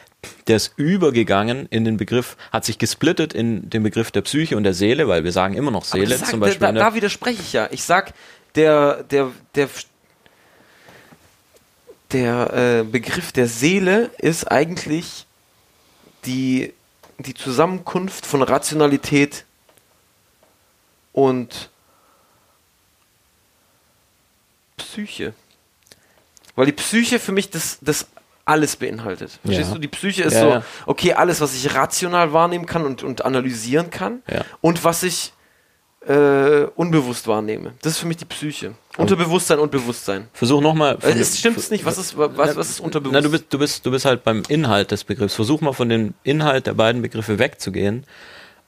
der 0.46 0.56
ist 0.56 0.72
übergegangen 0.76 1.66
in 1.70 1.84
den 1.84 1.96
Begriff, 1.96 2.36
hat 2.50 2.64
sich 2.64 2.78
gesplittet 2.78 3.32
in 3.34 3.68
den 3.70 3.82
Begriff 3.82 4.10
der 4.10 4.22
Psyche 4.22 4.56
und 4.56 4.64
der 4.64 4.74
Seele, 4.74 5.06
weil 5.08 5.24
wir 5.24 5.32
sagen 5.32 5.54
immer 5.54 5.70
noch 5.70 5.84
Seele 5.84 6.16
sagt- 6.16 6.30
zum 6.30 6.40
Beispiel. 6.40 6.60
Da, 6.60 6.68
in 6.70 6.74
der- 6.74 6.84
da 6.84 6.94
widerspreche 6.94 7.40
ich 7.42 7.52
ja. 7.52 7.68
Ich 7.70 7.84
sag, 7.84 8.14
der, 8.54 9.04
der, 9.04 9.30
der, 9.54 9.68
der 12.12 12.80
äh, 12.80 12.84
Begriff 12.84 13.32
der 13.32 13.46
Seele 13.46 14.10
ist 14.18 14.50
eigentlich 14.50 15.26
die, 16.24 16.72
die 17.18 17.34
Zusammenkunft 17.34 18.26
von 18.26 18.42
Rationalität 18.42 19.44
und 21.12 21.68
Psyche. 24.76 25.34
Weil 26.58 26.66
die 26.66 26.72
Psyche 26.72 27.20
für 27.20 27.30
mich 27.30 27.50
das, 27.50 27.78
das 27.82 28.08
alles 28.44 28.74
beinhaltet. 28.74 29.38
Verstehst 29.44 29.68
Ja. 29.68 29.74
du? 29.76 29.80
Die 29.80 29.86
Psyche 29.88 30.24
ist 30.24 30.34
Ja, 30.34 30.40
so, 30.40 30.48
ja. 30.48 30.62
okay, 30.86 31.12
alles, 31.12 31.40
was 31.40 31.54
ich 31.54 31.72
rational 31.72 32.32
wahrnehmen 32.32 32.66
kann 32.66 32.84
und, 32.84 33.04
und 33.04 33.24
analysieren 33.24 33.90
kann 33.90 34.22
und 34.60 34.82
was 34.82 35.04
ich 35.04 35.32
äh, 36.06 36.64
unbewusst 36.74 37.28
wahrnehme. 37.28 37.74
Das 37.82 37.92
ist 37.92 37.98
für 37.98 38.06
mich 38.06 38.16
die 38.16 38.24
Psyche. 38.24 38.74
Unterbewusstsein 38.96 39.60
und 39.60 39.70
Bewusstsein. 39.70 40.28
Versuch 40.32 40.60
nochmal. 40.60 40.98
Äh, 41.02 41.10
es 41.12 41.38
stimmt 41.38 41.70
nicht. 41.70 41.84
Was 41.84 41.96
ist, 41.96 42.16
was, 42.18 42.56
was 42.56 42.70
ist 42.70 42.80
unterbewusst? 42.80 43.14
Na, 43.14 43.20
du 43.20 43.30
bist, 43.30 43.44
du 43.50 43.58
bist, 43.58 43.86
du 43.86 43.90
bist 43.92 44.04
halt 44.04 44.24
beim 44.24 44.42
Inhalt 44.48 44.90
des 44.90 45.04
Begriffs. 45.04 45.34
Versuch 45.34 45.60
mal 45.60 45.72
von 45.74 45.88
dem 45.88 46.14
Inhalt 46.24 46.66
der 46.66 46.74
beiden 46.74 47.02
Begriffe 47.02 47.38
wegzugehen 47.38 48.04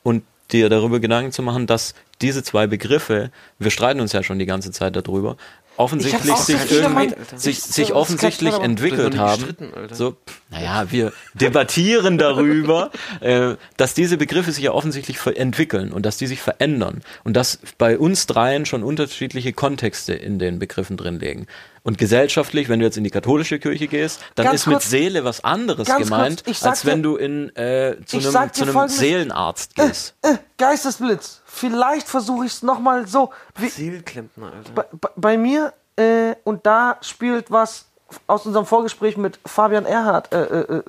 und 0.05 0.23
dir 0.53 0.69
darüber 0.69 1.01
Gedanken 1.01 1.33
zu 1.33 1.43
machen, 1.43 1.67
dass 1.67 1.95
diese 2.21 2.43
zwei 2.43 2.67
Begriffe, 2.67 3.31
wir 3.59 3.71
streiten 3.71 4.01
uns 4.01 4.13
ja 4.13 4.23
schon 4.23 4.39
die 4.39 4.47
ganze 4.47 4.71
Zeit 4.71 4.95
darüber, 4.97 5.37
offensichtlich 5.81 6.37
sich 6.37 6.71
irgendwie, 6.71 7.15
sich, 7.37 7.63
sich 7.63 7.93
offensichtlich 7.93 8.55
entwickelt 8.55 9.17
haben. 9.17 9.57
So, 9.93 10.17
naja, 10.51 10.91
wir 10.91 11.13
debattieren 11.35 12.19
darüber, 12.19 12.91
äh, 13.21 13.55
dass 13.77 13.95
diese 13.95 14.17
Begriffe 14.17 14.53
sich 14.53 14.65
ja 14.65 14.73
offensichtlich 14.73 15.19
entwickeln 15.37 15.93
und 15.93 16.05
dass 16.05 16.19
die 16.19 16.27
sich 16.27 16.41
verändern 16.41 17.03
und 17.25 17.35
dass 17.35 17.59
bei 17.79 17.99
uns 17.99 18.27
dreien 18.27 18.67
schon 18.67 18.83
unterschiedliche 18.83 19.53
Kontexte 19.53 20.13
in 20.13 20.39
den 20.39 20.59
Begriffen 20.59 20.97
drin 20.97 21.19
liegen. 21.19 21.47
Und 21.83 21.97
gesellschaftlich, 21.97 22.69
wenn 22.69 22.81
du 22.81 22.85
jetzt 22.85 22.99
in 22.99 23.05
die 23.05 23.11
katholische 23.11 23.59
Kirche 23.59 23.87
gehst, 23.87 24.21
dann 24.35 24.45
Ganz 24.47 24.61
ist 24.61 24.67
mit 24.67 24.75
kurz- 24.75 24.91
Seele 24.91 25.25
was 25.25 25.43
anderes 25.45 25.89
gemeint, 25.89 26.45
als 26.63 26.85
wenn 26.85 27.03
du 27.03 27.17
in, 27.17 27.55
äh, 27.57 27.97
zu 28.05 28.19
einem, 28.19 28.53
zu. 28.53 28.89
Seelenarzt 28.89 29.77
gehst. 29.77 30.15
Äh, 30.21 30.37
Geistesblitz. 30.59 31.40
Vielleicht 31.53 32.09
versuche 32.09 32.47
ich 32.47 32.53
es 32.53 32.63
nochmal 32.63 33.07
so. 33.09 33.31
Wie, 33.57 33.69
Seelenklempner, 33.69 34.53
Alter. 34.53 34.73
bei, 34.73 34.85
bei- 34.93 35.09
bei 35.17 35.37
mir, 35.37 35.73
äh, 35.97 36.35
und 36.45 36.65
da 36.65 36.97
spielt 37.01 37.51
was 37.51 37.87
aus 38.27 38.47
unserem 38.47 38.67
Vorgespräch 38.67 39.17
mit 39.17 39.39
Fabian 39.45 39.85
Erhardt, 39.85 40.33
äh, 40.33 40.43
äh, 40.43 40.61
äh, 40.79 40.83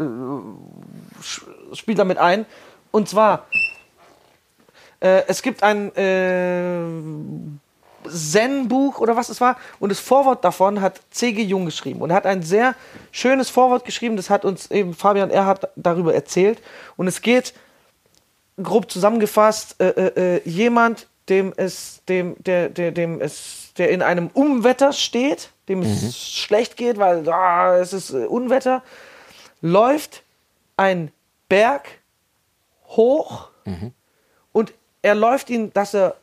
sch- 1.24 1.44
spielt 1.74 2.00
damit 2.00 2.18
ein. 2.20 2.46
Und 2.92 3.10
zwar, 3.10 3.46
äh, 5.00 5.24
es 5.28 5.42
gibt 5.42 5.64
ein 5.64 5.96
äh, 5.96 6.84
Zen-Buch 8.10 9.00
oder 9.00 9.16
was 9.16 9.30
es 9.30 9.42
war, 9.42 9.58
und 9.80 9.90
das 9.90 10.00
Vorwort 10.00 10.44
davon 10.44 10.82
hat 10.82 11.00
C.G. 11.12 11.42
Jung 11.44 11.66
geschrieben. 11.66 12.02
Und 12.02 12.10
er 12.12 12.16
hat 12.16 12.26
ein 12.26 12.42
sehr 12.44 12.76
schönes 13.12 13.50
Vorwort 13.50 13.86
geschrieben, 13.86 14.16
das 14.16 14.30
hat 14.30 14.46
uns 14.46 14.70
eben 14.72 14.94
Fabian 14.94 15.30
Erhardt 15.32 15.68
darüber 15.76 16.14
erzählt. 16.14 16.62
Und 16.98 17.08
es 17.08 17.22
geht 17.22 17.54
grob 18.64 18.92
zusammengefasst, 18.92 19.76
äh, 19.80 19.90
äh, 19.90 20.36
äh, 20.38 20.50
jemand, 20.50 21.08
dem 21.30 21.54
es, 21.56 22.02
dem, 22.08 22.36
der, 22.44 22.70
der, 22.70 22.92
dem 22.92 23.22
es, 23.22 23.74
der 23.78 23.90
in 23.92 24.02
einem 24.02 24.28
Unwetter 24.34 24.94
steht, 24.94 25.50
dem 25.70 25.82
es 25.82 26.18
schlecht 26.18 26.78
geht, 26.78 26.98
weil 26.98 27.28
ah, 27.30 27.78
es 27.78 27.94
ist 27.94 28.12
äh, 28.12 28.26
Unwetter, 28.26 28.84
läuft 29.62 30.24
ein 30.78 31.12
Berg 31.48 31.88
hoch 32.88 33.50
und 34.52 34.74
er 35.02 35.16
läuft 35.16 35.50
ihn, 35.50 35.72
dass 35.74 35.94
er 35.94 36.16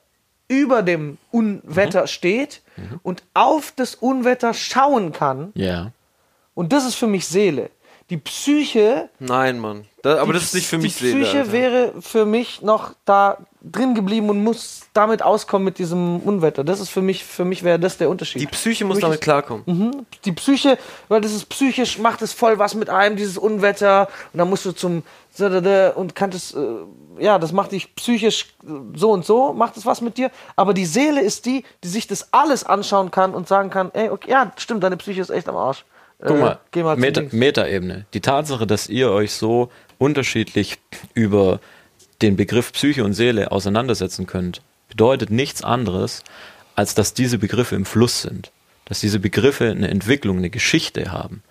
über 0.48 0.82
dem 0.82 1.18
Unwetter 1.30 2.06
steht 2.06 2.62
und 3.02 3.22
auf 3.34 3.72
das 3.76 3.94
Unwetter 3.94 4.54
schauen 4.54 5.12
kann. 5.12 5.52
Ja. 5.54 5.92
Und 6.54 6.72
das 6.72 6.84
ist 6.84 6.96
für 6.96 7.06
mich 7.06 7.26
Seele. 7.26 7.70
Die 8.10 8.16
Psyche. 8.16 9.10
Nein, 9.18 9.58
Mann. 9.58 9.84
Da, 10.02 10.22
aber 10.22 10.32
das 10.32 10.44
ist 10.44 10.54
nicht 10.54 10.66
für 10.68 10.78
mich 10.78 10.96
Die 10.96 11.08
Seele, 11.08 11.22
Psyche 11.24 11.38
Alter. 11.40 11.52
wäre 11.52 11.92
für 12.00 12.24
mich 12.24 12.62
noch 12.62 12.92
da 13.04 13.36
drin 13.60 13.94
geblieben 13.94 14.30
und 14.30 14.42
muss 14.42 14.82
damit 14.94 15.22
auskommen 15.22 15.64
mit 15.64 15.78
diesem 15.78 16.20
Unwetter. 16.20 16.64
Das 16.64 16.80
ist 16.80 16.88
für 16.88 17.02
mich, 17.02 17.24
für 17.24 17.44
mich 17.44 17.64
wäre 17.64 17.78
das 17.78 17.98
der 17.98 18.08
Unterschied. 18.08 18.40
Die 18.40 18.46
Psyche 18.46 18.84
muss 18.86 19.00
damit 19.00 19.16
ist- 19.18 19.22
klarkommen. 19.24 19.64
Mhm. 19.66 20.06
Die 20.24 20.32
Psyche, 20.32 20.78
weil 21.08 21.20
das 21.20 21.32
ist 21.32 21.46
psychisch, 21.50 21.98
macht 21.98 22.22
es 22.22 22.32
voll 22.32 22.58
was 22.58 22.74
mit 22.74 22.88
einem, 22.88 23.16
dieses 23.16 23.36
Unwetter. 23.36 24.08
Und 24.32 24.38
dann 24.38 24.48
musst 24.48 24.64
du 24.64 24.72
zum 24.72 25.02
und 25.40 26.14
kannst 26.16 26.36
es, 26.36 26.54
äh, 26.54 26.58
ja, 27.18 27.38
das 27.38 27.52
macht 27.52 27.70
dich 27.72 27.94
psychisch 27.94 28.46
äh, 28.64 28.70
so 28.94 29.10
und 29.12 29.24
so, 29.24 29.52
macht 29.52 29.76
es 29.76 29.86
was 29.86 30.00
mit 30.00 30.16
dir. 30.16 30.30
Aber 30.56 30.74
die 30.74 30.86
Seele 30.86 31.20
ist 31.20 31.46
die, 31.46 31.64
die 31.84 31.88
sich 31.88 32.06
das 32.06 32.32
alles 32.32 32.64
anschauen 32.64 33.10
kann 33.10 33.34
und 33.34 33.46
sagen 33.46 33.70
kann, 33.70 33.90
ey, 33.92 34.08
okay, 34.10 34.30
ja, 34.30 34.52
stimmt, 34.56 34.82
deine 34.82 34.96
Psyche 34.96 35.20
ist 35.20 35.30
echt 35.30 35.48
am 35.48 35.56
Arsch. 35.56 35.84
Guck 36.20 36.36
Äh, 36.36 36.40
mal, 36.40 36.60
geh 36.72 36.82
mal 36.82 36.96
Meta. 36.96 37.22
Metaebene. 37.30 38.06
Die 38.14 38.20
Tatsache, 38.20 38.66
dass 38.66 38.88
ihr 38.88 39.10
euch 39.10 39.32
so 39.32 39.70
unterschiedlich 39.98 40.78
über 41.14 41.60
den 42.22 42.36
Begriff 42.36 42.72
Psyche 42.72 43.04
und 43.04 43.14
Seele 43.14 43.52
auseinandersetzen 43.52 44.26
könnt, 44.26 44.62
bedeutet 44.88 45.30
nichts 45.30 45.62
anderes, 45.62 46.24
als 46.74 46.94
dass 46.94 47.14
diese 47.14 47.38
Begriffe 47.38 47.76
im 47.76 47.84
Fluss 47.84 48.22
sind. 48.22 48.50
Dass 48.86 49.00
diese 49.00 49.20
Begriffe 49.20 49.70
eine 49.70 49.88
Entwicklung, 49.88 50.38
eine 50.38 50.50
Geschichte 50.50 51.12
haben. 51.12 51.42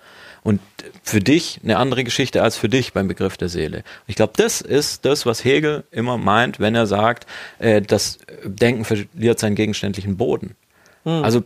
Und 0.44 0.60
für 1.03 1.19
dich 1.19 1.60
eine 1.64 1.77
andere 1.77 2.03
Geschichte 2.03 2.41
als 2.41 2.57
für 2.57 2.69
dich 2.69 2.94
beim 2.94 3.07
Begriff 3.07 3.38
der 3.38 3.49
Seele. 3.49 3.84
Ich 4.07 4.15
glaube, 4.15 4.34
das 4.38 4.61
ist 4.61 5.03
das, 5.06 5.26
was 5.26 5.44
Hegel 5.44 5.84
immer 5.91 6.18
meint, 6.18 6.60
wenn 6.60 6.73
er 6.76 6.88
sagt, 6.88 7.26
äh, 7.60 7.81
das 7.81 8.19
Denken 8.44 8.85
verliert 8.85 9.39
seinen 9.39 9.56
gegenständlichen 9.56 10.18
Boden. 10.18 10.56
Hm. 11.07 11.23
Also 11.23 11.43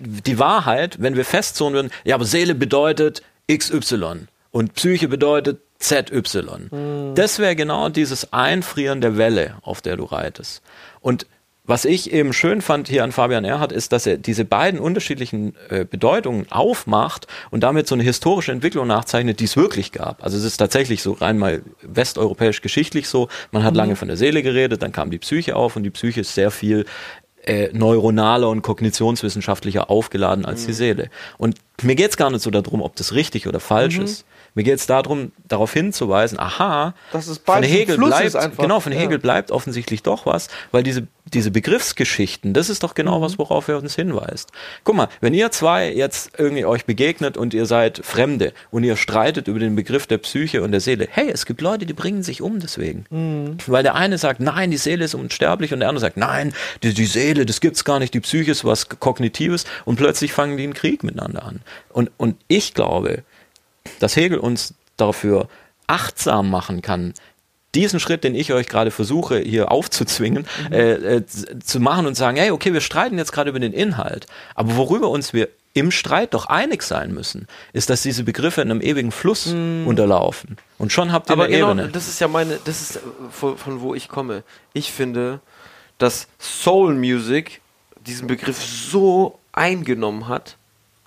die 0.00 0.38
Wahrheit, 0.38 0.96
wenn 1.00 1.16
wir 1.16 1.24
festzurren 1.24 1.72
würden, 1.72 1.90
ja, 2.04 2.14
aber 2.14 2.26
Seele 2.26 2.54
bedeutet 2.54 3.22
XY 3.50 4.26
und 4.50 4.74
Psyche 4.74 5.08
bedeutet 5.08 5.60
ZY. 5.78 6.22
Hm. 6.70 7.14
Das 7.14 7.38
wäre 7.38 7.56
genau 7.56 7.88
dieses 7.88 8.32
Einfrieren 8.34 9.00
der 9.00 9.16
Welle, 9.16 9.54
auf 9.62 9.80
der 9.80 9.96
du 9.96 10.04
reitest. 10.04 10.60
Und 11.00 11.26
was 11.64 11.84
ich 11.84 12.12
eben 12.12 12.32
schön 12.32 12.62
fand 12.62 12.88
hier 12.88 13.04
an 13.04 13.12
Fabian 13.12 13.44
Erhardt, 13.44 13.72
ist, 13.72 13.92
dass 13.92 14.06
er 14.06 14.16
diese 14.16 14.44
beiden 14.46 14.80
unterschiedlichen 14.80 15.54
äh, 15.68 15.84
Bedeutungen 15.84 16.46
aufmacht 16.50 17.26
und 17.50 17.62
damit 17.62 17.86
so 17.86 17.94
eine 17.94 18.04
historische 18.04 18.52
Entwicklung 18.52 18.86
nachzeichnet, 18.86 19.38
die 19.40 19.44
es 19.44 19.54
wirklich 19.56 19.92
gab. 19.92 20.22
Also 20.24 20.38
es 20.38 20.44
ist 20.44 20.56
tatsächlich 20.56 21.02
so 21.02 21.12
rein 21.12 21.36
mal 21.38 21.62
westeuropäisch 21.82 22.62
geschichtlich 22.62 23.06
so. 23.08 23.28
Man 23.52 23.64
hat 23.64 23.74
Mhm. 23.74 23.78
lange 23.78 23.96
von 23.96 24.08
der 24.08 24.16
Seele 24.16 24.42
geredet, 24.42 24.82
dann 24.82 24.92
kam 24.92 25.10
die 25.10 25.18
Psyche 25.18 25.56
auf 25.56 25.76
und 25.76 25.82
die 25.82 25.90
Psyche 25.90 26.20
ist 26.22 26.34
sehr 26.34 26.50
viel 26.50 26.86
äh, 27.48 27.70
neuronaler 27.72 28.48
und 28.48 28.62
kognitionswissenschaftlicher 28.62 29.90
aufgeladen 29.90 30.44
als 30.44 30.66
die 30.66 30.72
Seele. 30.72 31.10
Und 31.38 31.56
mir 31.82 31.94
geht 31.94 32.10
es 32.10 32.16
gar 32.16 32.30
nicht 32.30 32.42
so 32.42 32.50
darum, 32.50 32.82
ob 32.82 32.96
das 32.96 33.14
richtig 33.14 33.46
oder 33.46 33.60
falsch 33.60 33.98
Mhm. 33.98 34.04
ist. 34.04 34.24
Mir 34.54 34.64
geht 34.64 34.76
es 34.78 34.86
darum, 34.86 35.32
darauf 35.46 35.72
hinzuweisen, 35.72 36.38
aha, 36.40 36.94
von 37.44 37.62
Hegel 37.62 37.96
Fluss 37.96 38.10
bleibt, 38.32 38.58
genau, 38.58 38.80
von 38.80 38.92
Ja. 38.92 38.98
Hegel 38.98 39.18
bleibt 39.18 39.50
offensichtlich 39.50 40.02
doch 40.02 40.26
was, 40.26 40.48
weil 40.72 40.82
diese, 40.82 41.06
diese 41.32 41.50
Begriffsgeschichten, 41.50 42.54
das 42.54 42.68
ist 42.68 42.82
doch 42.82 42.94
genau 42.94 43.18
Mhm. 43.18 43.22
was, 43.22 43.38
worauf 43.38 43.68
er 43.68 43.78
uns 43.78 43.94
hinweist. 43.94 44.50
Guck 44.84 44.96
mal, 44.96 45.08
wenn 45.20 45.34
ihr 45.34 45.50
zwei 45.50 45.92
jetzt 45.92 46.32
irgendwie 46.38 46.64
euch 46.64 46.84
begegnet 46.86 47.36
und 47.36 47.54
ihr 47.54 47.66
seid 47.66 48.00
Fremde 48.04 48.52
und 48.70 48.84
ihr 48.84 48.96
streitet 48.96 49.48
über 49.48 49.58
den 49.58 49.76
Begriff 49.76 50.06
der 50.06 50.18
Psyche 50.18 50.62
und 50.62 50.72
der 50.72 50.80
Seele, 50.80 51.06
hey, 51.10 51.30
es 51.30 51.46
gibt 51.46 51.60
Leute, 51.60 51.86
die 51.86 51.92
bringen 51.92 52.22
sich 52.22 52.42
um 52.42 52.58
deswegen. 52.60 53.04
Mhm. 53.10 53.56
Weil 53.66 53.82
der 53.82 53.94
eine 53.94 54.18
sagt, 54.18 54.40
nein, 54.40 54.70
die 54.70 54.76
Seele 54.76 55.04
ist 55.04 55.14
unsterblich 55.14 55.72
und 55.72 55.80
der 55.80 55.88
andere 55.88 56.00
sagt, 56.00 56.16
nein, 56.16 56.52
die, 56.82 56.94
die 56.94 57.06
Seele, 57.06 57.46
das 57.46 57.60
gibt's 57.60 57.84
gar 57.84 57.98
nicht, 57.98 58.14
die 58.14 58.20
Psyche 58.20 58.50
ist 58.50 58.64
was 58.64 58.88
Kognitives 58.88 59.64
und 59.84 59.96
plötzlich 59.96 60.32
fangen 60.32 60.56
die 60.56 60.64
einen 60.64 60.74
Krieg 60.74 61.02
miteinander 61.04 61.44
an. 61.44 61.60
Und, 61.90 62.10
und 62.16 62.36
ich 62.48 62.74
glaube, 62.74 63.22
dass 64.00 64.16
Hegel 64.16 64.38
uns 64.38 64.74
dafür 64.96 65.48
achtsam 65.86 66.50
machen 66.50 66.82
kann, 66.82 67.14
diesen 67.74 68.00
Schritt, 68.00 68.24
den 68.24 68.34
ich 68.34 68.52
euch 68.52 68.66
gerade 68.66 68.90
versuche 68.90 69.38
hier 69.38 69.70
aufzuzwingen, 69.70 70.46
Mhm. 70.68 70.72
äh, 70.72 70.92
äh, 71.16 71.22
zu 71.62 71.80
machen 71.80 72.06
und 72.06 72.14
sagen, 72.14 72.36
hey, 72.38 72.50
okay, 72.50 72.72
wir 72.72 72.80
streiten 72.80 73.18
jetzt 73.18 73.30
gerade 73.32 73.50
über 73.50 73.60
den 73.60 73.72
Inhalt, 73.74 74.26
aber 74.54 74.76
worüber 74.76 75.10
uns 75.10 75.32
wir 75.32 75.48
im 75.74 75.90
Streit 75.90 76.32
doch 76.34 76.46
einig 76.46 76.82
sein 76.82 77.12
müssen, 77.12 77.46
ist, 77.72 77.88
dass 77.90 78.02
diese 78.02 78.24
Begriffe 78.24 78.62
in 78.62 78.70
einem 78.70 78.80
ewigen 78.80 79.12
Fluss 79.12 79.46
unterlaufen. 79.46 80.56
Und 80.78 80.92
schon 80.92 81.12
habt 81.12 81.28
ihr 81.28 81.34
Aber 81.34 81.44
eine 81.44 81.54
genau, 81.54 81.70
Ebene. 81.72 81.88
das 81.88 82.08
ist 82.08 82.20
ja 82.20 82.26
meine, 82.26 82.58
das 82.64 82.80
ist 82.80 82.96
äh, 82.96 83.00
von, 83.30 83.56
von 83.58 83.80
wo 83.80 83.94
ich 83.94 84.08
komme. 84.08 84.42
Ich 84.72 84.90
finde, 84.92 85.40
dass 85.98 86.26
Soul 86.38 86.94
Music 86.94 87.60
diesen 88.06 88.26
Begriff 88.26 88.58
so 88.64 89.38
eingenommen 89.52 90.26
hat, 90.26 90.56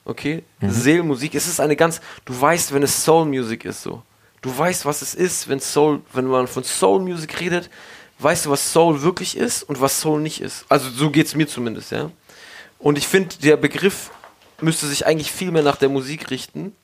okay, 0.06 0.44
Mhm. 0.60 0.72
Seelmusik, 0.72 1.36
es 1.36 1.48
ist 1.48 1.60
eine 1.60 1.76
ganz, 1.76 2.02
du 2.26 2.40
weißt, 2.40 2.74
wenn 2.74 2.84
es 2.84 3.04
Soul 3.04 3.26
Music 3.26 3.66
ist 3.66 3.82
so. 3.84 4.04
Du 4.42 4.56
weißt, 4.56 4.86
was 4.86 5.02
es 5.02 5.14
ist, 5.14 5.48
wenn 5.48 5.60
Soul, 5.60 6.02
wenn 6.14 6.26
man 6.26 6.48
von 6.48 6.64
Soul 6.64 7.02
Music 7.02 7.40
redet, 7.40 7.70
weißt 8.20 8.46
du, 8.46 8.50
was 8.50 8.72
Soul 8.72 9.02
wirklich 9.02 9.38
ist 9.38 9.64
und 9.64 9.82
was 9.82 10.00
Soul 10.00 10.22
nicht 10.22 10.42
ist. 10.42 10.66
Also 10.70 10.90
so 10.90 11.10
geht 11.12 11.28
es 11.28 11.36
mir 11.36 11.48
zumindest, 11.48 11.92
ja. 11.92 12.12
Und 12.80 12.98
ich 12.98 13.08
finde, 13.08 13.36
der 13.44 13.58
Begriff 13.58 14.10
müsste 14.60 14.88
sich 14.88 15.06
eigentlich 15.06 15.32
viel 15.32 15.52
mehr 15.52 15.64
nach 15.64 15.78
der 15.78 15.90
Musik 15.90 16.30
richten, 16.32 16.76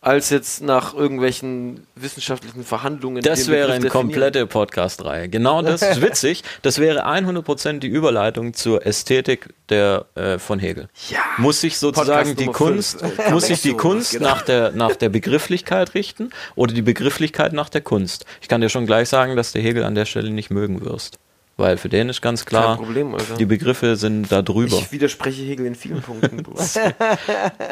als 0.00 0.30
jetzt 0.30 0.62
nach 0.62 0.94
irgendwelchen 0.94 1.86
wissenschaftlichen 1.96 2.64
Verhandlungen. 2.64 3.22
Das 3.22 3.48
wäre 3.48 3.72
eine 3.72 3.88
komplette 3.88 4.46
Podcast-Reihe. 4.46 5.28
Genau 5.28 5.60
das 5.62 5.82
ist 5.82 6.00
witzig. 6.00 6.44
Das 6.62 6.78
wäre 6.78 7.06
100% 7.06 7.80
die 7.80 7.88
Überleitung 7.88 8.54
zur 8.54 8.86
Ästhetik 8.86 9.52
der, 9.70 10.06
äh, 10.14 10.38
von 10.38 10.60
Hegel. 10.60 10.88
Ja. 11.10 11.18
Muss 11.36 11.60
sich 11.60 11.78
sozusagen 11.78 12.36
die 12.36 12.46
Kunst, 12.46 13.04
muss 13.30 13.46
sich 13.46 13.60
die 13.60 13.70
So, 13.70 13.76
Kunst 13.76 14.12
genau. 14.12 14.28
nach 14.28 14.42
der, 14.42 14.70
nach 14.70 14.94
der 14.94 15.08
Begrifflichkeit 15.08 15.94
richten 15.94 16.30
oder 16.54 16.72
die 16.72 16.82
Begrifflichkeit 16.82 17.52
nach 17.52 17.68
der 17.68 17.80
Kunst? 17.80 18.24
Ich 18.40 18.46
kann 18.46 18.60
dir 18.60 18.68
schon 18.68 18.86
gleich 18.86 19.08
sagen, 19.08 19.34
dass 19.34 19.52
du 19.52 19.58
Hegel 19.58 19.82
an 19.82 19.96
der 19.96 20.04
Stelle 20.04 20.30
nicht 20.30 20.50
mögen 20.50 20.84
wirst. 20.84 21.18
Weil 21.58 21.76
für 21.76 21.88
den 21.88 22.08
ist 22.08 22.22
ganz 22.22 22.46
klar, 22.46 22.76
Kein 22.76 22.84
Problem, 22.84 23.16
die 23.36 23.44
Begriffe 23.44 23.96
sind 23.96 24.30
da 24.30 24.42
drüber. 24.42 24.76
Ich 24.76 24.92
widerspreche 24.92 25.42
Hegel 25.42 25.66
in 25.66 25.74
vielen 25.74 26.00
Punkten. 26.00 26.44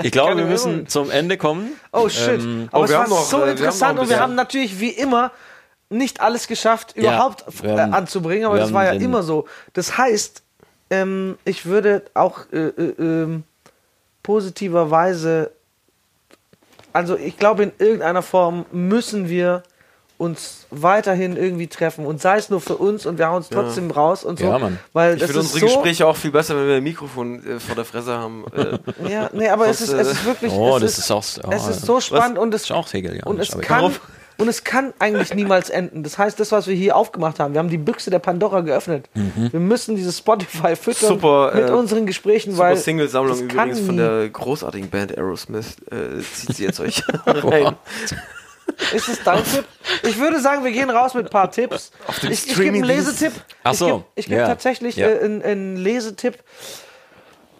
Ich 0.02 0.10
glaube, 0.10 0.30
Keine 0.30 0.42
wir 0.42 0.50
müssen 0.50 0.72
Ahnung. 0.72 0.88
zum 0.88 1.10
Ende 1.10 1.36
kommen. 1.38 1.70
Oh 1.92 2.08
shit. 2.08 2.40
Ähm, 2.40 2.68
Aber 2.72 2.80
oh, 2.82 2.84
es 2.84 2.92
war 2.92 3.08
noch, 3.08 3.24
so 3.24 3.44
äh, 3.44 3.52
interessant 3.52 3.98
und 4.00 4.08
wir 4.08 4.18
haben 4.18 4.34
natürlich 4.34 4.80
wie 4.80 4.90
immer 4.90 5.30
nicht 5.88 6.20
alles 6.20 6.48
geschafft, 6.48 6.96
überhaupt 6.96 7.44
wir 7.62 7.70
äh, 7.70 7.78
haben- 7.80 7.94
anzubringen, 7.94 8.44
aber 8.46 8.58
das 8.58 8.72
war 8.72 8.84
ja 8.84 8.92
immer 8.92 9.22
so. 9.22 9.46
Das 9.72 9.96
heißt, 9.96 10.42
ähm, 10.90 11.38
ich 11.44 11.64
würde 11.66 12.02
auch 12.14 12.40
äh, 12.52 12.56
äh, 12.66 12.94
ähm, 12.98 13.44
positiverweise, 14.24 15.52
also 16.92 17.16
ich 17.16 17.38
glaube, 17.38 17.62
in 17.62 17.72
irgendeiner 17.78 18.22
Form 18.22 18.66
müssen 18.72 19.28
wir 19.28 19.62
uns 20.18 20.66
weiterhin 20.70 21.36
irgendwie 21.36 21.66
treffen 21.66 22.06
und 22.06 22.20
sei 22.20 22.38
es 22.38 22.48
nur 22.48 22.60
für 22.60 22.76
uns 22.76 23.04
und 23.04 23.18
wir 23.18 23.28
hauen 23.28 23.36
uns 23.36 23.48
trotzdem 23.50 23.90
raus 23.90 24.24
und 24.24 24.38
so. 24.38 24.46
Ja, 24.46 24.58
Mann. 24.58 24.78
Weil 24.92 25.16
Ich 25.16 25.22
finde 25.24 25.40
ist 25.40 25.52
unsere 25.52 25.60
so, 25.60 25.66
Gespräche 25.66 26.06
auch 26.06 26.16
viel 26.16 26.30
besser, 26.30 26.56
wenn 26.56 26.66
wir 26.66 26.76
ein 26.76 26.82
Mikrofon 26.82 27.44
äh, 27.46 27.60
vor 27.60 27.74
der 27.74 27.84
Fresse 27.84 28.16
haben. 28.16 28.44
Äh, 28.54 28.78
Ja, 29.10 29.28
nee, 29.32 29.48
aber 29.48 29.68
es 29.68 29.80
ist, 29.80 29.92
es 29.92 30.08
äh, 30.08 30.10
ist 30.12 30.24
wirklich. 30.24 30.52
Oh, 30.52 30.76
es 30.76 30.82
das 30.82 30.98
ist 30.98 31.10
auch- 31.10 31.24
oh, 31.44 31.50
es 31.50 31.68
ist 31.68 31.84
so 31.84 32.00
spannend 32.00 32.38
und 32.38 32.54
es, 32.54 32.62
ist 32.62 32.72
auch 32.72 32.90
Hegel, 32.92 33.16
ja. 33.16 33.24
und 33.26 33.38
es 33.38 33.50
kann. 33.58 33.82
warum? 33.82 33.94
Und 34.38 34.48
es 34.48 34.64
kann 34.64 34.92
eigentlich 34.98 35.32
niemals 35.32 35.70
enden. 35.70 36.02
Das 36.02 36.18
heißt, 36.18 36.38
das, 36.38 36.52
was 36.52 36.66
wir 36.66 36.74
hier 36.74 36.94
aufgemacht 36.94 37.40
haben, 37.40 37.54
wir 37.54 37.58
haben 37.58 37.70
die 37.70 37.78
Büchse 37.78 38.10
der 38.10 38.18
Pandora 38.18 38.60
geöffnet. 38.60 39.08
Mhm. 39.14 39.50
Wir 39.50 39.60
müssen 39.60 39.96
dieses 39.96 40.18
Spotify 40.18 40.76
füttern 40.76 41.08
Super, 41.08 41.52
mit 41.54 41.68
äh, 41.70 41.72
unseren 41.72 42.04
Gesprächen, 42.04 42.52
super 42.52 42.64
weil. 42.64 42.76
Single-Sammlung 42.76 43.48
das 43.48 43.56
kann 43.56 43.70
übrigens 43.70 43.86
von 43.86 43.96
der 43.96 44.28
großartigen 44.28 44.90
Band 44.90 45.16
Aerosmith. 45.16 45.76
Äh, 45.90 46.20
zieht 46.20 46.56
sie 46.56 46.64
jetzt 46.64 46.80
euch 46.80 47.02
rein. 47.24 47.76
Ist 48.92 49.08
es 49.08 49.22
dein 49.22 49.42
Tipp? 49.44 49.64
Ich 50.02 50.18
würde 50.18 50.40
sagen, 50.40 50.64
wir 50.64 50.72
gehen 50.72 50.90
raus 50.90 51.14
mit 51.14 51.26
ein 51.26 51.30
paar 51.30 51.50
Tipps. 51.50 51.92
dem 52.22 52.32
ich 52.32 52.46
ich 52.46 52.54
gebe 52.56 52.68
einen. 52.68 52.84
Lesetipp. 52.84 53.32
Ach 53.62 53.72
Ich 53.72 53.78
so, 53.78 53.86
gebe 53.86 54.04
ich 54.16 54.26
geb 54.26 54.38
ja. 54.38 54.46
tatsächlich 54.46 54.96
Ja. 54.96 55.08
äh, 55.08 55.20
einen, 55.20 55.42
einen 55.42 55.76
Lesetipp. 55.76 56.38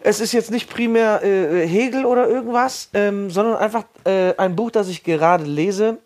Es 0.01 0.19
ist 0.19 0.31
jetzt 0.31 0.51
nicht 0.51 0.69
primär 0.69 1.23
äh, 1.23 1.67
Hegel 1.67 2.05
oder 2.05 2.27
irgendwas, 2.27 2.89
ähm, 2.93 3.29
sondern 3.31 3.55
einfach 3.57 3.83
äh, 4.05 4.33
ein 4.37 4.55
Buch, 4.55 4.71
das 4.71 4.87
ich 4.89 5.03
gerade 5.03 5.43
lese. 5.43 5.97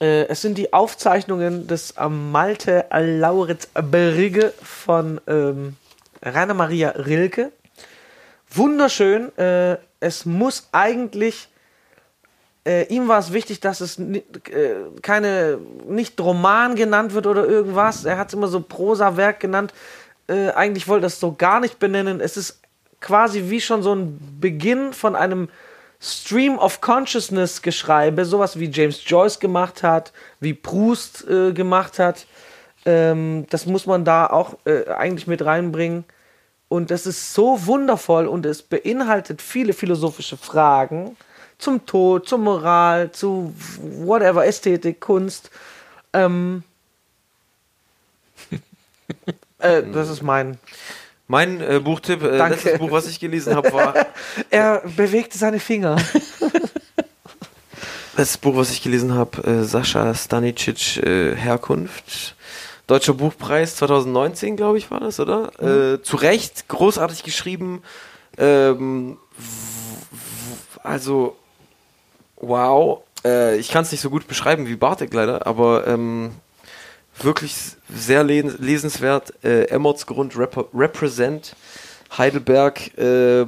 Äh, 0.00 0.26
es 0.28 0.42
sind 0.42 0.58
die 0.58 0.72
Aufzeichnungen 0.72 1.66
des 1.66 1.94
ähm, 1.98 2.30
Malte 2.32 2.86
Lauritz 2.90 3.68
Brigge 3.74 4.52
von 4.62 5.20
ähm, 5.26 5.76
Rainer 6.22 6.54
Maria 6.54 6.90
Rilke. 6.90 7.52
Wunderschön. 8.50 9.36
Äh, 9.38 9.76
es 10.00 10.24
muss 10.24 10.68
eigentlich 10.72 11.48
äh, 12.66 12.82
ihm 12.88 13.06
war 13.06 13.20
es 13.20 13.32
wichtig, 13.32 13.60
dass 13.60 13.80
es 13.80 13.98
äh, 13.98 14.24
keine, 15.00 15.58
nicht 15.86 16.20
Roman 16.20 16.74
genannt 16.74 17.14
wird 17.14 17.28
oder 17.28 17.46
irgendwas. 17.46 18.04
Er 18.04 18.18
hat 18.18 18.28
es 18.28 18.34
immer 18.34 18.48
so 18.48 18.60
Prosa-Werk 18.60 19.38
genannt. 19.38 19.72
Äh, 20.26 20.50
eigentlich 20.50 20.88
wollte 20.88 21.06
er 21.06 21.08
es 21.08 21.20
so 21.20 21.32
gar 21.32 21.60
nicht 21.60 21.78
benennen. 21.78 22.20
Es 22.20 22.36
ist 22.36 22.60
quasi 23.00 23.44
wie 23.50 23.60
schon 23.60 23.84
so 23.84 23.94
ein 23.94 24.18
Beginn 24.40 24.92
von 24.92 25.14
einem 25.14 25.48
Stream 26.00 26.58
of 26.58 26.80
Consciousness 26.80 27.62
Geschreibe, 27.62 28.24
sowas 28.24 28.58
wie 28.58 28.68
James 28.68 29.00
Joyce 29.06 29.38
gemacht 29.38 29.84
hat, 29.84 30.12
wie 30.40 30.52
Proust 30.52 31.24
äh, 31.28 31.52
gemacht 31.52 32.00
hat. 32.00 32.26
Ähm, 32.84 33.46
das 33.48 33.66
muss 33.66 33.86
man 33.86 34.04
da 34.04 34.26
auch 34.26 34.56
äh, 34.64 34.90
eigentlich 34.90 35.28
mit 35.28 35.44
reinbringen. 35.44 36.04
Und 36.68 36.90
das 36.90 37.06
ist 37.06 37.32
so 37.32 37.64
wundervoll 37.66 38.26
und 38.26 38.44
es 38.44 38.62
beinhaltet 38.62 39.40
viele 39.40 39.72
philosophische 39.72 40.36
Fragen, 40.36 41.16
zum 41.58 41.86
Tod, 41.86 42.28
zur 42.28 42.38
Moral, 42.38 43.12
zu 43.12 43.54
whatever, 43.80 44.44
Ästhetik, 44.46 45.00
Kunst. 45.00 45.50
Ähm, 46.12 46.62
äh, 49.58 49.82
das 49.92 50.08
ist 50.08 50.22
mein. 50.22 50.58
Mein 51.28 51.60
äh, 51.60 51.80
Buchtipp, 51.80 52.22
äh, 52.22 52.38
Danke. 52.38 52.54
letztes 52.54 52.78
Buch, 52.78 52.92
was 52.92 53.08
ich 53.08 53.18
gelesen 53.18 53.56
habe, 53.56 53.72
war 53.72 53.94
Er 54.50 54.82
bewegte 54.96 55.36
seine 55.38 55.60
Finger. 55.60 55.96
Das 58.16 58.38
Buch, 58.38 58.56
was 58.56 58.70
ich 58.70 58.82
gelesen 58.82 59.12
habe, 59.12 59.42
äh, 59.46 59.64
Sascha 59.64 60.14
Stanicic, 60.14 60.96
äh, 61.04 61.36
Herkunft. 61.36 62.34
Deutscher 62.86 63.12
Buchpreis 63.12 63.76
2019, 63.76 64.56
glaube 64.56 64.78
ich, 64.78 64.90
war 64.90 65.00
das, 65.00 65.20
oder? 65.20 65.50
Äh, 65.60 66.00
zu 66.02 66.16
Recht, 66.16 66.66
großartig 66.66 67.24
geschrieben. 67.24 67.82
Ähm, 68.38 69.18
also, 70.82 71.36
wow. 72.36 73.02
Äh, 73.24 73.56
ich 73.56 73.70
kann 73.70 73.82
es 73.82 73.92
nicht 73.92 74.00
so 74.00 74.10
gut 74.10 74.26
beschreiben 74.28 74.66
wie 74.66 74.76
Bartek 74.76 75.12
leider, 75.14 75.46
aber 75.46 75.86
ähm, 75.86 76.32
wirklich 77.20 77.54
sehr 77.88 78.24
les 78.24 78.58
lesenswert. 78.58 79.32
Äh, 79.44 79.64
Emmertsgrund 79.64 80.36
Rep 80.38 80.68
Represent 80.74 81.56
Heidelberg. 82.16 82.96
Äh, 82.98 83.46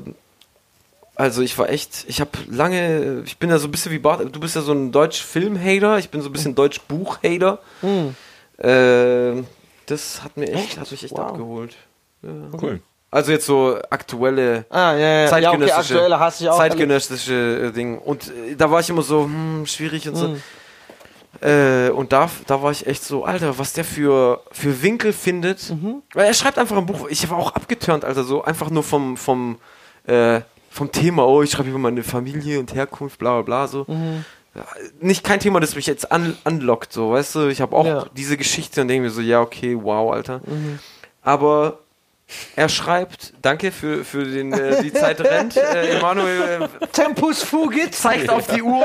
also 1.14 1.42
ich 1.42 1.58
war 1.58 1.68
echt, 1.68 2.04
ich 2.06 2.20
habe 2.20 2.30
lange, 2.48 3.22
ich 3.26 3.38
bin 3.38 3.50
ja 3.50 3.58
so 3.58 3.66
ein 3.66 3.72
bisschen 3.72 3.90
wie 3.90 3.98
Bart, 3.98 4.20
du 4.34 4.38
bist 4.40 4.54
ja 4.54 4.62
so 4.62 4.70
ein 4.72 4.92
Deutsch-Film-Hater, 4.92 5.98
ich 5.98 6.10
bin 6.10 6.22
so 6.22 6.28
ein 6.28 6.32
bisschen 6.32 6.54
Deutsch-Buch-Hater. 6.54 7.58
Hm. 7.80 8.14
Äh, 8.58 9.42
das 9.86 10.22
hat 10.22 10.36
mir 10.36 10.46
echt, 10.52 10.64
Echt? 10.64 10.78
hat 10.78 10.90
mich 10.92 11.02
echt 11.02 11.12
Wow. 11.14 11.20
abgeholt. 11.20 11.76
Ja. 12.22 12.30
Cool. 12.60 12.80
Also 13.10 13.32
jetzt 13.32 13.46
so 13.46 13.78
aktuelle, 13.88 14.66
Ah, 14.68 14.92
ja, 14.92 14.98
ja. 14.98 14.98
Ja, 14.98 15.22
okay, 15.24 15.30
zeitgenössische, 15.30 15.94
aktuelle 15.94 16.20
hasse 16.20 16.44
ich 16.44 16.50
auch. 16.50 16.56
zeitgenössische 16.58 17.68
äh, 17.68 17.72
Ding. 17.72 17.98
Und 17.98 18.28
äh, 18.28 18.54
da 18.56 18.70
war 18.70 18.80
ich 18.80 18.90
immer 18.90 19.02
so, 19.02 19.24
hm, 19.24 19.64
schwierig 19.66 20.06
und 20.08 20.16
so. 20.16 20.26
Hm. 20.28 20.42
Äh, 21.40 21.90
und 21.90 22.12
da, 22.12 22.28
da 22.46 22.62
war 22.62 22.70
ich 22.70 22.86
echt 22.86 23.04
so, 23.04 23.24
Alter, 23.24 23.58
was 23.58 23.72
der 23.72 23.84
für, 23.84 24.42
für 24.50 24.82
Winkel 24.82 25.12
findet. 25.12 25.70
Mhm. 25.70 26.02
Weil 26.12 26.26
er 26.26 26.34
schreibt 26.34 26.58
einfach 26.58 26.76
ein 26.76 26.86
Buch. 26.86 27.06
Ich 27.08 27.28
war 27.30 27.38
auch 27.38 27.52
abgeturnt, 27.54 28.04
Alter, 28.04 28.24
so 28.24 28.42
einfach 28.44 28.70
nur 28.70 28.82
vom, 28.82 29.16
vom, 29.16 29.58
äh, 30.06 30.40
vom 30.70 30.90
Thema, 30.92 31.26
oh, 31.26 31.42
ich 31.42 31.50
schreibe 31.50 31.68
über 31.70 31.78
meine 31.78 32.02
Familie 32.02 32.58
und 32.58 32.74
Herkunft, 32.74 33.18
bla 33.18 33.34
bla 33.40 33.42
bla, 33.42 33.68
so. 33.68 33.84
Mhm. 33.86 34.24
Ja, 34.54 34.64
nicht 35.00 35.22
kein 35.24 35.38
Thema, 35.40 35.60
das 35.60 35.76
mich 35.76 35.86
jetzt 35.86 36.10
an, 36.10 36.36
anlockt, 36.44 36.92
so, 36.92 37.12
weißt 37.12 37.36
du? 37.36 37.48
Ich 37.48 37.60
habe 37.60 37.76
auch 37.76 37.86
Ja. 37.86 38.06
diese 38.16 38.36
Geschichte 38.36 38.80
und 38.82 38.88
denke 38.88 39.04
mir 39.04 39.10
so, 39.10 39.20
ja, 39.20 39.40
okay, 39.40 39.78
wow, 39.80 40.12
Alter. 40.12 40.40
Mhm. 40.46 40.78
Aber 41.22 41.78
er 42.56 42.68
schreibt, 42.68 43.32
danke 43.42 43.72
für, 43.72 44.04
für 44.04 44.24
den, 44.24 44.52
äh, 44.52 44.82
die 44.82 44.92
Zeit 44.92 45.20
rennt, 45.20 45.56
äh, 45.56 45.96
Emanuel, 45.96 46.68
äh, 46.80 46.86
Tempus 46.92 47.42
fugit. 47.42 47.94
zeigt 47.94 48.28
auf 48.28 48.46
die 48.48 48.62
Uhr. 48.62 48.84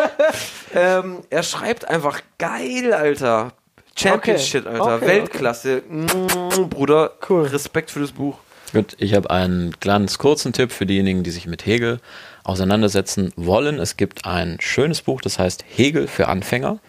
ähm, 0.73 1.19
er 1.29 1.43
schreibt 1.43 1.87
einfach 1.87 2.21
geil, 2.37 2.93
Alter. 2.93 3.51
Champion 3.95 4.35
Okay. 4.35 4.43
Shit, 4.43 4.65
Alter. 4.65 4.95
Okay, 4.95 5.07
Weltklasse. 5.07 5.83
Mm, 5.87 6.69
Bruder, 6.69 7.11
Cool. 7.29 7.43
Respekt 7.43 7.91
für 7.91 7.99
das 7.99 8.11
Buch. 8.11 8.37
Gut, 8.73 8.95
ich 8.97 9.13
habe 9.13 9.29
einen 9.29 9.75
ganz 9.81 10.17
kurzen 10.17 10.51
Tipp 10.51 10.71
für 10.71 10.87
diejenigen, 10.87 11.21
die 11.21 11.29
sich 11.29 11.45
mit 11.45 11.65
Hegel 11.65 11.99
auseinandersetzen 12.43 13.31
wollen. 13.35 13.77
Es 13.77 13.97
gibt 13.97 14.25
ein 14.25 14.57
schönes 14.59 15.01
Buch, 15.01 15.21
das 15.21 15.37
heißt 15.37 15.63
Hegel 15.67 16.07
für 16.07 16.27
Anfänger. 16.27 16.79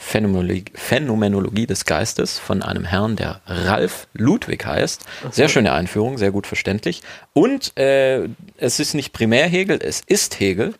Phänomenologie, 0.00 0.64
Phänomenologie 0.74 1.66
des 1.66 1.84
Geistes 1.84 2.38
von 2.38 2.62
einem 2.62 2.84
Herrn, 2.84 3.16
der 3.16 3.40
Ralf 3.46 4.06
Ludwig 4.14 4.64
heißt. 4.64 5.04
Sehr 5.32 5.48
schöne 5.48 5.72
Einführung, 5.72 6.18
sehr 6.18 6.30
gut 6.30 6.46
verständlich. 6.46 7.02
Und 7.32 7.76
äh, 7.76 8.28
es 8.56 8.78
ist 8.78 8.94
nicht 8.94 9.12
primär 9.12 9.48
Hegel, 9.48 9.80
es 9.82 10.00
ist 10.06 10.38
Hegel. 10.38 10.74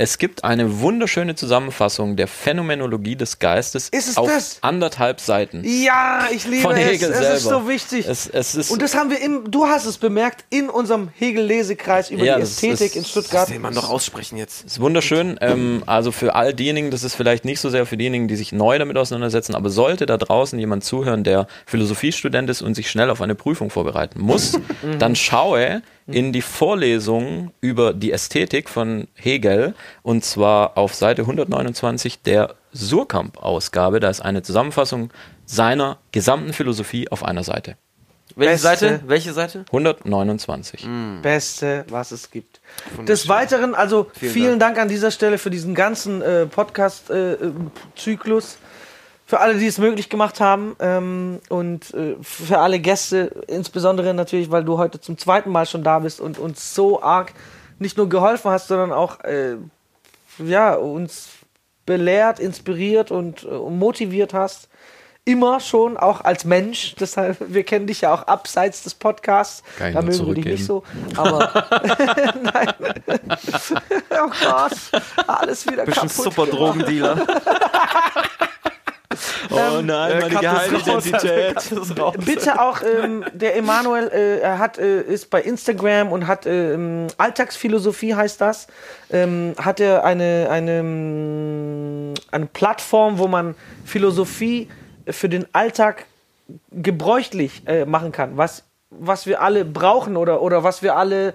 Es 0.00 0.18
gibt 0.18 0.44
eine 0.44 0.78
wunderschöne 0.78 1.34
Zusammenfassung 1.34 2.14
der 2.14 2.28
Phänomenologie 2.28 3.16
des 3.16 3.40
Geistes 3.40 3.88
Ist 3.88 4.06
es 4.08 4.16
auf 4.16 4.28
das? 4.28 4.58
anderthalb 4.60 5.18
Seiten. 5.20 5.64
Ja, 5.64 6.28
ich 6.32 6.46
liebe 6.46 6.62
Von 6.62 6.76
es. 6.76 6.84
Hegel 6.86 7.10
es 7.10 7.18
selber. 7.18 7.34
ist 7.34 7.42
so 7.42 7.68
wichtig. 7.68 8.06
Es, 8.06 8.28
es 8.28 8.54
ist, 8.54 8.70
Und 8.70 8.80
das 8.80 8.94
haben 8.94 9.10
wir 9.10 9.20
im, 9.20 9.50
du 9.50 9.66
hast 9.66 9.86
es 9.86 9.98
bemerkt, 9.98 10.44
in 10.50 10.70
unserem 10.70 11.08
Hegel-Lesekreis 11.18 12.10
über 12.10 12.22
Ja, 12.24 12.36
die 12.36 12.42
das 12.42 12.50
Ästhetik 12.50 12.80
ist- 12.90 12.94
in 12.94 13.02
Das 13.02 13.10
Stuttgart. 13.10 13.50
will 13.50 13.58
man 13.58 13.74
doch 13.74 13.90
aussprechen 13.90 14.36
jetzt. 14.38 14.64
ist 14.66 14.78
wunderschön. 14.78 15.36
Ähm, 15.40 15.82
also 15.86 16.12
für 16.12 16.36
all 16.36 16.54
diejenigen, 16.54 16.92
das 16.92 17.02
ist 17.02 17.16
vielleicht 17.16 17.44
nicht 17.44 17.58
so 17.58 17.68
sehr 17.68 17.84
für 17.84 17.96
diejenigen, 17.96 18.28
die 18.28 18.36
sich 18.36 18.52
neu 18.52 18.78
damit 18.78 18.96
auseinandersetzen, 18.96 19.56
aber 19.56 19.68
sollte 19.68 20.06
da 20.06 20.16
draußen 20.16 20.56
jemand 20.60 20.84
zuhören, 20.84 21.24
der 21.24 21.48
Philosophiestudent 21.66 22.48
ist 22.50 22.62
und 22.62 22.74
sich 22.76 22.88
schnell 22.88 23.10
auf 23.10 23.20
eine 23.20 23.34
Prüfung 23.34 23.68
vorbereiten 23.68 24.20
muss, 24.20 24.52
dann 25.00 25.16
schaue 25.16 25.82
in 26.08 26.32
die 26.32 26.42
Vorlesung 26.42 27.52
über 27.60 27.92
die 27.92 28.12
Ästhetik 28.12 28.68
von 28.70 29.08
Hegel 29.14 29.74
und 30.02 30.24
zwar 30.24 30.78
auf 30.78 30.94
Seite 30.94 31.22
129 31.22 32.22
der 32.22 32.54
Surkamp-Ausgabe. 32.72 33.98
Da 34.00 34.08
ist 34.08 34.20
eine 34.20 34.42
Zusammenfassung 34.42 35.10
seiner 35.44 35.98
gesamten 36.12 36.52
Philosophie 36.52 37.08
auf 37.10 37.24
einer 37.24 37.42
Seite. 37.44 37.76
Welche 38.36 38.52
Beste. 38.52 38.68
Seite? 38.68 39.00
Welche 39.06 39.32
Seite? 39.32 39.64
129. 39.66 40.86
Beste, 41.22 41.84
was 41.88 42.12
es 42.12 42.30
gibt. 42.30 42.60
Des 43.06 43.28
Weiteren, 43.28 43.74
also 43.74 44.10
vielen, 44.14 44.32
Vielen 44.32 44.58
Dank. 44.60 44.78
an 44.78 44.88
dieser 44.88 45.10
Stelle 45.10 45.38
für 45.38 45.50
diesen 45.50 45.74
ganzen 45.74 46.22
äh, 46.22 46.46
Podcast-Zyklus. 46.46 48.58
Für 49.28 49.40
alle, 49.40 49.58
die 49.58 49.66
es 49.66 49.76
möglich 49.76 50.08
gemacht 50.08 50.40
haben 50.40 50.74
ähm, 50.80 51.40
und 51.50 51.92
äh, 51.92 52.16
für 52.22 52.60
alle 52.60 52.78
Gäste, 52.78 53.44
insbesondere 53.46 54.14
natürlich, 54.14 54.50
weil 54.50 54.64
du 54.64 54.78
heute 54.78 55.02
zum 55.02 55.18
zweiten 55.18 55.50
Mal 55.50 55.66
schon 55.66 55.84
da 55.84 55.98
bist 55.98 56.18
und 56.18 56.38
uns 56.38 56.74
so 56.74 57.02
arg 57.02 57.34
nicht 57.78 57.98
nur 57.98 58.08
geholfen 58.08 58.50
hast, 58.50 58.68
sondern 58.68 58.90
auch 58.90 59.20
äh, 59.24 59.56
ja, 60.38 60.72
uns 60.72 61.28
belehrt, 61.84 62.40
inspiriert 62.40 63.10
und 63.10 63.42
äh, 63.44 63.48
motiviert 63.48 64.32
hast. 64.32 64.70
Immer 65.26 65.60
schon, 65.60 65.98
auch 65.98 66.22
als 66.22 66.46
Mensch. 66.46 66.94
Deshalb, 66.98 67.36
wir 67.52 67.64
kennen 67.64 67.86
dich 67.86 68.00
ja 68.00 68.14
auch 68.14 68.22
abseits 68.22 68.82
des 68.82 68.94
Podcasts. 68.94 69.62
Ich 69.74 69.92
da 69.92 70.00
mögen 70.00 70.26
wir 70.26 70.34
dich 70.36 70.44
nicht 70.46 70.64
so. 70.64 70.84
Aber 71.16 71.68
nein. 72.42 72.72
oh 74.10 74.30
Gott, 74.42 75.02
alles 75.26 75.66
wieder 75.66 75.84
Bisschen 75.84 76.08
kaputt. 76.08 76.24
super 76.24 76.46
Drogendealer. 76.46 77.26
Oh 79.50 79.80
nein, 79.82 80.22
Äh, 80.22 80.28
cut 80.28 80.44
das 80.44 81.98
raus. 81.98 82.14
Bitte 82.24 82.60
auch, 82.60 82.82
ähm, 82.82 83.24
der 83.32 83.56
Emanuel, 83.56 84.08
äh, 84.08 84.40
er 84.40 84.58
hat, 84.58 84.78
äh, 84.78 85.00
ist 85.00 85.30
bei 85.30 85.40
Instagram 85.40 86.12
und 86.12 86.26
hat 86.26 86.46
ähm, 86.46 87.06
Alltagsphilosophie 87.16 88.14
heißt 88.14 88.40
das. 88.40 88.66
Ähm, 89.10 89.54
hat 89.58 89.80
er 89.80 90.04
eine, 90.04 90.48
eine, 90.50 90.78
ähm, 90.78 92.14
eine 92.30 92.46
Plattform, 92.46 93.18
wo 93.18 93.28
man 93.28 93.54
Philosophie 93.84 94.68
für 95.08 95.28
den 95.28 95.46
Alltag 95.54 96.04
gebräuchlich 96.70 97.62
äh, 97.66 97.86
machen 97.86 98.12
kann. 98.12 98.36
Was, 98.36 98.64
was 98.90 99.26
wir 99.26 99.40
alle 99.40 99.64
brauchen 99.64 100.16
oder, 100.16 100.42
oder 100.42 100.64
was 100.64 100.82
wir 100.82 100.96
alle 100.96 101.34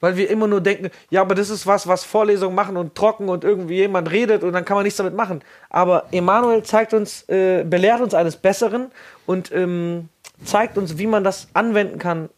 weil 0.00 0.16
wir 0.16 0.28
immer 0.28 0.46
nur 0.46 0.60
denken, 0.60 0.90
ja, 1.10 1.22
aber 1.22 1.34
das 1.34 1.50
ist 1.50 1.66
was, 1.66 1.86
was 1.86 2.04
Vorlesungen 2.04 2.54
machen 2.54 2.76
und 2.76 2.94
trocken 2.94 3.28
und 3.28 3.44
irgendwie 3.44 3.76
jemand 3.76 4.10
redet 4.10 4.42
und 4.42 4.52
dann 4.52 4.64
kann 4.64 4.76
man 4.76 4.84
nichts 4.84 4.98
damit 4.98 5.14
machen. 5.14 5.42
Aber 5.70 6.04
Emanuel 6.12 6.62
zeigt 6.62 6.92
uns, 6.92 7.28
äh, 7.28 7.64
belehrt 7.64 8.00
uns 8.00 8.14
eines 8.14 8.36
Besseren 8.36 8.90
und 9.24 9.50
ähm, 9.52 10.08
zeigt 10.44 10.76
uns, 10.76 10.98
wie 10.98 11.06
man 11.06 11.24
das 11.24 11.48
anwenden 11.54 11.98
kann 11.98 12.28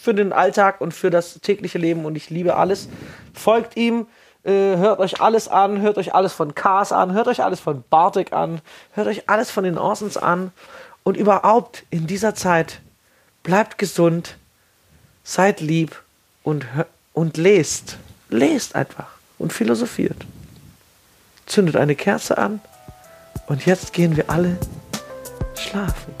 für 0.00 0.14
den 0.14 0.32
Alltag 0.32 0.80
und 0.80 0.94
für 0.94 1.10
das 1.10 1.40
tägliche 1.40 1.78
Leben 1.78 2.04
und 2.04 2.16
ich 2.16 2.30
liebe 2.30 2.56
alles. 2.56 2.88
Folgt 3.34 3.76
ihm, 3.76 4.06
äh, 4.44 4.76
hört 4.76 5.00
euch 5.00 5.20
alles 5.20 5.48
an, 5.48 5.82
hört 5.82 5.98
euch 5.98 6.14
alles 6.14 6.32
von 6.32 6.54
Kars 6.54 6.92
an, 6.92 7.12
hört 7.12 7.28
euch 7.28 7.42
alles 7.42 7.60
von 7.60 7.82
Bartek 7.90 8.32
an, 8.32 8.60
hört 8.92 9.08
euch 9.08 9.28
alles 9.28 9.50
von 9.50 9.64
den 9.64 9.76
Orsons 9.76 10.16
an 10.16 10.52
und 11.02 11.16
überhaupt 11.16 11.84
in 11.90 12.06
dieser 12.06 12.34
Zeit 12.34 12.80
bleibt 13.42 13.78
gesund, 13.78 14.38
seid 15.22 15.60
lieb 15.60 16.02
und, 16.46 16.64
und 17.12 17.36
lest. 17.36 17.98
Lest 18.28 18.74
einfach 18.74 19.08
und 19.38 19.52
philosophiert. 19.52 20.16
Zündet 21.44 21.76
eine 21.76 21.94
Kerze 21.94 22.38
an 22.38 22.60
und 23.48 23.66
jetzt 23.66 23.92
gehen 23.92 24.16
wir 24.16 24.30
alle 24.30 24.56
schlafen. 25.54 26.15